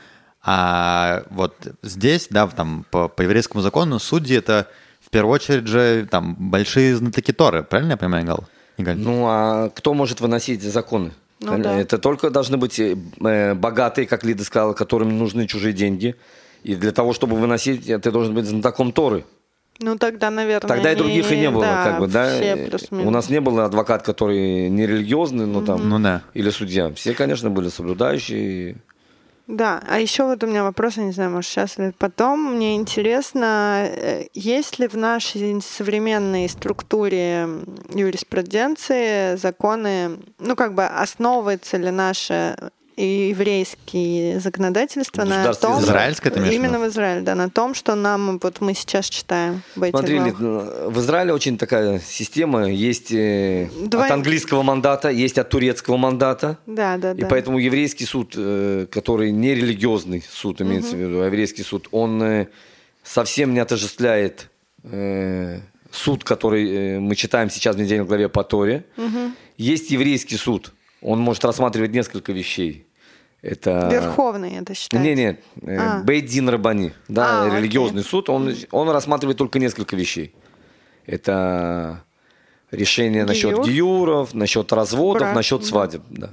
а 0.43 1.23
вот 1.29 1.55
здесь, 1.83 2.27
да, 2.29 2.47
там, 2.47 2.85
по, 2.91 3.07
по 3.07 3.21
еврейскому 3.21 3.61
закону 3.61 3.99
судьи 3.99 4.37
это 4.37 4.67
в 4.99 5.09
первую 5.09 5.33
очередь 5.33 5.67
же 5.67 6.07
там 6.09 6.35
большие 6.37 6.95
знатоки 6.95 7.31
Торы, 7.31 7.63
правильно 7.63 7.91
я 7.91 7.97
понимаю, 7.97 8.25
Гал? 8.25 8.43
Игаль? 8.77 8.97
Ну, 8.97 9.25
а 9.27 9.69
кто 9.69 9.93
может 9.93 10.21
выносить 10.21 10.61
законы? 10.63 11.11
Ну 11.41 11.47
Правильно? 11.47 11.69
да. 11.71 11.79
Это 11.79 11.97
только 11.97 12.29
должны 12.29 12.57
быть 12.57 12.79
э, 12.79 12.97
э, 13.21 13.53
богатые, 13.53 14.07
как 14.07 14.23
Лида 14.23 14.43
сказала, 14.43 14.73
которым 14.73 15.17
нужны 15.17 15.47
чужие 15.47 15.73
деньги. 15.73 16.15
И 16.63 16.75
для 16.75 16.91
того, 16.91 17.13
чтобы 17.13 17.37
выносить, 17.37 17.87
э, 17.89 17.97
ты 17.99 18.11
должен 18.11 18.33
быть 18.33 18.45
знатоком 18.45 18.91
Торы. 18.91 19.25
Ну, 19.81 19.97
тогда, 19.97 20.29
наверное, 20.29 20.67
Тогда 20.67 20.91
и 20.91 20.95
других 20.95 21.31
и 21.31 21.37
не 21.37 21.49
было, 21.49 21.63
да, 21.63 21.83
как 21.85 21.99
бы, 21.99 22.07
да. 22.07 22.29
У 22.91 23.09
нас 23.09 23.29
не 23.29 23.39
было 23.39 23.63
адвокат, 23.63 24.03
который 24.03 24.69
нерелигиозный, 24.69 25.45
ну 25.45 25.63
там, 25.63 25.87
Ну 25.87 25.99
да. 25.99 26.21
или 26.33 26.49
судья. 26.49 26.93
Все, 26.93 27.13
конечно, 27.13 27.49
были 27.49 27.69
соблюдающие. 27.69 28.75
Да, 29.49 29.81
а 29.87 29.99
еще 29.99 30.25
вот 30.25 30.43
у 30.43 30.47
меня 30.47 30.61
вопрос, 30.61 30.97
я 30.97 31.03
не 31.05 31.11
знаю, 31.11 31.31
может 31.31 31.49
сейчас 31.49 31.79
или 31.79 31.89
потом. 31.97 32.53
Мне 32.53 32.75
интересно, 32.75 33.83
э, 33.83 34.27
есть 34.35 34.77
ли 34.77 34.87
в 34.87 34.93
нашей 34.93 35.59
современной 35.59 36.47
структуре 36.47 37.47
юриспруденции 37.91 39.37
законы, 39.37 40.19
ну 40.37 40.55
как 40.55 40.75
бы 40.75 40.85
основывается 40.85 41.77
ли 41.77 41.89
наше 42.99 43.29
еврейские 43.29 44.39
законодательства 44.39 45.23
на 45.23 45.53
том... 45.53 45.79
Израильское 45.79 46.29
ты? 46.29 46.53
Именно 46.53 46.79
в 46.79 46.87
Израиле, 46.87 47.21
да, 47.21 47.35
на 47.35 47.49
том, 47.49 47.73
что 47.73 47.95
нам 47.95 48.39
вот 48.41 48.61
мы 48.61 48.73
сейчас 48.73 49.09
читаем 49.09 49.61
в 49.75 49.89
Смотри, 49.89 50.19
главах. 50.19 50.91
В 50.91 50.99
Израиле 50.99 51.33
очень 51.33 51.57
такая 51.57 51.99
система. 51.99 52.69
Есть 52.69 53.11
э, 53.11 53.69
Два- 53.85 54.05
от 54.05 54.11
английского 54.11 54.63
мандата, 54.63 55.09
есть 55.09 55.37
от 55.37 55.49
турецкого 55.49 55.97
мандата. 55.97 56.57
Да, 56.65 56.97
да, 56.97 57.11
И 57.11 57.21
да. 57.21 57.27
поэтому 57.27 57.57
еврейский 57.59 58.05
суд, 58.05 58.33
э, 58.35 58.87
который 58.91 59.31
не 59.31 59.55
религиозный 59.55 60.23
суд, 60.29 60.61
имеется 60.61 60.95
в 60.95 60.99
виду, 60.99 61.21
а 61.21 61.25
еврейский 61.25 61.63
суд, 61.63 61.87
он 61.91 62.21
э, 62.21 62.47
совсем 63.03 63.53
не 63.53 63.59
отождествляет 63.59 64.49
суд, 65.91 66.23
который 66.23 66.99
мы 66.99 67.13
читаем 67.15 67.49
сейчас 67.49 67.75
в 67.75 67.79
недельной 67.79 68.05
главе 68.05 68.29
по 68.29 68.45
Торе. 68.45 68.85
Есть 69.57 69.91
еврейский 69.91 70.37
суд, 70.37 70.71
он 71.01 71.19
может 71.19 71.43
рассматривать 71.43 71.91
несколько 71.91 72.31
вещей. 72.31 72.85
Это... 73.41 73.89
Верховный 73.91 74.57
это 74.57 74.73
считается. 74.73 75.07
Не, 75.09 75.15
нет, 75.15 75.43
э, 75.61 75.77
А. 75.77 76.03
Бейдин 76.03 76.49
Рабани, 76.49 76.93
да, 77.07 77.43
А, 77.43 77.45
окей. 77.47 77.57
религиозный 77.59 78.03
суд, 78.03 78.29
он, 78.29 78.53
он 78.71 78.89
рассматривает 78.89 79.37
только 79.37 79.59
несколько 79.59 79.95
вещей. 79.95 80.33
Это 81.05 82.03
решение 82.71 83.25
насчет 83.25 83.51
Гиюр. 83.51 83.65
гиюров, 83.65 84.33
насчет 84.33 84.71
разводов, 84.73 85.21
Брак, 85.23 85.35
насчет 85.35 85.65
свадеб. 85.65 86.03
Да. 86.09 86.29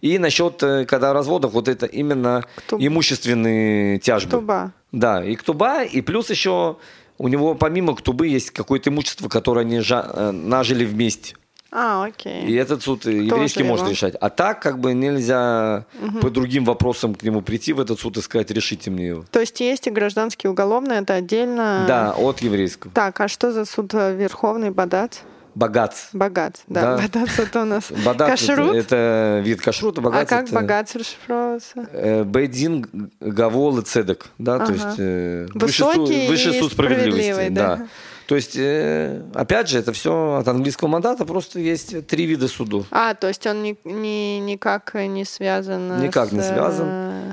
И 0.00 0.18
насчет, 0.18 0.62
э, 0.62 0.84
когда 0.84 1.12
разводов, 1.12 1.52
вот 1.52 1.66
это 1.68 1.86
именно 1.86 2.44
Ктуб. 2.66 2.80
имущественные 2.80 3.98
тяжбы. 3.98 4.28
Ктуба. 4.28 4.72
Да, 4.92 5.24
и 5.24 5.34
ктуба, 5.36 5.82
и 5.84 6.00
плюс 6.00 6.30
еще 6.30 6.76
у 7.18 7.28
него 7.28 7.54
помимо 7.54 7.94
ктубы 7.96 8.28
есть 8.28 8.50
какое-то 8.50 8.90
имущество, 8.90 9.28
которое 9.28 9.62
они 9.62 9.78
жа- 9.78 10.10
э, 10.14 10.30
нажили 10.30 10.84
вместе. 10.84 11.36
А, 11.72 12.04
окей. 12.04 12.46
И 12.46 12.54
этот 12.54 12.82
суд 12.82 13.06
э, 13.06 13.12
еврейский 13.12 13.62
может 13.62 13.84
его. 13.84 13.92
решать. 13.92 14.14
А 14.20 14.28
так 14.30 14.60
как 14.60 14.80
бы 14.80 14.92
нельзя 14.92 15.84
по 16.20 16.30
другим 16.30 16.64
вопросам 16.64 17.14
к 17.14 17.22
нему 17.22 17.42
прийти 17.42 17.72
в 17.72 17.80
этот 17.80 18.00
суд 18.00 18.16
и 18.16 18.22
сказать, 18.22 18.50
решите 18.50 18.90
мне 18.90 19.08
его. 19.08 19.24
То 19.30 19.40
есть 19.40 19.60
есть 19.60 19.86
и 19.86 19.90
гражданский 19.90 20.48
и 20.48 20.50
уголовный, 20.50 20.96
это 20.96 21.14
отдельно. 21.14 21.84
Да, 21.86 22.12
от 22.16 22.40
еврейского. 22.40 22.92
Так, 22.92 23.20
а 23.20 23.28
что 23.28 23.52
за 23.52 23.64
суд 23.64 23.94
э, 23.94 24.16
Верховный 24.16 24.70
Бадац? 24.70 25.18
Богатс. 25.54 26.10
Богат, 26.12 26.60
да. 26.68 26.96
Да. 26.96 27.02
Бадац 27.02 27.38
это 27.38 27.62
у 27.62 27.64
нас 27.64 27.90
это, 28.06 28.14
кашрут. 28.26 28.72
это 28.74 29.42
вид 29.44 29.60
кашрута, 29.60 30.00
а 30.00 30.04
богатс 30.04 30.28
как 30.30 30.44
это, 30.44 30.54
богат 30.54 30.94
расшифровывается? 30.94 31.88
э, 31.92 32.22
Бейдин, 32.24 33.10
Гавол 33.20 33.78
и 33.80 33.82
Цедек, 33.82 34.26
да, 34.38 34.58
то 34.58 34.64
Ага. 34.64 34.72
есть 34.74 34.98
э, 34.98 35.46
высший, 35.52 35.84
суд, 35.86 35.96
Высокий 35.96 36.28
высший 36.28 36.52
суд 36.60 36.72
справедливости, 36.72 37.48
да. 37.48 37.76
да. 37.76 37.86
То 38.30 38.36
есть, 38.36 38.54
э, 38.56 39.22
опять 39.34 39.68
же, 39.68 39.80
это 39.80 39.92
все 39.92 40.36
от 40.36 40.46
английского 40.46 40.86
мандата, 40.86 41.24
просто 41.24 41.58
есть 41.58 42.06
три 42.06 42.26
вида 42.26 42.46
судов. 42.46 42.86
А, 42.92 43.14
то 43.14 43.26
есть 43.26 43.44
он 43.44 43.64
ни, 43.64 43.76
ни- 43.82 44.38
никак 44.38 44.94
не 44.94 45.24
связан 45.24 46.00
Никак 46.00 46.28
с, 46.28 46.32
не 46.32 46.40
связан. 46.40 46.86
э, 46.88 47.32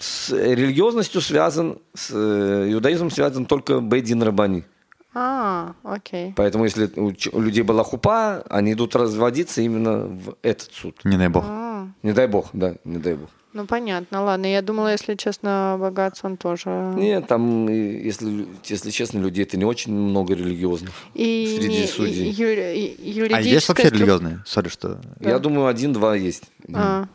С 0.00 0.30
религиозностью 0.32 1.20
связан, 1.20 1.78
с 1.94 2.10
э, 2.12 2.72
иудаизмом 2.72 3.12
связан 3.12 3.46
только 3.46 3.78
Бейдин 3.78 4.24
Рабани. 4.24 4.64
А, 5.14 5.74
окей. 5.84 6.32
Поэтому, 6.34 6.64
если 6.64 6.90
у, 6.96 7.40
людей 7.40 7.62
была 7.62 7.84
хупа, 7.84 8.42
они 8.50 8.72
идут 8.72 8.96
разводиться 8.96 9.60
именно 9.62 9.98
в 10.06 10.34
этот 10.42 10.72
суд. 10.72 10.98
Не 11.04 11.16
дай 11.16 11.28
бог. 11.28 11.44
А, 11.46 11.71
Не 12.02 12.12
дай 12.12 12.26
бог, 12.26 12.46
да, 12.52 12.74
не 12.84 12.98
дай 12.98 13.14
бог. 13.14 13.28
ну 13.52 13.66
понятно, 13.66 14.24
ладно. 14.24 14.46
Я 14.46 14.62
думала, 14.62 14.90
если 14.92 15.14
честно, 15.14 15.76
богатство 15.78 16.26
он 16.28 16.36
тоже. 16.36 16.68
Нет, 16.96 17.26
там, 17.28 17.68
если, 17.68 18.46
если 18.64 18.90
честно, 18.90 19.18
людей 19.18 19.44
это 19.44 19.56
не 19.56 19.64
очень 19.64 19.92
много 19.92 20.34
религиозных. 20.34 20.90
И 21.14 21.56
среди 21.60 21.80
не- 21.82 21.86
судей. 21.86 22.28
и 22.28 22.30
юри- 22.30 22.76
и- 22.76 22.96
А 22.96 23.04
есть 23.04 23.16
юридическая 23.16 23.74
вообще 23.74 23.88
струк- 23.88 23.98
религиозные? 23.98 24.42
Сори, 24.46 24.68
что... 24.68 24.98
Я 25.20 25.38
думаю, 25.38 25.66
один-два 25.66 26.16
есть. 26.16 26.44
А. 26.74 27.06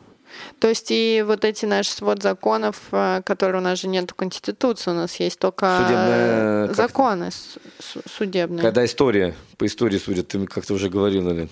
То 0.60 0.68
есть 0.68 0.88
и 0.92 1.24
вот 1.26 1.44
эти 1.46 1.66
наши 1.66 1.90
свод 1.92 2.22
законов, 2.22 2.82
э, 2.92 3.22
которые 3.26 3.60
у 3.62 3.64
нас 3.64 3.80
же 3.80 3.88
нет 3.88 4.12
в 4.12 4.14
Конституции, 4.14 4.92
у 4.92 4.94
нас 4.94 5.20
есть 5.20 5.40
только 5.40 5.80
Судебная- 5.84 6.74
законы 6.74 7.30
судебные. 8.18 8.62
Когда 8.62 8.86
история, 8.86 9.34
по 9.58 9.66
истории 9.66 9.98
судят, 9.98 10.28
ты 10.28 10.46
как-то 10.46 10.74
уже 10.74 10.90
говорил, 10.90 11.24
наверное. 11.24 11.50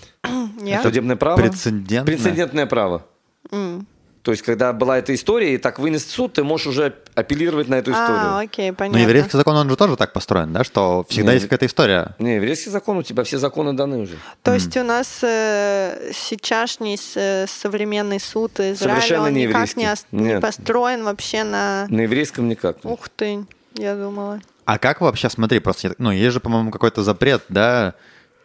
Я? 0.62 0.84
Судебное 0.84 1.16
право? 1.16 1.38
Прецедентное? 1.38 2.04
Прецедентное 2.04 2.66
право. 2.66 3.06
М. 3.52 3.86
То 4.24 4.32
есть, 4.32 4.42
когда 4.44 4.74
была 4.74 4.98
эта 4.98 5.14
история, 5.14 5.54
и 5.54 5.60
так 5.60 5.78
вынес 5.78 6.04
суд, 6.04 6.34
ты 6.34 6.44
можешь 6.44 6.66
уже 6.66 6.96
апеллировать 7.14 7.68
на 7.68 7.76
эту 7.76 7.92
историю. 7.92 8.18
А, 8.24 8.40
окей, 8.40 8.72
Но 8.72 8.76
понятно. 8.76 8.98
еврейский 8.98 9.38
закон, 9.38 9.56
он 9.56 9.70
же 9.70 9.76
тоже 9.76 9.96
так 9.98 10.14
построен, 10.14 10.52
да, 10.52 10.64
что 10.64 11.06
всегда 11.08 11.30
Не, 11.30 11.36
есть 11.36 11.46
какая-то 11.46 11.68
история. 11.68 12.16
Не, 12.18 12.38
еврейский 12.38 12.72
закон, 12.72 12.98
у 12.98 13.04
тебя 13.04 13.24
все 13.24 13.38
законы 13.38 13.74
даны 13.74 14.00
уже. 14.00 14.18
То 14.42 14.56
есть 14.56 14.76
у 14.78 14.84
нас 14.84 15.20
э, 15.22 16.10
сейчасшний 16.12 16.98
с- 16.98 17.16
э, 17.16 17.46
современный 17.48 18.20
суд 18.20 18.54
Израиля, 18.60 18.76
Совершенно 18.78 19.28
он 19.28 19.34
не 19.34 19.46
никак 19.46 19.76
не, 19.76 19.92
ос- 19.92 20.06
не 20.12 20.40
построен 20.40 21.04
вообще 21.04 21.44
на... 21.44 21.86
На 21.90 22.02
еврейском 22.02 22.50
никак. 22.50 22.78
Ух 22.84 23.08
ты, 23.10 23.46
я 23.76 23.96
думала. 23.96 24.40
А 24.66 24.80
как 24.80 25.02
вообще, 25.02 25.30
смотри, 25.30 25.60
просто, 25.60 25.94
ну, 26.00 26.10
есть 26.10 26.34
же, 26.34 26.40
по-моему, 26.40 26.72
какой-то 26.72 27.04
запрет, 27.04 27.44
да, 27.50 27.94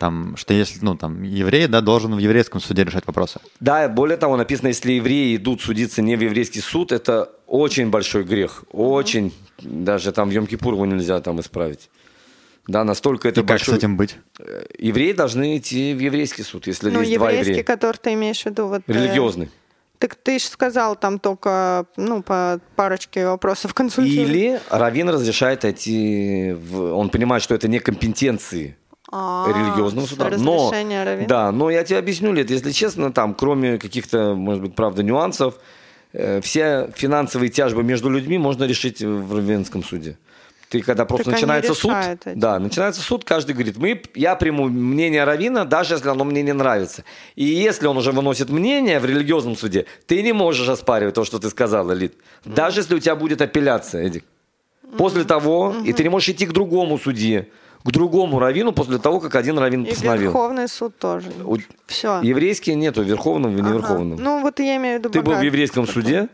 там, 0.00 0.34
что 0.38 0.54
если, 0.54 0.78
ну, 0.82 0.96
там, 0.96 1.22
еврей, 1.22 1.66
да, 1.66 1.82
должен 1.82 2.14
в 2.14 2.18
еврейском 2.18 2.58
суде 2.60 2.84
решать 2.84 3.06
вопросы. 3.06 3.38
Да, 3.60 3.86
более 3.86 4.16
того, 4.16 4.38
написано, 4.38 4.68
если 4.68 4.92
евреи 4.92 5.36
идут 5.36 5.60
судиться 5.60 6.00
не 6.00 6.16
в 6.16 6.22
еврейский 6.22 6.60
суд, 6.60 6.90
это 6.90 7.30
очень 7.46 7.90
большой 7.90 8.24
грех. 8.24 8.64
Очень. 8.72 9.32
Даже 9.58 10.10
там 10.12 10.30
в 10.30 10.32
Йом-Кипур 10.32 10.72
его 10.72 10.86
нельзя 10.86 11.20
там 11.20 11.38
исправить. 11.38 11.90
Да, 12.66 12.82
настолько 12.82 13.28
это 13.28 13.40
И 13.42 13.44
как 13.44 13.58
с 13.58 13.60
большой... 13.60 13.76
этим 13.76 13.98
быть? 13.98 14.16
Э, 14.38 14.64
Евреи 14.78 15.12
должны 15.12 15.58
идти 15.58 15.92
в 15.92 15.98
еврейский 15.98 16.44
суд, 16.44 16.66
если 16.66 16.88
Ну, 16.88 17.00
есть 17.00 17.14
два 17.16 17.28
еврейский, 17.30 17.50
еврея. 17.50 17.64
который 17.64 17.98
ты 17.98 18.14
имеешь 18.14 18.42
в 18.42 18.46
виду, 18.46 18.68
вот... 18.68 18.82
э, 18.86 18.92
Религиозный. 18.92 19.50
Так 19.98 20.14
ты 20.14 20.38
же 20.38 20.46
сказал 20.46 20.96
там 20.96 21.18
только, 21.18 21.84
ну, 21.98 22.22
по 22.22 22.58
парочке 22.74 23.26
вопросов 23.26 23.74
консультировать. 23.74 24.30
Или 24.30 24.60
раввин 24.70 25.10
разрешает 25.10 25.66
идти, 25.66 26.56
в... 26.58 26.94
он 26.94 27.10
понимает, 27.10 27.42
что 27.42 27.54
это 27.54 27.68
не 27.68 27.80
компетенции 27.80 28.78
религиозного 29.12 30.06
с 30.06 30.10
суда. 30.10 30.30
Но, 30.38 30.72
да, 31.26 31.52
но 31.52 31.70
я 31.70 31.84
тебе 31.84 31.98
объясню, 31.98 32.32
Лет, 32.32 32.50
если 32.50 32.70
честно, 32.70 33.12
там, 33.12 33.34
кроме 33.34 33.78
каких-то, 33.78 34.34
может 34.34 34.62
быть, 34.62 34.74
правда, 34.74 35.02
нюансов, 35.02 35.54
э, 36.12 36.40
все 36.40 36.90
финансовые 36.94 37.50
тяжбы 37.50 37.82
между 37.82 38.08
людьми 38.08 38.38
можно 38.38 38.64
решить 38.64 39.02
в 39.02 39.34
раввинском 39.34 39.82
суде. 39.82 40.16
Ты 40.68 40.82
когда 40.82 41.04
просто 41.04 41.24
Так 41.24 41.34
начинается 41.34 41.74
суд, 41.74 41.90
решают 41.90 42.26
эти. 42.26 42.38
да, 42.38 42.60
начинается 42.60 43.00
суд, 43.00 43.24
каждый 43.24 43.54
говорит, 43.54 43.76
мы, 43.76 44.00
я 44.14 44.36
приму 44.36 44.68
мнение 44.68 45.24
равина, 45.24 45.64
даже 45.64 45.94
если 45.94 46.08
оно 46.08 46.22
мне 46.22 46.42
не 46.42 46.52
нравится. 46.52 47.02
И 47.34 47.44
если 47.44 47.88
он 47.88 47.96
уже 47.96 48.12
выносит 48.12 48.50
мнение 48.50 49.00
в 49.00 49.04
религиозном 49.04 49.56
суде, 49.56 49.86
ты 50.06 50.22
не 50.22 50.32
можешь 50.32 50.68
оспаривать 50.68 51.16
то, 51.16 51.24
что 51.24 51.40
ты 51.40 51.50
сказала, 51.50 51.90
Лид. 51.90 52.14
Даже 52.44 52.80
если 52.80 52.94
у 52.94 53.00
тебя 53.00 53.16
будет 53.16 53.42
апелляция, 53.42 54.06
Эдик. 54.06 54.24
После 54.96 55.24
того, 55.24 55.74
и 55.84 55.92
ты 55.92 56.04
не 56.04 56.08
можешь 56.08 56.28
идти 56.28 56.46
к 56.46 56.52
другому 56.52 56.98
судье, 56.98 57.48
к 57.84 57.90
другому 57.90 58.38
равину 58.38 58.72
после 58.72 58.98
того, 58.98 59.20
как 59.20 59.34
один 59.34 59.58
раввин 59.58 59.84
И 59.84 59.90
постановил. 59.90 60.24
Верховный 60.30 60.68
суд 60.68 60.98
тоже. 60.98 61.30
У- 61.44 61.56
Все. 61.86 62.20
Еврейские 62.22 62.76
нету, 62.76 63.02
верховного 63.02 63.52
и 63.56 63.60
неверховного. 63.60 64.20
Ну, 64.20 64.40
вот 64.42 64.58
я 64.60 64.76
имею 64.76 64.96
в 64.96 64.98
виду 65.00 65.10
ты 65.10 65.22
был 65.22 65.34
в 65.34 65.42
еврейском 65.42 65.86
суде, 65.86 66.28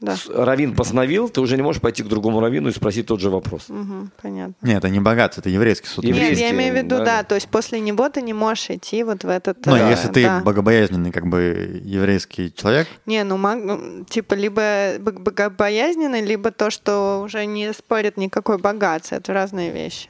Да. 0.00 0.14
раввин 0.32 0.76
постановил, 0.76 1.28
ты 1.28 1.40
уже 1.40 1.56
не 1.56 1.62
можешь 1.62 1.82
пойти 1.82 2.04
к 2.04 2.06
другому 2.06 2.38
раввину 2.40 2.68
и 2.68 2.72
спросить 2.72 3.06
тот 3.06 3.18
же 3.20 3.30
вопрос. 3.30 3.64
Мгм, 3.68 4.12
понятно. 4.22 4.54
Нет, 4.62 4.76
это 4.78 4.88
не 4.90 5.00
богатство, 5.00 5.40
это 5.40 5.50
еврейский 5.50 5.88
суд. 5.88 6.04
Еврей- 6.04 6.30
Нет, 6.30 6.38
я 6.38 6.46
Еврейский, 6.50 6.54
имею 6.56 6.72
в 6.74 6.76
виду, 6.76 6.98
да. 6.98 7.04
да, 7.04 7.22
то 7.24 7.34
есть 7.34 7.48
после 7.48 7.80
него 7.80 8.08
ты 8.08 8.22
не 8.22 8.32
можешь 8.32 8.70
идти 8.70 9.02
вот 9.02 9.24
в 9.24 9.28
этот... 9.28 9.66
Ну, 9.66 9.74
э, 9.74 9.90
если 9.90 10.06
ты 10.06 10.22
да. 10.22 10.40
богобоязненный, 10.44 11.10
как 11.10 11.26
бы, 11.26 11.80
еврейский 11.84 12.54
человек, 12.54 12.86
Не, 13.06 13.24
ну, 13.24 13.36
маг- 13.38 13.60
ну, 13.64 14.04
типа, 14.04 14.34
либо 14.34 14.92
бог- 15.00 15.18
богобоязненный, 15.20 16.20
либо 16.24 16.52
то, 16.52 16.70
что 16.70 17.20
уже 17.24 17.44
не 17.46 17.72
спорит 17.72 18.16
никакой 18.16 18.58
богатство. 18.58 19.16
Это 19.16 19.32
разные 19.32 19.72
вещи. 19.72 20.08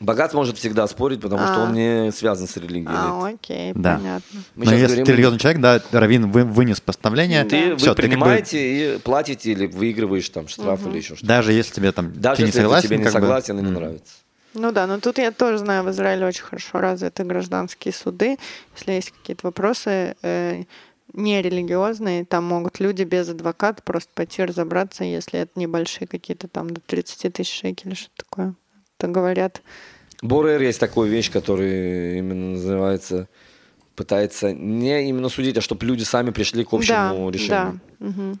Богат 0.00 0.32
может 0.34 0.56
всегда 0.56 0.86
спорить, 0.86 1.20
потому 1.20 1.42
что 1.46 1.56
А. 1.62 1.64
он 1.64 1.74
не 1.74 2.10
связан 2.10 2.48
с 2.48 2.56
религией. 2.56 2.86
А, 2.88 3.26
окей, 3.28 3.72
Да. 3.74 3.96
понятно. 3.96 4.40
Мы 4.56 4.64
но 4.64 4.72
если 4.72 4.86
говорим- 4.86 5.04
ты 5.06 5.12
религиозный 5.12 5.38
человек, 5.38 5.60
да, 5.60 5.82
раввин 5.92 6.30
вы- 6.30 6.44
вынес 6.44 6.80
постановление, 6.80 7.44
Ты, 7.44 7.48
всё, 7.60 7.70
вы 7.74 7.76
ты 7.76 7.84
как 7.84 7.94
бы- 7.96 8.02
принимаете 8.02 8.94
и 8.96 8.98
платите 8.98 9.52
или 9.52 9.66
выигрываешь 9.66 10.28
там 10.30 10.48
штраф 10.48 10.86
или 10.86 10.96
еще 10.96 11.14
что-то. 11.16 11.26
даже 11.26 11.52
если 11.52 11.74
тебе 11.74 11.92
там 11.92 12.12
Даже 12.18 12.36
ты 12.38 12.42
не 12.44 12.48
если 12.48 12.60
согласен, 12.62 12.88
тебе 12.88 12.96
не 12.96 13.04
как 13.04 13.12
бы, 13.12 13.20
согласен 13.20 13.58
и 13.58 13.62
не 13.62 13.70
нравится. 13.70 14.14
Ну 14.54 14.72
да, 14.72 14.86
но 14.86 14.98
тут 14.98 15.18
я 15.18 15.30
тоже 15.32 15.58
знаю, 15.58 15.84
в 15.84 15.90
Израиле 15.90 16.26
очень 16.26 16.42
хорошо 16.42 16.80
развиты 16.80 17.22
гражданские 17.24 17.92
суды. 17.94 18.36
Если 18.76 18.92
есть 18.92 19.10
какие-то 19.12 19.46
вопросы 19.46 20.16
э, 20.22 20.64
нерелигиозные, 21.12 22.24
там 22.24 22.44
могут 22.44 22.80
люди 22.80 23.02
без 23.02 23.28
адвоката 23.28 23.82
просто 23.82 24.10
пойти 24.14 24.42
разобраться, 24.44 25.04
если 25.04 25.40
это 25.40 25.52
небольшие 25.56 26.08
какие-то 26.08 26.48
там 26.48 26.70
до 26.70 26.80
30 26.80 27.28
тысяч 27.28 27.60
шекелей, 27.60 27.94
что 27.96 28.10
такое. 28.16 28.54
Это 29.00 29.08
говорят. 29.08 29.62
Борер 30.20 30.60
есть 30.60 30.78
такая 30.78 31.06
вещь, 31.06 31.30
которая 31.32 32.18
именно 32.18 32.50
называется 32.52 33.28
пытается 33.96 34.52
не 34.52 35.08
именно 35.08 35.28
судить, 35.28 35.58
а 35.58 35.60
чтобы 35.60 35.84
люди 35.84 36.04
сами 36.04 36.30
пришли 36.30 36.64
к 36.64 36.72
общему 36.72 37.30
да, 37.30 37.38
решению. 37.38 37.80
да, 37.98 38.06
мгм, 38.06 38.40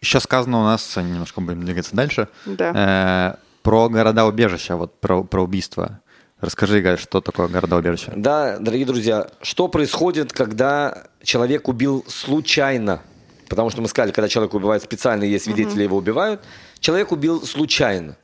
Еще 0.00 0.20
сказано 0.20 0.60
у 0.60 0.64
нас, 0.64 0.96
немножко 0.96 1.42
будем 1.42 1.62
двигаться 1.64 1.94
дальше, 1.94 2.28
да. 2.46 3.36
э, 3.36 3.62
про 3.62 3.90
города-убежища, 3.90 4.76
вот 4.76 4.98
про, 4.98 5.24
про 5.24 5.42
убийство. 5.42 6.00
Расскажи, 6.40 6.80
Галь, 6.80 6.98
что 6.98 7.20
такое 7.20 7.48
города-убежища? 7.48 8.12
Да, 8.16 8.58
дорогие 8.58 8.86
друзья, 8.86 9.28
что 9.42 9.68
происходит, 9.68 10.32
когда 10.32 11.04
человек 11.22 11.68
убил 11.68 12.04
случайно? 12.08 13.02
Потому 13.48 13.68
что 13.68 13.82
мы 13.82 13.88
сказали, 13.88 14.12
когда 14.12 14.28
человек 14.28 14.54
убивает 14.54 14.82
специально, 14.82 15.24
есть 15.24 15.44
свидетели, 15.46 15.82
его 15.82 15.96
убивают. 15.98 16.40
Человек 16.80 17.12
убил 17.12 17.44
случайно. 17.44 18.16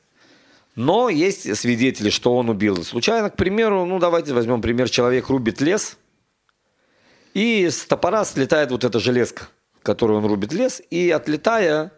Но 0.77 1.09
есть 1.09 1.57
свидетели, 1.57 2.11
что 2.11 2.37
он 2.37 2.49
убил 2.49 2.83
случайно. 2.85 3.31
К 3.31 3.37
примеру, 3.37 3.85
ну 3.85 3.99
давайте 3.99 4.33
возьмем 4.35 4.61
пример. 4.61 4.91
Человек 4.91 5.29
рубит 5.29 5.61
лес, 5.61 5.97
и 7.33 7.69
с 7.69 7.85
топора 7.87 8.25
слетает 8.25 8.71
вот 8.71 8.85
эта 8.85 8.99
железка, 8.99 9.49
которую 9.83 10.19
он 10.19 10.27
рубит 10.27 10.53
лес, 10.53 10.83
и 10.91 11.11
отлетая, 11.11 11.93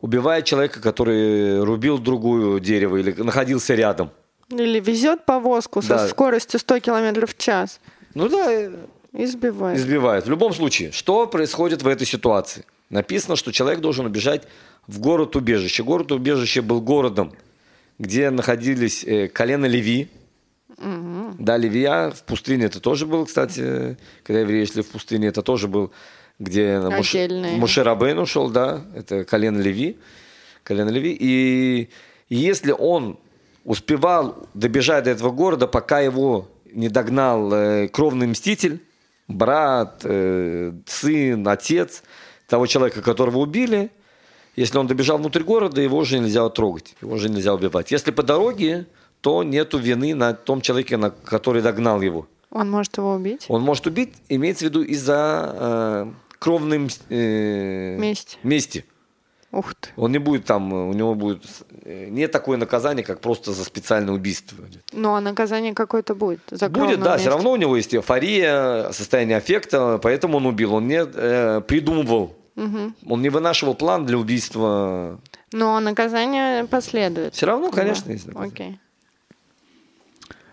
убивает 0.00 0.44
человека, 0.44 0.80
который 0.80 1.62
рубил 1.62 1.98
другую 1.98 2.60
дерево 2.60 2.96
или 2.96 3.12
находился 3.12 3.74
рядом. 3.74 4.10
Или 4.50 4.78
везет 4.80 5.24
повозку 5.24 5.80
Да. 5.80 5.98
со 5.98 6.08
скоростью 6.08 6.60
100 6.60 6.80
км 6.80 7.26
в 7.26 7.36
час 7.38 7.80
Ну 8.14 8.28
да, 8.28 8.70
и 9.12 9.26
сбивает. 9.26 9.78
Избивают. 9.78 10.26
В 10.26 10.30
любом 10.30 10.52
случае, 10.52 10.92
что 10.92 11.26
происходит 11.26 11.82
в 11.82 11.88
этой 11.88 12.06
ситуации? 12.06 12.64
Написано, 12.90 13.36
что 13.36 13.52
человек 13.52 13.80
должен 13.80 14.04
убежать 14.06 14.42
в 14.86 15.00
город-убежище. 15.00 15.82
Город-убежище 15.82 16.60
был 16.60 16.80
городом, 16.82 17.32
где 17.98 18.30
находились 18.30 19.04
э, 19.04 19.28
колено 19.28 19.66
Леви. 19.66 20.08
Да, 20.76 21.56
Левия 21.56 22.10
в 22.10 22.24
пустыне 22.24 22.66
это 22.66 22.80
тоже 22.80 23.06
был, 23.06 23.26
кстати, 23.26 23.96
когда 24.24 24.40
евреи 24.40 24.64
шли 24.64 24.82
в 24.82 24.88
пустыне, 24.88 25.28
это 25.28 25.42
тоже 25.42 25.68
был, 25.68 25.92
где 26.38 26.78
Отдельный. 26.78 27.56
Моше 27.56 27.82
Рабейн 27.82 28.18
ушел, 28.18 28.50
да, 28.50 28.84
это 28.94 29.24
колено 29.24 29.60
Леви. 29.60 29.96
Колено 30.64 30.90
Леви. 30.90 31.16
И 31.18 31.90
если 32.28 32.72
он 32.72 33.18
успевал 33.64 34.48
добежать 34.54 35.04
до 35.04 35.10
этого 35.10 35.30
города, 35.30 35.66
пока 35.66 36.00
его 36.00 36.48
не 36.72 36.88
догнал 36.88 37.52
э, 37.52 37.88
кровный 37.88 38.26
мститель, 38.26 38.82
брат, 39.28 40.00
э, 40.04 40.72
сын, 40.86 41.46
отец 41.48 42.02
того 42.46 42.66
человека, 42.66 43.00
которого 43.00 43.38
убили, 43.38 43.90
если 44.56 44.78
он 44.78 44.86
добежал 44.86 45.18
внутрь 45.18 45.42
города, 45.42 45.80
его 45.80 45.98
уже 45.98 46.18
нельзя 46.18 46.48
трогать, 46.48 46.94
его 47.00 47.14
уже 47.14 47.28
нельзя 47.28 47.54
убивать. 47.54 47.90
Если 47.92 48.10
по 48.10 48.22
дороге, 48.22 48.86
то 49.20 49.42
нету 49.42 49.78
вины 49.78 50.14
на 50.14 50.34
том 50.34 50.60
человеке, 50.60 50.96
на, 50.96 51.10
который 51.10 51.62
догнал 51.62 52.00
его. 52.02 52.26
Он 52.50 52.70
может 52.70 52.96
его 52.98 53.14
убить? 53.14 53.46
Он 53.48 53.62
может 53.62 53.86
убить, 53.86 54.12
имеется 54.28 54.66
в 54.66 54.68
виду 54.68 54.82
из-за 54.82 56.06
э, 56.06 56.12
кровной 56.38 56.88
э, 57.10 57.96
Мести. 57.98 58.38
мести. 58.42 58.84
Ух 59.50 59.74
ты. 59.74 59.88
Он 59.96 60.10
не 60.10 60.18
будет 60.18 60.44
там, 60.46 60.72
у 60.72 60.92
него 60.92 61.14
будет... 61.14 61.42
э, 61.84 62.08
Нет 62.10 62.32
такое 62.32 62.56
наказание, 62.58 63.04
как 63.04 63.20
просто 63.20 63.52
за 63.52 63.64
специальное 63.64 64.12
убийство. 64.14 64.58
Ну, 64.92 65.14
а 65.14 65.20
наказание 65.20 65.74
какое-то 65.74 66.14
будет. 66.14 66.40
За 66.50 66.68
Будет, 66.68 67.00
да, 67.00 67.12
месте. 67.12 67.20
все 67.20 67.30
равно 67.30 67.52
у 67.52 67.56
него 67.56 67.76
есть 67.76 67.94
эйфория, 67.94 68.90
состояние 68.92 69.36
аффекта, 69.38 69.98
поэтому 70.02 70.38
он 70.38 70.46
убил. 70.46 70.74
Он 70.74 70.86
не 70.88 71.04
э, 71.04 71.60
придумывал. 71.60 72.36
Он 72.56 73.22
не 73.22 73.28
вынашивал 73.30 73.74
план 73.74 74.06
для 74.06 74.16
убийства. 74.18 75.20
Но 75.52 75.80
наказание 75.80 76.64
последует. 76.66 77.34
Все 77.34 77.46
равно, 77.46 77.70
Да. 77.70 77.76
конечно, 77.76 78.10
есть 78.12 78.26
наказание. 78.26 78.52
Окей. 78.52 78.78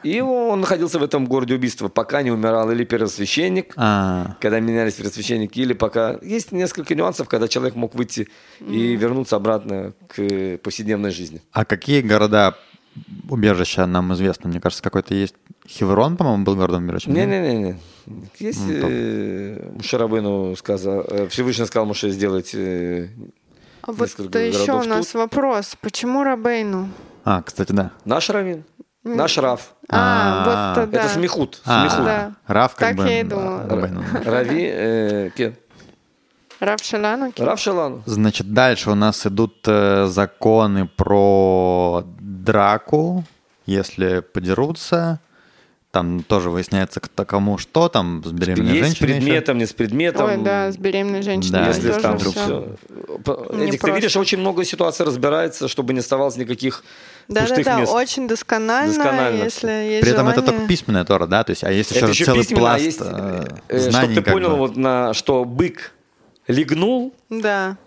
И 0.04 0.20
он 0.20 0.62
находился 0.62 0.97
в 0.97 1.04
этом 1.04 1.28
городе 1.28 1.54
убийства, 1.54 1.88
пока 1.88 2.24
не 2.24 2.32
умирал 2.32 2.72
или 2.72 2.84
первосвященник, 2.86 3.74
А, 3.78 4.36
когда 4.41 4.60
менялись 4.60 4.95
первосвященники, 4.95 5.60
или 5.60 5.74
пока... 5.74 6.18
Есть 6.24 6.52
несколько 6.52 6.95
нюансов, 6.95 7.30
когда 7.30 7.47
человек 7.47 7.76
мог 7.76 7.93
выйти 7.93 8.28
и 8.60 8.95
вернуться 8.95 9.36
обратно 9.36 9.93
к 10.08 10.58
повседневной 10.64 11.12
жизни. 11.12 11.41
а 11.52 11.66
какие 11.66 12.02
города 12.02 12.58
убежища 13.30 13.86
нам 13.86 14.14
известны? 14.14 14.50
Мне 14.50 14.60
кажется, 14.62 14.84
какой-то 14.84 15.14
есть 15.14 15.36
Хеврон, 15.68 16.18
по-моему, 16.18 16.44
был 16.44 16.56
городом 16.56 16.86
убежищем. 16.86 17.14
нет? 17.14 17.28
Не-не-не. 17.30 17.80
Есть 18.39 18.66
Ну, 18.68 18.74
э, 18.89 19.70
Мушарабыну 19.76 20.56
сказал, 20.56 21.06
э, 21.08 21.28
Всевышний 21.28 21.66
сказал 21.66 21.86
Муше 21.86 22.10
сделать 22.10 22.52
э, 22.54 23.10
А 23.84 23.92
вот 23.92 24.10
еще 24.10 24.74
у 24.74 24.84
нас 24.84 25.08
тут. 25.08 25.16
вопрос. 25.16 25.78
Почему 25.82 26.24
Рабейну? 26.24 26.89
А, 27.24 27.42
кстати, 27.44 27.72
да. 27.72 27.92
наш 28.06 28.30
раввин, 28.30 28.64
наш 29.04 29.38
Рав. 29.38 29.74
А, 29.88 30.74
А, 30.74 30.80
вот 30.80 30.89
да. 30.89 31.00
Это 31.02 31.10
смехут. 31.10 31.62
А, 31.66 31.88
смехут. 31.89 32.36
Рав 32.48 32.76
как 32.76 32.89
Так 32.89 32.98
бы... 32.98 33.04
я 33.08 33.20
и 33.20 33.24
думала. 33.24 33.68
Рави, 34.26 34.70
э, 34.74 35.30
ке? 36.62 36.66
Рав 36.66 36.82
Шалану? 36.84 37.34
Рав 37.38 37.59
Шалану. 37.59 38.03
Значит, 38.05 38.53
дальше 38.53 38.91
у 38.91 38.95
нас 38.95 39.26
идут 39.26 39.55
э, 39.68 40.05
законы 40.07 40.88
про 40.88 42.03
драку, 42.20 43.24
если 43.66 44.20
подерутся. 44.20 45.20
Там 45.91 46.24
тоже 46.24 46.49
выясняется, 46.49 47.01
кто 47.01 47.26
кому 47.26 47.57
что, 47.57 47.89
там 47.89 48.24
с 48.24 48.32
беременной 48.32 48.78
Есть 48.78 48.95
с 48.95 48.99
женщиной 48.99 49.09
еще. 49.09 49.22
предметом, 49.26 49.57
не 49.57 49.66
с 49.66 49.74
предметом. 49.74 50.26
Ой, 50.26 50.38
да, 50.38 50.72
с 50.72 50.78
беременной 50.78 51.22
женщиной 51.22 51.51
Да, 51.51 51.68
Если 51.68 51.89
тоже 51.89 51.99
там 52.01 52.18
всё. 52.18 52.32
все. 52.32 52.78
Не 53.57 53.68
Эдик, 53.68 53.82
ты 53.82 53.91
видишь, 53.91 54.16
очень 54.16 54.38
много 54.38 54.64
ситуаций 54.64 55.05
разбирается, 55.05 55.68
чтобы 55.68 55.91
не 55.91 55.99
оставалось 55.99 56.38
никаких 56.38 56.86
пустых 57.28 57.49
Да-да-да, 57.57 57.80
мест. 57.82 57.91
очень 57.91 58.26
досконально, 58.30 58.93
Досконально 58.93 59.43
если 59.43 59.68
есть 59.70 60.01
При 60.03 60.12
этом 60.14 60.30
это 60.30 60.39
желание. 60.39 60.59
только 60.59 60.68
письменная 60.70 61.03
Тора, 61.03 61.28
да? 61.28 61.43
То 61.43 61.49
есть, 61.49 61.64
а 61.66 61.72
есть 61.74 61.91
еще, 61.91 61.99
Это 61.99 62.07
же 62.07 62.14
еще 62.14 62.26
целый 62.26 62.39
письменно, 62.39 62.62
а 62.62 62.70
пласт 62.70 62.84
есть, 62.86 62.99
э, 63.01 63.45
э, 63.68 63.80
знаний. 63.80 64.14
чтобы 64.14 64.22
ты 64.22 64.32
понял, 64.32 64.49
бы. 64.51 64.55
вот 64.59 64.78
на, 64.78 65.14
что 65.14 65.43
бык 65.43 65.91
легнул, 66.48 67.14
Да. 67.30 67.78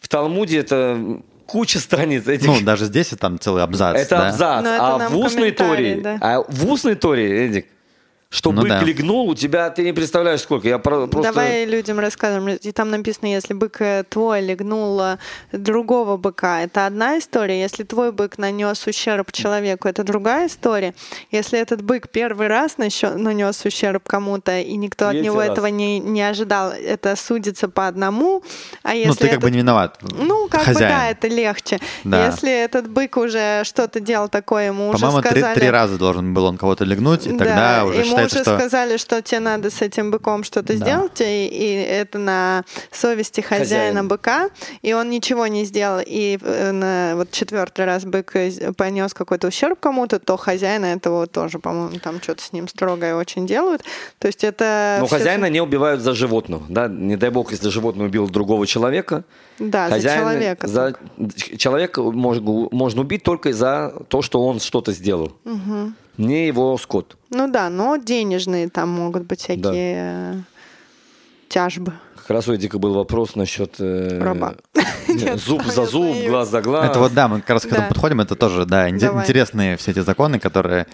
в 0.00 0.08
Талмуде 0.08 0.58
это 0.58 1.20
куча 1.46 1.78
страниц 1.78 2.26
этих. 2.26 2.46
Ну, 2.46 2.60
даже 2.62 2.86
здесь 2.86 3.12
и 3.12 3.16
там 3.16 3.38
целый 3.38 3.62
абзац. 3.62 3.96
это 3.96 4.16
да? 4.16 4.28
абзац. 4.28 4.64
Но 4.64 4.70
это 4.70 5.04
а 5.04 5.08
в 5.08 5.16
устной 5.18 5.50
торе, 5.50 5.96
да. 5.96 6.18
а 6.20 6.42
в 6.46 6.70
устной 6.70 6.94
торе, 6.94 7.46
Эдик, 7.46 7.66
что 8.34 8.50
Ну 8.52 8.62
бык 8.62 8.68
да. 8.70 8.80
легнул, 8.82 9.28
у 9.28 9.34
тебя 9.34 9.70
ты 9.70 9.84
не 9.84 9.92
представляешь 9.92 10.40
сколько. 10.40 10.66
Я 10.68 10.78
про- 10.78 11.06
просто. 11.06 11.32
Давай 11.32 11.64
людям 11.66 12.00
расскажем. 12.00 12.48
И 12.48 12.72
там 12.72 12.90
написано, 12.90 13.26
если 13.28 13.54
бык 13.54 13.80
э, 13.80 14.02
твой 14.08 14.40
легнул 14.40 15.00
э, 15.00 15.18
другого 15.52 16.16
быка, 16.16 16.62
это 16.62 16.86
одна 16.86 17.18
история. 17.18 17.60
Если 17.60 17.84
твой 17.84 18.10
бык 18.10 18.36
нанес 18.38 18.86
ущерб 18.86 19.30
человеку, 19.30 19.86
это 19.86 20.02
другая 20.02 20.48
история. 20.48 20.94
Если 21.30 21.58
этот 21.60 21.82
бык 21.82 22.08
первый 22.08 22.48
раз 22.48 22.76
нанес 22.78 23.64
ущерб 23.64 24.02
кому-то, 24.06 24.58
и 24.58 24.74
никто 24.76 25.04
от 25.06 25.10
Третий 25.12 25.26
него 25.26 25.38
раз. 25.40 25.50
этого 25.50 25.66
не, 25.66 26.00
не 26.00 26.22
ожидал, 26.22 26.72
это 26.72 27.14
судится 27.16 27.68
по 27.68 27.86
одному. 27.86 28.42
А 28.82 28.94
если 28.94 29.08
Ну, 29.10 29.14
ты 29.14 29.28
как 29.28 29.38
бы 29.40 29.46
этот 29.46 29.50
не 29.52 29.58
виноват. 29.58 29.98
Ну, 30.02 30.48
как 30.48 30.62
Хозяин. 30.62 30.74
бы 30.92 30.98
да, 30.98 31.10
это 31.10 31.28
легче. 31.28 31.78
Да. 32.02 32.26
Если 32.26 32.50
этот 32.50 32.88
бык 32.88 33.16
уже 33.16 33.62
что-то 33.64 34.00
делал 34.00 34.28
такое, 34.28 34.66
ему 34.66 34.88
уже 34.88 34.98
По-моему, 34.98 35.22
три, 35.22 35.30
сказали... 35.40 35.54
три 35.54 35.70
раза 35.70 35.98
должен 35.98 36.34
был 36.34 36.44
он 36.46 36.56
кого-то 36.58 36.84
легнуть, 36.84 37.26
и 37.26 37.30
Да, 37.32 37.38
тогда 37.44 37.84
уже 37.84 38.00
ему 38.00 38.16
считается, 38.28 38.50
уже 38.50 38.58
что... 38.58 38.58
сказали, 38.68 38.96
что 38.96 39.22
тебе 39.22 39.40
надо 39.40 39.70
с 39.70 39.82
этим 39.82 40.10
быком 40.10 40.44
что-то 40.44 40.72
Да. 40.78 40.84
сделать, 40.84 41.20
и, 41.20 41.46
и 41.46 41.74
это 41.82 42.18
на 42.18 42.64
совести 42.92 43.40
хозяина 43.40 43.64
Хозяин. 44.00 44.08
быка, 44.08 44.48
и 44.82 44.92
он 44.92 45.10
ничего 45.10 45.46
не 45.46 45.64
сделал, 45.64 46.00
и 46.04 46.38
э, 46.40 46.72
на 46.72 47.16
вот 47.16 47.30
четвертый 47.30 47.84
раз 47.84 48.04
бык 48.04 48.34
э, 48.36 48.72
понес 48.76 49.14
какой-то 49.14 49.48
ущерб 49.48 49.78
кому-то, 49.80 50.18
то 50.18 50.36
хозяина 50.36 50.86
этого 50.86 51.26
тоже, 51.26 51.58
по-моему, 51.58 51.98
там 52.00 52.20
что-то 52.22 52.42
с 52.42 52.52
ним 52.52 52.68
строгое 52.68 53.14
очень 53.14 53.46
делают. 53.46 53.82
То 54.18 54.26
есть 54.28 54.44
это... 54.44 54.98
Но 55.00 55.06
всё- 55.06 55.16
хозяина 55.18 55.46
не 55.50 55.60
убивают 55.60 56.00
за 56.00 56.14
животного. 56.14 56.64
Да? 56.68 56.88
Не 56.88 57.16
дай 57.16 57.30
бог, 57.30 57.50
если 57.52 57.68
животное 57.68 58.06
убило 58.06 58.28
другого 58.28 58.66
человека. 58.66 59.24
Да, 59.58 59.88
за 59.88 59.94
хозяин- 59.96 60.20
человека. 60.20 60.66
За... 60.66 60.94
Человека 61.56 62.02
можно, 62.02 62.68
можно 62.70 63.00
убить 63.02 63.22
только 63.22 63.52
за 63.52 63.94
то, 64.08 64.22
что 64.22 64.44
он 64.44 64.60
что-то 64.60 64.92
сделал. 64.92 65.32
Не 66.16 66.46
его 66.46 66.76
скот. 66.78 67.16
Ну 67.30 67.50
да, 67.50 67.68
но 67.70 67.96
денежные 67.96 68.68
там 68.68 68.88
могут 68.90 69.24
быть 69.24 69.40
всякие 69.40 69.96
э, 69.96 70.34
тяжбы. 71.48 71.92
Как 72.16 72.30
раз 72.30 72.48
у 72.48 72.54
Эдика 72.54 72.78
был 72.78 72.94
вопрос 72.94 73.34
насчет 73.36 73.74
э, 73.80 74.18
Раба. 74.22 74.54
нет, 75.08 75.38
зуб 75.40 75.62
за 75.64 75.84
зуб, 75.86 76.14
знаю. 76.14 76.30
глаз 76.30 76.48
за 76.48 76.62
глаз. 76.62 76.90
Это 76.90 76.98
вот, 77.00 77.12
да, 77.12 77.28
мы 77.28 77.40
как 77.40 77.50
раз 77.50 77.62
к 77.62 77.66
этому 77.66 77.82
Да. 77.82 77.88
подходим, 77.88 78.20
это 78.20 78.34
тоже, 78.36 78.64
да, 78.64 78.88
интересные 78.88 79.76
все 79.76 79.90
эти 79.90 80.00
законы, 80.00 80.38
которые, 80.38 80.86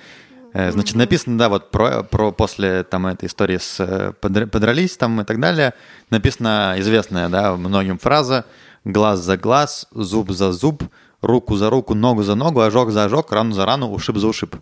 значит, 0.53 0.97
написано, 0.97 1.39
да, 1.39 1.49
вот 1.49 1.71
про, 1.71 2.03
про 2.03 2.33
после 2.33 2.83
там 2.83 3.07
этой 3.07 3.27
истории 3.27 3.59
с 3.59 3.81
э, 3.81 4.13
подр- 4.21 4.47
подрались 4.47 4.97
там 4.97 5.21
и 5.21 5.25
так 5.25 5.41
далее, 5.41 5.75
написана 6.11 6.75
известная, 6.79 7.29
да, 7.29 7.55
многим 7.57 7.99
фраза 7.99 8.45
«глаз 8.85 9.21
за 9.21 9.37
глаз, 9.37 9.87
зуб 9.93 10.31
за 10.31 10.53
зуб, 10.53 10.83
руку 11.23 11.57
за 11.57 11.71
руку, 11.71 11.95
ногу 11.95 12.23
за 12.23 12.35
ногу, 12.35 12.61
ожог 12.61 12.91
за 12.91 13.05
ожог, 13.05 13.31
рану 13.33 13.53
за 13.53 13.67
рану, 13.67 13.91
ушиб 13.91 14.17
за 14.17 14.27
ушиб». 14.29 14.57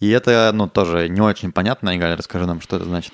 И 0.00 0.10
это, 0.10 0.50
ну, 0.52 0.68
тоже 0.68 1.08
не 1.08 1.20
очень 1.20 1.52
понятно. 1.52 1.96
Игаль, 1.96 2.16
расскажи 2.16 2.46
нам, 2.46 2.60
что 2.60 2.76
это 2.76 2.84
значит. 2.84 3.12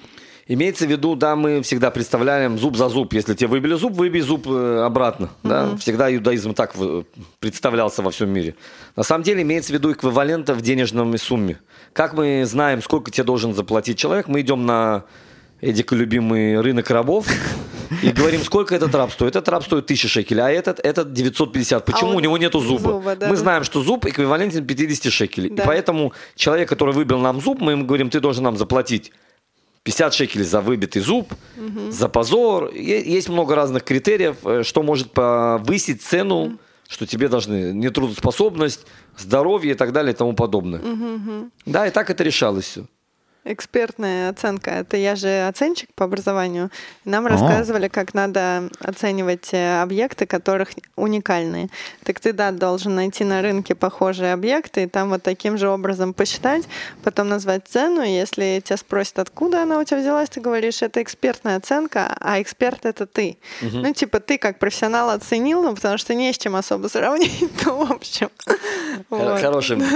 Имеется 0.52 0.84
в 0.84 0.90
виду, 0.90 1.14
да, 1.14 1.36
мы 1.36 1.62
всегда 1.62 1.92
представляем 1.92 2.58
зуб 2.58 2.76
за 2.76 2.88
зуб. 2.88 3.12
Если 3.12 3.34
тебе 3.34 3.46
выбили 3.46 3.74
зуб, 3.74 3.92
выбей 3.92 4.20
зуб 4.20 4.48
э, 4.48 4.82
обратно. 4.84 5.30
Да? 5.44 5.76
Всегда 5.76 6.12
иудаизм 6.12 6.54
так 6.54 6.74
в- 6.74 7.04
представлялся 7.38 8.02
во 8.02 8.10
всем 8.10 8.30
мире. 8.30 8.56
На 8.96 9.04
самом 9.04 9.22
деле 9.22 9.42
имеется 9.42 9.70
в 9.70 9.74
виду 9.74 9.92
эквивалента 9.92 10.54
в 10.54 10.60
денежном 10.60 11.16
сумме. 11.18 11.58
Как 11.92 12.14
мы 12.14 12.44
знаем, 12.46 12.82
сколько 12.82 13.12
тебе 13.12 13.22
должен 13.22 13.54
заплатить 13.54 13.96
человек, 13.96 14.26
мы 14.26 14.40
идем 14.40 14.66
на 14.66 15.04
Эдика 15.60 15.94
любимый 15.94 16.60
рынок 16.60 16.90
рабов 16.90 17.26
и 18.02 18.10
говорим, 18.10 18.42
сколько 18.42 18.74
этот 18.74 18.92
раб 18.94 19.12
стоит. 19.12 19.36
Этот 19.36 19.48
раб 19.50 19.62
стоит 19.62 19.84
1000 19.84 20.08
шекелей, 20.08 20.42
а 20.42 20.50
этот, 20.50 20.80
этот 20.80 21.12
950. 21.12 21.84
Почему 21.84 22.10
он- 22.10 22.16
у 22.16 22.20
него 22.20 22.36
нету 22.38 22.58
зуба? 22.58 22.90
зуба, 22.92 23.14
да. 23.14 23.28
Мы 23.28 23.36
знаем, 23.36 23.62
что 23.62 23.82
зуб 23.82 24.04
эквивалентен 24.04 24.66
50 24.66 25.12
шекелей. 25.12 25.50
Да. 25.50 25.62
И 25.62 25.66
поэтому 25.66 26.12
человек, 26.34 26.68
который 26.68 26.92
выбил 26.92 27.18
нам 27.18 27.40
зуб, 27.40 27.60
мы 27.60 27.72
ему 27.72 27.84
говорим, 27.84 28.10
ты 28.10 28.18
должен 28.18 28.42
нам 28.42 28.56
заплатить 28.56 29.12
50 29.84 30.14
шекелей 30.14 30.44
за 30.44 30.60
выбитый 30.60 31.00
зуб, 31.02 31.32
за 31.90 32.08
позор. 32.08 32.70
Есть 32.74 33.28
много 33.28 33.54
разных 33.54 33.82
критериев, 33.84 34.36
э, 34.44 34.62
что 34.62 34.82
может 34.82 35.12
повысить 35.12 36.02
цену, 36.02 36.58
что 36.88 37.06
тебе 37.06 37.28
должны 37.28 37.72
нетрудоспособность, 37.72 38.86
здоровье 39.16 39.72
и 39.72 39.74
так 39.74 39.92
далее 39.92 40.12
и 40.12 40.16
тому 40.16 40.34
подобное. 40.34 40.80
Да, 41.66 41.86
и 41.86 41.90
так 41.90 42.10
это 42.10 42.22
решалось 42.24 42.64
все. 42.64 42.84
Экспертная 43.44 44.30
оценка. 44.30 44.70
Это 44.70 44.96
я 44.96 45.16
же 45.16 45.46
оценщик 45.48 45.88
по 45.94 46.04
образованию. 46.04 46.70
Нам 47.04 47.26
О. 47.26 47.28
рассказывали, 47.30 47.88
как 47.88 48.12
надо 48.12 48.68
оценивать 48.80 49.48
э, 49.52 49.80
объекты, 49.80 50.26
которых 50.26 50.70
уникальные. 50.96 51.68
Так 52.04 52.20
ты, 52.20 52.32
да, 52.32 52.50
должен 52.50 52.94
найти 52.94 53.24
на 53.24 53.40
рынке 53.40 53.74
похожие 53.74 54.32
объекты, 54.32 54.82
и 54.82 54.86
там 54.86 55.08
вот 55.08 55.22
таким 55.22 55.56
же 55.56 55.68
образом 55.68 56.12
посчитать, 56.12 56.64
потом 57.02 57.28
назвать 57.28 57.66
цену. 57.66 58.02
И 58.02 58.10
Если 58.10 58.62
тебя 58.64 58.76
спросят, 58.76 59.18
откуда 59.18 59.62
она 59.62 59.78
у 59.78 59.84
тебя 59.84 60.00
взялась, 60.00 60.28
ты 60.28 60.40
говоришь, 60.40 60.82
это 60.82 61.02
экспертная 61.02 61.56
оценка, 61.56 62.14
а 62.20 62.40
эксперт— 62.42 62.80
это 62.84 63.06
ты. 63.06 63.38
Ну, 63.60 63.92
типа, 63.92 64.20
ты 64.20 64.38
как 64.38 64.58
профессионал 64.58 65.10
оценил, 65.10 65.62
ну, 65.62 65.74
потому 65.74 65.98
что 65.98 66.14
не 66.14 66.32
с 66.32 66.38
чем 66.38 66.56
особо 66.56 66.88
сравнить, 66.88 67.50
ну, 67.64 67.84
в 67.84 67.92
общем. 67.92 68.28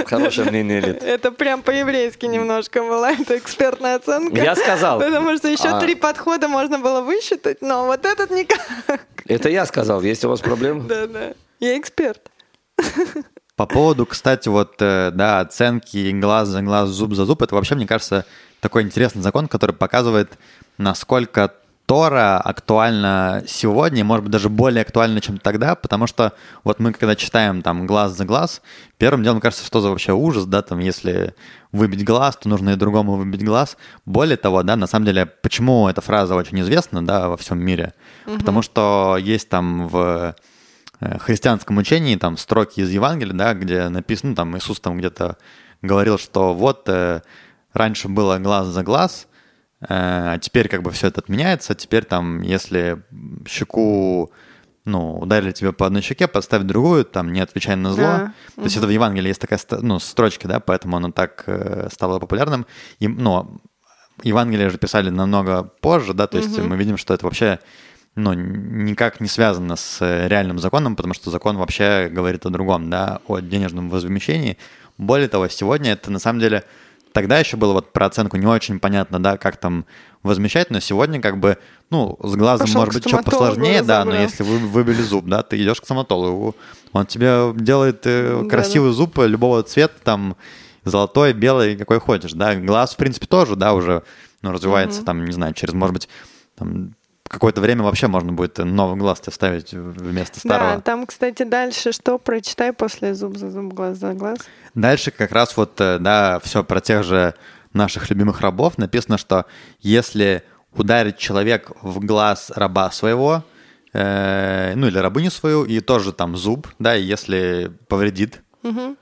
Хорошее, 0.07 0.49
мнение. 0.49 0.81
Это 0.81 1.31
прям 1.31 1.61
по-еврейски 1.61 2.25
немножко 2.25 2.81
была 2.81 3.13
экспертная 3.37 3.95
оценка. 3.95 4.41
Я 4.41 4.55
сказал. 4.55 4.99
Потому 4.99 5.37
что 5.37 5.47
еще 5.47 5.69
А. 5.69 5.79
три 5.79 5.95
подхода 5.95 6.47
можно 6.47 6.79
было 6.79 7.01
высчитать, 7.01 7.61
но 7.61 7.85
вот 7.85 8.05
этот 8.05 8.31
никак. 8.31 8.59
Это 9.25 9.49
я 9.49 9.65
сказал. 9.65 10.01
Есть 10.01 10.23
у 10.25 10.29
вас 10.29 10.39
проблемы? 10.41 10.83
Да-да. 10.87 11.33
Я 11.59 11.77
эксперт. 11.77 12.29
По 13.55 13.65
поводу, 13.65 14.05
кстати, 14.05 14.49
вот, 14.49 14.75
э, 14.81 15.11
да, 15.13 15.39
оценки 15.39 16.11
глаз 16.11 16.49
за 16.49 16.61
глаз, 16.61 16.89
зуб 16.89 17.13
за 17.13 17.23
зуб, 17.23 17.41
это 17.41 17.55
вообще, 17.55 17.75
мне 17.75 17.87
кажется, 17.87 18.25
такой 18.59 18.81
интересный 18.83 19.21
закон, 19.21 19.47
который 19.47 19.73
показывает, 19.73 20.33
насколько 20.77 21.53
Тора 21.85 22.39
актуальна 22.39 23.43
сегодня, 23.47 24.03
может 24.03 24.23
быть, 24.23 24.31
даже 24.31 24.49
более 24.49 24.81
актуальна, 24.81 25.21
чем 25.21 25.37
тогда, 25.37 25.75
потому 25.75 26.07
что 26.07 26.33
вот 26.63 26.79
мы, 26.79 26.93
когда 26.93 27.15
читаем 27.15 27.61
там 27.61 27.85
глаз 27.85 28.13
за 28.13 28.25
глаз, 28.25 28.63
первым 28.97 29.23
делом 29.23 29.39
кажется, 29.39 29.63
что 29.63 29.81
за 29.81 29.89
вообще 29.89 30.11
ужас, 30.11 30.45
да, 30.45 30.63
там, 30.63 30.79
если 30.79 31.35
выбить 31.71 32.03
глаз, 32.03 32.37
то 32.37 32.49
нужно 32.49 32.71
и 32.71 32.75
другому 32.75 33.17
выбить 33.17 33.43
глаз. 33.43 33.77
Более 34.05 34.37
того, 34.37 34.63
да, 34.63 34.75
на 34.75 34.87
самом 34.87 35.05
деле, 35.05 35.27
почему 35.27 35.87
эта 35.87 36.01
фраза 36.01 36.33
очень 36.35 36.59
известна, 36.61 37.05
да, 37.05 37.29
во 37.29 37.37
всем 37.37 37.59
мире? 37.59 37.93
Потому 38.37 38.63
что 38.63 39.17
есть 39.21 39.49
там 39.49 39.87
в 39.87 40.35
э, 41.01 41.17
христианском 41.19 41.77
учении, 41.77 42.15
там 42.15 42.37
строки 42.37 42.79
из 42.79 42.89
Евангелия, 42.89 43.33
да, 43.33 43.53
где 43.53 43.89
написано, 43.89 44.31
ну, 44.31 44.35
там 44.35 44.57
Иисус 44.57 44.79
там 44.79 44.97
где-то 44.97 45.37
говорил, 45.83 46.17
что 46.17 46.55
вот 46.55 46.89
э, 46.89 47.21
раньше 47.73 48.07
было 48.07 48.39
глаз 48.39 48.67
за 48.67 48.81
глаз, 48.81 49.27
а 49.87 50.37
теперь 50.39 50.67
как 50.67 50.81
бы 50.81 50.91
все 50.91 51.07
это 51.07 51.21
отменяется, 51.21 51.75
теперь 51.75 52.05
там, 52.05 52.41
если 52.41 53.03
щеку 53.47 54.31
ну, 54.85 55.17
ударили 55.17 55.51
тебе 55.51 55.73
по 55.73 55.87
одной 55.87 56.01
щеке, 56.01 56.27
подставь 56.27 56.63
другую, 56.63 57.05
там, 57.05 57.33
не 57.33 57.41
отвечай 57.41 57.75
на 57.75 57.91
зло. 57.91 58.03
Да. 58.03 58.33
То 58.55 58.63
есть 58.63 58.77
это 58.77 58.85
в 58.85 58.91
Евангелии 58.91 59.29
есть 59.29 59.41
такая, 59.41 59.59
ну, 59.81 59.99
строчка, 59.99 60.47
да, 60.47 60.59
поэтому 60.59 60.97
оно 60.97 61.11
так 61.11 61.43
э, 61.47 61.89
стало 61.91 62.19
популярным. 62.19 62.67
И, 62.99 63.07
ну, 63.07 63.59
Евангелие 64.23 64.69
же 64.69 64.77
писали 64.77 65.09
намного 65.09 65.63
позже, 65.63 66.13
да, 66.13 66.27
то 66.27 66.37
есть 66.37 66.57
мы 66.59 66.77
видим, 66.77 66.97
что 66.97 67.15
это 67.15 67.25
вообще, 67.25 67.59
ну, 68.15 68.33
никак 68.33 69.19
не 69.19 69.27
связано 69.27 69.75
с 69.75 70.01
э, 70.01 70.27
реальным 70.27 70.59
законом, 70.59 70.95
потому 70.95 71.15
что 71.15 71.31
закон 71.31 71.57
вообще 71.57 72.07
говорит 72.11 72.45
о 72.45 72.51
другом, 72.51 72.89
да, 72.89 73.21
о 73.27 73.39
денежном 73.39 73.89
возмещении. 73.89 74.57
Более 74.99 75.27
того, 75.27 75.47
сегодня 75.47 75.93
это 75.93 76.11
на 76.11 76.19
самом 76.19 76.39
деле 76.39 76.63
Тогда 77.15 77.39
еще 77.39 77.55
было 77.55 77.71
вот 77.71 77.93
про 77.93 78.07
оценку 78.07 78.35
не 78.35 78.45
очень 78.45 78.77
понятно, 78.77 79.23
да, 79.23 79.37
как 79.37 79.55
там 79.55 79.85
возмещать, 80.21 80.69
но 80.69 80.81
сегодня 80.81 81.21
как 81.21 81.39
бы, 81.39 81.57
ну, 81.89 82.19
с 82.21 82.35
глазом 82.35 82.67
Пошел 82.67 82.81
может 82.81 82.93
быть 82.93 83.07
что 83.07 83.23
посложнее, 83.23 83.83
да, 83.83 84.03
но 84.03 84.13
если 84.13 84.43
вы 84.43 84.57
выбили 84.57 85.01
зуб, 85.01 85.23
да, 85.23 85.41
ты 85.41 85.55
идешь 85.63 85.79
к 85.79 85.85
стоматологу, 85.85 86.57
он 86.91 87.05
тебе 87.05 87.53
делает 87.55 88.01
э, 88.03 88.45
красивый 88.49 88.91
зуб 88.91 89.17
любого 89.19 89.63
цвета, 89.63 89.93
там, 90.03 90.35
золотой, 90.83 91.31
белый, 91.31 91.77
какой 91.77 92.01
хочешь, 92.01 92.33
да, 92.33 92.53
глаз, 92.53 92.95
в 92.95 92.97
принципе, 92.97 93.27
тоже, 93.27 93.55
да, 93.55 93.73
уже, 93.73 94.03
ну, 94.41 94.51
развивается, 94.51 95.01
там, 95.05 95.23
не 95.23 95.31
знаю, 95.31 95.53
через, 95.53 95.73
может 95.73 95.93
быть, 95.93 96.09
там, 96.57 96.95
какое-то 97.27 97.61
время 97.61 97.83
вообще 97.83 98.07
можно 98.07 98.31
будет 98.31 98.57
новый 98.59 98.97
глаз 98.97 99.19
тебе 99.19 99.31
вставить 99.31 99.73
вместо 99.73 100.39
старого. 100.39 100.75
Да, 100.75 100.81
там, 100.81 101.05
кстати, 101.05 101.43
дальше 101.43 101.91
что? 101.91 102.17
Прочитай 102.17 102.71
после 102.73 103.13
зуб 103.13 103.37
за 103.37 103.49
зуб, 103.51 103.73
глаз 103.73 103.97
за 103.97 104.13
глаз. 104.13 104.39
Дальше 104.73 105.11
как 105.11 105.31
раз 105.31 105.57
вот, 105.57 105.79
э, 105.81 105.97
да, 105.99 106.39
все 106.43 106.63
про 106.63 106.81
тех 106.81 107.03
же 107.03 107.33
наших 107.73 108.09
любимых 108.09 108.41
рабов 108.41 108.77
написано, 108.77 109.17
что 109.17 109.45
если 109.79 110.43
ударит 110.73 111.17
человек 111.17 111.71
в 111.81 111.99
глаз 112.05 112.51
раба 112.55 112.91
своего, 112.91 113.43
э, 113.93 114.73
ну 114.75 114.87
или 114.87 114.97
рабыню 114.97 115.31
свою, 115.31 115.63
и 115.65 115.79
тоже 115.79 116.13
там 116.13 116.35
зуб, 116.37 116.67
да, 116.79 116.95
и 116.95 117.03
если 117.03 117.71
повредит, 117.87 118.41
Мгм. 118.63 118.97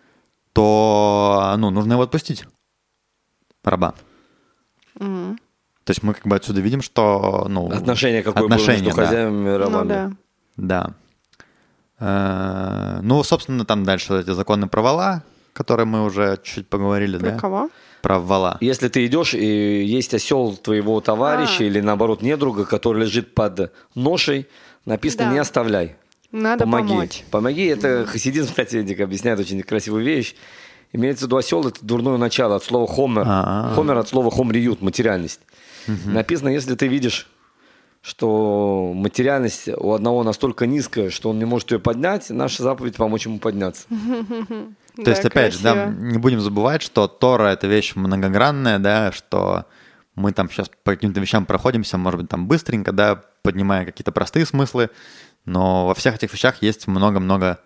то, 0.53 1.55
ну, 1.57 1.69
нужно 1.71 1.93
его 1.93 2.03
отпустить, 2.03 2.45
раба. 3.63 3.95
Мгм. 4.95 5.39
То 5.83 5.91
есть 5.91 6.01
мы 6.03 6.13
как 6.13 6.25
бы 6.27 6.35
отсюда 6.35 6.61
видим, 6.61 6.81
что, 6.81 7.45
ну... 7.49 7.69
Отношение 7.69 8.23
какое 8.23 8.43
отношение, 8.43 8.83
было 8.83 8.87
между 8.87 9.01
да. 9.01 9.05
хозяевами 9.05 9.49
и 9.49 9.57
рабами. 9.57 9.83
Ну 9.83 9.89
да. 9.89 10.11
Да. 10.55 10.93
Э, 11.99 12.99
Ну, 13.01 13.23
собственно, 13.23 13.65
там 13.65 13.83
дальше 13.83 14.19
эти 14.19 14.33
законы 14.33 14.67
про 14.67 14.81
вала, 14.81 15.23
которые 15.53 15.85
мы 15.85 16.03
уже 16.05 16.39
чуть 16.43 16.67
поговорили, 16.67 17.17
Про 17.17 17.31
да? 17.31 17.37
кого? 17.39 17.69
Про 18.01 18.19
вала. 18.19 18.57
Если 18.61 18.87
ты 18.89 19.05
идешь, 19.05 19.33
и 19.33 19.83
есть 19.85 20.13
осел 20.13 20.55
твоего 20.55 20.99
товарища 21.01 21.63
А. 21.63 21.63
или 21.63 21.79
наоборот 21.81 22.21
недруга, 22.21 22.65
который 22.65 23.03
лежит 23.03 23.33
под 23.33 23.71
ношей, 23.95 24.47
написано 24.85 25.25
Да. 25.25 25.31
не 25.31 25.37
оставляй. 25.39 25.95
Надо 26.31 26.63
Помоги. 26.63 26.87
помочь. 26.89 27.23
Помоги. 27.29 27.65
Это 27.67 28.05
хасидизм, 28.07 28.47
кстати, 28.49 28.77
объясняет 29.01 29.39
очень 29.39 29.61
красивую 29.61 30.03
вещь. 30.03 30.35
Имеется 30.91 31.25
в 31.25 31.27
виду 31.27 31.37
осел, 31.37 31.67
это 31.67 31.83
дурное 31.85 32.17
начало 32.17 32.55
от 32.55 32.63
слова 32.63 32.87
хомер. 32.87 33.23
А-а. 33.25 33.73
Хомер 33.75 33.97
от 33.97 34.07
слова 34.09 34.31
хомриют, 34.31 34.81
материальность. 34.81 35.39
Написано, 35.87 36.49
если 36.49 36.75
ты 36.75 36.87
видишь, 36.87 37.27
что 38.01 38.91
материальность 38.93 39.69
у 39.69 39.93
одного 39.93 40.23
настолько 40.23 40.67
низкая, 40.67 41.09
что 41.09 41.29
он 41.29 41.39
не 41.39 41.45
может 41.45 41.71
ее 41.71 41.79
поднять, 41.79 42.29
наша 42.29 42.61
заповедь 42.61 42.97
помочь 42.97 43.25
ему 43.25 43.39
подняться. 43.39 43.87
То 44.95 45.09
есть, 45.09 45.25
опять 45.25 45.53
же, 45.53 45.59
да, 45.61 45.85
не 45.87 46.17
будем 46.17 46.41
забывать, 46.41 46.81
что 46.81 47.07
Тора— 47.07 47.47
это 47.53 47.65
вещь 47.67 47.93
многогранная, 47.95 48.77
да, 48.77 49.11
что 49.11 49.65
мы 50.15 50.33
там 50.33 50.49
сейчас 50.49 50.69
по 50.83 50.91
каким-то 50.91 51.19
вещам 51.19 51.45
проходимся, 51.45 51.97
может 51.97 52.19
быть, 52.19 52.29
там 52.29 52.47
быстренько, 52.47 52.91
да, 52.91 53.23
поднимая 53.41 53.85
какие-то 53.85 54.11
простые 54.11 54.45
смыслы, 54.45 54.89
но 55.45 55.87
во 55.87 55.95
всех 55.95 56.15
этих 56.15 56.31
вещах 56.33 56.61
есть 56.61 56.87
много-много 56.87 57.59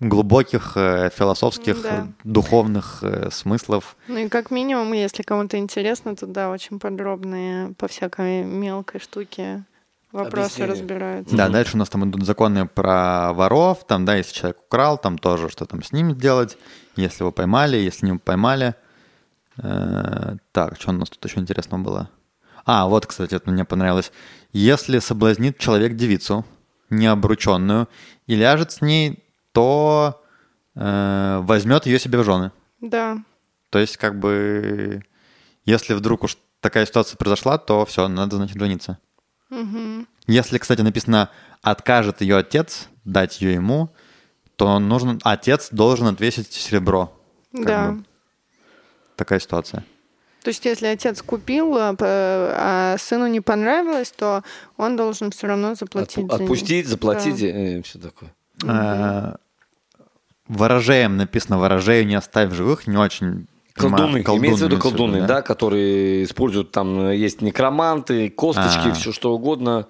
глубоких 0.00 0.72
э, 0.76 1.10
философских, 1.14 1.82
Да. 1.82 2.08
духовных 2.24 2.98
э, 3.02 3.30
смыслов. 3.30 3.96
Ну 4.08 4.18
и 4.18 4.28
как 4.28 4.50
минимум, 4.50 4.92
если 4.92 5.22
кому-то 5.22 5.56
интересно, 5.58 6.14
то 6.16 6.26
да, 6.26 6.50
очень 6.50 6.78
подробные 6.78 7.72
по 7.74 7.88
всякой 7.88 8.42
мелкой 8.44 9.00
штуке 9.00 9.64
вопросы 10.12 10.44
Объяснения. 10.62 10.72
разбираются. 10.72 11.36
Да, 11.36 11.48
дальше 11.48 11.76
у 11.76 11.78
нас 11.78 11.88
там 11.88 12.08
идут 12.08 12.24
законы 12.24 12.66
про 12.66 13.32
воров, 13.32 13.86
там, 13.86 14.04
да, 14.04 14.16
если 14.16 14.34
человек 14.34 14.58
украл, 14.66 14.98
там 14.98 15.16
тоже, 15.18 15.48
что 15.48 15.64
там 15.64 15.82
с 15.82 15.92
ним 15.92 16.14
делать, 16.14 16.58
если 16.96 17.22
его 17.22 17.32
поймали, 17.32 17.76
если 17.78 18.06
не 18.06 18.18
поймали. 18.18 18.74
Э, 19.58 20.36
Так, 20.52 20.76
что 20.80 20.90
у 20.90 20.92
нас 20.92 21.08
тут 21.08 21.24
еще 21.24 21.40
интересного 21.40 21.80
было? 21.80 22.10
А, 22.66 22.86
вот, 22.88 23.06
кстати, 23.06 23.34
это 23.34 23.50
мне 23.50 23.64
понравилось. 23.64 24.12
Если 24.52 24.98
соблазнит 24.98 25.56
человек 25.58 25.94
девицу, 25.94 26.44
необрученную, 26.90 27.88
и 28.26 28.34
ляжет 28.34 28.72
с 28.72 28.80
ней, 28.80 29.22
то 29.56 30.22
э, 30.74 31.38
возьмет 31.42 31.86
ее 31.86 31.98
себе 31.98 32.18
в 32.18 32.24
жены. 32.24 32.52
Да. 32.82 33.16
То 33.70 33.78
есть, 33.78 33.96
как 33.96 34.18
бы, 34.18 35.02
если 35.64 35.94
вдруг 35.94 36.24
уж 36.24 36.36
такая 36.60 36.84
ситуация 36.84 37.16
произошла, 37.16 37.56
то 37.56 37.86
все, 37.86 38.06
надо, 38.06 38.36
значит, 38.36 38.58
жениться. 38.58 38.98
Мгм. 39.48 40.06
Если, 40.26 40.58
кстати, 40.58 40.82
написано 40.82 41.30
«откажет 41.62 42.20
ее 42.20 42.36
отец 42.36 42.88
дать 43.06 43.40
ее 43.40 43.54
ему», 43.54 43.88
то 44.56 44.78
нужно, 44.78 45.18
отец 45.24 45.68
должен 45.70 46.08
отвесить 46.08 46.52
серебро. 46.52 47.10
Как 47.54 47.64
Да. 47.66 47.90
бы 47.92 48.04
такая 49.16 49.40
ситуация. 49.40 49.84
То 50.42 50.48
есть, 50.50 50.66
если 50.66 50.86
отец 50.86 51.22
купил, 51.22 51.78
а, 51.78 51.94
п- 51.94 52.04
а 52.06 52.96
сыну 52.98 53.26
не 53.26 53.40
понравилось, 53.40 54.10
то 54.12 54.42
он 54.76 54.96
должен 54.96 55.30
все 55.30 55.46
равно 55.46 55.74
заплатить. 55.74 56.18
Отпу- 56.26 56.36
за. 56.36 56.42
Отпустить, 56.44 56.86
заплатить 56.88 57.40
Да. 57.40 57.46
и 57.46 57.80
все 57.82 57.98
такое. 57.98 58.34
Э, 58.64 59.36
Ворожеем 60.48 61.16
написано 61.16 61.58
«ворожею 61.58 62.06
не 62.06 62.14
оставь 62.14 62.52
живых», 62.52 62.86
не 62.86 62.96
очень 62.96 63.46
Колдуны, 63.74 64.22
колдун 64.22 64.42
имеется 64.44 64.66
в 64.66 64.68
виду 64.70 64.80
колдуны, 64.80 65.26
да? 65.26 65.42
которые 65.42 66.24
используют 66.24 66.70
там, 66.72 67.08
э, 67.08 67.16
есть 67.16 67.42
некроманты, 67.42 68.30
косточки, 68.30 68.88
А. 68.88 68.92
все 68.94 69.12
что 69.12 69.34
угодно, 69.34 69.86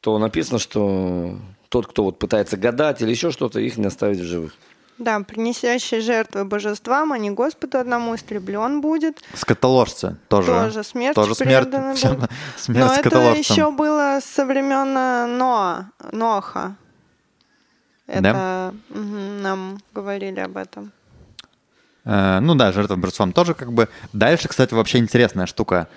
то 0.00 0.18
написано, 0.18 0.60
что 0.60 1.36
тот, 1.68 1.88
кто 1.88 2.04
вот 2.04 2.18
пытается 2.20 2.56
гадать 2.56 3.02
или 3.02 3.10
еще 3.10 3.32
что-то, 3.32 3.58
их 3.58 3.76
не 3.76 3.86
оставить 3.86 4.20
в 4.20 4.24
живых. 4.24 4.54
Да, 4.98 5.18
принесящий 5.20 5.98
жертвы 6.00 6.44
божествам, 6.44 7.12
а 7.12 7.18
не 7.18 7.32
Господу 7.32 7.78
одному 7.78 8.14
истреблен 8.14 8.80
будет. 8.80 9.24
Скотоложцы 9.34 10.16
тоже. 10.28 10.52
Тоже 10.52 10.84
смерть 10.84 11.14
Тоже 11.16 11.34
смерть, 11.34 11.64
преданы 11.70 11.94
всем- 11.96 12.14
будут. 12.14 12.30
смерть 12.56 12.86
Но 12.86 12.94
это 12.94 13.34
еще 13.34 13.72
было 13.72 14.20
со 14.22 14.46
времен 14.46 14.96
э, 14.96 15.26
Ноа, 15.26 15.90
Ноаха. 16.12 16.76
Это 18.06 18.74
мгм, 18.90 19.42
нам 19.42 19.78
говорили 19.94 20.40
об 20.40 20.56
этом. 20.56 20.92
Э, 22.04 22.40
Ну 22.40 22.54
да, 22.54 22.72
жертва 22.72 22.96
божествам 22.96 23.32
тоже 23.32 23.54
как 23.54 23.72
бы. 23.72 23.88
Дальше, 24.12 24.48
кстати, 24.48 24.74
вообще 24.74 24.98
интересная 24.98 25.46
штука. 25.46 25.88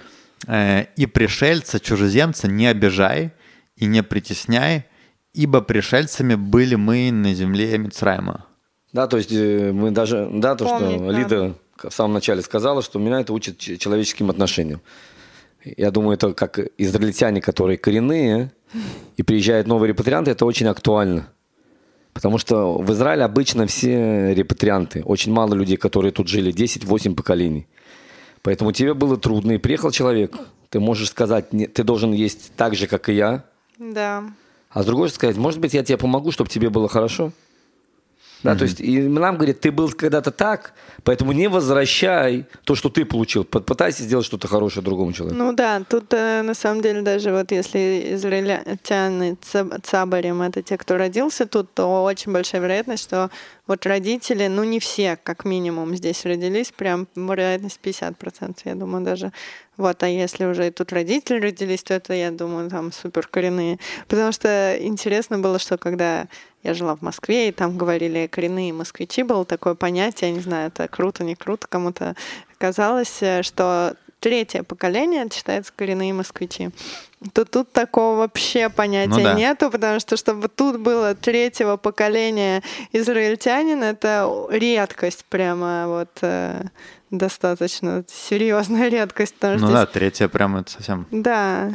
Э, 0.48 0.86
И 0.96 1.06
пришельца, 1.06 1.80
чужеземца 1.80 2.48
не 2.48 2.68
обижай 2.68 3.32
и 3.76 3.86
не 3.86 4.04
притесняй, 4.04 4.86
ибо 5.34 5.62
пришельцами 5.62 6.36
были 6.36 6.76
мы 6.76 7.12
на 7.12 7.34
земле 7.34 7.78
Мицраима. 7.78 8.46
Да, 8.94 9.08
то 9.08 9.18
есть 9.18 9.32
э, 9.32 9.72
мы 9.74 9.92
даже, 9.92 10.30
да, 10.32 10.56
то, 10.56 10.66
Помнит, 10.66 10.96
что 11.00 11.12
да. 11.12 11.20
Лида 11.20 11.56
в 11.78 11.92
самом 11.92 12.14
начале 12.14 12.42
сказала, 12.42 12.82
что 12.82 13.00
меня 13.00 13.20
это 13.20 13.34
учит 13.34 13.60
человеческим 13.60 14.30
отношениям. 14.30 14.82
Я 15.64 15.92
думаю, 15.92 16.14
это 16.16 16.34
как 16.34 16.60
израильтяне, 16.78 17.42
которые 17.42 17.78
коренные, 17.78 18.52
и 19.18 19.24
приезжают 19.24 19.68
новые 19.68 19.90
репатрианты, 19.90 20.32
это 20.32 20.46
очень 20.46 20.68
актуально. 20.68 21.28
Потому 22.18 22.40
что 22.40 22.80
в 22.80 22.92
Израиле 22.94 23.24
обычно 23.26 23.68
все 23.68 24.34
репатрианты. 24.34 25.04
Очень 25.04 25.34
мало 25.34 25.54
людей, 25.54 25.78
которые 25.78 26.12
тут 26.12 26.28
жили, 26.28 26.52
10-8 26.52 27.14
поколений. 27.14 27.68
Поэтому 28.42 28.72
тебе 28.72 28.96
было 28.96 29.18
трудно, 29.18 29.52
и 29.52 29.58
приехал 29.60 29.92
человек. 29.92 30.36
Ты 30.72 30.80
можешь 30.80 31.12
сказать, 31.12 31.54
«Не, 31.54 31.68
ты 31.68 31.84
должен 31.84 32.14
есть 32.14 32.54
так 32.58 32.74
же, 32.74 32.88
как 32.88 33.10
и 33.10 33.14
я. 33.14 33.44
Да. 33.78 34.24
А 34.72 34.82
с 34.82 34.86
другой 34.88 35.10
стороны 35.10 35.34
сказать, 35.34 35.38
может 35.38 35.60
быть, 35.60 35.76
я 35.76 35.84
тебе 35.84 36.00
помогу, 36.00 36.32
чтобы 36.32 36.50
тебе 36.50 36.72
было 36.72 36.90
хорошо. 36.90 37.34
Да, 38.44 38.56
то 38.56 38.64
есть 38.64 38.80
и 38.80 39.02
нам 39.02 39.36
говорит, 39.36 39.62
ты 39.62 39.72
был 39.72 39.90
когда-то 39.90 40.32
так, 40.32 40.74
поэтому 41.04 41.32
не 41.32 41.50
возвращай 41.50 42.46
то, 42.64 42.76
что 42.76 42.90
ты 42.90 43.06
получил. 43.06 43.44
Попытайся 43.44 44.04
сделать 44.04 44.26
что-то 44.26 44.48
хорошее 44.48 44.84
другому 44.84 45.14
человеку. 45.14 45.38
Ну 45.38 45.54
да, 45.54 45.82
тут 45.88 46.14
э, 46.14 46.42
на 46.44 46.54
самом 46.54 46.82
деле 46.82 47.02
даже 47.02 47.32
вот 47.32 47.52
если 47.52 48.14
израильтяне 48.14 49.38
цаб- 49.42 49.82
цабарим 49.82 50.42
это 50.42 50.62
те, 50.62 50.78
кто 50.78 50.98
родился 50.98 51.46
тут, 51.46 51.74
то 51.74 52.04
очень 52.04 52.32
большая 52.32 52.62
вероятность, 52.62 53.04
что 53.04 53.32
вот 53.66 53.86
родители, 53.86 54.48
ну 54.48 54.64
не 54.64 54.80
все, 54.80 55.18
как 55.22 55.44
минимум, 55.44 55.96
здесь 55.96 56.26
родились, 56.26 56.72
прям 56.72 57.08
вероятность 57.16 57.80
50%, 57.84 58.58
я 58.66 58.76
думаю, 58.76 59.04
даже. 59.04 59.32
Вот, 59.78 60.02
а 60.02 60.08
если 60.08 60.46
уже 60.46 60.68
и 60.68 60.72
тут 60.72 60.92
родители 60.92 61.40
родились, 61.40 61.84
то 61.84 61.94
это, 61.94 62.14
я 62.14 62.32
думаю, 62.32 62.70
там 62.70 62.92
супер 62.92 63.28
коренные. 63.28 63.78
Потому 64.08 64.32
что 64.32 64.76
интересно 64.80 65.38
было, 65.38 65.60
что 65.60 65.78
когда 65.78 66.28
я 66.68 66.74
жила 66.74 66.96
в 66.96 67.02
Москве, 67.02 67.50
и 67.50 67.52
там 67.52 67.78
говорили 67.78 68.28
коренные 68.28 68.74
москвичи, 68.74 69.24
было 69.24 69.46
такое 69.46 69.74
понятие, 69.74 70.30
я 70.30 70.36
не 70.36 70.42
знаю, 70.42 70.68
это 70.68 70.88
круто, 70.88 71.24
не 71.24 71.36
круто, 71.36 71.68
кому-то 71.68 72.16
казалось, 72.58 73.18
э, 73.22 73.42
что 73.42 73.96
третье 74.20 74.64
поколение 74.64 75.28
считается 75.32 75.72
коренные 75.76 76.14
москвичи. 76.14 76.70
То 77.34 77.46
тут 77.46 77.72
такого 77.72 78.18
вообще 78.18 78.70
понятия 78.70 79.18
ну, 79.18 79.24
да. 79.24 79.34
нету, 79.34 79.72
потому 79.72 80.00
что 80.00 80.18
чтобы 80.18 80.50
тут 80.50 80.80
было 80.80 81.16
третьего 81.16 81.78
поколения 81.78 82.62
израильтянин, 82.92 83.82
это 83.84 84.48
редкость 84.50 85.26
прямо 85.30 85.88
вот 85.88 86.10
э, 86.22 86.66
достаточно 87.10 88.04
серьезная 88.08 88.88
редкость. 88.90 89.36
Ну 89.42 89.58
здесь... 89.58 89.70
да, 89.70 89.86
третье 89.86 90.28
прямо 90.28 90.62
это 90.62 90.72
совсем. 90.72 91.08
Да. 91.12 91.72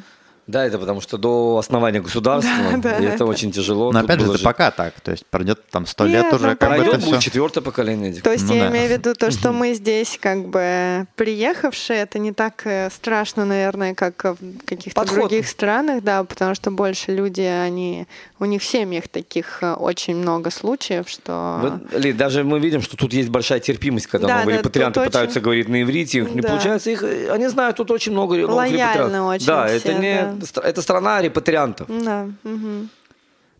Да, 0.52 0.66
это 0.66 0.78
потому 0.78 1.00
что 1.00 1.16
до 1.16 1.56
основания 1.56 2.02
государства 2.02 2.52
да, 2.72 2.76
да, 2.76 2.90
это, 2.90 3.04
это 3.04 3.24
очень 3.24 3.50
тяжело. 3.50 3.90
Но 3.90 4.00
опять 4.00 4.20
же, 4.20 4.26
это 4.26 4.36
же... 4.36 4.44
пока 4.44 4.70
так, 4.70 5.00
то 5.00 5.10
есть 5.10 5.24
пройдет 5.24 5.66
там 5.70 5.86
сто 5.86 6.04
лет 6.04 6.30
уже, 6.30 6.50
ну, 6.50 6.56
как 6.56 6.76
бы 6.76 6.84
это 6.84 6.98
будет 6.98 7.20
четвертое 7.20 7.62
поколение. 7.62 8.12
То 8.20 8.30
есть 8.30 8.46
ну, 8.46 8.54
я 8.54 8.64
да. 8.64 8.70
имею 8.70 8.88
в 8.88 8.92
виду 8.92 9.14
то, 9.14 9.30
что 9.30 9.52
мы 9.52 9.72
здесь 9.72 10.18
как 10.20 10.48
бы 10.48 11.06
приехавшие, 11.16 12.00
это 12.00 12.18
не 12.18 12.32
так 12.32 12.66
э, 12.66 12.90
страшно, 12.90 13.46
наверное, 13.46 13.94
как 13.94 14.22
в 14.24 14.36
каких-то 14.66 15.06
других 15.06 15.48
странах, 15.48 16.02
да, 16.02 16.22
потому 16.22 16.54
что 16.54 16.70
больше 16.70 17.12
люди, 17.12 17.40
они, 17.40 18.06
у 18.42 18.44
них 18.44 18.60
в 18.60 18.64
семьях 18.64 19.06
таких 19.06 19.62
э, 19.62 19.72
очень 19.74 20.16
много 20.16 20.50
случаев, 20.50 21.08
что... 21.08 21.58
Вот, 21.62 22.00
Ли, 22.00 22.12
даже 22.12 22.42
мы 22.42 22.58
видим, 22.58 22.82
что 22.82 22.96
тут 22.96 23.12
есть 23.12 23.28
большая 23.28 23.60
терпимость, 23.60 24.08
когда 24.08 24.26
да, 24.26 24.38
новые 24.40 24.56
да, 24.56 24.60
репатрианты 24.60 25.04
пытаются 25.04 25.38
очень... 25.38 25.44
говорить 25.44 25.68
на 25.68 25.82
иврите, 25.82 26.18
их 26.18 26.24
да. 26.24 26.30
не 26.34 26.42
получается, 26.42 26.90
их, 26.90 27.04
они 27.30 27.46
знают 27.46 27.76
тут 27.76 27.92
очень 27.92 28.10
много 28.10 28.34
Лояльно 28.34 29.26
очень 29.28 29.46
Да, 29.46 29.68
все, 29.68 29.76
это 29.76 29.94
не... 29.94 30.34
Да 30.54 30.62
это 30.62 30.82
страна 30.82 31.22
репатриантов. 31.22 31.86
Да. 31.88 32.28
Угу. 32.42 32.88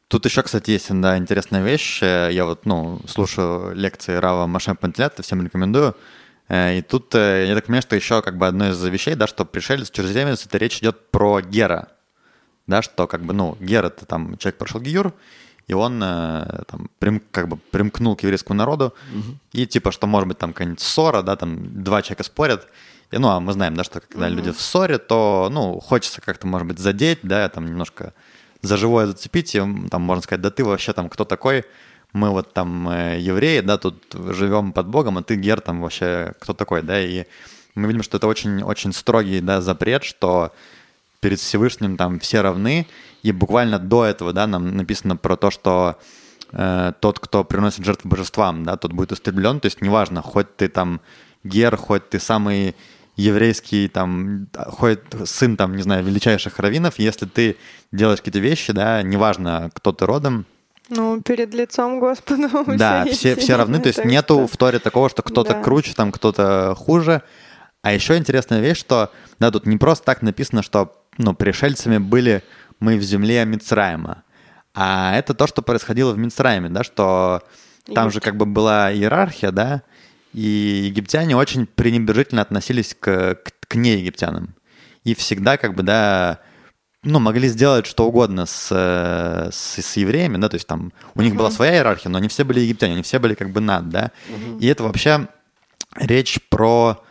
Тут 0.09 0.25
еще, 0.25 0.43
кстати, 0.43 0.71
есть 0.73 0.89
да, 0.91 1.17
интересная 1.17 1.63
вещь. 1.63 2.03
Я 2.03 2.45
вот, 2.45 2.67
ну, 2.67 3.01
слушаю 3.07 3.75
лекции 3.77 4.17
Рава 4.17 4.47
Машем 4.49 4.77
Пантелята, 4.77 5.23
всем 5.23 5.45
рекомендую. 5.45 5.95
Э, 6.49 6.79
и 6.79 6.83
тут 6.83 7.15
э, 7.15 7.47
я 7.49 7.55
так 7.55 7.67
понимаю, 7.67 7.83
что 7.83 7.97
еще 7.97 8.21
как 8.21 8.37
бы 8.37 8.47
одно 8.47 8.71
из 8.71 8.85
вещей, 8.85 9.15
да, 9.15 9.27
что 9.27 9.45
пришелец, 9.45 9.91
чужеземец, 9.91 10.45
это 10.45 10.59
речь 10.59 10.79
идет 10.79 11.11
про 11.11 11.41
Гера. 11.41 11.89
Да, 12.67 12.83
что 12.83 13.07
как 13.07 13.23
бы, 13.23 13.35
ну, 13.35 13.57
Гер 13.61 13.85
это 13.85 14.07
там 14.07 14.39
человек 14.39 14.59
прошел 14.59 14.81
Гиюр, 14.81 15.13
и 15.67 15.75
он 15.75 16.03
э, 16.03 16.63
там 16.67 16.89
прим, 16.99 17.23
как 17.31 17.49
бы 17.49 17.57
примкнул 17.57 18.17
к 18.17 18.23
еврейскому 18.23 18.57
народу, 18.57 18.95
угу. 19.13 19.39
и 19.53 19.67
типа, 19.67 19.91
что 19.91 20.07
может 20.07 20.29
быть 20.29 20.39
там 20.39 20.53
какая-нибудь 20.53 20.81
ссора, 20.81 21.23
да, 21.23 21.37
там 21.37 21.83
два 21.83 22.03
человека 22.03 22.25
спорят, 22.25 22.69
и, 23.13 23.19
ну, 23.19 23.29
а 23.29 23.41
мы 23.41 23.53
знаем, 23.53 23.75
да, 23.75 23.85
что 23.85 24.01
когда 24.01 24.27
mm-hmm. 24.27 24.35
люди 24.35 24.53
в 24.53 24.61
ссоре, 24.61 24.97
то, 24.97 25.51
ну, 25.53 25.79
хочется 25.81 26.23
как-то, 26.23 26.47
может 26.47 26.67
быть, 26.67 26.79
задеть, 26.79 27.19
да, 27.23 27.47
там 27.51 27.67
немножко 27.67 28.15
за 28.63 28.79
живое 28.79 29.07
зацепить, 29.07 29.55
и 29.55 29.59
там 29.91 30.03
можно 30.03 30.23
сказать, 30.23 30.41
да 30.41 30.51
ты 30.51 30.65
вообще 30.65 30.95
там 30.95 31.11
кто 31.11 31.27
такой? 31.27 31.65
Мы 32.15 32.31
вот 32.31 32.55
там 32.55 32.89
э, 32.89 33.19
евреи, 33.21 33.61
да, 33.61 33.77
тут 33.77 34.03
живем 34.15 34.73
под 34.73 34.87
Богом, 34.89 35.19
а 35.19 35.23
ты 35.23 35.37
гер 35.37 35.61
там 35.61 35.83
вообще 35.83 36.33
кто 36.41 36.55
такой, 36.55 36.83
да, 36.83 37.01
и 37.01 37.27
мы 37.75 37.87
видим, 37.87 38.03
что 38.03 38.17
это 38.17 38.27
очень-очень 38.27 38.95
строгий, 38.95 39.41
да, 39.41 39.61
запрет, 39.61 40.05
что 40.05 40.53
перед 41.23 41.39
Всевышним 41.39 41.97
там 41.97 42.19
все 42.19 42.43
равны, 42.43 42.87
и 43.23 43.33
буквально 43.33 43.79
до 43.79 44.05
этого, 44.05 44.33
да, 44.33 44.47
нам 44.47 44.77
написано 44.77 45.17
про 45.17 45.37
то, 45.37 45.51
что 45.51 45.97
э, 46.51 46.93
тот, 47.01 47.21
кто 47.21 47.45
приносит 47.45 47.85
жертву 47.85 48.11
божествам, 48.11 48.65
да, 48.65 48.77
тот 48.77 48.93
будет 48.93 49.13
истреблен, 49.13 49.61
то 49.61 49.67
есть 49.67 49.81
неважно, 49.81 50.21
хоть 50.21 50.57
ты 50.57 50.69
там 50.69 51.01
гер, 51.45 51.77
хоть 51.77 52.11
ты 52.11 52.19
самый 52.19 52.75
еврейский, 53.17 53.89
там, 53.89 54.49
ходит 54.55 55.03
сын, 55.25 55.57
там, 55.57 55.77
не 55.77 55.83
знаю, 55.83 56.05
величайших 56.05 56.59
раввинов, 56.59 56.99
если 56.99 57.27
ты 57.27 57.57
делаешь 57.93 58.19
какие-то 58.19 58.41
вещи, 58.41 58.73
да, 58.73 59.03
неважно, 59.03 59.71
кто 59.75 59.93
ты 59.93 60.07
родом, 60.07 60.45
ну, 60.89 61.23
перед 61.23 61.55
лицом 61.55 62.01
Господа 62.01 62.51
Да, 62.77 63.07
все, 63.07 63.37
все 63.37 63.57
равны, 63.57 63.79
то 63.79 63.87
есть 63.87 64.05
нету 64.05 64.47
в 64.47 64.57
Торе 64.57 64.81
такого, 64.81 65.09
что 65.09 65.23
кто-то 65.23 65.53
да. 65.53 65.63
круче, 65.63 65.95
там, 65.95 66.11
кто-то 66.11 66.75
хуже. 66.77 67.23
А 67.83 67.93
еще 67.93 68.17
интересная 68.19 68.61
вещь, 68.61 68.79
что, 68.79 69.11
да, 69.39 69.51
тут 69.51 69.65
не 69.65 69.79
просто 69.79 70.05
так 70.05 70.23
написано, 70.23 70.63
что, 70.63 71.02
ну, 71.19 71.35
пришельцами 71.35 71.99
были 71.99 72.43
мы 72.81 72.97
в 72.97 73.03
земле 73.03 73.45
Мицраима, 73.45 74.25
а 74.75 75.15
это 75.17 75.35
то, 75.35 75.47
что 75.47 75.63
происходило 75.63 76.13
в 76.13 76.19
Мицраиме, 76.19 76.69
да, 76.69 76.83
что 76.83 77.43
там 77.95 78.11
же 78.11 78.21
как 78.21 78.37
бы 78.37 78.47
была 78.47 78.93
иерархия, 78.93 79.51
да, 79.51 79.83
и 80.33 80.85
египтяне 80.87 81.37
очень 81.37 81.67
пренебрежительно 81.67 82.43
относились 82.43 82.97
к, 82.99 83.35
к, 83.35 83.53
к 83.69 83.75
неегиптянам. 83.75 84.55
И 85.05 85.15
всегда 85.15 85.57
как 85.57 85.75
бы, 85.75 85.83
да, 85.83 86.39
ну, 87.03 87.19
могли 87.19 87.49
сделать 87.49 87.87
что 87.87 88.07
угодно 88.07 88.47
с, 88.47 88.71
с, 88.71 89.79
с 89.81 89.97
евреями, 89.97 90.39
да, 90.39 90.49
то 90.49 90.55
есть 90.55 90.67
там 90.67 90.93
у 91.15 91.23
них 91.23 91.35
uh-huh. 91.35 91.39
была 91.39 91.51
своя 91.51 91.75
иерархия, 91.75 92.11
но 92.11 92.19
они 92.19 92.29
все 92.29 92.45
были 92.45 92.61
египтяне, 92.61 92.95
они 92.95 93.03
все 93.03 93.19
были 93.19 93.35
как 93.35 93.51
бы 93.51 93.61
над, 93.61 93.89
да. 93.89 94.13
Uh-huh. 94.29 94.61
И 94.61 94.67
это 94.67 94.85
вообще 94.85 95.29
речь 95.97 96.41
про, 96.49 97.05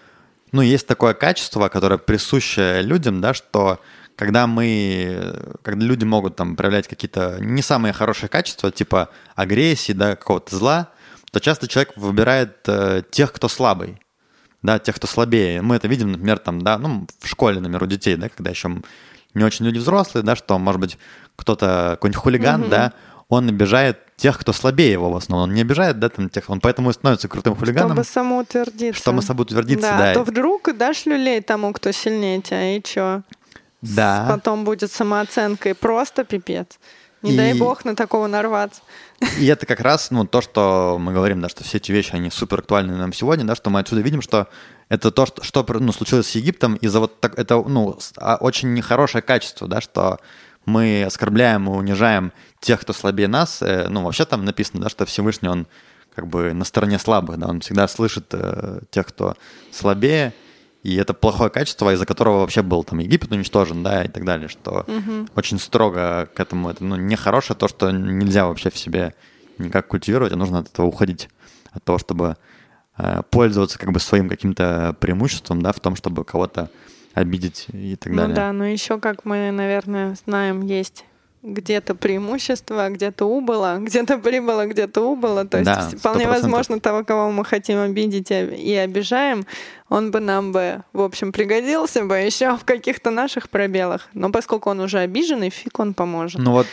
ну, 0.51 0.61
есть 0.61 0.87
такое 0.87 1.13
качество, 1.13 1.69
которое 1.69 1.97
присуще 1.97 2.81
людям, 2.81 3.21
да, 3.21 3.33
что 3.33 3.79
когда 4.15 4.47
мы, 4.47 5.33
когда 5.63 5.85
люди 5.85 6.03
могут 6.03 6.35
там 6.35 6.55
проявлять 6.55 6.87
какие-то 6.87 7.37
не 7.39 7.61
самые 7.61 7.93
хорошие 7.93 8.29
качества, 8.29 8.71
типа 8.71 9.09
агрессии, 9.35 9.93
да, 9.93 10.15
какого-то 10.15 10.55
зла, 10.55 10.89
то 11.31 11.39
часто 11.39 11.67
человек 11.67 11.93
выбирает 11.95 12.57
э, 12.67 13.03
тех, 13.09 13.31
кто 13.31 13.47
слабый, 13.47 13.99
да, 14.61 14.77
тех, 14.79 14.95
кто 14.97 15.07
слабее. 15.07 15.61
Мы 15.61 15.77
это 15.77 15.87
видим, 15.87 16.11
например, 16.11 16.39
там, 16.39 16.61
да, 16.61 16.77
ну, 16.77 17.07
в 17.19 17.27
школе, 17.27 17.59
например, 17.59 17.83
у 17.83 17.87
детей, 17.87 18.15
да, 18.15 18.29
когда 18.29 18.51
еще 18.51 18.81
не 19.33 19.43
очень 19.43 19.65
люди 19.65 19.79
взрослые, 19.79 20.23
да, 20.23 20.35
что, 20.35 20.59
может 20.59 20.81
быть, 20.81 20.97
кто-то, 21.37 21.91
какой-нибудь 21.93 22.21
хулиган, 22.21 22.63
mm-hmm. 22.63 22.69
да, 22.69 22.93
он 23.31 23.47
обижает 23.47 23.97
тех, 24.17 24.37
кто 24.37 24.51
слабее 24.51 24.91
его 24.91 25.09
в 25.09 25.15
основном. 25.15 25.49
Он 25.49 25.55
не 25.55 25.61
обижает, 25.61 25.99
да, 25.99 26.09
там 26.09 26.29
тех, 26.29 26.49
он 26.49 26.59
поэтому 26.59 26.89
и 26.89 26.93
становится 26.93 27.29
крутым 27.29 27.55
хулиганом. 27.55 27.91
Чтобы 27.91 28.03
самоутвердиться. 28.03 29.01
Чтобы 29.01 29.21
самоутвердиться, 29.21 29.87
да. 29.89 29.97
да. 29.97 30.11
А 30.11 30.13
то 30.15 30.23
вдруг 30.23 30.75
дашь 30.77 31.05
люлей 31.05 31.41
тому, 31.41 31.71
кто 31.71 31.93
сильнее 31.93 32.41
тебя, 32.41 32.75
и 32.75 32.83
чё? 32.83 33.21
Да. 33.81 34.27
Потом 34.29 34.65
будет 34.65 34.91
самооценка 34.91 35.69
и 35.69 35.73
просто 35.73 36.25
пипец. 36.25 36.77
Не 37.21 37.33
и... 37.33 37.37
дай 37.37 37.53
бог 37.53 37.85
на 37.85 37.95
такого 37.95 38.27
нарваться. 38.27 38.81
И 39.39 39.45
это 39.45 39.65
как 39.65 39.79
раз 39.79 40.11
ну, 40.11 40.25
то, 40.25 40.41
что 40.41 40.97
мы 40.99 41.13
говорим, 41.13 41.39
да, 41.39 41.47
что 41.47 41.63
все 41.63 41.77
эти 41.77 41.93
вещи, 41.93 42.11
они 42.11 42.29
супер 42.31 42.59
актуальны 42.59 42.97
нам 42.97 43.13
сегодня, 43.13 43.45
да, 43.45 43.55
что 43.55 43.69
мы 43.69 43.79
отсюда 43.79 44.01
видим, 44.01 44.21
что 44.21 44.49
это 44.89 45.09
то, 45.09 45.25
что, 45.25 45.41
что 45.41 45.65
ну, 45.79 45.93
случилось 45.93 46.27
с 46.27 46.35
Египтом 46.35 46.75
из-за 46.75 46.99
вот 46.99 47.21
так, 47.21 47.39
это 47.39 47.55
ну, 47.61 47.97
а, 48.17 48.35
очень 48.41 48.73
нехорошее 48.73 49.21
качество, 49.21 49.69
да, 49.69 49.79
что 49.79 50.19
мы 50.65 51.03
оскорбляем 51.03 51.67
и 51.67 51.71
унижаем 51.71 52.31
тех, 52.59 52.81
кто 52.81 52.93
слабее 52.93 53.27
нас. 53.27 53.61
Э, 53.61 53.88
ну, 53.89 54.03
вообще 54.03 54.25
там 54.25 54.45
написано, 54.45 54.83
да, 54.83 54.89
что 54.89 55.05
Всевышний, 55.05 55.49
он 55.49 55.67
как 56.15 56.27
бы 56.27 56.53
на 56.53 56.65
стороне 56.65 56.99
слабых, 56.99 57.38
да, 57.38 57.47
он 57.47 57.61
всегда 57.61 57.88
слышит 57.88 58.27
э, 58.31 58.81
тех, 58.91 59.07
кто 59.07 59.35
слабее, 59.71 60.33
и 60.83 60.95
это 60.95 61.13
плохое 61.13 61.49
качество, 61.49 61.93
из-за 61.93 62.05
которого 62.05 62.39
вообще 62.39 62.63
был 62.63 62.83
там 62.83 62.99
Египет 62.99 63.31
уничтожен, 63.31 63.83
да, 63.83 64.03
и 64.03 64.07
так 64.07 64.25
далее, 64.25 64.47
что 64.47 64.85
угу. 64.88 65.27
очень 65.35 65.59
строго 65.59 66.27
к 66.33 66.39
этому. 66.39 66.69
Это 66.69 66.83
ну, 66.83 66.95
нехорошее 66.95 67.55
то, 67.55 67.67
что 67.67 67.91
нельзя 67.91 68.47
вообще 68.47 68.71
в 68.71 68.77
себе 68.77 69.13
никак 69.59 69.88
культивировать, 69.88 70.33
а 70.33 70.38
нужно 70.38 70.59
от 70.59 70.69
этого 70.69 70.88
уходить, 70.88 71.29
от 71.71 71.83
того, 71.83 71.99
чтобы 71.99 72.35
э, 72.97 73.21
пользоваться 73.29 73.77
как 73.77 73.91
бы 73.91 73.99
своим 73.99 74.27
каким-то 74.27 74.95
преимуществом, 74.99 75.61
да, 75.61 75.71
в 75.71 75.79
том, 75.79 75.95
чтобы 75.95 76.25
кого-то 76.25 76.71
обидеть 77.13 77.67
и 77.73 77.95
так 77.95 78.13
далее. 78.13 78.29
Ну 78.29 78.35
да, 78.35 78.53
но 78.53 78.65
еще, 78.65 78.99
как 78.99 79.25
мы, 79.25 79.51
наверное, 79.51 80.15
знаем, 80.25 80.61
есть 80.61 81.05
где-то 81.43 81.95
преимущество, 81.95 82.89
где-то 82.89 83.25
убыло, 83.25 83.77
где-то 83.79 84.19
прибыло, 84.19 84.67
где-то 84.67 85.01
убыло. 85.01 85.45
То 85.45 85.63
да, 85.63 85.88
есть 85.89 85.99
вполне 85.99 86.27
возможно 86.27 86.79
того, 86.79 87.03
кого 87.03 87.31
мы 87.31 87.43
хотим 87.43 87.79
обидеть 87.79 88.31
и 88.31 88.75
обижаем, 88.75 89.45
он 89.89 90.11
бы 90.11 90.19
нам 90.19 90.51
бы, 90.51 90.83
в 90.93 91.01
общем, 91.01 91.31
пригодился 91.31 92.03
бы 92.05 92.17
еще 92.17 92.57
в 92.57 92.63
каких-то 92.63 93.09
наших 93.09 93.49
пробелах. 93.49 94.07
Но 94.13 94.31
поскольку 94.31 94.69
он 94.69 94.81
уже 94.81 94.99
обиженный, 94.99 95.49
фиг 95.49 95.79
он 95.79 95.93
поможет. 95.93 96.39
Ну 96.39 96.51
вот 96.51 96.67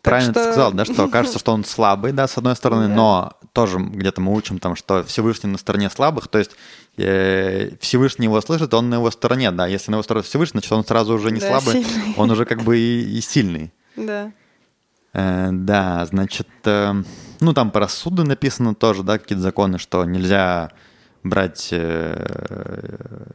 так 0.00 0.12
правильно 0.12 0.32
что... 0.32 0.44
ты 0.44 0.52
сказал, 0.52 0.72
да, 0.72 0.84
что 0.84 1.08
кажется, 1.08 1.38
что 1.40 1.52
он 1.52 1.64
слабый, 1.64 2.12
да, 2.12 2.28
с 2.28 2.38
одной 2.38 2.54
стороны, 2.54 2.88
да. 2.88 2.94
но 2.94 3.32
тоже 3.54 3.78
где-то 3.78 4.20
мы 4.20 4.34
учим 4.34 4.58
там, 4.58 4.74
что 4.74 5.04
Всевышний 5.04 5.48
на 5.48 5.58
стороне 5.58 5.88
слабых, 5.88 6.26
то 6.26 6.38
есть 6.38 6.50
э, 6.96 7.70
Всевышний 7.80 8.26
его 8.26 8.40
слышит, 8.40 8.74
он 8.74 8.90
на 8.90 8.96
его 8.96 9.10
стороне, 9.12 9.52
да, 9.52 9.68
если 9.68 9.92
на 9.92 9.94
его 9.94 10.02
стороне 10.02 10.24
Всевышний, 10.24 10.58
значит, 10.58 10.72
он 10.72 10.84
сразу 10.84 11.14
уже 11.14 11.30
не 11.30 11.40
да, 11.40 11.48
слабый, 11.48 11.84
сильный. 11.84 12.14
он 12.16 12.30
уже 12.32 12.44
как 12.46 12.62
бы 12.62 12.76
и, 12.76 13.16
и 13.16 13.20
сильный. 13.20 13.72
Да. 13.94 14.32
Э, 15.12 15.50
да, 15.52 16.04
значит, 16.06 16.48
э, 16.64 16.92
ну 17.40 17.54
там 17.54 17.70
про 17.70 17.86
суды 17.86 18.24
написано 18.24 18.74
тоже, 18.74 19.04
да, 19.04 19.18
какие-то 19.18 19.42
законы, 19.42 19.78
что 19.78 20.04
нельзя 20.04 20.72
брать 21.22 21.68
э, 21.70 23.26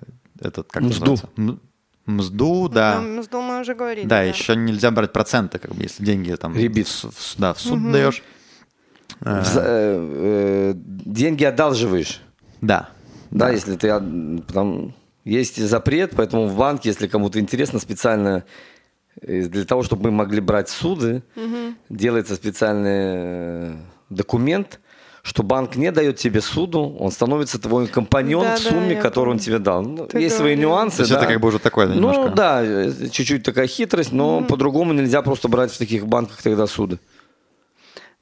этот, 0.42 0.70
как 0.70 0.84
Мзду. 0.84 1.12
называется? 1.12 1.60
Мзду, 2.06 2.70
да. 2.70 3.00
Ну, 3.00 3.20
мзду 3.20 3.40
мы 3.40 3.62
уже 3.62 3.76
говорили. 3.76 4.06
Да, 4.06 4.18
да, 4.18 4.24
еще 4.24 4.56
нельзя 4.56 4.90
брать 4.92 5.14
проценты, 5.14 5.60
как 5.60 5.76
бы, 5.76 5.84
если 5.84 6.04
деньги 6.04 6.34
там 6.34 6.58
Ребит. 6.58 6.88
В, 6.88 7.12
в, 7.12 7.36
да, 7.38 7.54
в 7.54 7.62
суд 7.62 7.80
угу. 7.80 7.92
даешь. 7.92 8.24
Э, 9.22 9.44
э, 9.56 10.74
деньги 10.76 11.44
одалживаешь. 11.44 12.22
Да. 12.62 12.90
Да, 13.32 13.50
если 13.50 13.76
ты... 13.76 13.88
Там 14.54 14.94
есть 15.26 15.58
запрет, 15.64 16.14
поэтому 16.16 16.48
в 16.48 16.58
банке, 16.58 16.90
если 16.90 17.08
кому-то 17.08 17.40
интересно, 17.40 17.80
специально 17.80 18.44
э, 19.22 19.42
для 19.44 19.66
того, 19.66 19.84
чтобы 19.84 20.04
мы 20.04 20.12
могли 20.12 20.42
брать 20.42 20.70
суды, 20.70 21.24
делается 21.90 22.36
специальный 22.36 22.92
э, 22.94 23.76
документ, 24.10 24.80
что 25.22 25.44
банк 25.44 25.76
не 25.76 25.92
дает 25.92 26.18
тебе 26.18 26.42
суду, 26.42 26.96
он 26.98 27.12
становится 27.12 27.60
твой 27.60 27.88
компаньон 27.88 28.44
Да, 28.44 28.56
в 28.56 28.64
да, 28.64 28.70
сумме, 28.70 28.96
я 28.96 29.02
которую 29.02 29.36
он 29.36 29.40
тебе 29.40 29.60
дал. 29.60 29.84
Ну, 29.84 30.08
есть 30.14 30.38
свои 30.38 30.56
говорил. 30.56 30.70
нюансы. 30.70 30.98
То 30.98 31.04
есть 31.04 31.12
да. 31.14 31.20
это 31.20 31.28
как 31.28 31.42
бы 31.42 31.50
уже 31.50 31.60
такое, 31.60 31.88
да, 31.88 31.94
Ну 31.94 32.10
немножко? 32.10 32.36
да, 32.36 32.62
э, 32.64 32.92
чуть-чуть 33.12 33.44
такая 33.44 33.68
хитрость, 33.68 34.12
но 34.12 34.42
по-другому 34.42 34.94
нельзя 34.94 35.22
просто 35.22 35.48
брать 35.48 35.72
в 35.72 35.78
таких 35.78 36.08
банках 36.08 36.42
тогда 36.42 36.66
суды. 36.68 37.00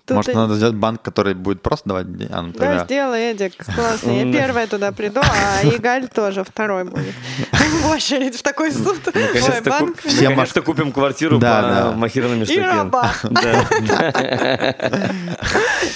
Тут 0.07 0.15
Может, 0.15 0.31
и- 0.31 0.35
надо 0.35 0.55
сделать 0.55 0.75
банк, 0.75 1.01
который 1.01 1.33
будет 1.33 1.61
просто 1.61 1.89
давать 1.89 2.15
деньги? 2.15 2.31
А, 2.33 2.41
ну, 2.41 2.53
Да, 2.53 2.59
тогда- 2.59 2.85
сделай, 2.85 3.21
Эдик, 3.31 3.53
классно. 3.65 4.09
Я 4.11 4.31
первая 4.39 4.65
туда 4.67 4.93
приду, 4.93 5.19
а 5.21 5.63
Игаль 5.67 6.07
тоже 6.07 6.45
второй 6.45 6.85
будет. 6.85 7.13
В 7.83 7.89
очередь 7.91 8.37
в 8.37 8.41
такой 8.41 8.71
суд. 8.71 8.99
Ой, 9.13 9.61
банк. 9.65 9.99
Все 10.01 10.29
наконец-то 10.29 10.61
купим 10.61 10.91
квартиру 10.93 11.37
Да, 11.39 11.61
по 11.61 11.67
да. 11.67 11.91
Махированным 11.91 12.43
И 12.43 12.59
раба. 12.59 13.11
Да. 13.23 14.73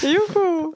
Юху. 0.02 0.76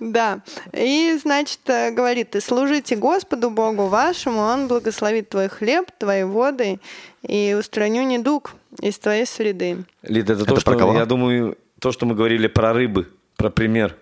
Да. 0.00 0.40
И, 0.72 1.18
значит, 1.22 1.58
э, 1.66 1.90
говорит, 1.90 2.36
и 2.36 2.40
служите 2.40 2.94
Господу 2.96 3.50
Богу 3.50 3.86
вашему, 3.86 4.40
Он 4.40 4.68
благословит 4.68 5.28
твой 5.28 5.48
хлеб, 5.48 5.90
твои 5.98 6.22
воды, 6.22 6.78
и 7.26 7.56
устраню 7.58 8.04
недуг 8.04 8.52
из 8.80 8.98
твоей 8.98 9.26
среды. 9.26 9.84
Лид, 10.02 10.30
это, 10.30 10.42
Это 10.42 10.54
то, 10.54 10.60
что, 10.60 10.76
кого? 10.76 10.94
я 10.94 11.04
думаю, 11.04 11.56
то, 11.80 11.92
что 11.92 12.06
мы 12.06 12.14
говорили 12.14 12.46
про 12.46 12.72
рыбы, 12.72 13.08
про 13.36 13.50
пример, 13.50 13.96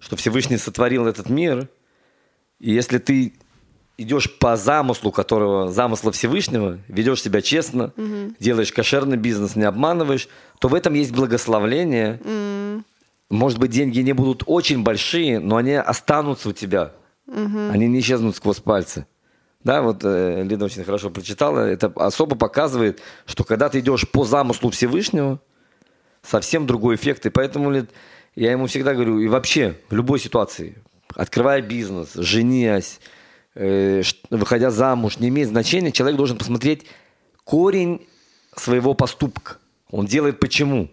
что 0.00 0.16
Всевышний 0.16 0.56
сотворил 0.56 1.06
этот 1.06 1.28
мир, 1.28 1.68
и 2.58 2.72
если 2.72 2.98
ты 2.98 3.34
идешь 3.98 4.38
по 4.38 4.56
замыслу, 4.56 5.12
которого 5.12 5.70
замысла 5.70 6.12
Всевышнего, 6.12 6.78
ведешь 6.88 7.22
себя 7.22 7.42
честно, 7.42 7.92
делаешь 8.40 8.72
кошерный 8.72 9.16
бизнес, 9.16 9.56
не 9.56 9.64
обманываешь, 9.64 10.28
то 10.58 10.68
в 10.68 10.74
этом 10.74 10.94
есть 10.94 11.12
благословление. 11.12 12.20
Может 13.30 13.58
быть, 13.58 13.70
деньги 13.70 14.00
не 14.00 14.12
будут 14.12 14.42
очень 14.46 14.82
большие, 14.82 15.38
но 15.40 15.56
они 15.56 15.74
останутся 15.74 16.50
у 16.50 16.52
тебя. 16.52 16.92
Они 17.26 17.88
не 17.88 18.00
исчезнут 18.00 18.36
сквозь 18.36 18.60
пальцы. 18.60 19.06
Да, 19.64 19.80
вот 19.80 20.00
э, 20.02 20.42
Лида 20.42 20.64
очень 20.64 20.82
хорошо 20.82 21.08
прочитала. 21.08 21.60
Это 21.60 21.86
особо 21.94 22.34
показывает, 22.34 23.00
что 23.26 23.44
когда 23.44 23.68
ты 23.68 23.78
идешь 23.78 24.10
по 24.10 24.24
замыслу 24.24 24.70
Всевышнего, 24.70 25.40
совсем 26.22 26.66
другой 26.66 26.96
эффект. 26.96 27.26
И 27.26 27.30
поэтому, 27.30 27.86
я 28.34 28.52
ему 28.52 28.66
всегда 28.66 28.94
говорю, 28.94 29.18
и 29.20 29.28
вообще, 29.28 29.76
в 29.88 29.94
любой 29.94 30.18
ситуации, 30.18 30.76
открывая 31.14 31.60
бизнес, 31.60 32.14
женясь, 32.14 33.00
э, 33.54 34.02
выходя 34.30 34.70
замуж, 34.70 35.18
не 35.18 35.28
имеет 35.28 35.48
значения, 35.48 35.92
человек 35.92 36.16
должен 36.16 36.38
посмотреть 36.38 36.86
корень 37.44 38.06
своего 38.56 38.94
поступка. 38.94 39.58
Он 39.90 40.06
делает 40.06 40.40
почему? 40.40 40.90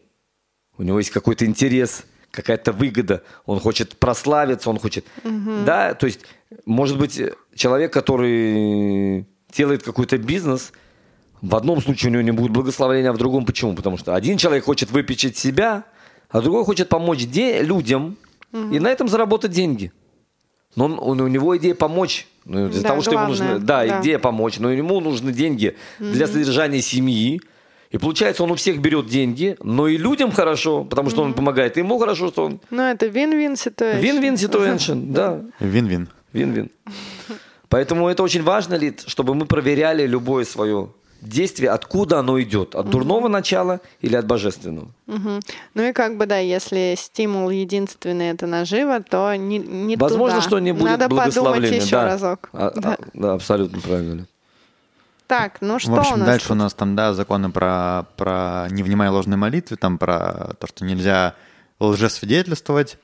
У 0.78 0.84
него 0.84 0.98
есть 1.00 1.12
какой-то 1.12 1.46
интерес, 1.46 2.06
какая-то 2.32 2.72
выгода, 2.72 3.24
он 3.46 3.60
хочет 3.60 3.98
прославиться, 3.98 4.70
он 4.70 4.80
хочет... 4.80 5.06
Да, 5.66 5.94
то 5.94 6.06
есть, 6.06 6.22
может 6.66 6.98
быть, 6.98 7.22
человек, 7.56 7.92
который 7.92 9.26
делает 9.52 9.84
какой-то 9.84 10.18
бизнес, 10.18 10.72
в 11.42 11.56
одном 11.56 11.82
случае 11.82 12.10
у 12.10 12.14
него 12.14 12.22
не 12.24 12.32
будет 12.32 12.52
благословения, 12.52 13.10
а 13.10 13.14
в 13.14 13.18
другом 13.18 13.46
почему? 13.46 13.74
Потому 13.76 13.98
что 13.98 14.14
один 14.16 14.38
человек 14.38 14.66
хочет 14.66 14.92
выпечить 14.92 15.38
себя, 15.38 15.84
а 16.30 16.42
другой 16.42 16.64
хочет 16.66 16.90
помочь 16.90 17.26
де- 17.26 17.62
людям 17.64 18.18
и 18.54 18.80
на 18.80 18.88
этом 18.90 19.08
заработать 19.08 19.52
деньги. 19.52 19.92
Но 20.76 20.86
он- 20.86 21.00
он- 21.02 21.22
у 21.22 21.28
него 21.28 21.58
идея 21.58 21.74
помочь. 21.76 22.28
Ну, 22.46 22.68
для 22.70 22.82
Да, 22.82 22.90
того, 22.90 23.02
что 23.02 23.12
ему 23.12 23.28
нужны, 23.28 23.60
да, 23.60 23.86
да. 23.86 24.02
идея 24.02 24.20
помочь, 24.20 24.60
но 24.60 24.72
ему 24.72 25.00
нужны 25.02 25.32
деньги 25.32 25.76
для 26.00 26.28
содержания 26.28 26.82
семьи. 26.82 27.42
И 27.92 27.98
получается, 27.98 28.44
он 28.44 28.52
у 28.52 28.56
всех 28.56 28.80
берет 28.80 29.08
деньги, 29.08 29.56
но 29.64 29.88
и 29.88 29.98
людям 29.98 30.32
хорошо, 30.32 30.84
потому 30.84 31.10
что 31.10 31.24
он 31.24 31.34
помогает, 31.34 31.78
и 31.78 31.80
ему 31.80 31.98
хорошо, 32.00 32.28
что 32.28 32.46
он... 32.46 32.60
Ну, 32.70 32.84
это 32.84 33.08
вин-вин 33.08 33.56
ситуация. 33.56 34.00
Вин-вин 34.00 34.36
situation, 34.36 35.12
да, 35.12 35.42
Вин-вин. 35.60 36.08
вин-вин. 36.34 36.70
Поэтому 37.68 38.08
это 38.08 38.24
очень 38.24 38.44
важно, 38.44 38.76
Лид, 38.76 39.04
чтобы 39.08 39.34
мы 39.36 39.46
проверяли 39.46 40.06
любое 40.08 40.44
свое 40.46 40.90
действие, 41.22 41.72
откуда 41.72 42.20
оно 42.20 42.42
идет, 42.42 42.76
от 42.76 42.90
дурного 42.90 43.28
начала 43.28 43.82
или 44.02 44.16
от 44.16 44.26
божественного. 44.26 44.88
Мгм. 45.08 45.40
Ну 45.74 45.84
и 45.84 45.94
как 45.94 46.18
бы, 46.18 46.26
да, 46.26 46.38
если 46.38 46.96
стимул 46.98 47.50
единственный 47.50 48.30
это 48.30 48.48
наживо, 48.48 49.02
то 49.02 49.36
не, 49.36 49.58
не 49.58 49.96
Возможно, 49.98 50.38
туда. 50.38 50.48
что 50.48 50.60
не 50.60 50.72
будет 50.72 50.92
Надо 50.92 51.04
подумать 51.10 51.34
благословения. 51.36 51.82
еще 51.82 51.92
да. 51.98 52.06
разок. 52.06 52.50
А- 52.54 52.72
Да. 52.76 52.94
а- 52.94 52.98
да, 53.14 53.34
абсолютно 53.34 53.80
правильно. 53.82 54.26
Так, 55.28 55.58
ну 55.62 55.78
что 55.78 55.92
в 55.92 56.00
общем, 56.00 56.14
у 56.14 56.18
нас 56.18 56.26
дальше 56.28 56.48
тут? 56.48 56.56
у 56.56 56.60
нас 56.60 56.74
там, 56.74 56.96
да, 56.96 57.14
законы 57.14 57.52
про, 57.52 58.06
про 58.18 58.68
не 58.72 58.82
внимая 58.82 59.12
ложной 59.12 59.38
молитве, 59.38 59.78
там 59.78 59.98
про 60.00 60.56
то, 60.60 60.66
что 60.68 60.84
нельзя 60.86 61.36
лжесвидетельствовать, 61.80 62.98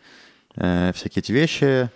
э, 0.55 0.91
всякие 0.95 1.21
эти 1.21 1.31
вещи. 1.31 1.89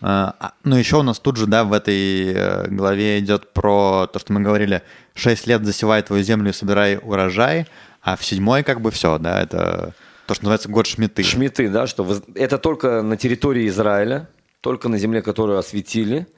А, 0.00 0.34
а, 0.38 0.52
ну, 0.62 0.76
еще 0.76 0.98
у 0.98 1.02
нас 1.02 1.18
тут 1.18 1.36
же, 1.36 1.46
да, 1.46 1.64
в 1.64 1.72
этой 1.72 2.32
э, 2.32 2.68
главе 2.68 3.18
идет 3.18 3.52
про 3.52 4.06
то, 4.06 4.18
что 4.18 4.32
мы 4.32 4.40
говорили, 4.40 4.82
6 5.14 5.46
лет 5.48 5.64
засевай 5.64 6.02
твою 6.02 6.22
землю 6.22 6.50
и 6.50 6.52
собирай 6.52 6.98
урожай, 7.02 7.66
а 8.00 8.16
в 8.16 8.24
седьмой 8.24 8.62
как 8.62 8.80
бы 8.80 8.92
все, 8.92 9.18
да, 9.18 9.42
это 9.42 9.94
то, 10.26 10.34
что 10.34 10.44
называется 10.44 10.68
год 10.68 10.86
шмиты. 10.86 11.22
Шмиты, 11.24 11.68
да, 11.68 11.88
что 11.88 12.06
это 12.36 12.58
только 12.58 13.02
на 13.02 13.16
территории 13.16 13.66
Израиля, 13.66 14.28
только 14.60 14.88
на 14.88 14.98
земле, 14.98 15.20
которую 15.20 15.58
осветили, 15.58 16.28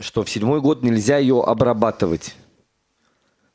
что 0.00 0.22
в 0.22 0.28
седьмой 0.28 0.60
год 0.60 0.82
нельзя 0.82 1.16
ее 1.16 1.42
обрабатывать. 1.42 2.36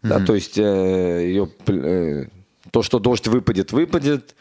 Да, 0.01 0.19
то 0.19 0.35
есть 0.35 0.57
э, 0.57 0.61
ее, 0.61 1.49
э, 1.67 2.25
то, 2.71 2.83
что 2.83 2.99
дождь 2.99 3.27
выпадет, 3.27 3.71
выпадет, 3.71 4.35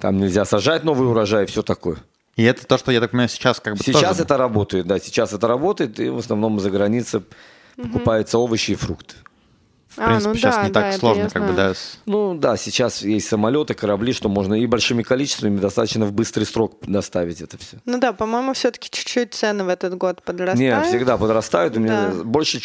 там 0.00 0.16
нельзя 0.16 0.44
сажать 0.44 0.82
новый 0.82 1.08
урожай, 1.08 1.46
все 1.46 1.62
такое. 1.62 1.98
И 2.36 2.42
это 2.42 2.66
то, 2.66 2.78
что, 2.78 2.90
я 2.90 3.00
так 3.00 3.10
понимаю, 3.12 3.28
сейчас 3.28 3.60
как 3.60 3.74
бы 3.76 3.84
Сейчас 3.84 4.02
тоже- 4.02 4.22
это 4.22 4.36
работает, 4.36 4.86
да, 4.86 4.98
сейчас 4.98 5.32
это 5.32 5.46
работает, 5.46 6.00
и 6.00 6.08
в 6.08 6.18
основном 6.18 6.58
за 6.60 6.70
границей 6.70 7.22
покупаются 7.76 8.38
овощи 8.38 8.72
и 8.72 8.74
фрукты. 8.74 9.14
в 9.88 9.96
принципе, 10.04 10.28
ну 10.30 10.34
сейчас 10.34 10.56
да, 10.56 10.62
не 10.64 10.70
да, 10.70 10.80
так 10.80 10.88
это 10.90 10.98
сложно, 10.98 11.30
как 11.30 11.46
бы, 11.46 11.52
да, 11.52 11.72
Ну 12.06 12.34
да, 12.34 12.56
сейчас 12.56 13.02
есть 13.02 13.28
самолеты, 13.28 13.74
корабли, 13.74 14.12
что 14.12 14.28
можно 14.28 14.54
и 14.54 14.66
большими 14.66 15.04
количествами 15.04 15.56
достаточно 15.58 16.04
в 16.06 16.12
быстрый 16.12 16.42
срок 16.44 16.78
доставить 16.82 17.40
это 17.40 17.56
все. 17.58 17.76
Ну 17.84 17.98
да, 18.00 18.12
по-моему, 18.12 18.54
все-таки 18.54 18.88
чуть-чуть 18.90 19.34
цены 19.34 19.62
в 19.62 19.68
этот 19.68 19.96
год 19.96 20.20
подрастают. 20.22 20.58
Не, 20.58 20.82
всегда 20.88 21.16
подрастают. 21.16 21.76
У 21.76 21.80
меня 21.80 22.08
Да. 22.08 22.24
больше 22.24 22.58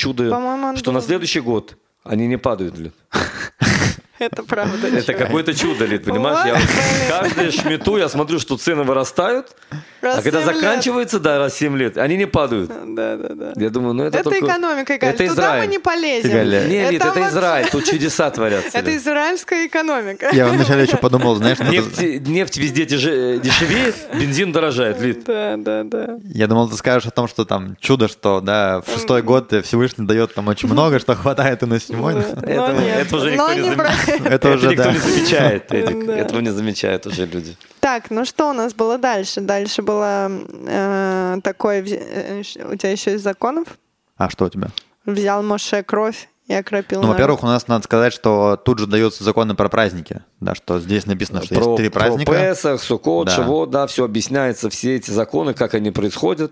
он 0.69 0.77
что 0.77 0.91
на 0.91 0.99
был- 0.99 1.05
следующий 1.05 1.41
год 1.41 1.75
они 2.03 2.25
не 2.25 2.37
падают. 2.37 2.75
Лид. 2.79 2.93
Это 4.19 4.43
правда. 4.43 4.87
Это 4.87 5.13
какое-то 5.13 5.53
чудо, 5.53 5.85
Лид, 5.85 6.03
понимаешь? 6.03 6.45
Я 6.45 7.19
каждую 7.19 7.51
шмету 7.51 7.97
я 7.97 8.09
смотрю, 8.09 8.39
что 8.39 8.57
цены 8.57 8.83
вырастают, 8.83 9.47
а 10.01 10.21
когда 10.21 10.41
заканчивается, 10.41 11.19
да, 11.19 11.37
раз 11.39 11.55
7 11.55 11.77
лет, 11.77 11.97
они 11.97 12.17
не 12.17 12.25
падают. 12.27 12.69
Да, 12.95 13.15
да, 13.17 13.29
да. 13.33 13.53
Я 13.55 13.69
думаю, 13.69 13.93
ну 13.93 14.03
это, 14.03 14.19
Это, 14.19 14.29
экономика. 14.37 14.93
Это 14.93 15.27
Туда 15.27 15.57
мы 15.59 15.67
не 15.67 15.79
полезем. 15.79 16.31
Не, 16.69 16.89
Лид, 16.89 17.03
это 17.03 17.27
Израиль, 17.29 17.69
тут 17.69 17.85
чудеса 17.85 18.29
творятся. 18.29 18.77
Это 18.77 18.95
израильская 18.95 19.67
экономика. 19.67 20.29
Я 20.33 20.47
вначале 20.47 20.83
еще 20.83 20.97
подумал, 20.97 21.35
знаешь, 21.35 21.59
Нефть, 21.59 22.57
везде 22.57 22.85
дешевеет, 22.85 23.95
бензин 24.13 24.51
дорожает, 24.51 24.99
Лид. 25.01 25.23
Да, 25.25 25.55
да, 25.57 25.83
да. 25.83 26.17
Я 26.33 26.47
думал, 26.47 26.69
ты 26.69 26.75
скажешь 26.75 27.07
о 27.07 27.11
том, 27.11 27.27
что 27.27 27.45
там 27.45 27.77
чудо, 27.79 28.07
что, 28.07 28.41
да, 28.41 28.81
в 28.81 28.91
шестой 28.91 29.21
год 29.21 29.53
Всевышний 29.63 30.05
дает 30.05 30.33
там 30.33 30.47
очень 30.47 30.69
много, 30.69 30.99
что 30.99 31.15
хватает 31.15 31.63
и 31.63 31.65
на 31.65 31.79
седьмой. 31.79 32.15
Это- 32.15 32.73
нет. 32.73 33.07
это 33.07 33.15
уже 33.15 33.31
никто 33.31 33.53
не 33.53 33.61
не 33.61 33.69
зам- 33.69 33.75
про- 33.75 33.91
Это 34.25 34.51
уже, 34.51 34.69
никто 34.69 34.91
не 34.91 34.97
замечает, 34.97 35.71
Эдик. 35.73 36.09
Этого 36.09 36.39
не 36.41 36.49
замечают 36.51 37.05
уже 37.07 37.25
люди. 37.25 37.55
Так, 37.79 38.09
ну 38.11 38.25
что 38.25 38.49
у 38.49 38.53
нас 38.53 38.73
было 38.73 38.97
дальше? 38.97 39.41
Дальше 39.41 39.81
было 39.81 40.29
э, 40.29 41.37
такое... 41.43 41.83
э, 41.85 42.41
У 42.71 42.75
тебя 42.75 42.91
еще 42.91 43.13
из 43.15 43.21
законов? 43.21 43.67
А 44.17 44.29
что 44.29 44.45
у 44.45 44.49
тебя? 44.49 44.69
Взял 45.05 45.41
Моше 45.43 45.81
кровь 45.83 46.27
и 46.47 46.53
окропил 46.53 46.99
Ну, 46.99 47.07
народ. 47.07 47.15
во-первых, 47.19 47.43
у 47.43 47.47
нас 47.47 47.67
надо 47.67 47.83
сказать, 47.85 48.11
что 48.13 48.55
тут 48.57 48.79
же 48.79 48.87
даются 48.87 49.23
законы 49.23 49.55
про 49.55 49.69
праздники. 49.69 50.21
Да, 50.39 50.55
что 50.55 50.79
здесь 50.79 51.05
написано, 51.05 51.43
что 51.43 51.55
есть 51.55 51.75
три 51.77 51.89
праздника. 51.89 52.31
Про 52.31 52.39
Песах, 52.41 52.81
Суккот, 52.81 53.27
Да. 53.27 53.35
Шавот, 53.35 53.69
да, 53.69 53.87
все 53.87 54.05
объясняется, 54.05 54.69
все 54.69 54.95
эти 54.95 55.11
законы, 55.11 55.53
как 55.53 55.73
они 55.73 55.91
происходят. 55.91 56.51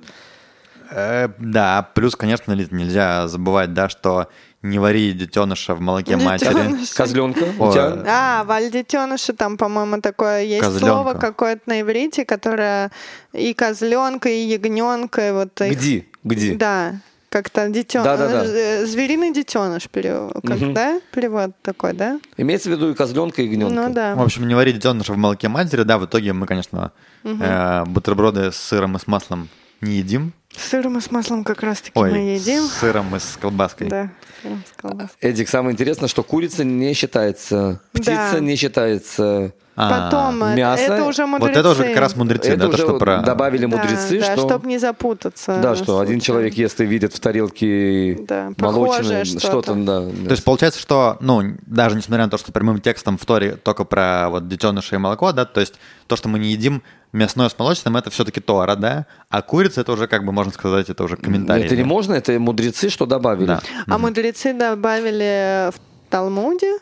Э, 0.92 1.30
да, 1.40 1.90
плюс, 1.94 2.16
конечно, 2.16 2.54
нельзя 2.54 3.28
забывать, 3.28 3.74
да, 3.74 3.90
что 3.90 4.28
не 4.70 4.80
вари 4.80 5.14
детеныша 5.14 5.76
в 5.76 5.82
молоке 5.82 6.18
матери. 6.18 6.50
Детеныша. 6.54 6.96
Козленка 6.96 7.46
Ой. 7.60 7.72
тебя? 7.74 8.04
А, 8.08 8.44
вальдетеныши, 8.44 9.34
там, 9.34 9.58
по-моему, 9.58 10.02
такое 10.02 10.44
есть 10.44 10.80
слово 10.80 11.14
какое-то 11.14 11.62
на 11.66 11.82
иврите, 11.82 12.26
которое 12.26 12.92
и 13.34 13.54
козленка, 13.54 14.30
и 14.30 14.40
ягненка, 14.40 15.30
и 15.30 15.32
вот 15.32 15.60
их- 15.62 15.78
Где? 15.78 16.06
Где? 16.24 16.54
Да. 16.56 16.96
как-то 17.30 17.68
детеныш. 17.70 18.06
Да-да-да. 18.06 18.44
э, 18.46 18.86
Звериный 18.86 19.34
детеныш 19.34 19.90
перевод. 19.90 20.34
Как, 20.46 20.74
да? 20.74 21.00
Перевод 21.12 21.52
такой, 21.62 21.94
да? 21.94 22.20
Имеется 22.38 22.70
в 22.70 22.72
виду 22.72 22.90
и 22.92 22.94
козленка, 22.96 23.42
и 23.42 23.46
ягненка. 23.46 23.74
Ну 23.76 23.94
да. 23.94 24.16
В 24.16 24.22
общем, 24.22 24.48
не 24.48 24.56
варить 24.56 24.76
детеныша 24.76 25.14
в 25.14 25.18
молоке 25.18 25.48
матери, 25.50 25.84
да, 25.84 25.98
в 25.98 26.06
итоге 26.06 26.34
мы, 26.34 26.48
конечно, 26.48 26.92
э, 27.24 27.84
бутерброды 27.86 28.52
с 28.52 28.56
сыром 28.56 28.96
и 28.96 29.00
с 29.00 29.08
маслом 29.08 29.50
не 29.82 29.98
едим. 29.98 30.34
С 30.58 30.70
сыром 30.70 30.98
и 30.98 31.02
с 31.02 31.12
маслом 31.12 31.44
как 31.44 31.62
раз-таки 31.64 31.92
Ой, 32.00 32.12
мы 32.12 32.18
едим. 32.18 32.64
с 32.64 32.74
сыром 32.80 33.16
и 33.16 33.20
с 33.20 33.38
колбаской. 33.40 33.88
Да, 33.88 34.10
с 34.40 34.42
сыром 34.44 34.64
с 34.78 34.82
колбаской. 34.82 35.30
Эдик, 35.30 35.50
самое 35.50 35.74
интересное, 35.74 36.08
что 36.10 36.24
курица 36.24 36.64
не 36.64 36.94
считается, 36.94 37.80
птица 37.94 38.30
Да. 38.34 38.40
не 38.40 38.56
считается. 38.56 39.54
А, 39.80 40.10
Потом, 40.10 40.44
э, 40.44 40.56
мясо. 40.56 40.82
это 40.82 41.04
уже 41.04 41.22
Вот 41.28 41.40
мудрецы. 41.40 41.60
это 41.60 41.70
уже 41.70 41.84
как 41.84 41.98
раз 41.98 42.16
мудрецы, 42.16 42.50
Это 42.50 42.62
да, 42.62 42.66
то, 42.66 42.74
уже 42.74 42.78
что 42.84 42.98
про... 42.98 43.22
добавили 43.22 43.68
Да, 43.68 43.78
мудрецы, 43.78 44.20
да, 44.20 44.34
что... 44.34 44.48
чтобы 44.48 44.68
не 44.68 44.80
запутаться. 44.80 45.60
Да, 45.62 45.76
что 45.76 46.00
один 46.00 46.20
человек 46.20 46.56
ест 46.56 46.82
и 46.82 46.86
видит 46.88 47.14
в 47.14 47.20
тарелке 47.20 48.18
Да, 48.28 48.54
молочное 48.58 49.24
похожее 49.24 49.26
что-то, 49.26 49.48
что-то. 49.48 49.74
да. 49.76 50.02
То 50.26 50.32
есть 50.32 50.44
получается, 50.44 50.80
что, 50.80 51.18
ну, 51.20 51.44
даже 51.68 51.96
несмотря 51.96 52.26
на 52.26 52.32
то, 52.32 52.40
что 52.40 52.52
прямым 52.52 52.82
текстом 52.82 53.20
в 53.20 53.26
Торе 53.28 53.52
только 53.56 53.84
про 53.84 54.30
вот 54.32 54.48
детеныша 54.48 54.96
и 54.96 54.98
молоко, 54.98 55.32
да, 55.32 55.46
то 55.46 55.60
есть 55.60 55.76
то, 56.08 56.16
что 56.16 56.28
мы 56.28 56.40
не 56.40 56.50
едим 56.54 56.82
мясное 57.14 57.48
с 57.48 57.58
молочным, 57.60 57.98
это 57.98 58.10
все-таки 58.10 58.40
Тора, 58.40 58.76
да, 58.76 59.06
а 59.30 59.44
курица 59.44 59.82
это 59.82 59.92
уже, 59.92 60.08
как 60.08 60.26
бы, 60.26 60.32
можно 60.32 60.47
сказать, 60.52 60.90
это 60.90 61.04
уже 61.04 61.18
комментарий. 61.18 61.66
Это 61.66 61.76
не 61.76 61.84
можно, 61.84 62.14
это 62.14 62.40
мудрецы, 62.40 62.90
что 62.90 63.06
добавили. 63.06 63.48
Да. 63.48 63.62
А 63.88 63.98
мудрецы 63.98 64.54
добавили 64.54 65.72
в 65.72 65.80
Талмуде 66.10 66.74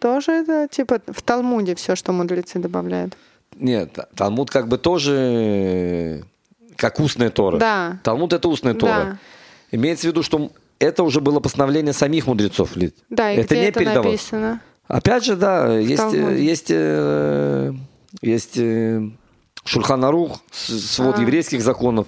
тоже 0.00 0.32
это, 0.32 0.68
типа, 0.70 1.00
в 1.06 1.22
Талмуде 1.22 1.74
все, 1.74 1.96
что 1.96 2.12
мудрецы 2.12 2.58
добавляют. 2.58 3.16
Нет, 3.58 3.98
Талмуд 4.14 4.50
как 4.50 4.68
бы 4.68 4.78
тоже 4.78 6.22
как 6.76 7.00
устная 7.00 7.30
Тора. 7.30 7.58
Да. 7.58 7.98
Талмуд 8.02 8.32
это 8.32 8.48
устная 8.48 8.74
Тора. 8.74 8.92
Да. 8.92 9.18
Имеется 9.72 10.06
в 10.06 10.10
виду, 10.10 10.22
что 10.22 10.50
это 10.78 11.02
уже 11.02 11.20
было 11.20 11.40
постановление 11.40 11.92
самих 11.92 12.26
мудрецов. 12.26 12.76
Лид. 12.76 12.94
Да, 13.08 13.32
и 13.32 13.38
это 13.38 13.54
где 13.54 13.62
не 13.62 13.68
это 13.68 13.80
передавалось. 13.80 14.06
написано? 14.06 14.60
Опять 14.86 15.24
же, 15.24 15.36
да, 15.36 15.76
есть, 15.78 15.94
э, 15.94 15.96
Талмуде. 15.96 16.44
есть, 16.44 16.66
э, 16.70 17.72
есть 18.22 18.52
э, 18.56 19.08
Шульханарух, 19.64 20.40
свод 20.52 21.18
А. 21.18 21.20
еврейских 21.20 21.62
законов. 21.62 22.06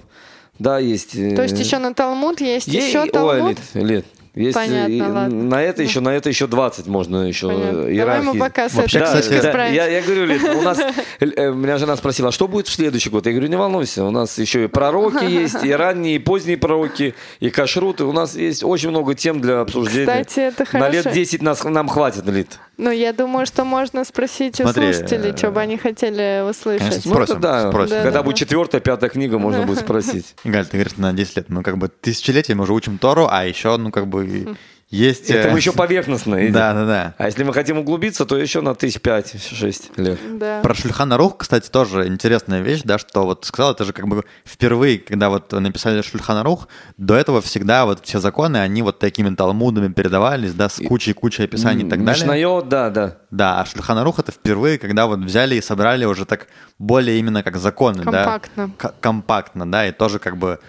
Да, 0.59 0.77
есть. 0.79 1.15
э, 1.15 1.35
То 1.35 1.43
есть 1.43 1.57
еще 1.57 1.77
на 1.79 1.93
Талмуд 1.93 2.41
есть 2.41 2.67
Е- 2.67 2.87
еще 2.87 3.01
Ой, 3.01 3.09
Талмуд? 3.09 3.57
Лид, 3.73 3.89
Лид. 3.89 4.05
Есть 4.35 4.53
Понятно, 4.53 4.91
и 4.93 5.01
ладно. 5.01 5.43
на 5.43 5.61
это 5.61 5.81
еще, 5.81 6.01
на 6.01 6.09
это 6.09 6.29
еще 6.29 6.45
20 6.47 6.85
можно 6.87 7.27
еще 7.27 7.47
Понятно. 7.47 7.65
э, 7.67 7.97
Давай 7.97 8.19
мы 8.21 8.33
иерархии. 8.33 8.39
пока 8.39 8.69
с 8.69 8.73
Вообще, 8.75 8.99
этой 8.99 9.05
кстати, 9.07 9.41
Да, 9.41 9.49
справимся. 9.49 9.75
я, 9.75 9.87
я 9.87 10.01
говорю, 10.01 10.25
Лид, 10.27 10.43
у 10.43 10.61
нас, 10.61 10.79
э, 11.19 11.51
меня 11.51 11.77
жена 11.77 11.97
спросила, 11.97 12.29
а 12.29 12.31
что 12.31 12.47
будет 12.47 12.67
в 12.67 12.71
следующий 12.71 13.09
год? 13.09 13.25
Я 13.25 13.31
говорю, 13.33 13.49
не 13.49 13.55
волнуйся, 13.57 14.03
у 14.05 14.11
нас 14.11 14.37
еще 14.37 14.65
и 14.65 14.67
пророки 14.67 15.23
есть, 15.27 15.63
и 15.63 15.71
ранние, 15.73 16.15
и 16.17 16.19
поздние 16.19 16.57
пророки, 16.57 17.15
и 17.39 17.49
кашруты. 17.49 18.03
У 18.05 18.13
нас 18.13 18.35
есть 18.35 18.63
очень 18.63 18.89
много 18.89 19.15
тем 19.15 19.41
для 19.41 19.61
обсуждения. 19.61 20.23
Кстати, 20.23 20.39
это 20.39 20.65
На 20.77 20.89
лет 20.89 21.03
хорошо. 21.03 21.19
10 21.19 21.41
нас, 21.41 21.63
нам 21.63 21.89
хватит, 21.89 22.25
Лид. 22.27 22.59
Ну, 22.79 22.91
я 22.91 23.11
думаю, 23.11 23.45
что 23.45 23.65
можно 23.65 24.05
спросить 24.05 24.59
у 24.61 24.63
Смотри, 24.63 24.93
слушателей, 24.93 25.31
э, 25.31 25.37
что 25.37 25.51
бы 25.51 25.59
они 25.59 25.77
хотели 25.77 26.49
услышать. 26.49 26.87
конечно, 26.87 27.01
Ну, 27.09 27.13
Спросим, 27.13 27.41
да. 27.41 27.69
спросим. 27.69 27.89
Да, 27.97 28.03
Когда 28.03 28.19
да, 28.19 28.23
будет 28.23 28.35
да. 28.35 28.39
четвертая, 28.39 28.79
пятая 28.81 29.09
книга, 29.09 29.37
можно 29.37 29.65
будет 29.65 29.79
спросить. 29.79 30.33
Галь, 30.45 30.65
ты 30.65 30.77
говоришь, 30.77 30.95
на 30.95 31.11
10 31.11 31.35
лет. 31.35 31.49
Мы 31.49 31.61
как 31.61 31.77
бы 31.77 31.89
тысячелетия 31.89 32.55
мы 32.55 32.63
уже 32.63 32.71
учим 32.73 32.97
Тору, 32.97 33.27
а 33.29 33.45
еще, 33.45 33.75
ну, 33.75 33.91
как 33.91 34.07
бы 34.07 34.55
есть... 34.89 35.29
Это 35.29 35.49
э, 35.49 35.51
мы 35.51 35.59
еще 35.59 35.71
поверхностно. 35.71 36.35
Эдик. 36.35 36.53
Да, 36.53 36.73
да, 36.73 36.85
да. 36.85 37.15
А 37.17 37.25
если 37.27 37.43
мы 37.43 37.53
хотим 37.53 37.77
углубиться, 37.77 38.25
то 38.25 38.37
еще 38.37 38.61
на 38.61 38.73
тысяч 38.75 38.99
пять-шесть 38.99 39.91
лет. 39.97 40.19
Да. 40.39 40.61
Про 40.61 40.73
Шульхана 40.73 41.17
Рух, 41.17 41.37
кстати, 41.37 41.69
тоже 41.69 42.07
интересная 42.07 42.61
вещь, 42.61 42.81
да, 42.83 42.97
что 42.97 43.23
вот 43.25 43.45
сказал, 43.45 43.73
это 43.73 43.85
же 43.85 43.93
как 43.93 44.07
бы 44.07 44.23
впервые, 44.45 44.99
когда 44.99 45.29
вот 45.29 45.51
написали 45.51 46.01
Шульхана 46.01 46.43
Рух, 46.43 46.67
до 46.97 47.15
этого 47.15 47.41
всегда 47.41 47.85
вот 47.85 48.05
все 48.05 48.19
законы, 48.19 48.57
они 48.57 48.81
вот 48.81 48.99
такими 48.99 49.33
талмудами 49.35 49.91
передавались, 49.93 50.53
да, 50.53 50.69
с 50.69 50.81
кучей-кучей 50.85 51.43
описаний 51.45 51.85
и 51.85 51.89
так 51.89 52.03
далее. 52.03 52.21
Мишнайот, 52.23 52.67
да, 52.69 52.89
да. 52.89 53.17
Да, 53.31 53.61
а 53.61 53.65
Шульхан 53.65 53.97
Арух 53.99 54.19
это 54.19 54.31
впервые, 54.31 54.79
когда 54.79 55.05
вот 55.05 55.19
взяли 55.19 55.55
и 55.55 55.61
собрали 55.61 56.05
уже 56.05 56.25
так 56.25 56.47
более 56.79 57.19
именно 57.19 57.43
как 57.43 57.57
законы, 57.57 58.03
Компактно. 58.03 58.67
да. 58.67 58.73
К- 58.89 58.95
компактно, 58.99 59.71
да, 59.71 59.87
и 59.87 59.91
тоже 59.91 60.17
как 60.17 60.37
бы, 60.37 60.59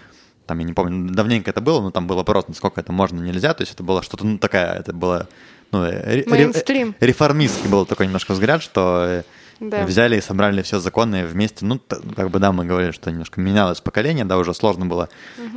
там, 0.51 0.59
я 0.59 0.65
не 0.65 0.73
помню, 0.73 1.13
давненько 1.13 1.49
это 1.49 1.61
было, 1.61 1.79
но 1.81 1.91
там 1.91 2.07
был 2.07 2.17
вопрос, 2.17 2.45
насколько 2.49 2.81
это 2.81 2.91
можно, 2.91 3.21
нельзя, 3.21 3.53
то 3.53 3.61
есть 3.61 3.73
это 3.73 3.83
было 3.83 4.03
что-то, 4.03 4.25
ну, 4.25 4.37
такая, 4.37 4.77
это 4.79 4.91
было, 4.91 5.29
ну, 5.71 5.85
ре- 5.85 6.03
ре- 6.05 6.25
Мейнстрим. 6.27 6.93
реформистский 6.99 7.69
был 7.69 7.85
такой 7.85 8.07
немножко 8.07 8.33
взгляд, 8.33 8.61
что 8.61 9.05
э, 9.07 9.23
Да. 9.61 9.85
взяли 9.85 10.17
и 10.17 10.21
собрали 10.21 10.61
все 10.61 10.79
законы 10.79 11.25
вместе, 11.25 11.63
ну, 11.65 11.79
как 12.17 12.29
бы, 12.31 12.39
да, 12.39 12.51
мы 12.51 12.65
говорили, 12.65 12.91
что 12.91 13.09
немножко 13.11 13.39
менялось 13.39 13.79
поколение, 13.79 14.25
да, 14.25 14.37
уже 14.37 14.53
сложно 14.53 14.85
было 14.87 15.07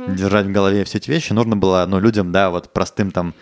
держать 0.07 0.45
в 0.45 0.51
голове 0.53 0.85
все 0.85 0.99
эти 0.99 1.11
вещи, 1.11 1.33
нужно 1.33 1.57
было, 1.57 1.85
ну, 1.89 1.99
людям, 1.99 2.31
да, 2.31 2.49
вот 2.49 2.71
простым 2.71 3.11
там, 3.11 3.33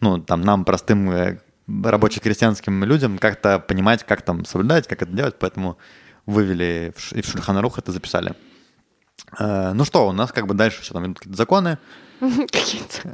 ну, 0.00 0.16
там, 0.18 0.40
нам, 0.40 0.64
простым 0.64 1.10
э, 1.10 1.38
рабоче-крестьянским 1.68 2.84
людям, 2.84 3.18
как-то 3.18 3.58
понимать, 3.58 4.02
как 4.04 4.22
там 4.22 4.46
соблюдать, 4.46 4.86
как 4.88 5.02
это 5.02 5.12
делать, 5.12 5.34
поэтому 5.38 5.76
вывели 6.24 6.94
и 7.12 7.20
в 7.20 7.26
Шульханарух 7.28 7.78
это 7.78 7.92
записали. 7.92 8.34
Э, 9.38 9.72
Ну 9.72 9.84
что, 9.84 10.08
у 10.08 10.12
нас 10.12 10.32
как 10.32 10.46
бы 10.46 10.54
дальше 10.54 10.82
все 10.82 10.94
там 10.94 11.16
законы. 11.24 11.78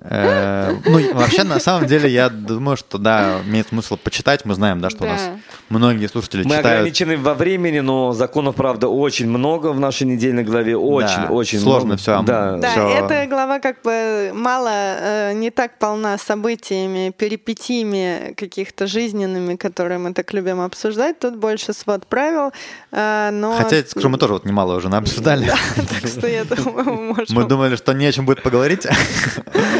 Э, 0.04 0.74
Ну, 0.84 1.14
вообще, 1.14 1.44
на 1.44 1.60
самом 1.60 1.86
деле, 1.86 2.08
я 2.08 2.28
думаю, 2.28 2.76
что, 2.76 2.98
да, 2.98 3.40
имеет 3.46 3.68
смысл 3.68 3.96
почитать. 3.96 4.44
Мы 4.44 4.54
знаем, 4.54 4.80
да, 4.80 4.90
что 4.90 5.04
у 5.04 5.06
нас 5.06 5.20
многие 5.68 6.06
слушатели 6.08 6.42
Мы 6.44 6.56
читают. 6.56 6.66
ограничены 6.66 7.16
во 7.16 7.34
времени, 7.34 7.80
но 7.80 8.12
законов, 8.12 8.54
правда, 8.56 8.88
очень 8.88 9.28
много 9.28 9.72
в 9.72 9.80
нашей 9.80 10.06
недельной 10.06 10.44
главе. 10.44 10.76
Очень, 10.76 11.26
очень 11.28 11.60
сложно 11.60 11.96
всё. 11.96 12.22
Да. 12.22 12.58
Эта 12.58 13.26
глава 13.26 13.58
как 13.60 13.82
бы 13.82 14.32
мало, 14.34 14.70
э, 14.70 15.32
не 15.34 15.50
так 15.50 15.78
полна 15.78 16.18
событиями, 16.18 17.10
перипетиями 17.16 18.34
каких-то 18.36 18.86
жизненными, 18.86 19.56
которые 19.56 19.98
мы 19.98 20.12
так 20.14 20.32
любим 20.32 20.60
обсуждать. 20.60 21.18
Тут 21.18 21.36
больше 21.36 21.72
свод 21.72 22.06
правил, 22.06 22.52
э. 22.92 23.52
Хотя, 23.58 23.82
скажу, 23.86 24.08
мы 24.08 24.18
тоже 24.18 24.34
вот 24.34 24.44
немало 24.44 24.76
уже 24.76 24.88
обсуждали. 24.88 25.50
Так 26.02 26.08
что 26.08 26.26
я 26.26 26.44
думаю, 26.44 27.14
мы. 27.16 27.24
Мы 27.28 27.44
думали, 27.44 27.76
что 27.76 27.92
не 27.92 28.06
о 28.06 28.12
чем 28.12 28.26
будет 28.26 28.42
поговорить. 28.42 28.86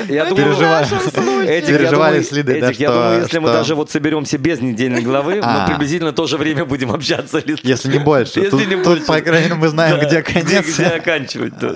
Я 0.08 0.24
Ну, 0.24 0.30
думаю, 0.30 0.54
Переживали 1.60 2.14
думаю, 2.14 2.24
с 2.24 2.32
Лидой, 2.32 2.60
да, 2.60 2.68
Эдик, 2.68 2.80
я 2.80 2.90
думаю, 2.90 3.20
если 3.22 3.38
мы 3.38 3.48
даже 3.48 3.74
вот 3.74 3.90
соберемся 3.90 4.38
без 4.38 4.60
недельной 4.60 5.02
главы, 5.02 5.40
А. 5.42 5.60
мы 5.60 5.68
приблизительно 5.68 6.12
то 6.12 6.26
же 6.26 6.36
время 6.36 6.64
будем 6.64 6.90
общаться. 6.92 7.42
Если 7.62 7.92
не 7.92 7.98
больше. 7.98 8.40
Если 8.40 8.64
не 8.64 8.76
тут, 8.76 8.84
больше. 8.84 9.04
по 9.06 9.20
крайней 9.20 9.44
мере, 9.44 9.54
мы 9.54 9.68
знаем, 9.68 9.98
Да, 9.98 10.04
где 10.06 10.22
конец. 10.22 10.66
Где, 10.74 10.86
оканчивать. 10.86 11.58
да. 11.58 11.74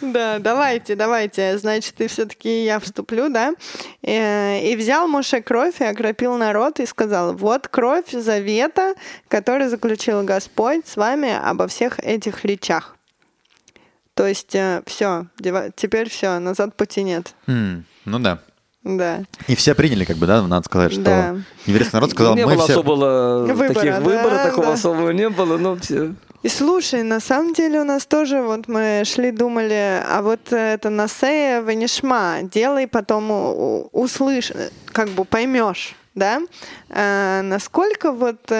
Да, 0.00 0.38
давайте, 0.38 0.94
давайте. 0.94 1.58
Значит, 1.58 2.00
и 2.00 2.06
все-таки 2.06 2.64
я 2.64 2.78
вступлю, 2.78 3.28
да? 3.30 3.54
Э, 4.02 4.60
И 4.62 4.76
взял 4.76 5.08
Моше 5.08 5.40
кровь 5.40 5.80
и 5.80 5.84
окропил 5.84 6.36
народ 6.36 6.78
и 6.80 6.86
сказал, 6.86 7.34
вот 7.34 7.68
кровь 7.68 8.10
завета, 8.12 8.94
который 9.28 9.68
заключил 9.68 10.22
Господь 10.22 10.86
с 10.86 10.96
вами 10.96 11.30
обо 11.42 11.66
всех 11.66 11.98
этих 11.98 12.44
речах. 12.44 12.96
То 14.14 14.26
есть 14.26 14.56
все, 14.86 15.26
теперь 15.76 16.08
все, 16.08 16.38
назад 16.38 16.74
пути 16.76 17.02
нет. 17.02 17.34
М, 17.46 17.84
Ну 18.04 18.18
да. 18.18 18.38
Да. 18.84 19.22
И 19.48 19.54
все 19.56 19.74
приняли, 19.74 20.04
как 20.04 20.18
бы, 20.18 20.26
да, 20.26 20.42
надо 20.42 20.66
сказать, 20.66 20.92
что 20.92 21.02
Да. 21.02 21.36
еврейский 21.64 21.96
народ 21.96 22.10
сказал, 22.10 22.36
не 22.36 22.44
мы 22.44 22.54
было 22.54 22.64
все... 22.64 22.74
особо 22.74 23.44
Выбора, 23.46 23.68
таких 23.74 23.92
да, 23.94 24.00
выборов, 24.00 24.42
такого 24.42 24.66
да. 24.66 24.72
особого 24.74 25.10
не 25.10 25.30
было, 25.30 25.56
но 25.56 25.74
все. 25.76 26.14
И 26.42 26.48
слушай, 26.50 27.02
на 27.02 27.20
самом 27.20 27.54
деле 27.54 27.80
у 27.80 27.84
нас 27.84 28.04
тоже, 28.04 28.42
вот 28.42 28.68
мы 28.68 29.02
шли, 29.06 29.30
думали, 29.30 30.02
а 30.06 30.20
вот 30.20 30.52
это 30.52 30.90
Насея 30.90 31.62
Ванишма, 31.62 32.40
делай, 32.42 32.86
потом 32.86 33.88
услышь, 33.92 34.52
как 34.92 35.08
бы 35.08 35.24
поймешь, 35.24 35.94
да? 36.14 36.42
А, 36.90 37.40
насколько 37.40 38.12
вот... 38.12 38.52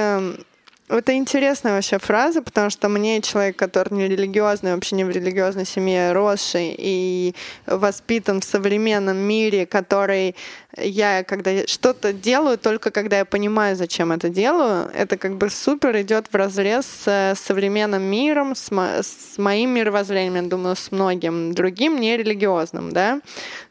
это 0.89 1.15
интересная 1.15 1.75
вообще 1.75 1.99
фраза, 1.99 2.43
потому 2.43 2.69
что 2.69 2.89
мне 2.89 3.23
человек, 3.23 3.57
который 3.57 3.95
не 3.95 4.07
религиозный, 4.07 4.75
вообще 4.75 4.97
не 4.97 5.05
в 5.05 5.11
религиозной 5.11 5.65
семье 5.65 6.13
росший 6.13 6.75
и 6.77 7.35
воспитан 7.67 8.41
в 8.41 8.45
современном 8.45 9.17
мире, 9.17 9.65
который 9.65 10.37
я, 10.77 11.25
когда 11.25 11.67
что-то 11.67 12.13
делаю, 12.13 12.59
только 12.59 12.91
когда 12.91 13.19
я 13.19 13.25
понимаю, 13.25 13.77
зачем 13.77 14.13
это 14.13 14.29
делаю, 14.29 14.91
это 14.95 15.17
как 15.17 15.37
бы 15.37 15.49
супер 15.49 16.01
идет 16.03 16.27
в 16.31 16.35
разрез 16.35 16.87
с 17.05 17.35
современным 17.37 18.03
миром, 18.03 18.55
с, 18.55 18.71
мо- 18.71 19.03
с 19.03 19.39
моим 19.39 19.71
мировоззрением, 19.71 20.35
я 20.37 20.43
думаю, 20.43 20.77
с 20.77 20.93
многим 20.93 21.55
другим 21.55 22.01
нерелигиозным, 22.01 22.93
да. 22.93 23.21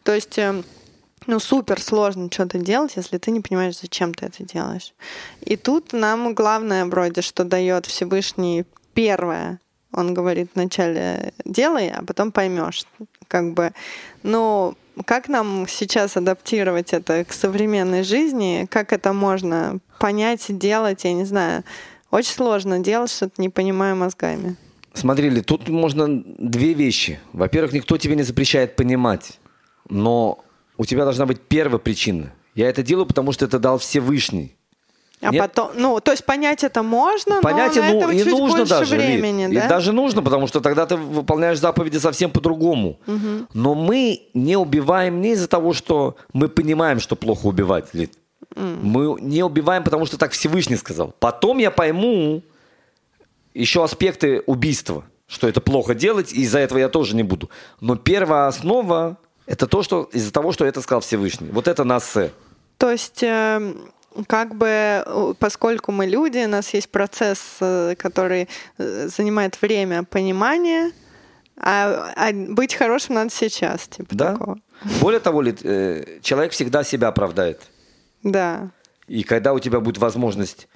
То 0.03 0.13
есть 0.15 0.37
эм, 0.39 0.63
ну, 1.27 1.39
супер 1.39 1.81
сложно 1.81 2.29
что-то 2.31 2.57
делать, 2.57 2.93
если 2.95 3.17
ты 3.17 3.31
не 3.31 3.41
понимаешь, 3.41 3.79
зачем 3.79 4.13
ты 4.13 4.25
это 4.25 4.43
делаешь. 4.43 4.93
И 5.41 5.55
тут 5.55 5.93
нам 5.93 6.33
главное, 6.33 6.85
вроде, 6.85 7.21
что 7.21 7.43
дает 7.43 7.85
Всевышний 7.85 8.65
первое. 8.93 9.59
Он 9.91 10.13
говорит 10.13 10.51
вначале 10.55 11.33
делай, 11.45 11.89
а 11.89 12.03
потом 12.03 12.31
поймешь. 12.31 12.85
Как 13.27 13.53
бы, 13.53 13.73
ну, 14.23 14.75
как 15.05 15.27
нам 15.27 15.67
сейчас 15.67 16.17
адаптировать 16.17 16.93
это 16.93 17.23
к 17.25 17.33
современной 17.33 18.03
жизни? 18.03 18.67
Как 18.69 18.91
это 18.91 19.13
можно 19.13 19.79
понять, 19.99 20.45
делать, 20.49 21.03
я 21.03 21.13
не 21.13 21.25
знаю. 21.25 21.63
Очень 22.11 22.33
сложно 22.33 22.79
делать 22.79 23.11
что-то, 23.11 23.41
не 23.41 23.49
понимая 23.49 23.95
мозгами. 23.95 24.55
Смотри, 24.93 25.29
Ли, 25.29 25.41
тут 25.41 25.69
можно 25.69 26.07
две 26.09 26.73
вещи. 26.73 27.19
Во-первых, 27.31 27.73
никто 27.73 27.97
тебе 27.97 28.15
не 28.15 28.23
запрещает 28.23 28.75
понимать. 28.75 29.39
но 29.89 30.43
у 30.83 30.85
тебя 30.85 31.05
должна 31.05 31.25
быть 31.25 31.39
первая 31.39 31.79
причина. 31.79 32.33
Я 32.55 32.67
это 32.67 32.83
делаю, 32.83 33.05
потому 33.05 33.31
что 33.31 33.45
это 33.45 33.57
дал 33.57 33.77
Всевышний. 33.77 34.57
А 35.21 35.31
Нет. 35.31 35.41
потом, 35.41 35.71
ну, 35.75 36.01
то 36.01 36.11
есть 36.11 36.25
понять 36.25 36.65
это 36.65 36.83
можно, 36.83 37.41
Понятие, 37.41 37.83
но 37.83 37.87
на 37.87 37.93
ну, 37.93 38.01
это 38.09 38.11
и 38.11 38.23
чуть 38.25 38.31
нужно 38.33 38.57
больше 38.57 38.69
даже. 38.69 38.97
Лид. 38.97 39.05
времени, 39.05 39.49
И 39.49 39.55
да? 39.55 39.69
даже 39.69 39.93
нужно, 39.93 40.21
потому 40.21 40.47
что 40.47 40.59
тогда 40.59 40.85
ты 40.85 40.97
выполняешь 40.97 41.57
заповеди 41.59 41.97
совсем 41.99 42.29
по-другому. 42.31 42.99
Но 43.53 43.75
мы 43.75 44.23
не 44.33 44.57
убиваем 44.57 45.21
не 45.21 45.31
из-за 45.31 45.47
того, 45.47 45.71
что 45.71 46.17
мы 46.33 46.49
понимаем, 46.49 46.99
что 46.99 47.15
плохо 47.15 47.45
убивать, 47.45 47.93
Лид. 47.93 48.11
Мы 48.55 49.17
не 49.21 49.41
убиваем, 49.41 49.83
потому 49.85 50.05
что 50.05 50.17
так 50.17 50.33
Всевышний 50.33 50.75
сказал. 50.75 51.15
Потом 51.19 51.59
я 51.59 51.71
пойму 51.71 52.43
еще 53.53 53.85
аспекты 53.85 54.43
убийства, 54.45 55.05
что 55.27 55.47
это 55.47 55.61
плохо 55.61 55.95
делать, 55.95 56.33
и 56.33 56.41
из-за 56.41 56.59
этого 56.59 56.79
я 56.79 56.89
тоже 56.89 57.15
не 57.15 57.23
буду. 57.23 57.49
Но 57.79 57.95
первая 57.95 58.47
основа 58.47 59.17
это 59.45 59.67
то, 59.67 59.83
что 59.83 60.09
из-за 60.13 60.31
того, 60.31 60.51
что 60.51 60.65
это 60.65 60.81
сказал 60.81 61.01
Всевышний. 61.01 61.49
Вот 61.51 61.67
это 61.67 61.83
насе. 61.83 62.31
То 62.77 62.91
есть, 62.91 63.23
э, 63.23 63.73
как 64.27 64.55
бы, 64.55 64.67
э, 64.67 65.33
поскольку 65.39 65.91
мы 65.91 66.05
люди, 66.05 66.39
у 66.45 66.47
нас 66.47 66.73
есть 66.73 66.89
процесс, 66.89 67.57
э, 67.61 67.95
который 67.97 68.47
э, 68.77 69.07
занимает 69.07 69.61
время 69.61 70.03
понимания, 70.03 70.91
а, 71.57 72.11
а 72.15 72.31
быть 72.33 72.73
хорошим 72.73 73.15
надо 73.15 73.29
сейчас, 73.31 73.87
типа 73.87 74.15
Да? 74.15 74.31
такого. 74.33 74.57
Более 74.99 75.19
того, 75.19 75.43
человек 76.21 76.51
всегда 76.51 76.83
себя 76.83 77.09
оправдает. 77.09 77.61
Да. 78.23 78.71
И 79.07 79.23
когда 79.23 79.53
у 79.53 79.59
тебя 79.59 79.79
будет 79.79 79.97
возможность, 79.97 80.67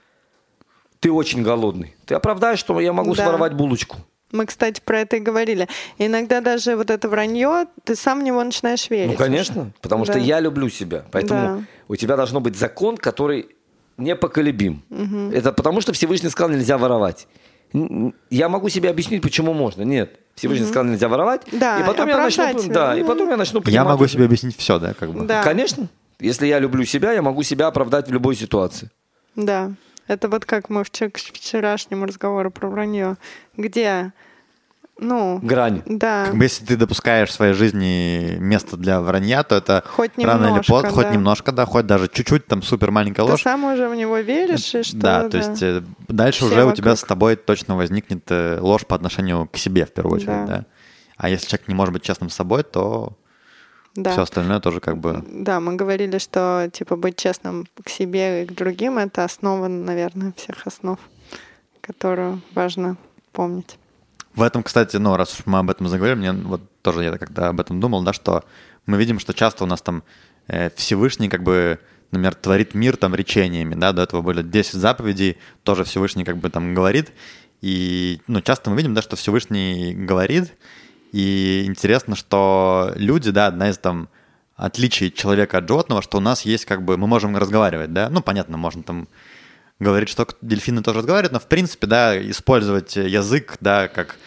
ты 1.00 1.12
очень 1.12 1.42
голодный, 1.42 1.96
ты 2.06 2.14
оправдаешь, 2.16 2.60
что 2.60 2.80
я 2.80 2.94
могу 2.94 3.16
Да. 3.16 3.24
своровать 3.24 3.54
булочку. 3.54 3.98
Мы, 4.32 4.46
кстати, 4.46 4.82
про 4.84 5.00
это 5.02 5.18
и 5.18 5.20
говорили. 5.20 5.68
Иногда 5.98 6.42
даже 6.42 6.76
вот 6.76 6.90
это 6.90 7.08
вранье, 7.08 7.66
ты 7.86 7.96
сам 7.96 8.20
в 8.20 8.24
него 8.24 8.44
начинаешь 8.44 8.90
верить. 8.90 9.12
Ну, 9.12 9.18
конечно, 9.18 9.72
потому 9.82 10.04
что 10.04 10.16
Да. 10.16 10.20
я 10.20 10.40
люблю 10.42 10.70
себя. 10.70 11.06
Поэтому 11.12 11.40
Да. 11.40 11.64
у 11.88 11.96
тебя 11.96 12.18
должно 12.18 12.40
быть 12.42 12.58
закон, 12.58 12.98
который 12.98 13.50
непоколебим. 13.98 14.84
Это 15.34 15.52
потому, 15.54 15.82
что 15.82 15.94
Всевышний 15.94 16.30
сказал, 16.30 16.50
нельзя 16.52 16.78
воровать. 16.78 17.28
Я 18.30 18.50
могу 18.50 18.70
себе 18.70 18.90
объяснить, 18.90 19.22
почему 19.22 19.54
можно. 19.54 19.84
Нет. 19.84 20.20
Всевышний 20.36 20.66
сказал, 20.66 20.86
нельзя 20.86 21.08
воровать. 21.10 21.42
Да, 21.52 21.80
и 21.80 21.84
потом 21.86 22.08
я 22.08 22.18
начну, 22.18 22.44
да, 22.70 22.96
и 22.96 23.02
Ну, 23.02 23.08
потом 23.08 23.30
я 23.30 23.38
начну 23.38 23.62
Я 23.66 23.84
могу 23.84 24.04
уже. 24.04 24.14
себе 24.14 24.26
объяснить 24.26 24.56
все, 24.58 24.78
да, 24.78 24.94
как 24.94 25.12
бы. 25.12 25.26
Да. 25.26 25.42
Конечно. 25.44 25.88
Если 26.20 26.48
я 26.48 26.60
люблю 26.60 26.84
себя, 26.86 27.12
я 27.14 27.22
могу 27.22 27.44
себя 27.44 27.68
оправдать 27.68 28.08
в 28.08 28.12
любой 28.12 28.36
ситуации. 28.36 28.90
Да. 29.36 29.72
Это 30.08 30.30
вот 30.30 30.46
как 30.46 30.70
мы 30.70 30.84
вчера, 30.84 31.10
к 31.10 31.18
вчерашнему 31.18 32.06
разговору 32.06 32.50
про 32.52 32.68
вранье. 32.70 33.18
Где, 33.58 34.14
ну, 35.00 35.40
Грань. 35.44 35.84
да. 35.86 36.26
Как 36.28 36.36
бы 36.38 36.46
если 36.46 36.66
ты 36.66 36.78
допускаешь 36.78 37.30
в 37.30 37.34
своей 37.34 37.54
жизни 37.54 38.38
место 38.40 38.78
для 38.78 39.02
вранья, 39.02 39.44
то 39.44 39.56
это 39.56 39.84
Хоть 39.86 40.12
рано 40.18 40.44
или 40.46 40.50
немножко, 40.50 40.72
поздно, 40.72 40.90
хоть 40.92 41.06
да. 41.08 41.14
немножко, 41.14 41.52
да, 41.52 41.66
хоть 41.66 41.86
даже 41.86 42.08
чуть-чуть, 42.08 42.48
там 42.48 42.62
супер 42.64 42.92
маленькая 42.92 43.26
Ты 43.26 43.32
ложь. 43.34 43.42
сам 43.44 43.64
уже 43.66 43.90
в 43.90 43.96
него 43.96 44.18
веришь, 44.18 44.74
и 44.74 44.84
что... 44.84 44.98
да, 44.98 45.30
то 45.30 45.38
есть 45.38 45.62
э, 45.62 45.84
дальше 46.08 46.40
Все 46.40 46.48
уже 46.48 46.66
у 46.66 46.72
тебя 46.72 46.92
вокруг. 46.92 47.00
с 47.00 47.04
тобой 47.04 47.36
точно 47.36 47.76
возникнет 47.76 48.24
э, 48.30 48.60
ложь 48.62 48.86
по 48.86 48.96
отношению 48.96 49.48
к 49.48 49.58
себе 49.58 49.86
в 49.86 49.92
первую 49.94 50.16
очередь, 50.16 50.46
Да. 50.46 50.46
да. 50.46 50.66
А 51.18 51.30
если 51.30 51.48
человек 51.48 51.68
не 51.68 51.76
может 51.76 51.94
быть 51.94 52.04
честным 52.04 52.30
с 52.30 52.36
собой, 52.36 52.64
то 52.64 53.14
да. 53.98 54.12
все 54.12 54.22
остальное 54.22 54.60
тоже 54.60 54.80
как 54.80 54.98
бы... 54.98 55.24
Да, 55.28 55.60
мы 55.60 55.76
говорили, 55.76 56.20
что 56.20 56.70
типа 56.72 56.96
быть 56.96 57.18
честным 57.18 57.66
к 57.84 57.90
себе 57.90 58.44
и 58.44 58.46
к 58.46 58.54
другим 58.54 58.98
это 58.98 59.24
основа, 59.24 59.68
наверное, 59.68 60.34
всех 60.38 60.68
основ, 60.68 61.00
которую 61.82 62.42
важно 62.54 62.96
помнить. 63.32 63.78
В 64.36 64.44
этом, 64.44 64.62
кстати, 64.62 64.98
ну, 64.98 65.18
раз 65.18 65.34
уж 65.34 65.48
мы 65.48 65.58
об 65.60 65.70
этом 65.72 65.88
заговорили, 65.88 66.20
мне 66.20 66.32
вот 66.32 66.62
тоже 66.84 67.04
я 67.04 67.18
когда 67.18 67.50
об 67.50 67.60
этом 67.60 67.80
думал, 67.80 68.04
да, 68.04 68.14
что 68.14 68.44
мы 68.86 68.98
видим, 68.98 69.20
что 69.20 69.34
часто 69.34 69.64
у 69.64 69.68
нас 69.68 69.82
там 69.82 70.04
э, 70.48 70.70
Всевышний 70.76 71.28
как 71.28 71.42
бы, 71.42 71.80
например, 72.12 72.36
творит 72.36 72.76
мир 72.76 72.98
там 72.98 73.16
речениями, 73.16 73.74
да, 73.74 73.94
до 73.94 74.04
этого 74.04 74.22
были 74.22 74.44
10 74.44 74.74
заповедей, 74.74 75.38
тоже 75.64 75.84
Всевышний 75.86 76.24
как 76.24 76.38
бы 76.38 76.52
там 76.52 76.76
говорит, 76.76 77.12
и, 77.62 78.22
ну, 78.28 78.42
часто 78.42 78.70
мы 78.70 78.78
видим, 78.78 78.94
да, 78.94 79.02
что 79.02 79.16
Всевышний 79.16 79.96
говорит, 79.96 80.54
и 81.12 81.64
интересно, 81.66 82.16
что 82.16 82.92
люди, 82.96 83.32
да, 83.32 83.48
одна 83.48 83.70
из 83.70 83.78
там 83.78 84.10
отличий 84.56 85.12
человека 85.12 85.60
от 85.60 85.68
животного, 85.68 86.02
что 86.02 86.18
у 86.18 86.22
нас 86.22 86.42
есть 86.42 86.66
как 86.66 86.84
бы, 86.84 86.98
мы 86.98 87.08
можем 87.08 87.38
разговаривать, 87.38 87.94
да, 87.94 88.10
ну, 88.10 88.22
понятно, 88.22 88.58
можно 88.58 88.84
там 88.84 89.08
говорить, 89.80 90.10
что 90.10 90.28
дельфины 90.42 90.82
тоже 90.82 91.00
разговаривают, 91.00 91.34
но 91.34 91.40
в 91.40 91.48
принципе, 91.48 91.88
да, 91.88 92.20
использовать 92.30 92.96
язык, 92.96 93.58
да, 93.62 93.88
как 93.88 94.18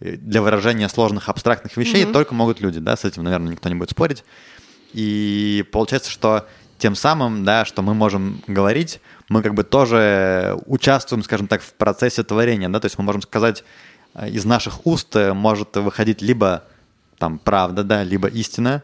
э, 0.00 0.16
для 0.16 0.42
выражения 0.42 0.88
сложных 0.88 1.28
абстрактных 1.28 1.76
вещей 1.76 2.04
только 2.04 2.34
могут 2.34 2.60
люди, 2.60 2.78
да, 2.80 2.96
с 2.96 3.04
этим, 3.04 3.24
наверное, 3.24 3.52
никто 3.52 3.68
не 3.68 3.74
будет 3.74 3.90
спорить. 3.90 4.24
И 4.92 5.64
получается, 5.72 6.10
что 6.10 6.46
тем 6.78 6.94
самым, 6.94 7.44
да, 7.44 7.64
что 7.64 7.82
мы 7.82 7.94
можем 7.94 8.42
говорить, 8.46 9.00
мы 9.28 9.42
как 9.42 9.54
бы 9.54 9.64
тоже 9.64 10.56
участвуем, 10.66 11.22
скажем 11.22 11.48
так, 11.48 11.62
в 11.62 11.72
процессе 11.74 12.22
творения, 12.22 12.68
да, 12.68 12.80
то 12.80 12.86
есть 12.86 12.98
мы 12.98 13.04
можем 13.04 13.22
сказать, 13.22 13.64
из 14.26 14.44
наших 14.44 14.86
уст 14.86 15.14
э, 15.16 15.32
может 15.32 15.76
выходить 15.76 16.22
либо 16.22 16.64
там 17.18 17.38
правда, 17.38 17.82
да, 17.84 18.04
либо 18.04 18.28
истина, 18.28 18.82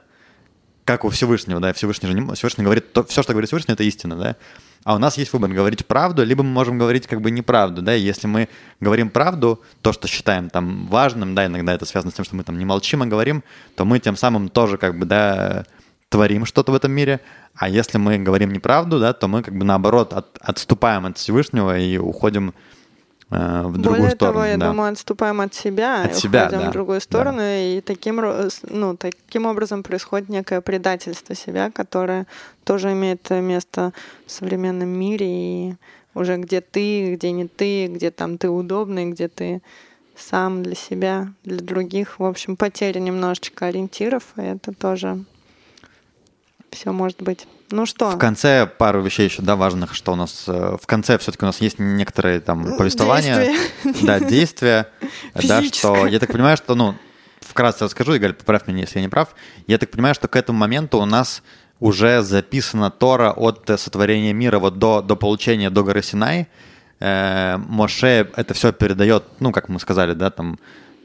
как 0.85 1.05
у 1.05 1.09
Всевышнего, 1.09 1.61
да, 1.61 1.73
Всевышний 1.73 2.09
же 2.09 2.15
не, 2.15 2.35
Всевышний 2.35 2.65
говорит, 2.65 2.93
то, 2.93 3.05
все, 3.05 3.23
что 3.23 3.33
говорит 3.33 3.49
Всевышний, 3.49 3.73
это 3.73 3.85
истина, 3.85 4.17
да, 4.17 4.37
а 4.85 4.95
у 4.95 4.99
нас 4.99 5.17
есть 5.17 5.33
выбор 5.33 5.51
говорить 5.51 5.87
правду, 5.87 6.25
либо 6.25 6.43
мы 6.43 6.51
можем 6.51 6.77
говорить 6.77 7.07
как 7.07 7.23
бы 7.23 7.31
неправду, 7.31 7.81
да, 7.81 7.95
если 7.95 8.27
мы 8.27 8.49
говорим 8.81 9.09
правду, 9.09 9.63
то, 9.81 9.93
что 9.93 10.09
считаем 10.09 10.51
там 10.51 10.87
важным, 10.89 11.35
да, 11.35 11.47
иногда 11.47 11.73
это 11.73 11.87
связано 11.87 12.11
с 12.11 12.15
тем, 12.15 12.25
что 12.25 12.37
мы 12.37 12.45
там 12.45 12.59
не 12.59 12.67
молчим, 12.67 13.03
а 13.03 13.07
говорим, 13.07 13.43
то 13.77 13.85
мы 13.85 13.99
тем 13.99 14.17
самым 14.17 14.51
тоже 14.51 14.77
как 14.77 14.99
бы, 14.99 15.07
да, 15.07 15.65
творим 16.11 16.45
что-то 16.45 16.71
в 16.71 16.75
этом 16.75 16.93
мире, 16.93 17.21
а 17.57 17.69
если 17.69 17.99
мы 17.99 18.19
говорим 18.19 18.53
неправду, 18.53 19.01
да, 19.01 19.13
то 19.15 19.27
мы 19.27 19.43
как 19.43 19.57
бы 19.57 19.65
наоборот 19.65 20.13
от- 20.13 20.39
отступаем 20.41 21.07
от 21.07 21.19
Всевышнего 21.19 21.79
и 21.79 21.97
уходим 21.97 22.51
э, 22.51 22.53
в 23.31 23.73
другую 23.73 24.03
Более 24.03 24.11
сторону. 24.11 24.35
того, 24.35 24.45
я 24.45 24.57
да. 24.57 24.69
думаю, 24.69 24.93
отступаем 24.93 25.41
от 25.41 25.55
себя, 25.55 26.05
От 26.05 26.17
себя, 26.17 26.45
уходим 26.45 26.61
да, 26.61 26.71
в 26.71 26.73
другую 26.73 26.99
да. 26.99 27.05
сторону, 27.05 27.41
и 27.43 27.81
таким, 27.81 28.21
ну, 28.69 28.97
таким 28.97 29.47
образом 29.47 29.83
происходит 29.83 30.29
некое 30.29 30.61
предательство 30.61 31.35
себя, 31.35 31.71
которое 31.71 32.27
тоже 32.65 32.93
имеет 32.93 33.29
э, 33.31 33.41
место 33.41 33.93
в 34.27 34.31
современном 34.31 34.89
мире, 34.89 35.27
и 35.29 35.75
уже 36.15 36.37
где 36.37 36.61
ты, 36.61 37.15
где 37.15 37.33
не 37.33 37.49
ты, 37.49 37.87
где 37.87 38.11
там 38.11 38.39
ты 38.39 38.49
удобный, 38.49 39.11
где 39.11 39.29
ты 39.29 39.63
сам 40.17 40.63
для 40.63 40.75
себя, 40.75 41.33
для 41.43 41.59
других. 41.59 42.19
В 42.19 42.25
общем, 42.25 42.57
потеря 42.57 43.01
немножечко 43.01 43.67
ориентиров, 43.67 44.25
и 44.37 44.43
это 44.43 44.73
тоже 44.73 45.25
все 46.71 46.93
может 46.93 47.23
быть. 47.23 47.47
Ну 47.75 47.87
что? 47.87 48.11
В 48.11 48.19
конце 48.19 48.67
пару 48.67 49.03
вещей 49.03 49.25
еще, 49.25 49.43
да, 49.43 49.57
важных, 49.57 49.95
что 49.95 50.13
у 50.13 50.15
нас 50.15 50.45
э, 50.47 50.77
в 50.81 50.87
конце 50.87 51.19
все-таки 51.19 51.45
у 51.45 51.47
нас 51.47 51.61
есть 51.61 51.81
некоторые 51.81 52.39
там 52.39 52.77
повествования. 52.77 53.53
Действия. 53.83 54.07
Да, 54.07 54.21
действия. 54.21 54.89
Да, 55.35 55.61
что 55.61 56.07
я 56.07 56.21
так 56.21 56.31
понимаю, 56.31 56.57
что, 56.57 56.77
ну, 56.77 56.95
вкратце 57.41 57.85
расскажу, 57.85 58.15
Игорь, 58.15 58.33
поправь 58.33 58.69
меня, 58.69 58.83
если 58.83 59.01
я 59.01 59.03
не 59.03 59.09
прав. 59.09 59.35
Я 59.67 59.79
так 59.79 59.91
понимаю, 59.91 60.15
что 60.15 60.29
к 60.29 60.37
этому 60.37 60.57
моменту 60.57 60.99
у 60.99 61.05
нас 61.05 61.43
уже 61.81 62.23
записана 62.23 62.93
Тора 62.93 63.33
от 63.33 63.69
э, 63.69 63.77
сотворения 63.77 64.33
мира 64.33 64.61
вот 64.61 64.79
до, 64.79 65.03
до 65.03 65.17
получения 65.17 65.69
до 65.69 65.83
горы 65.83 66.05
Синай. 66.05 66.47
Э, 67.01 67.57
Моше 67.57 68.31
это 68.37 68.55
все 68.55 68.73
передает, 68.73 69.25
ну, 69.41 69.51
как 69.51 69.69
мы 69.69 69.81
сказали, 69.81 70.15
да, 70.15 70.31
там, 70.31 70.61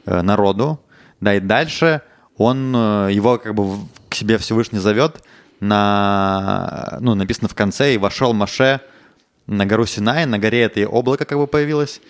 э, 0.06 0.22
народу. 0.22 0.80
Да, 1.20 1.34
и 1.34 1.40
дальше 1.40 2.02
он 2.36 2.72
его 3.10 3.38
как 3.38 3.56
бы 3.56 3.76
к 4.08 4.14
себе 4.14 4.38
Всевышний 4.38 4.78
зовет 4.78 5.20
на, 5.60 6.98
ну, 7.00 7.14
написано 7.14 7.48
в 7.48 7.54
конце, 7.54 7.94
и 7.94 7.98
вошел 7.98 8.32
Моше 8.32 8.80
на 9.46 9.66
гору 9.66 9.86
Синай, 9.86 10.26
на 10.26 10.38
горе 10.38 10.62
это 10.62 10.80
и 10.80 10.84
облако 10.84 11.24
как 11.24 11.38
бы 11.38 11.46
появилось, 11.46 12.00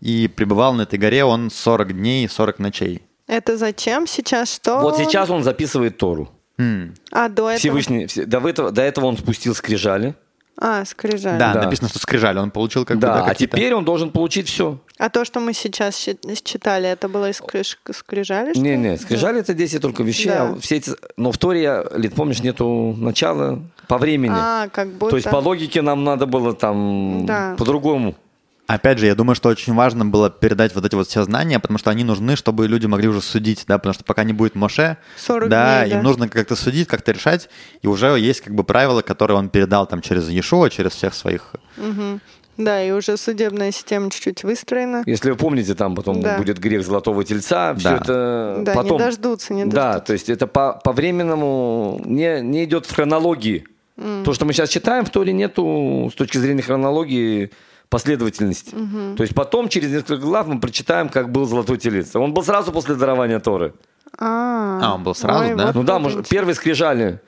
и 0.00 0.28
пребывал 0.28 0.74
на 0.74 0.82
этой 0.82 0.98
горе 0.98 1.24
он 1.24 1.50
40 1.50 1.92
дней 1.96 2.24
и 2.24 2.28
40 2.28 2.58
ночей. 2.58 3.02
Это 3.26 3.56
зачем 3.56 4.06
сейчас? 4.06 4.54
Что? 4.54 4.80
Вот 4.80 4.96
сейчас 4.96 5.28
он 5.30 5.42
записывает 5.42 5.98
Тору. 5.98 6.30
М. 6.58 6.94
А, 7.12 7.28
до 7.28 7.42
этого? 7.50 7.58
Всевышний, 7.58 8.06
все- 8.06 8.24
до, 8.26 8.40
этого, 8.48 8.72
до 8.72 8.82
этого 8.82 9.06
он 9.06 9.16
спустил 9.16 9.54
скрижали. 9.54 10.14
А, 10.60 10.84
скрижали. 10.84 11.38
Да, 11.38 11.54
Да. 11.54 11.62
написано, 11.62 11.88
что 11.88 12.00
скрижали, 12.00 12.38
он 12.38 12.50
получил 12.50 12.84
как 12.84 12.96
бы 12.96 13.02
да, 13.02 13.18
да, 13.18 13.24
а 13.26 13.34
теперь 13.34 13.72
он 13.74 13.84
должен 13.84 14.10
получить 14.10 14.48
все. 14.48 14.78
А 14.98 15.08
то, 15.08 15.24
что 15.24 15.38
мы 15.38 15.52
сейчас 15.54 15.96
щи- 15.96 16.18
читали, 16.42 16.88
это 16.88 17.08
было 17.08 17.30
из 17.30 17.40
скриж- 17.40 17.76
скрижали? 17.92 18.52
что 18.52 18.60
ли? 18.62 18.70
Не-не, 18.76 18.96
скрижали 18.98 19.38
это 19.38 19.54
10 19.54 19.80
только 19.80 20.02
вещей, 20.02 20.30
Да. 20.30 20.48
а 20.56 20.58
все 20.60 20.76
эти... 20.76 20.90
Но 21.16 21.30
в 21.30 21.38
Торе, 21.38 21.84
Лид, 21.94 22.14
помнишь, 22.14 22.40
нету 22.42 22.94
начала 22.98 23.60
по 23.86 23.98
времени. 23.98 24.34
А, 24.36 24.68
как 24.68 24.88
будто... 24.88 25.10
То 25.10 25.16
есть 25.16 25.30
по 25.30 25.36
логике 25.36 25.80
нам 25.80 26.02
надо 26.02 26.26
было 26.26 26.52
там 26.54 27.24
Да. 27.24 27.54
по-другому. 27.56 28.16
Опять 28.68 28.98
же, 28.98 29.06
я 29.06 29.14
думаю, 29.14 29.34
что 29.34 29.48
очень 29.48 29.72
важно 29.74 30.04
было 30.04 30.28
передать 30.28 30.74
вот 30.74 30.84
эти 30.84 30.94
вот 30.94 31.08
все 31.08 31.24
знания, 31.24 31.58
потому 31.58 31.78
что 31.78 31.88
они 31.88 32.04
нужны, 32.04 32.36
чтобы 32.36 32.68
люди 32.68 32.84
могли 32.84 33.08
уже 33.08 33.22
судить, 33.22 33.64
да, 33.66 33.78
потому 33.78 33.94
что 33.94 34.04
пока 34.04 34.24
не 34.24 34.34
будет 34.34 34.54
Моше, 34.54 34.98
40 35.16 35.48
да, 35.48 35.84
дней, 35.84 35.92
им 35.92 35.96
да. 35.98 36.02
нужно 36.02 36.28
как-то 36.28 36.54
судить, 36.54 36.86
как-то 36.86 37.12
решать, 37.12 37.48
и 37.80 37.86
уже 37.86 38.08
есть 38.18 38.42
как 38.42 38.54
бы 38.54 38.64
правила, 38.64 39.00
которые 39.00 39.38
он 39.38 39.48
передал 39.48 39.86
там 39.86 40.02
через 40.02 40.28
Иешуа, 40.28 40.68
через 40.68 40.92
всех 40.92 41.14
своих 41.14 41.54
Да, 42.58 42.82
и 42.84 42.90
уже 42.90 43.16
судебная 43.16 43.70
система 43.72 44.10
чуть-чуть 44.10 44.44
выстроена. 44.44 45.02
Если 45.06 45.30
вы 45.30 45.36
помните, 45.38 45.74
там 45.74 45.94
потом 45.94 46.20
Да. 46.20 46.36
будет 46.36 46.58
грех 46.58 46.84
золотого 46.84 47.24
тельца, 47.24 47.74
все 47.74 47.88
Да. 47.88 47.96
это 47.96 48.56
Да, 48.66 48.74
потом. 48.74 48.98
не 48.98 48.98
дождутся, 48.98 49.54
не 49.54 49.64
Да, 49.64 49.70
дождутся. 49.92 50.06
то 50.08 50.12
есть 50.12 50.28
это 50.28 50.46
по, 50.46 50.72
по 50.84 50.92
временному 50.92 52.02
не, 52.04 52.42
не 52.42 52.64
идет 52.64 52.84
в 52.84 52.94
хронологии. 52.94 53.64
То, 54.24 54.34
что 54.34 54.44
мы 54.44 54.52
сейчас 54.52 54.68
читаем, 54.68 55.06
в 55.06 55.10
Торе 55.10 55.32
нету 55.32 56.10
с 56.12 56.14
точки 56.16 56.36
зрения 56.36 56.62
хронологии 56.62 57.50
последовательности. 57.88 58.70
То 59.16 59.22
есть 59.22 59.34
потом, 59.34 59.68
через 59.68 59.90
несколько 59.90 60.16
глав, 60.18 60.46
мы 60.46 60.60
прочитаем, 60.60 61.08
как 61.08 61.30
был 61.32 61.44
золотой 61.46 61.78
телец. 61.78 62.14
Он 62.16 62.32
был 62.34 62.42
сразу 62.42 62.72
после 62.72 62.94
дарования 62.94 63.40
Торы. 63.40 63.72
А, 64.18 64.80
А, 64.82 64.94
он 64.94 65.02
был 65.04 65.14
сразу, 65.14 65.44
Ой, 65.50 65.54
да? 65.54 65.66
вот 65.66 65.74
Ну 65.74 65.82
да, 65.84 65.98
интересно. 65.98 66.22
первые 66.24 66.54
скрижали 66.54 67.20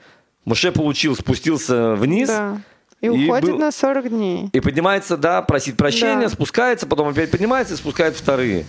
Моше 0.47 0.73
получил, 0.73 1.15
спустился 1.15 1.95
вниз. 1.95 2.28
Да. 2.28 2.59
И, 3.03 3.07
И 3.07 3.09
уходит 3.09 3.51
был- 3.51 3.59
на 3.59 3.70
40 3.73 4.09
дней. 4.09 4.49
И 4.53 4.61
поднимается, 4.61 5.16
да, 5.16 5.43
просит 5.43 5.77
прощения, 5.77 6.23
Да. 6.28 6.28
спускается, 6.31 6.87
потом 6.87 7.09
опять 7.09 7.31
поднимается 7.31 7.74
и 7.74 7.77
спускает 7.77 8.15
вторые. 8.16 8.65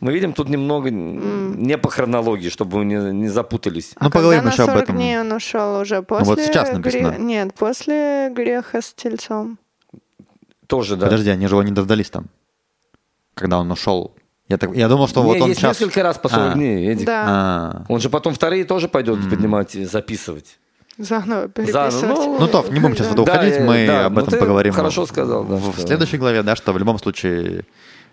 Мы 0.00 0.12
видим 0.14 0.32
тут 0.32 0.48
немного 0.48 0.90
не 0.90 1.76
по 1.76 1.90
хронологии, 1.90 2.48
чтобы 2.48 2.78
вы 2.78 2.84
не, 2.86 2.96
не 3.12 3.28
запутались. 3.28 3.92
Ну, 4.00 4.06
а 4.06 4.10
поговорим 4.10 4.40
когда 4.44 4.52
еще 4.52 4.62
на 4.62 4.72
об 4.72 4.78
40 4.78 4.84
этом. 4.84 4.96
дней 4.96 5.20
он 5.20 5.32
ушел 5.32 5.80
уже 5.80 6.02
после 6.02 6.24
вот 6.26 6.40
сейчас 6.40 6.72
написано. 6.72 7.08
гре- 7.10 7.18
Нет, 7.18 7.54
после 7.54 8.30
греха 8.34 8.80
с 8.80 8.92
тельцом. 8.94 9.58
Тоже, 10.70 10.96
да. 10.96 11.06
Подожди, 11.06 11.28
они 11.30 11.46
же 11.48 11.54
его 11.54 11.62
не 11.62 11.72
дождались 11.72 12.08
там, 12.10 12.26
когда 13.34 13.58
он 13.58 13.70
ушел. 13.70 14.14
Я, 14.48 14.56
так, 14.56 14.74
я 14.74 14.88
думал, 14.88 15.06
что 15.08 15.20
Не, 15.22 15.26
вот 15.26 15.40
он 15.42 15.48
есть 15.48 15.60
сейчас... 15.60 15.80
несколько 15.80 16.02
раз 16.02 16.16
по 16.18 16.28
40 16.28 16.52
А. 16.52 16.54
дней, 16.54 16.88
Эдик. 16.92 17.06
Да, 17.06 17.24
А. 17.28 17.84
Он 17.88 18.00
же 18.00 18.08
потом 18.08 18.34
вторые 18.34 18.64
тоже 18.64 18.88
пойдет 18.88 19.18
поднимать 19.28 19.74
и 19.76 19.84
записывать. 19.84 20.58
заново 20.98 21.48
переписывать. 21.48 21.92
Заново. 21.92 22.38
Ну, 22.40 22.46
Тов, 22.48 22.70
не 22.70 22.80
будем 22.80 22.94
сейчас 22.94 23.08
в 23.08 23.12
это 23.12 23.24
Да, 23.24 23.32
уходить, 23.34 23.54
э, 23.56 23.64
мы 23.64 23.86
да, 23.86 24.06
об 24.06 24.14
ну 24.14 24.20
этом 24.20 24.30
ты 24.32 24.38
поговорим 24.38 24.72
хорошо 24.72 25.06
сказал, 25.06 25.44
да, 25.44 25.54
в, 25.54 25.70
в 25.70 25.72
что- 25.76 25.86
следующей 25.86 26.18
главе, 26.18 26.42
да, 26.42 26.56
что 26.56 26.72
в 26.72 26.78
любом 26.78 26.98
случае 26.98 27.64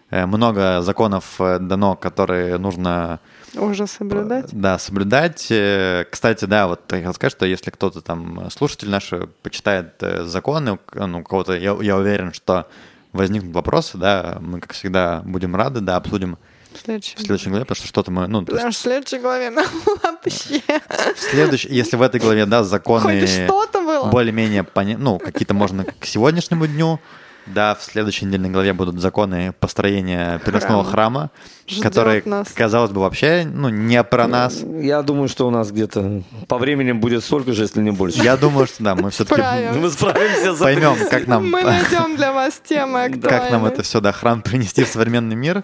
э, 0.10 0.26
много 0.26 0.82
законов 0.82 1.40
э, 1.40 1.60
дано, 1.60 1.96
которые 1.96 2.58
нужно 2.58 3.20
Уже 3.56 3.88
соблюдать. 3.88 4.50
да, 4.52 4.78
соблюдать. 4.78 5.48
Э, 5.50 6.06
Кстати, 6.12 6.46
да, 6.46 6.68
вот 6.68 6.82
я 6.92 6.98
хотел 6.98 7.14
сказать, 7.14 7.32
что 7.32 7.46
если 7.46 7.72
кто-то 7.72 8.02
там, 8.02 8.48
э, 8.48 8.50
слушатель 8.50 8.90
наш, 8.90 9.12
э, 9.14 9.28
почитает 9.42 9.94
э, 10.02 10.24
законы, 10.26 10.80
ну, 10.94 11.24
кого-то, 11.24 11.54
я, 11.54 11.76
я 11.82 11.96
уверен, 11.98 12.34
что 12.34 12.68
возникнут 13.14 13.54
вопросы, 13.56 13.98
да, 13.98 14.38
мы, 14.42 14.60
как 14.60 14.74
всегда, 14.74 15.22
будем 15.26 15.56
рады, 15.56 15.80
да, 15.80 15.96
обсудим 15.96 16.38
В 16.74 16.80
следующем. 16.84 17.16
в 17.18 17.22
следующей 17.22 17.50
главе, 17.50 17.66
потому 17.66 17.78
что 17.78 17.88
что-то 17.88 18.12
мы, 18.12 18.28
ну, 18.28 18.42
то 18.42 18.48
Потому 18.52 18.68
есть 18.68 18.80
в 18.80 18.82
следующей 18.82 19.20
главе 19.20 19.50
нам 19.50 19.66
вообще 20.04 20.62
в 21.16 21.20
следующей, 21.20 21.70
если 21.74 21.96
в 21.96 22.02
этой 22.02 22.20
главе, 22.20 22.46
да, 22.46 22.64
законы 22.64 23.20
хоть 23.22 23.30
что-то 23.30 23.80
было. 23.82 24.10
более-менее, 24.12 24.64
поня- 24.64 24.98
ну, 24.98 25.20
какие-то 25.20 25.54
можно 25.54 25.86
к 25.86 26.06
сегодняшнему 26.06 26.68
дню, 26.68 27.00
да, 27.54 27.76
в 27.76 27.84
следующей 27.84 28.26
недельной 28.26 28.50
главе 28.50 28.74
будут 28.74 29.00
законы 29.00 29.54
построения 29.60 30.40
переносного 30.46 30.84
храма, 30.84 31.32
Ждет 31.68 31.84
которые, 31.84 32.22
нас. 32.26 32.50
казалось 32.52 32.92
бы, 32.92 33.02
вообще, 33.02 33.48
ну, 33.52 33.70
не 33.70 34.04
про 34.04 34.28
нас. 34.28 34.62
Я 34.80 35.02
думаю, 35.02 35.28
что 35.28 35.48
у 35.48 35.50
нас 35.52 35.72
где-то 35.72 36.24
по 36.48 36.58
времени 36.58 36.92
будет 36.94 37.24
столько 37.24 37.54
же, 37.54 37.64
если 37.64 37.82
не 37.82 37.92
больше. 37.92 38.22
Я 38.24 38.38
думаю, 38.38 38.68
что 38.68 38.84
да, 38.84 38.96
мы 38.96 39.10
все-таки. 39.12 39.42
Мы 39.78 39.90
справимся 39.90 40.54
за 40.54 40.64
поймем, 40.64 40.94
30. 40.96 41.10
как 41.10 41.28
нам, 41.28 41.50
Мы 41.50 41.64
найдем 41.64 42.16
для 42.16 42.32
вас 42.32 42.62
темы 42.64 43.04
актуальные. 43.06 43.30
как 43.42 43.52
нам 43.52 43.66
это 43.66 43.84
все, 43.84 44.00
да, 44.02 44.12
храм 44.12 44.42
принести 44.42 44.84
в 44.84 44.88
современный 44.88 45.36
мир. 45.36 45.64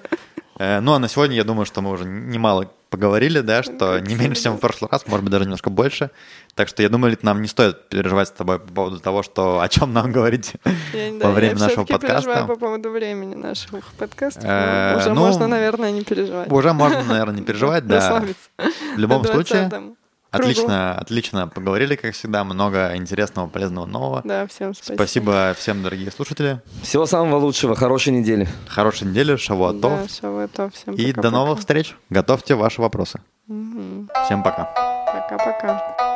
Э, 0.60 0.80
Ну, 0.82 0.94
а 0.94 1.00
на 1.00 1.08
сегодня, 1.08 1.36
я 1.36 1.44
думаю, 1.44 1.66
что 1.66 1.82
мы 1.82 1.90
уже 1.92 2.06
немало 2.06 2.70
поговорили, 2.94 3.40
да, 3.40 3.64
что 3.64 4.00
не 4.00 4.14
меньше, 4.14 4.44
чем 4.44 4.58
в 4.58 4.60
прошлый 4.60 4.88
раз, 4.92 5.08
может 5.08 5.24
быть, 5.24 5.32
даже 5.32 5.46
немножко 5.46 5.72
больше. 5.72 6.12
Так 6.54 6.68
что 6.68 6.84
я 6.84 6.90
думаю, 6.90 7.18
нам 7.24 7.42
не 7.42 7.48
стоит 7.48 7.90
переживать 7.90 8.28
с 8.28 8.32
тобой 8.32 8.60
по 8.60 8.72
поводу 8.72 9.00
того, 9.00 9.24
что 9.24 9.62
о 9.62 9.68
чем 9.68 9.92
нам 9.94 10.12
говорить 10.18 10.54
Я, 10.94 11.12
во 11.14 11.20
да, 11.20 11.32
время 11.32 11.54
я 11.56 11.60
нашего 11.60 11.86
всё-таки 11.86 12.08
переживаю 12.08 12.24
подкаста. 12.24 12.46
по 12.54 12.56
поводу 12.60 12.92
времени 12.92 13.34
наших 13.34 13.86
подкастов. 13.98 14.44
Э, 14.46 14.98
Уже 14.98 15.10
ну, 15.10 15.22
можно, 15.22 15.48
наверное, 15.48 15.92
не 15.92 16.04
переживать. 16.04 16.52
Уже 16.52 16.74
можно, 16.74 17.04
наверное, 17.04 17.36
не 17.38 17.42
переживать, 17.42 17.88
да. 17.88 17.96
Расслабиться. 17.96 18.50
В 18.96 19.00
любом 19.00 19.26
случае, 19.26 19.70
20-м 19.70 19.98
кругу. 20.34 20.50
отлично, 20.50 20.98
отлично 20.98 21.48
поговорили, 21.48 21.96
как 21.96 22.14
всегда, 22.14 22.44
много 22.44 22.96
интересного, 22.96 23.48
полезного, 23.48 23.86
нового. 23.86 24.22
Да, 24.24 24.48
всем 24.48 24.74
спасибо. 24.74 24.96
Спасибо 24.96 25.56
всем, 25.58 25.84
дорогие 25.84 26.12
слушатели. 26.12 26.62
Всего 26.82 27.06
самого 27.06 27.38
лучшего, 27.38 27.76
хорошей 27.76 28.14
недели. 28.14 28.48
Хорошей 28.68 29.08
недели, 29.08 29.36
шавуатов. 29.36 30.02
Да, 30.02 30.08
шавуатов. 30.08 30.74
Всем 30.74 30.96
И 30.96 31.08
до 31.08 31.16
пока-пока. 31.16 31.30
новых 31.38 31.60
встреч. 31.60 31.96
Готовьте 32.10 32.56
ваши 32.56 32.82
вопросы. 32.82 33.20
Всем 33.48 34.44
пока. 34.44 34.66
Пока-пока. 35.06 36.13